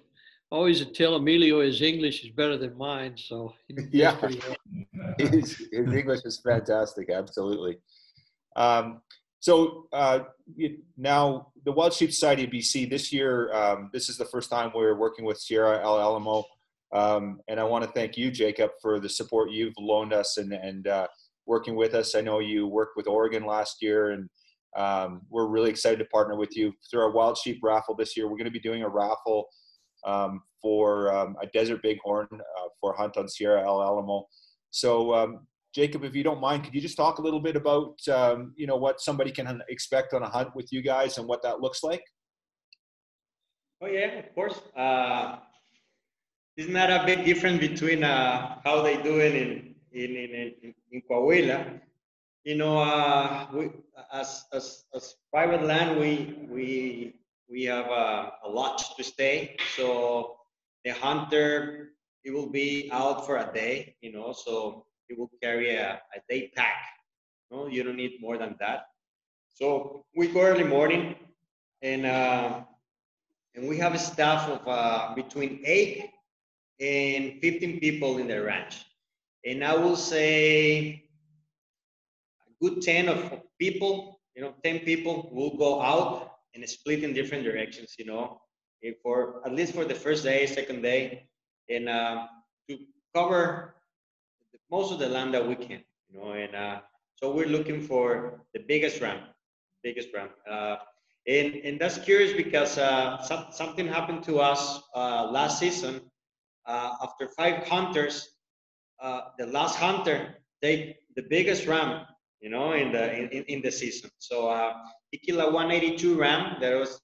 always 0.52 0.86
tell 0.92 1.16
Emilio 1.16 1.62
his 1.62 1.82
English 1.82 2.26
is 2.26 2.32
better 2.32 2.58
than 2.58 2.78
mine, 2.78 3.16
so. 3.18 3.54
Yeah. 3.92 4.16
his, 5.18 5.58
his 5.72 5.94
English 5.94 6.22
is 6.26 6.42
fantastic. 6.46 7.10
Absolutely. 7.10 7.78
Um, 8.56 9.02
so 9.40 9.88
uh, 9.94 10.20
you- 10.56 10.80
now 10.98 11.52
the 11.66 11.72
Wild 11.72 11.94
Sheep 11.94 12.12
Society 12.12 12.46
of 12.46 12.52
BC 12.52 12.90
this 12.90 13.12
year, 13.14 13.54
um, 13.54 13.90
this 13.94 14.10
is 14.10 14.18
the 14.18 14.26
first 14.26 14.50
time 14.50 14.72
we're 14.74 14.98
working 14.98 15.26
with 15.26 15.40
Sierra 15.40 15.82
El 15.84 16.00
Alamo. 16.00 16.44
Um, 16.92 17.40
and 17.48 17.60
I 17.60 17.64
want 17.64 17.84
to 17.86 17.92
thank 17.92 18.18
you, 18.18 18.32
Jacob, 18.32 18.72
for 18.82 19.00
the 19.00 19.10
support 19.10 19.52
you've 19.52 19.76
loaned 19.78 20.14
us 20.14 20.38
and, 20.38 20.54
and 20.54 20.88
uh, 20.88 21.08
working 21.46 21.76
with 21.76 21.94
us. 21.94 22.16
I 22.16 22.22
know 22.22 22.40
you 22.40 22.68
worked 22.68 22.98
with 22.98 23.08
Oregon 23.08 23.46
last 23.46 23.82
year, 23.82 24.12
and 24.12 24.30
um, 24.76 25.22
we're 25.30 25.48
really 25.48 25.70
excited 25.70 26.00
to 26.00 26.06
partner 26.06 26.36
with 26.36 26.56
you 26.56 26.74
through 26.90 27.02
our 27.02 27.12
Wild 27.12 27.38
Sheep 27.38 27.60
raffle 27.62 27.96
this 27.96 28.18
year. 28.18 28.26
We're 28.26 28.38
going 28.38 28.46
to 28.46 28.52
be 28.52 28.60
doing 28.60 28.84
a 28.84 28.90
raffle 28.90 29.48
um, 30.06 30.42
for 30.62 31.14
um, 31.14 31.36
a 31.42 31.48
desert 31.48 31.82
bighorn 31.84 32.28
uh, 32.32 32.68
for 32.80 32.96
hunt 32.96 33.18
on 33.18 33.28
Sierra 33.28 33.64
El 33.66 33.82
Alamo. 33.82 34.26
So, 34.72 35.14
um, 35.14 35.48
Jacob, 35.80 36.04
if 36.04 36.14
you 36.14 36.26
don't 36.30 36.42
mind, 36.42 36.66
could 36.66 36.76
you 36.76 36.82
just 36.82 36.98
talk 36.98 37.20
a 37.20 37.22
little 37.22 37.40
bit 37.40 37.56
about 37.56 37.96
um, 38.10 38.54
you 38.62 38.68
know 38.70 38.76
what 38.86 39.00
somebody 39.00 39.32
can 39.32 39.48
expect 39.76 40.14
on 40.14 40.22
a 40.24 40.30
hunt 40.36 40.50
with 40.54 40.68
you 40.74 40.82
guys 40.82 41.18
and 41.18 41.26
what 41.26 41.42
that 41.44 41.62
looks 41.62 41.82
like? 41.90 42.04
Oh 43.82 43.88
yeah, 43.88 44.12
of 44.24 44.28
course. 44.36 44.60
Uh, 44.76 45.38
isn't 46.58 46.74
that 46.74 46.92
a 46.98 47.06
big 47.06 47.24
difference 47.24 47.60
between 47.70 48.04
uh, 48.04 48.58
how 48.66 48.82
they 48.82 48.98
do 49.10 49.14
it 49.28 49.34
in 49.44 49.50
in 50.02 50.12
in, 50.24 50.32
in, 50.64 50.74
in 50.92 51.02
Coahuila? 51.10 51.80
You 52.44 52.56
know, 52.62 52.76
uh, 52.80 53.48
we 53.54 53.64
as, 54.12 54.30
as 54.52 54.66
as 54.94 55.16
private 55.32 55.64
land, 55.64 55.98
we 55.98 56.12
we 56.56 56.70
we 57.50 57.64
have 57.74 57.88
a, 57.88 58.34
a 58.48 58.50
lodge 58.50 58.84
to 58.98 59.04
stay. 59.16 59.56
So 59.78 60.36
the 60.84 60.92
hunter, 60.92 61.92
it 62.26 62.32
will 62.36 62.52
be 62.62 62.90
out 62.92 63.26
for 63.26 63.38
a 63.38 63.50
day. 63.54 63.96
You 64.02 64.12
know, 64.12 64.34
so 64.34 64.86
he 65.10 65.16
will 65.16 65.32
carry 65.44 65.76
a, 65.76 66.02
a 66.16 66.20
day 66.30 66.52
pack. 66.56 66.78
No, 67.52 67.68
you 67.68 67.84
don't 67.84 67.98
need 67.98 68.22
more 68.22 68.38
than 68.38 68.56
that. 68.60 68.86
So 69.50 70.06
we 70.16 70.28
go 70.28 70.42
early 70.42 70.64
morning, 70.64 71.16
and. 71.82 72.06
Uh, 72.06 72.62
and 73.56 73.68
we 73.68 73.78
have 73.78 73.94
a 73.94 74.00
staff 74.00 74.48
of 74.50 74.68
uh, 74.68 75.14
between 75.16 75.62
8 75.66 76.10
and 76.80 77.42
15 77.42 77.80
people 77.80 78.18
in 78.18 78.28
the 78.28 78.42
ranch. 78.42 78.86
And 79.46 79.64
I 79.64 79.76
will 79.76 79.96
say 79.96 81.04
a 82.48 82.52
good 82.64 82.82
10 82.82 83.10
of 83.10 83.42
people, 83.60 84.22
you 84.36 84.42
know, 84.42 84.54
10 84.64 84.80
people 84.80 85.30
will 85.32 85.58
go 85.58 85.82
out 85.82 86.32
and 86.56 86.68
split 86.70 87.04
in 87.04 87.14
different 87.14 87.44
directions, 87.44 87.96
you 87.98 88.06
know, 88.06 88.40
for 89.04 89.42
at 89.46 89.54
least 89.54 89.74
for 89.74 89.86
the 89.86 89.96
first 89.96 90.24
day, 90.24 90.46
second 90.46 90.82
day, 90.82 91.28
and 91.70 91.90
uh, 91.90 92.28
to 92.70 92.78
cover 93.14 93.76
most 94.72 94.92
of 94.92 95.00
the 95.00 95.10
land 95.10 95.34
that 95.34 95.48
we 95.48 95.56
can, 95.56 95.84
you 96.10 96.20
know, 96.20 96.32
and 96.32 96.56
uh, 96.56 96.80
so 97.16 97.34
we're 97.34 97.48
looking 97.48 97.82
for 97.82 98.42
the 98.54 98.60
biggest 98.68 99.02
ram, 99.02 99.20
biggest 99.84 100.10
ram. 100.14 100.30
Uh, 100.50 100.78
and, 101.28 101.56
and 101.56 101.80
that's 101.80 101.98
curious 101.98 102.34
because 102.34 102.78
uh, 102.78 103.22
some, 103.22 103.46
something 103.52 103.88
happened 103.88 104.24
to 104.24 104.40
us 104.40 104.82
uh, 104.96 105.30
last 105.30 105.60
season. 105.60 106.02
Uh, 106.66 106.96
after 107.04 107.28
five 107.30 107.68
hunters, 107.68 108.30
uh, 109.02 109.22
the 109.38 109.46
last 109.48 109.76
hunter 109.78 110.36
take 110.62 110.98
the 111.16 111.24
biggest 111.24 111.68
ram, 111.68 112.06
you 112.42 112.50
know, 112.50 112.74
in 112.74 112.92
the 112.92 113.18
in, 113.18 113.44
in 113.46 113.62
the 113.62 113.72
season. 113.72 114.10
So 114.20 114.50
uh, 114.50 114.74
he 115.12 115.18
killed 115.18 115.40
a 115.42 115.52
182 115.52 116.18
ram. 116.20 116.58
That 116.62 116.78
was 116.78 117.02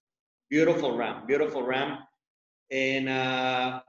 beautiful 0.50 0.96
ram, 0.96 1.26
beautiful 1.26 1.64
ram, 1.64 2.00
and 2.72 3.10
uh, 3.10 3.82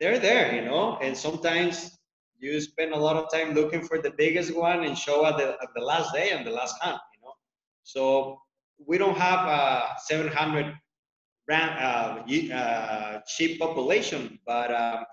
they're 0.00 0.18
there, 0.18 0.54
you 0.54 0.62
know. 0.62 0.98
And 1.00 1.16
sometimes 1.16 1.95
you 2.38 2.60
spend 2.60 2.92
a 2.92 2.98
lot 2.98 3.16
of 3.16 3.30
time 3.30 3.54
looking 3.54 3.82
for 3.82 4.00
the 4.00 4.10
biggest 4.10 4.54
one 4.54 4.84
and 4.84 4.96
show 4.96 5.26
at 5.26 5.36
the 5.36 5.56
at 5.62 5.68
the 5.74 5.82
last 5.82 6.12
day 6.12 6.30
and 6.30 6.46
the 6.46 6.50
last 6.50 6.76
hunt, 6.80 7.00
you 7.14 7.20
know. 7.22 7.34
So 7.82 8.40
we 8.84 8.98
don't 8.98 9.16
have 9.16 9.46
a 9.48 9.94
700 10.06 10.74
ram, 11.48 11.70
uh, 11.78 12.54
uh, 12.54 13.20
sheep 13.26 13.58
population, 13.58 14.38
but 14.46 14.70
uh, 14.70 15.04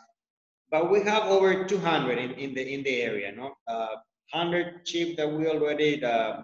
but 0.72 0.91
we 0.91 1.02
have 1.04 1.24
over 1.26 1.66
200 1.66 2.18
in, 2.18 2.32
in 2.32 2.54
the 2.54 2.74
in 2.74 2.84
the 2.84 3.02
area. 3.02 3.32
No, 3.32 3.54
uh, 3.68 3.95
100 4.32 4.88
sheep 4.88 5.18
that 5.18 5.32
we 5.32 5.48
already 5.48 6.04
uh, 6.04 6.10
uh, 6.10 6.44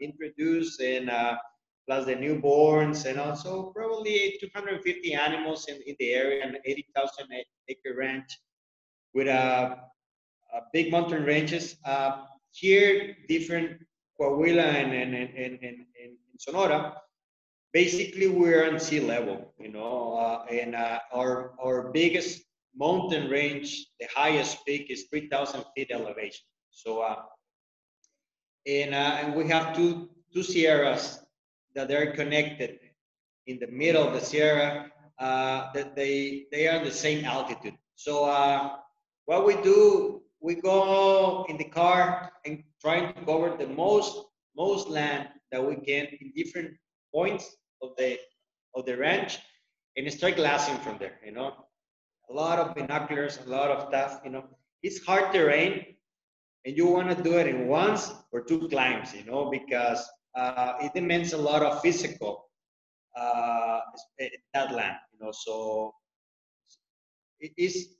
introduced, 0.00 0.80
and 0.80 1.10
uh, 1.10 1.36
plus 1.86 2.06
the 2.06 2.14
newborns, 2.14 3.06
and 3.06 3.18
also 3.18 3.72
probably 3.74 4.36
250 4.40 5.14
animals 5.14 5.66
in, 5.68 5.76
in 5.86 5.96
the 5.98 6.12
area, 6.12 6.44
and 6.44 6.58
80,000 6.64 7.26
acre 7.68 7.96
ranch 7.96 8.38
with 9.14 9.26
a 9.26 9.76
big 10.72 10.90
mountain 10.90 11.24
ranges. 11.24 11.76
Uh, 11.84 12.24
here, 12.52 13.16
different 13.28 13.80
Coahuila 14.20 14.64
and 14.64 14.92
and 14.92 15.14
and 15.14 15.34
and, 15.36 15.58
and, 15.62 16.16
Sonora, 16.38 16.96
basically 17.72 18.26
we're 18.26 18.66
on 18.70 18.80
sea 18.80 19.00
level, 19.00 19.52
you 19.58 19.70
know, 19.70 20.16
uh, 20.16 20.46
and 20.50 20.74
uh, 20.74 20.98
our 21.12 21.52
our 21.62 21.90
biggest 21.92 22.42
mountain 22.74 23.28
range, 23.28 23.86
the 24.00 24.06
highest 24.14 24.64
peak 24.64 24.90
is 24.90 25.04
3,000 25.10 25.64
feet 25.76 25.90
elevation. 25.92 26.46
So, 26.70 27.00
uh, 27.00 27.16
and 28.66 28.94
uh, 28.94 29.18
and 29.20 29.34
we 29.34 29.48
have 29.48 29.76
two 29.76 30.08
two 30.32 30.42
sierras 30.42 31.20
that 31.74 31.90
are 31.90 32.12
connected 32.12 32.78
in 33.46 33.58
the 33.58 33.66
middle 33.66 34.06
of 34.06 34.14
the 34.14 34.20
sierra. 34.20 34.90
Uh, 35.18 35.70
that 35.74 35.94
they 35.94 36.46
they 36.50 36.66
are 36.66 36.82
the 36.82 36.90
same 36.90 37.26
altitude. 37.26 37.76
So 37.94 38.24
uh, 38.24 38.76
what 39.26 39.44
we 39.44 39.52
do, 39.60 40.19
we 40.40 40.54
go 40.54 41.44
in 41.48 41.56
the 41.56 41.64
car 41.64 42.32
and 42.44 42.62
trying 42.80 43.12
to 43.14 43.20
cover 43.24 43.56
the 43.56 43.66
most 43.66 44.24
most 44.56 44.88
land 44.88 45.28
that 45.52 45.64
we 45.64 45.76
can 45.76 46.06
in 46.20 46.32
different 46.34 46.70
points 47.14 47.56
of 47.82 47.90
the 47.98 48.18
of 48.74 48.84
the 48.86 48.96
ranch 48.96 49.38
and 49.96 50.12
start 50.12 50.36
glassing 50.36 50.78
from 50.78 50.98
there. 50.98 51.18
You 51.24 51.32
know, 51.32 51.54
a 52.30 52.32
lot 52.32 52.58
of 52.58 52.74
binoculars, 52.74 53.38
a 53.44 53.48
lot 53.48 53.70
of 53.70 53.88
stuff. 53.88 54.20
You 54.24 54.30
know, 54.30 54.44
it's 54.82 55.04
hard 55.04 55.32
terrain, 55.32 55.96
and 56.64 56.76
you 56.76 56.86
want 56.86 57.16
to 57.16 57.22
do 57.22 57.38
it 57.38 57.46
in 57.46 57.68
once 57.68 58.12
or 58.32 58.42
two 58.42 58.68
climbs. 58.68 59.14
You 59.14 59.24
know, 59.24 59.50
because 59.50 60.08
uh, 60.34 60.74
it 60.80 60.94
demands 60.94 61.32
a 61.32 61.38
lot 61.38 61.62
of 61.62 61.80
physical 61.80 62.50
uh, 63.16 63.80
that 64.54 64.72
land. 64.72 64.96
You 65.12 65.26
know, 65.26 65.32
so 65.32 65.94
it 67.40 67.52
is 67.56 67.96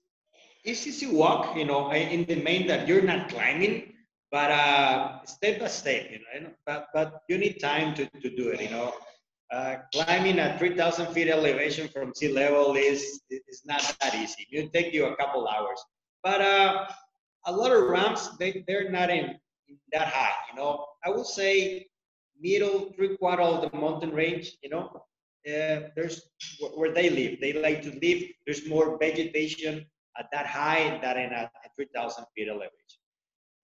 it's 0.64 0.86
easy 0.86 1.06
walk. 1.06 1.56
You 1.56 1.64
know, 1.64 1.92
in 1.92 2.24
the 2.24 2.36
main 2.36 2.66
that 2.66 2.86
you're 2.88 3.02
not 3.02 3.28
climbing, 3.28 3.94
but 4.30 4.50
uh, 4.50 5.24
step 5.24 5.60
by 5.60 5.68
step. 5.68 6.10
You 6.10 6.18
know, 6.42 6.50
but 6.66 6.88
but 6.94 7.22
you 7.28 7.38
need 7.38 7.60
time 7.60 7.94
to, 7.94 8.06
to 8.06 8.30
do 8.30 8.48
it. 8.48 8.60
You 8.60 8.70
know. 8.70 8.94
Uh, 9.52 9.78
climbing 9.92 10.38
at 10.38 10.60
3,000 10.60 11.12
feet 11.12 11.26
elevation 11.26 11.88
from 11.88 12.14
sea 12.14 12.28
level 12.28 12.76
is 12.76 13.20
is 13.30 13.62
not 13.64 13.82
that 14.00 14.14
easy. 14.14 14.46
It'll 14.52 14.70
take 14.70 14.94
you 14.94 15.06
a 15.06 15.16
couple 15.16 15.48
hours. 15.48 15.82
But 16.22 16.40
uh, 16.40 16.86
a 17.46 17.52
lot 17.52 17.72
of 17.72 17.82
ramps, 17.88 18.28
they, 18.38 18.62
they're 18.68 18.90
not 18.90 19.10
in, 19.10 19.36
in, 19.68 19.76
that 19.92 20.06
high, 20.06 20.34
you 20.48 20.56
know. 20.56 20.86
I 21.04 21.10
would 21.10 21.26
say 21.26 21.88
middle, 22.40 22.92
three 22.94 23.16
quarter 23.16 23.42
of 23.42 23.68
the 23.68 23.76
mountain 23.76 24.12
range, 24.12 24.56
you 24.62 24.70
know. 24.70 25.02
Uh, 25.44 25.88
there's 25.96 26.22
where 26.76 26.92
they 26.92 27.10
live. 27.10 27.40
They 27.40 27.54
like 27.54 27.82
to 27.82 27.98
live. 28.00 28.22
There's 28.46 28.68
more 28.68 28.98
vegetation 28.98 29.84
at 30.18 30.26
that 30.32 30.46
high 30.46 30.98
than 31.02 31.16
in 31.18 31.32
a, 31.32 31.50
3,000 31.76 32.24
feet 32.34 32.48
elevation. 32.48 32.70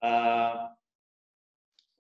Uh, 0.02 0.68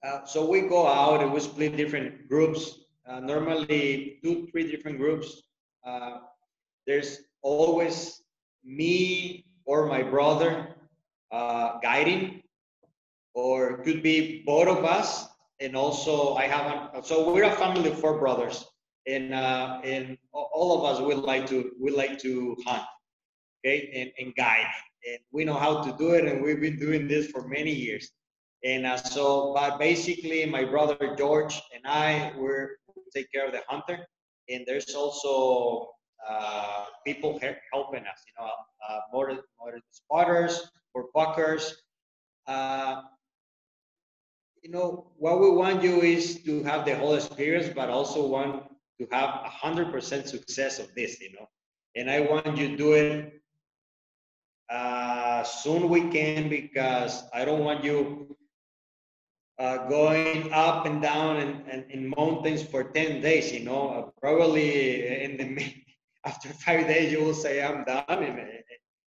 uh, 0.06 0.24
so 0.24 0.48
we 0.48 0.62
go 0.62 0.86
out 0.86 1.22
and 1.22 1.32
we 1.32 1.40
split 1.40 1.76
different 1.76 2.28
groups 2.28 2.86
uh, 3.08 3.20
normally 3.20 4.18
two, 4.22 4.48
three 4.50 4.68
different 4.70 4.98
groups. 4.98 5.42
Uh, 5.86 6.18
there's 6.86 7.18
always 7.42 8.22
me 8.64 9.44
or 9.64 9.86
my 9.86 10.02
brother 10.02 10.74
uh, 11.30 11.78
guiding, 11.80 12.42
or 13.34 13.78
could 13.84 14.02
be 14.02 14.42
both 14.44 14.66
of 14.68 14.84
us. 14.84 15.28
And 15.60 15.76
also, 15.76 16.34
I 16.34 16.44
have 16.44 16.94
a, 16.94 17.02
so 17.02 17.32
we're 17.32 17.44
a 17.44 17.52
family 17.52 17.90
of 17.90 17.98
four 17.98 18.18
brothers, 18.18 18.66
and 19.06 19.32
uh, 19.32 19.80
and 19.84 20.18
all 20.32 20.76
of 20.76 20.84
us 20.84 21.00
would 21.00 21.18
like 21.18 21.46
to 21.46 21.70
we 21.80 21.90
like 21.92 22.18
to 22.18 22.56
hunt, 22.66 22.82
okay, 23.66 23.90
and, 23.94 24.10
and 24.18 24.34
guide, 24.36 24.66
and 25.08 25.18
we 25.32 25.44
know 25.44 25.54
how 25.54 25.82
to 25.82 25.96
do 25.98 26.10
it, 26.10 26.24
and 26.24 26.42
we've 26.42 26.60
been 26.60 26.78
doing 26.78 27.08
this 27.08 27.28
for 27.28 27.46
many 27.48 27.72
years. 27.72 28.10
And 28.64 28.86
uh, 28.86 28.96
so, 28.96 29.52
but 29.54 29.78
basically, 29.78 30.46
my 30.46 30.64
brother 30.64 31.14
George 31.16 31.60
and 31.74 31.86
I 31.86 32.32
were 32.36 32.78
take 33.14 33.30
care 33.32 33.46
of 33.46 33.52
the 33.52 33.62
hunter. 33.68 34.06
And 34.48 34.64
there's 34.66 34.94
also 34.94 35.90
uh, 36.28 36.84
people 37.04 37.38
helping 37.72 38.00
us, 38.00 38.20
you 38.26 38.34
know, 38.38 38.50
uh, 38.88 39.00
more, 39.12 39.28
more 39.58 39.78
spotters 39.90 40.70
or 40.94 41.06
buckers. 41.14 41.76
Uh, 42.46 43.02
you 44.62 44.70
know, 44.70 45.12
what 45.18 45.40
we 45.40 45.50
want 45.50 45.82
you 45.82 46.00
is 46.02 46.42
to 46.44 46.62
have 46.64 46.84
the 46.84 46.94
whole 46.96 47.14
experience, 47.14 47.72
but 47.74 47.88
also 47.88 48.26
want 48.26 48.64
to 49.00 49.06
have 49.12 49.28
a 49.44 49.48
hundred 49.48 49.92
percent 49.92 50.28
success 50.28 50.78
of 50.78 50.92
this, 50.94 51.20
you 51.20 51.32
know. 51.32 51.46
And 51.94 52.10
I 52.10 52.20
want 52.20 52.56
you 52.56 52.68
to 52.68 52.76
do 52.76 52.92
it 52.92 53.35
uh, 54.70 55.42
soon 55.42 55.88
we 55.88 56.08
can 56.10 56.48
because 56.48 57.24
I 57.32 57.44
don't 57.44 57.64
want 57.64 57.84
you 57.84 58.36
uh, 59.58 59.88
going 59.88 60.52
up 60.52 60.86
and 60.86 61.00
down 61.00 61.36
and, 61.38 61.64
and 61.70 61.90
in 61.90 62.12
mountains 62.16 62.62
for 62.62 62.84
10 62.84 63.20
days, 63.22 63.52
you 63.52 63.60
know, 63.64 63.88
uh, 63.90 64.10
probably 64.20 65.22
in 65.22 65.36
the 65.36 65.74
after 66.26 66.48
five 66.48 66.86
days 66.86 67.12
you 67.12 67.22
will 67.22 67.34
say 67.34 67.62
I'm 67.64 67.84
done 67.84 68.04
and, 68.08 68.40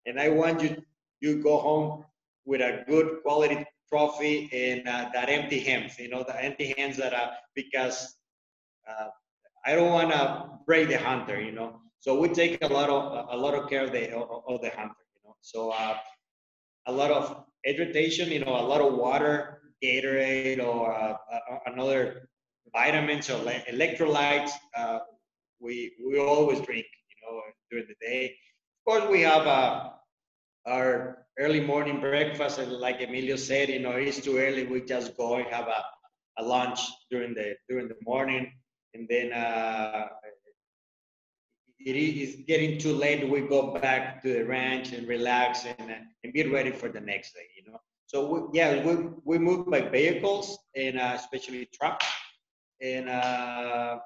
and 0.05 0.19
I 0.19 0.29
want 0.29 0.61
you 0.61 0.81
you 1.19 1.43
go 1.43 1.59
home 1.59 2.05
with 2.45 2.61
a 2.61 2.83
good 2.87 3.21
quality 3.21 3.65
trophy 3.89 4.49
and 4.53 4.87
uh, 4.87 5.09
that 5.13 5.29
empty 5.29 5.59
hands, 5.59 5.99
you 5.99 6.09
know, 6.09 6.23
the 6.23 6.43
empty 6.43 6.73
hands 6.77 6.95
that 6.97 7.13
are 7.13 7.31
because 7.55 8.15
uh, 8.89 9.09
I 9.65 9.75
don't 9.75 9.91
want 9.91 10.11
to 10.11 10.49
break 10.65 10.87
the 10.87 10.97
hunter, 10.97 11.41
you 11.41 11.51
know. 11.51 11.81
So 11.99 12.17
we 12.19 12.29
take 12.29 12.63
a 12.63 12.67
lot 12.67 12.89
of 12.89 13.27
a 13.29 13.37
lot 13.37 13.53
of 13.53 13.69
care 13.69 13.83
of 13.83 13.91
the 13.91 14.15
of 14.15 14.61
the 14.61 14.69
hunter. 14.69 14.95
So 15.41 15.71
uh, 15.71 15.95
a 16.87 16.91
lot 16.91 17.11
of 17.11 17.43
hydration, 17.67 18.29
you 18.29 18.39
know, 18.43 18.55
a 18.55 18.67
lot 18.71 18.81
of 18.81 18.93
water, 18.93 19.61
Gatorade 19.83 20.63
or 20.63 20.93
uh, 20.93 21.13
uh, 21.33 21.57
another 21.67 22.29
vitamins 22.73 23.29
or 23.29 23.39
electrolytes. 23.71 24.51
Uh, 24.77 24.99
we 25.59 25.93
we 26.05 26.19
always 26.19 26.59
drink, 26.61 26.85
you 27.11 27.17
know, 27.23 27.39
during 27.71 27.87
the 27.87 28.05
day. 28.05 28.35
Of 28.87 28.91
course, 28.91 29.09
we 29.11 29.21
have 29.21 29.47
uh, 29.47 29.89
our 30.67 31.25
early 31.39 31.61
morning 31.61 31.99
breakfast, 32.01 32.59
and 32.59 32.71
like 32.71 33.01
Emilio 33.01 33.35
said, 33.35 33.69
you 33.69 33.79
know, 33.79 33.91
it's 33.91 34.19
too 34.19 34.37
early. 34.37 34.65
We 34.65 34.81
just 34.81 35.15
go 35.17 35.35
and 35.35 35.47
have 35.47 35.67
a, 35.67 35.83
a 36.39 36.43
lunch 36.43 36.79
during 37.09 37.33
the 37.33 37.55
during 37.69 37.87
the 37.87 37.97
morning, 38.03 38.51
and 38.93 39.07
then 39.09 39.33
uh, 39.33 40.07
it 41.79 41.95
is 41.95 42.43
getting 42.47 42.77
too 42.77 42.93
late. 42.93 43.27
We 43.27 43.41
go 43.41 43.73
back 43.73 44.21
to 44.23 44.33
the 44.33 44.43
ranch 44.43 44.91
and 44.91 45.07
relax 45.07 45.65
and, 45.65 45.91
and 46.23 46.33
get 46.33 46.51
ready 46.51 46.71
for 46.71 46.89
the 46.89 46.99
next 46.99 47.33
day. 47.33 47.47
You 47.55 47.71
know, 47.71 47.79
so 48.05 48.27
we, 48.27 48.59
yeah, 48.59 48.83
we, 48.85 49.09
we 49.23 49.37
move 49.37 49.69
by 49.69 49.81
vehicles 49.81 50.57
and 50.75 50.99
uh, 50.99 51.13
especially 51.15 51.69
trucks. 51.73 52.05
And 52.81 53.07
uh, 53.09 53.99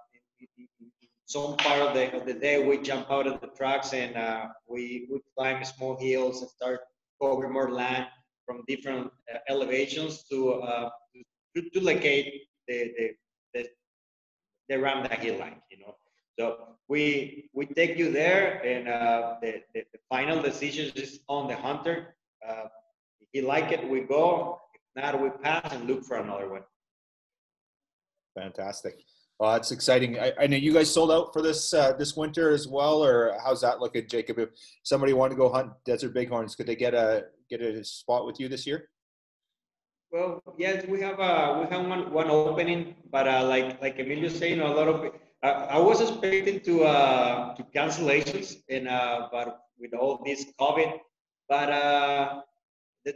some 1.26 1.58
part 1.58 1.82
of 1.82 1.94
the, 1.94 2.16
of 2.16 2.26
the 2.26 2.34
day 2.34 2.66
we 2.66 2.78
jump 2.80 3.10
out 3.10 3.28
of 3.28 3.42
the 3.42 3.48
trucks 3.48 3.94
and 3.94 4.16
uh, 4.16 4.48
we, 4.68 5.08
we 5.12 5.20
climb 5.38 5.64
small 5.64 5.98
hills 5.98 6.42
and 6.42 6.50
start 6.50 6.82
cover 7.22 7.50
more 7.50 7.72
land 7.72 8.08
from 8.46 8.64
different 8.68 9.10
uh, 9.34 9.38
elevations 9.50 10.24
to, 10.30 10.54
uh, 10.54 10.90
to, 11.56 11.70
to 11.70 11.80
locate 11.80 12.44
the, 12.68 12.92
the, 12.98 13.10
the, 13.54 13.68
the 14.70 14.78
that 14.78 15.20
he 15.22 15.32
like, 15.32 15.62
you 15.72 15.80
know. 15.80 15.96
So 16.40 16.78
we 16.88 17.50
we 17.54 17.66
take 17.66 17.98
you 17.98 18.12
there, 18.12 18.62
and 18.66 18.88
uh, 18.88 19.36
the, 19.42 19.62
the, 19.74 19.84
the 19.94 20.00
final 20.10 20.42
decision 20.42 20.92
is 20.96 21.20
on 21.28 21.48
the 21.48 21.56
hunter. 21.56 22.16
Uh, 22.48 22.66
he 23.32 23.42
like 23.42 23.72
it, 23.72 23.88
we 23.88 24.02
go. 24.02 24.60
If 24.74 25.04
not, 25.04 25.22
we 25.22 25.30
pass 25.42 25.74
and 25.74 25.88
look 25.88 26.04
for 26.04 26.18
another 26.18 26.50
one. 26.50 26.64
Fantastic. 28.38 29.04
Well, 29.40 29.54
that's 29.54 29.72
exciting. 29.72 30.20
I, 30.20 30.32
I 30.40 30.48
know 30.48 30.58
you 30.58 30.74
guys 30.74 30.92
sold 30.92 31.12
out 31.12 31.34
for 31.34 31.42
this 31.42 31.74
uh, 31.74 31.94
this 31.94 32.16
winter 32.16 32.52
as 32.52 32.68
well, 32.68 33.04
or 33.04 33.36
how's 33.44 33.62
that 33.62 33.80
looking, 33.80 34.08
Jacob? 34.08 34.40
If 34.40 34.50
somebody 34.84 35.14
wanted 35.14 35.32
to 35.32 35.38
go 35.38 35.50
hunt 35.50 35.72
desert 35.86 36.14
bighorns, 36.14 36.56
could 36.56 36.68
they 36.68 36.76
get 36.76 36.94
a 36.94 37.26
get 37.50 37.62
a 37.62 37.84
spot 37.84 38.26
with 38.26 38.40
you 38.40 38.48
this 38.48 38.66
year? 38.66 38.90
Well, 40.12 40.42
yes, 40.58 40.86
we 40.88 41.02
have 41.02 41.20
uh, 41.20 41.60
we 41.60 41.76
have 41.76 41.88
one 41.88 42.14
one 42.14 42.30
opening, 42.30 42.96
but 43.12 43.28
uh, 43.28 43.46
like 43.46 43.82
like 43.82 44.00
Emilio 44.00 44.30
saying, 44.30 44.58
you 44.58 44.64
know, 44.64 44.74
a 44.74 44.76
lot 44.76 44.88
of 44.88 45.12
uh, 45.44 45.68
I 45.70 45.78
was 45.78 46.02
expecting 46.02 46.62
to 46.62 46.84
uh, 46.84 47.56
to 47.56 47.64
cancellations, 47.76 48.58
and 48.70 48.88
uh, 48.88 49.28
but 49.32 49.60
with 49.78 49.94
all 49.94 50.22
this 50.26 50.46
COVID, 50.60 51.00
but 51.50 51.70
uh, 51.70 52.42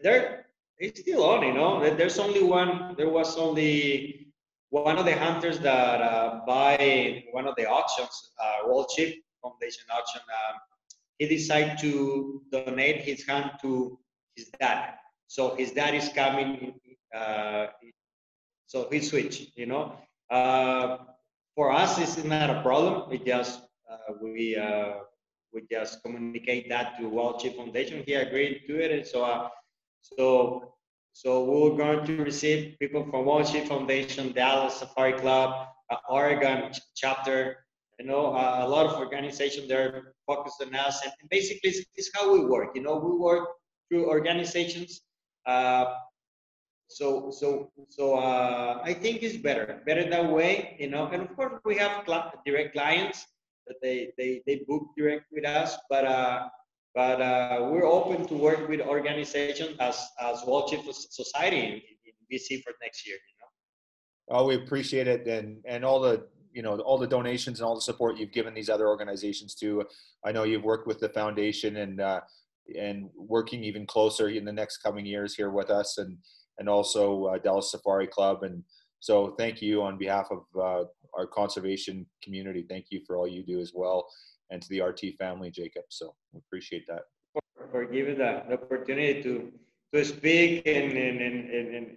there 0.03 0.45
it's 0.79 0.99
still 0.99 1.23
on, 1.23 1.43
you 1.43 1.53
know. 1.53 1.79
There's 1.95 2.19
only 2.19 2.43
one. 2.43 2.95
There 2.97 3.09
was 3.09 3.37
only 3.37 4.33
one 4.69 4.97
of 4.97 5.05
the 5.05 5.15
hunters 5.15 5.59
that 5.59 6.01
uh, 6.01 6.41
buy 6.45 7.23
one 7.31 7.47
of 7.47 7.55
the 7.55 7.65
auctions, 7.65 8.31
uh, 8.43 8.67
Wild 8.67 8.91
Sheep 8.95 9.23
Foundation 9.41 9.85
auction. 9.91 10.21
Um, 10.21 10.59
he 11.17 11.27
decided 11.27 11.79
to 11.79 12.43
donate 12.51 13.01
his 13.01 13.25
hunt 13.25 13.53
to 13.61 13.97
his 14.35 14.49
dad. 14.59 14.95
So 15.27 15.55
his 15.55 15.71
dad 15.71 15.95
is 15.95 16.09
coming. 16.09 16.75
Uh, 17.15 17.67
so 18.67 18.87
he 18.91 18.99
switched, 18.99 19.57
you 19.57 19.65
know. 19.65 19.95
Uh, 20.29 20.97
for 21.57 21.71
us, 21.73 21.97
it's 21.97 22.23
not 22.23 22.49
a 22.49 22.61
problem. 22.61 23.09
We 23.09 23.17
just 23.17 23.63
uh, 23.91 24.13
we 24.21 24.55
uh, 24.55 24.93
we 25.51 25.65
just 25.69 26.03
communicate 26.03 26.69
that 26.69 26.97
to 26.99 27.09
Wild 27.09 27.41
Sheep 27.41 27.57
Foundation. 27.57 28.03
He 28.05 28.13
agreed 28.13 28.61
to 28.67 28.79
it, 28.79 28.91
and 28.91 29.05
so 29.05 29.25
uh, 29.25 29.49
so, 30.15 30.73
so 31.13 31.43
we're 31.43 31.75
going 31.75 32.05
to 32.05 32.23
receive 32.23 32.77
people 32.79 33.03
from 33.09 33.25
Wild 33.25 33.47
Sheep 33.47 33.65
Foundation, 33.65 34.31
Dallas 34.31 34.75
Safari 34.75 35.13
Club, 35.13 35.67
uh, 35.89 35.97
Oregon 36.09 36.71
chapter, 36.95 37.65
you 37.99 38.05
know, 38.05 38.27
uh, 38.27 38.59
a 38.61 38.67
lot 38.67 38.85
of 38.85 38.99
organizations 38.99 39.67
they're 39.67 40.13
focused 40.25 40.61
on 40.61 40.73
us. 40.75 41.01
And, 41.03 41.11
basically, 41.29 41.71
it's, 41.71 41.85
it's, 41.95 42.11
how 42.13 42.31
we 42.31 42.45
work. 42.45 42.69
You 42.75 42.83
know, 42.83 42.97
we 42.97 43.17
work 43.17 43.49
through 43.89 44.07
organizations. 44.07 45.01
So, 46.89 47.31
so, 47.31 47.71
so 47.89 48.15
uh, 48.15 48.81
I 48.83 48.93
think 48.93 49.21
it's 49.21 49.37
better, 49.37 49.81
better 49.85 50.09
that 50.09 50.31
way. 50.31 50.77
You 50.79 50.89
know, 50.89 51.07
and 51.07 51.21
of 51.23 51.35
course 51.35 51.59
we 51.65 51.75
have 51.77 52.03
cl 52.05 52.31
direct 52.45 52.73
clients 52.73 53.25
that 53.67 53.77
they 53.81 54.11
they 54.17 54.41
they 54.45 54.63
book 54.67 54.83
direct 54.97 55.25
with 55.31 55.45
us, 55.45 55.77
but 55.89 56.05
uh, 56.05 56.47
but 56.95 57.21
uh, 57.21 57.67
we're 57.69 57.85
open 57.85 58.25
to 58.27 58.33
work 58.33 58.67
with 58.67 58.81
organizations 58.81 59.75
as 59.79 60.07
as 60.19 60.43
Wild 60.45 60.69
Sheep 60.69 60.81
Society 60.91 61.59
in, 61.59 61.73
in 62.05 62.13
BC 62.31 62.63
for 62.63 62.73
next 62.81 63.05
year. 63.05 63.17
You 63.17 63.35
know. 63.39 64.39
Oh, 64.39 64.47
we 64.47 64.55
appreciate 64.55 65.07
it, 65.07 65.27
and 65.27 65.57
and 65.65 65.83
all 65.85 65.99
the 65.99 66.27
you 66.53 66.61
know 66.61 66.79
all 66.79 66.97
the 66.97 67.07
donations 67.07 67.59
and 67.59 67.67
all 67.67 67.75
the 67.75 67.81
support 67.81 68.17
you've 68.17 68.31
given 68.31 68.53
these 68.53 68.69
other 68.69 68.87
organizations 68.87 69.53
too. 69.53 69.85
I 70.25 70.31
know 70.31 70.43
you've 70.43 70.63
worked 70.63 70.87
with 70.87 70.99
the 70.99 71.09
foundation 71.09 71.77
and 71.77 72.01
uh, 72.01 72.21
and 72.77 73.09
working 73.15 73.63
even 73.63 73.85
closer 73.85 74.29
in 74.29 74.43
the 74.43 74.51
next 74.51 74.77
coming 74.77 75.05
years 75.05 75.35
here 75.35 75.49
with 75.49 75.69
us, 75.69 75.97
and 75.97 76.17
and 76.59 76.69
also 76.69 77.25
uh, 77.25 77.37
Dallas 77.37 77.71
Safari 77.71 78.07
Club. 78.07 78.43
And 78.43 78.63
so, 78.99 79.35
thank 79.37 79.61
you 79.61 79.83
on 79.83 79.97
behalf 79.97 80.27
of 80.31 80.43
uh, 80.59 80.85
our 81.17 81.27
conservation 81.27 82.05
community. 82.23 82.65
Thank 82.67 82.87
you 82.89 83.01
for 83.05 83.17
all 83.17 83.27
you 83.27 83.43
do 83.43 83.59
as 83.59 83.71
well, 83.73 84.07
and 84.49 84.61
to 84.61 84.69
the 84.69 84.81
RT 84.81 85.17
family, 85.17 85.51
Jacob. 85.51 85.83
So 85.89 86.15
we 86.33 86.39
appreciate 86.39 86.85
that. 86.87 87.03
For, 87.33 87.67
for 87.71 87.85
giving 87.85 88.17
the, 88.17 88.43
the 88.47 88.55
opportunity 88.55 89.21
to 89.23 89.51
to 89.93 90.03
speak 90.03 90.67
and 90.67 90.91
and, 90.97 91.21
and, 91.21 91.49
and, 91.51 91.75
and 91.75 91.87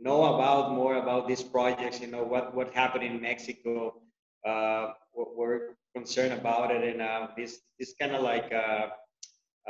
know 0.00 0.34
about 0.34 0.72
more 0.72 0.96
about 0.96 1.28
these 1.28 1.42
projects. 1.42 2.00
You 2.00 2.08
know 2.08 2.22
what 2.22 2.54
what 2.54 2.72
happened 2.72 3.04
in 3.04 3.20
Mexico. 3.20 4.00
Uh, 4.46 4.92
we're 5.14 5.76
concerned 5.94 6.32
about 6.32 6.70
it, 6.70 6.82
and 6.82 7.00
uh, 7.00 7.28
this 7.36 7.60
this 7.78 7.94
kind 8.00 8.14
of 8.14 8.22
like 8.22 8.52
uh, 8.52 8.88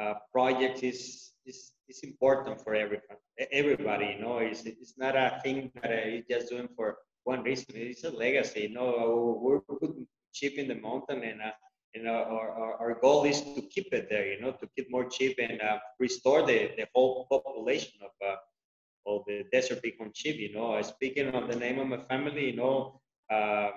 uh, 0.00 0.14
project 0.32 0.82
is 0.82 1.32
is 1.46 1.72
is 1.88 2.00
important 2.02 2.60
for 2.60 2.74
everyone. 2.74 3.18
Everybody, 3.50 4.16
you 4.16 4.24
know, 4.24 4.38
it's 4.38 4.64
it's 4.64 4.96
not 4.98 5.16
a 5.16 5.40
thing 5.42 5.70
that 5.82 5.90
is 5.90 6.24
just 6.30 6.50
doing 6.50 6.68
for 6.76 6.98
one 7.24 7.42
reason. 7.42 7.74
It's 7.74 8.04
a 8.04 8.10
legacy. 8.10 8.62
You 8.62 8.74
know, 8.74 9.38
we're 9.40 9.60
putting 9.60 10.06
sheep 10.32 10.58
in 10.58 10.68
the 10.68 10.74
mountain, 10.74 11.22
and 11.22 11.40
uh, 11.40 11.50
you 11.94 12.02
know, 12.04 12.14
our, 12.14 12.50
our, 12.50 12.72
our, 12.80 12.94
goal 13.00 13.24
is 13.24 13.40
to 13.40 13.62
keep 13.62 13.92
it 13.92 14.08
there. 14.08 14.26
You 14.32 14.40
know, 14.40 14.52
to 14.52 14.68
keep 14.76 14.90
more 14.90 15.10
sheep 15.10 15.38
and 15.38 15.60
uh, 15.60 15.78
restore 15.98 16.46
the 16.46 16.70
the 16.76 16.86
whole 16.94 17.26
population 17.30 17.92
of 18.02 18.12
uh, 18.26 18.36
of 19.06 19.22
the 19.26 19.44
desert 19.52 19.82
bighorn 19.82 20.12
sheep. 20.14 20.36
You 20.36 20.52
know, 20.54 20.80
speaking 20.82 21.34
on 21.34 21.48
the 21.48 21.56
name 21.56 21.78
of 21.78 21.88
my 21.88 22.02
family, 22.08 22.50
you 22.50 22.56
know. 22.56 23.00
Uh, 23.30 23.70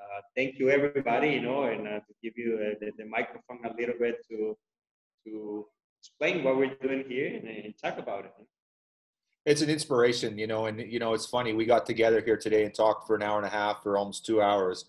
uh, 0.00 0.20
thank 0.34 0.58
you 0.58 0.68
everybody 0.70 1.28
you 1.30 1.40
know 1.40 1.64
and 1.64 1.86
uh, 1.86 2.00
to 2.00 2.12
give 2.22 2.36
you 2.36 2.58
uh, 2.58 2.74
the, 2.80 2.90
the, 2.98 3.04
microphone 3.04 3.60
a 3.64 3.72
little 3.80 3.94
bit 3.98 4.16
to 4.28 4.56
to 5.24 5.64
explain 6.00 6.42
what 6.42 6.56
we're 6.56 6.74
doing 6.82 7.04
here 7.08 7.28
and, 7.36 7.46
and 7.48 7.74
talk 7.82 7.96
about 7.98 8.24
it 8.24 8.32
it's 9.50 9.62
an 9.62 9.68
inspiration, 9.68 10.38
you 10.38 10.46
know, 10.46 10.66
and 10.66 10.80
you 10.80 11.00
know, 11.00 11.12
it's 11.12 11.26
funny. 11.26 11.52
We 11.52 11.64
got 11.64 11.84
together 11.84 12.22
here 12.24 12.36
today 12.36 12.64
and 12.64 12.72
talked 12.72 13.04
for 13.04 13.16
an 13.16 13.22
hour 13.22 13.36
and 13.36 13.46
a 13.46 13.50
half 13.50 13.82
for 13.82 13.98
almost 13.98 14.24
two 14.24 14.40
hours, 14.40 14.84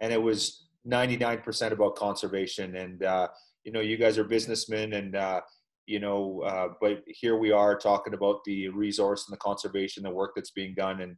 and 0.00 0.10
it 0.10 0.22
was 0.22 0.68
99% 0.88 1.70
about 1.70 1.96
conservation. 1.96 2.76
And 2.76 3.02
uh, 3.02 3.28
you 3.64 3.72
know, 3.72 3.80
you 3.80 3.98
guys 3.98 4.16
are 4.16 4.24
businessmen, 4.24 4.94
and 4.94 5.16
uh, 5.16 5.42
you 5.86 6.00
know, 6.00 6.40
uh, 6.46 6.68
but 6.80 7.02
here 7.06 7.36
we 7.36 7.52
are 7.52 7.76
talking 7.76 8.14
about 8.14 8.42
the 8.46 8.68
resource 8.70 9.26
and 9.28 9.34
the 9.34 9.38
conservation, 9.38 10.02
the 10.02 10.10
work 10.10 10.32
that's 10.34 10.52
being 10.52 10.74
done, 10.74 11.02
and 11.02 11.16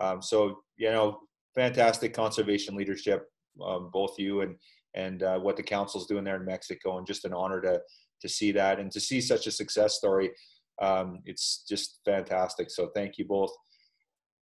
um, 0.00 0.20
so 0.20 0.58
you 0.76 0.90
know, 0.90 1.20
fantastic 1.54 2.12
conservation 2.12 2.74
leadership, 2.74 3.28
um, 3.64 3.90
both 3.92 4.18
you 4.18 4.40
and 4.40 4.56
and 4.94 5.22
uh, 5.22 5.38
what 5.38 5.56
the 5.56 5.62
council's 5.62 6.08
doing 6.08 6.24
there 6.24 6.40
in 6.40 6.44
Mexico, 6.44 6.98
and 6.98 7.06
just 7.06 7.24
an 7.24 7.32
honor 7.32 7.60
to 7.60 7.80
to 8.22 8.28
see 8.28 8.50
that 8.50 8.80
and 8.80 8.90
to 8.90 8.98
see 8.98 9.20
such 9.20 9.46
a 9.46 9.52
success 9.52 9.94
story 9.94 10.30
um, 10.80 11.20
it's 11.26 11.64
just 11.68 12.00
fantastic. 12.04 12.70
So 12.70 12.90
thank 12.94 13.18
you 13.18 13.24
both 13.26 13.52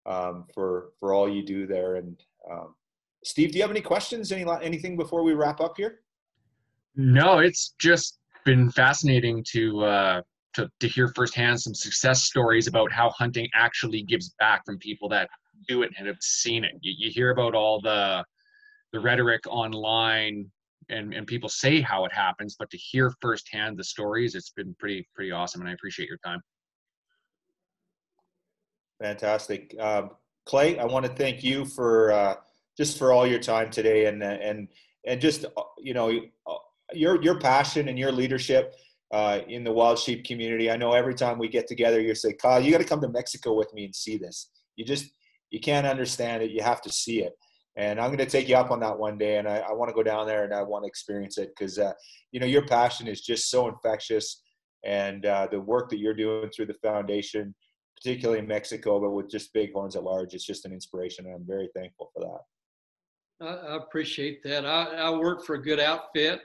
um, 0.06 0.46
for 0.54 0.92
for 1.00 1.14
all 1.14 1.30
you 1.30 1.46
do 1.46 1.66
there. 1.66 1.96
And 1.96 2.20
um, 2.50 2.76
Steve, 3.24 3.52
do 3.52 3.58
you 3.58 3.64
have 3.64 3.72
any 3.72 3.82
questions? 3.82 4.32
Any 4.32 4.46
anything 4.62 4.98
before 4.98 5.24
we 5.24 5.34
wrap 5.34 5.62
up 5.62 5.76
here? 5.78 6.00
No, 6.96 7.40
it's 7.40 7.76
just 7.80 8.20
been 8.46 8.70
fascinating 8.70 9.44
to 9.52 9.84
uh, 9.84 10.22
to 10.56 10.70
to 10.80 10.88
hear 10.88 11.08
firsthand 11.16 11.60
some 11.60 11.74
success 11.74 12.24
stories 12.24 12.68
about 12.68 12.92
how 12.92 13.10
hunting 13.12 13.48
actually 13.54 14.04
gives 14.04 14.36
back 14.40 14.66
from 14.66 14.78
people 14.80 15.10
that 15.10 15.30
do 15.68 15.84
it 15.84 15.92
and 15.98 16.08
have 16.08 16.18
seen 16.22 16.64
it. 16.64 16.74
You, 16.82 16.94
you 16.98 17.12
hear 17.12 17.32
about 17.32 17.56
all 17.56 17.80
the 17.82 18.24
the 18.92 19.00
rhetoric 19.00 19.42
online 19.48 20.52
and 20.94 21.14
and 21.14 21.28
people 21.28 21.50
say 21.50 21.82
how 21.82 22.06
it 22.06 22.14
happens, 22.14 22.56
but 22.58 22.70
to 22.70 22.78
hear 22.78 23.12
firsthand 23.22 23.78
the 23.78 23.84
stories, 23.84 24.36
it's 24.36 24.52
been 24.52 24.76
pretty 24.80 25.08
pretty 25.16 25.32
awesome, 25.32 25.62
and 25.62 25.70
I 25.70 25.74
appreciate 25.74 26.08
your 26.08 26.20
time. 26.24 26.42
Fantastic, 29.02 29.76
um, 29.80 30.12
Clay. 30.46 30.78
I 30.80 30.86
want 30.86 31.06
to 31.06 31.12
thank 31.12 31.44
you 31.44 31.66
for 31.66 32.12
uh, 32.12 32.36
just 32.78 32.98
for 32.98 33.12
all 33.12 33.28
your 33.28 33.40
time 33.40 33.70
today, 33.70 34.06
and 34.06 34.24
and 34.24 34.68
and 35.06 35.20
just 35.20 35.46
uh, 35.46 35.64
you 35.80 35.94
know 35.94 36.22
your 36.94 37.22
your 37.22 37.40
passion 37.40 37.88
and 37.90 37.98
your 37.98 38.12
leadership. 38.12 38.76
Uh, 39.12 39.42
in 39.48 39.64
the 39.64 39.72
wild 39.72 40.00
sheep 40.00 40.26
community, 40.26 40.72
I 40.72 40.76
know 40.76 40.94
every 40.94 41.14
time 41.14 41.38
we 41.38 41.48
get 41.48 41.68
together, 41.68 42.02
you 42.02 42.16
say, 42.16 42.34
"Kyle, 42.34 42.60
you 42.60 42.72
got 42.72 42.80
to 42.80 42.84
come 42.84 43.00
to 43.02 43.08
Mexico 43.08 43.54
with 43.54 43.72
me 43.72 43.86
and 43.86 43.96
see 43.96 44.18
this." 44.18 44.50
You 44.76 44.86
just 44.86 45.12
you 45.52 45.60
can't 45.60 45.86
understand 45.86 46.42
it; 46.42 46.50
you 46.50 46.64
have 46.64 46.82
to 46.82 46.92
see 46.92 47.22
it 47.22 47.34
and 47.76 48.00
I'm 48.00 48.08
going 48.08 48.20
to 48.20 48.26
take 48.26 48.48
you 48.48 48.56
up 48.56 48.72
on 48.72 48.80
that 48.82 48.98
one 48.98 49.18
day. 49.18 49.38
And 49.38 49.48
I, 49.48 49.58
I 49.58 49.72
want 49.74 49.90
to 49.90 49.96
go 49.96 50.04
down 50.04 50.28
there 50.28 50.44
and 50.44 50.54
I 50.54 50.62
want 50.62 50.84
to 50.84 50.88
experience 50.88 51.38
it 51.38 51.54
because, 51.58 51.80
uh, 51.80 51.94
you 52.32 52.40
know, 52.40 52.46
your 52.46 52.66
passion 52.66 53.08
is 53.08 53.22
just 53.22 53.50
so 53.50 53.68
infectious. 53.68 54.42
And 54.86 55.26
uh, 55.26 55.48
the 55.50 55.60
work 55.60 55.90
that 55.90 55.98
you're 55.98 56.14
doing 56.14 56.50
through 56.50 56.68
the 56.68 56.76
foundation, 56.76 57.56
particularly 57.98 58.40
in 58.40 58.48
Mexico, 58.48 59.00
but 59.00 59.12
with 59.12 59.30
just 59.30 59.54
bighorns 59.54 59.96
at 59.96 60.04
large, 60.04 60.34
it's 60.34 60.46
just 60.46 60.66
an 60.66 60.74
inspiration. 60.74 61.26
And 61.26 61.36
I'm 61.36 61.48
very 61.48 61.70
thankful 61.76 62.12
for 62.14 62.22
that. 62.22 63.46
I, 63.46 63.76
appreciate 63.78 64.44
that. 64.44 64.66
I, 64.66 64.84
I, 64.96 65.10
work 65.10 65.44
for 65.44 65.56
a 65.56 65.62
good 65.62 65.80
outfit 65.80 66.42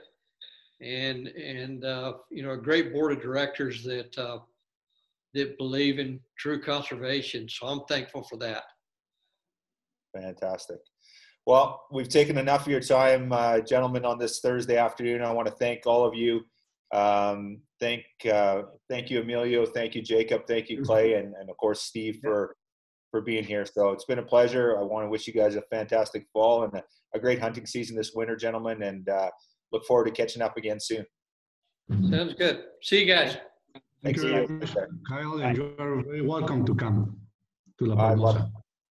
and, 0.81 1.27
and 1.27 1.85
uh, 1.85 2.13
you 2.29 2.43
know, 2.43 2.51
a 2.51 2.57
great 2.57 2.91
board 2.91 3.13
of 3.13 3.21
directors 3.21 3.83
that, 3.83 4.17
uh, 4.17 4.39
that 5.33 5.57
believe 5.57 5.99
in 5.99 6.19
true 6.37 6.61
conservation. 6.61 7.47
So 7.47 7.67
I'm 7.67 7.81
thankful 7.87 8.23
for 8.23 8.37
that. 8.37 8.63
Fantastic. 10.13 10.79
Well, 11.49 11.87
we've 11.89 12.07
taken 12.07 12.37
enough 12.37 12.67
of 12.67 12.71
your 12.71 12.79
time, 12.79 13.33
uh, 13.33 13.61
gentlemen, 13.61 14.05
on 14.05 14.19
this 14.19 14.39
Thursday 14.39 14.77
afternoon. 14.77 15.23
I 15.23 15.31
want 15.31 15.47
to 15.47 15.53
thank 15.55 15.87
all 15.87 16.05
of 16.05 16.13
you. 16.13 16.41
Um, 16.93 17.61
thank, 17.79 18.03
uh, 18.31 18.61
thank 18.87 19.09
you, 19.09 19.21
Emilio. 19.21 19.65
Thank 19.65 19.95
you, 19.95 20.03
Jacob. 20.03 20.45
Thank 20.45 20.69
you, 20.69 20.83
Clay, 20.83 21.13
and, 21.13 21.33
and 21.33 21.49
of 21.49 21.57
course 21.57 21.81
Steve 21.81 22.19
for 22.21 22.55
for 23.09 23.21
being 23.21 23.43
here. 23.43 23.65
So 23.65 23.89
it's 23.89 24.05
been 24.05 24.19
a 24.19 24.23
pleasure. 24.23 24.77
I 24.77 24.83
want 24.83 25.07
to 25.07 25.09
wish 25.09 25.25
you 25.25 25.33
guys 25.33 25.55
a 25.55 25.63
fantastic 25.71 26.27
fall 26.31 26.65
and 26.65 26.73
a, 26.75 26.83
a 27.15 27.19
great 27.19 27.39
hunting 27.39 27.65
season 27.65 27.97
this 27.97 28.11
winter, 28.13 28.35
gentlemen, 28.35 28.83
and 28.83 29.09
uh, 29.09 29.31
look 29.71 29.83
forward 29.85 30.05
to 30.05 30.11
catching 30.11 30.43
up 30.43 30.55
again 30.55 30.79
soon. 30.79 31.03
Sounds 32.11 32.35
good. 32.35 32.65
See 32.83 32.99
you 32.99 33.11
guys. 33.11 33.37
Thank 34.03 34.19
Thanks 34.19 34.21
you, 34.21 34.61
Kyle, 35.09 35.41
and 35.41 35.57
you're 35.57 36.03
very 36.03 36.21
welcome 36.21 36.63
to 36.63 36.75
come 36.75 37.17
to 37.79 37.85
La 37.85 37.95
Palmosa. 37.95 38.51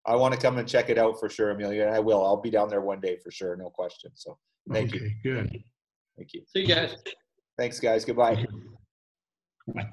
I 0.06 0.16
want 0.16 0.34
to 0.34 0.40
come 0.40 0.58
and 0.58 0.68
check 0.68 0.90
it 0.90 0.98
out 0.98 1.18
for 1.18 1.28
sure, 1.28 1.50
Emilio, 1.50 1.88
I 1.88 1.98
will. 1.98 2.24
I'll 2.24 2.40
be 2.40 2.50
down 2.50 2.68
there 2.68 2.82
one 2.82 3.00
day 3.00 3.16
for 3.16 3.30
sure, 3.30 3.56
no 3.56 3.70
question. 3.70 4.10
So 4.14 4.38
thank 4.70 4.94
okay, 4.94 5.14
you. 5.22 5.34
Good. 5.34 5.62
Thank 6.16 6.34
you. 6.34 6.42
See 6.46 6.60
you 6.60 6.66
guys. 6.66 6.96
Thanks, 7.56 7.80
guys. 7.80 8.04
Goodbye. 8.04 8.46
Bye. 9.74 9.88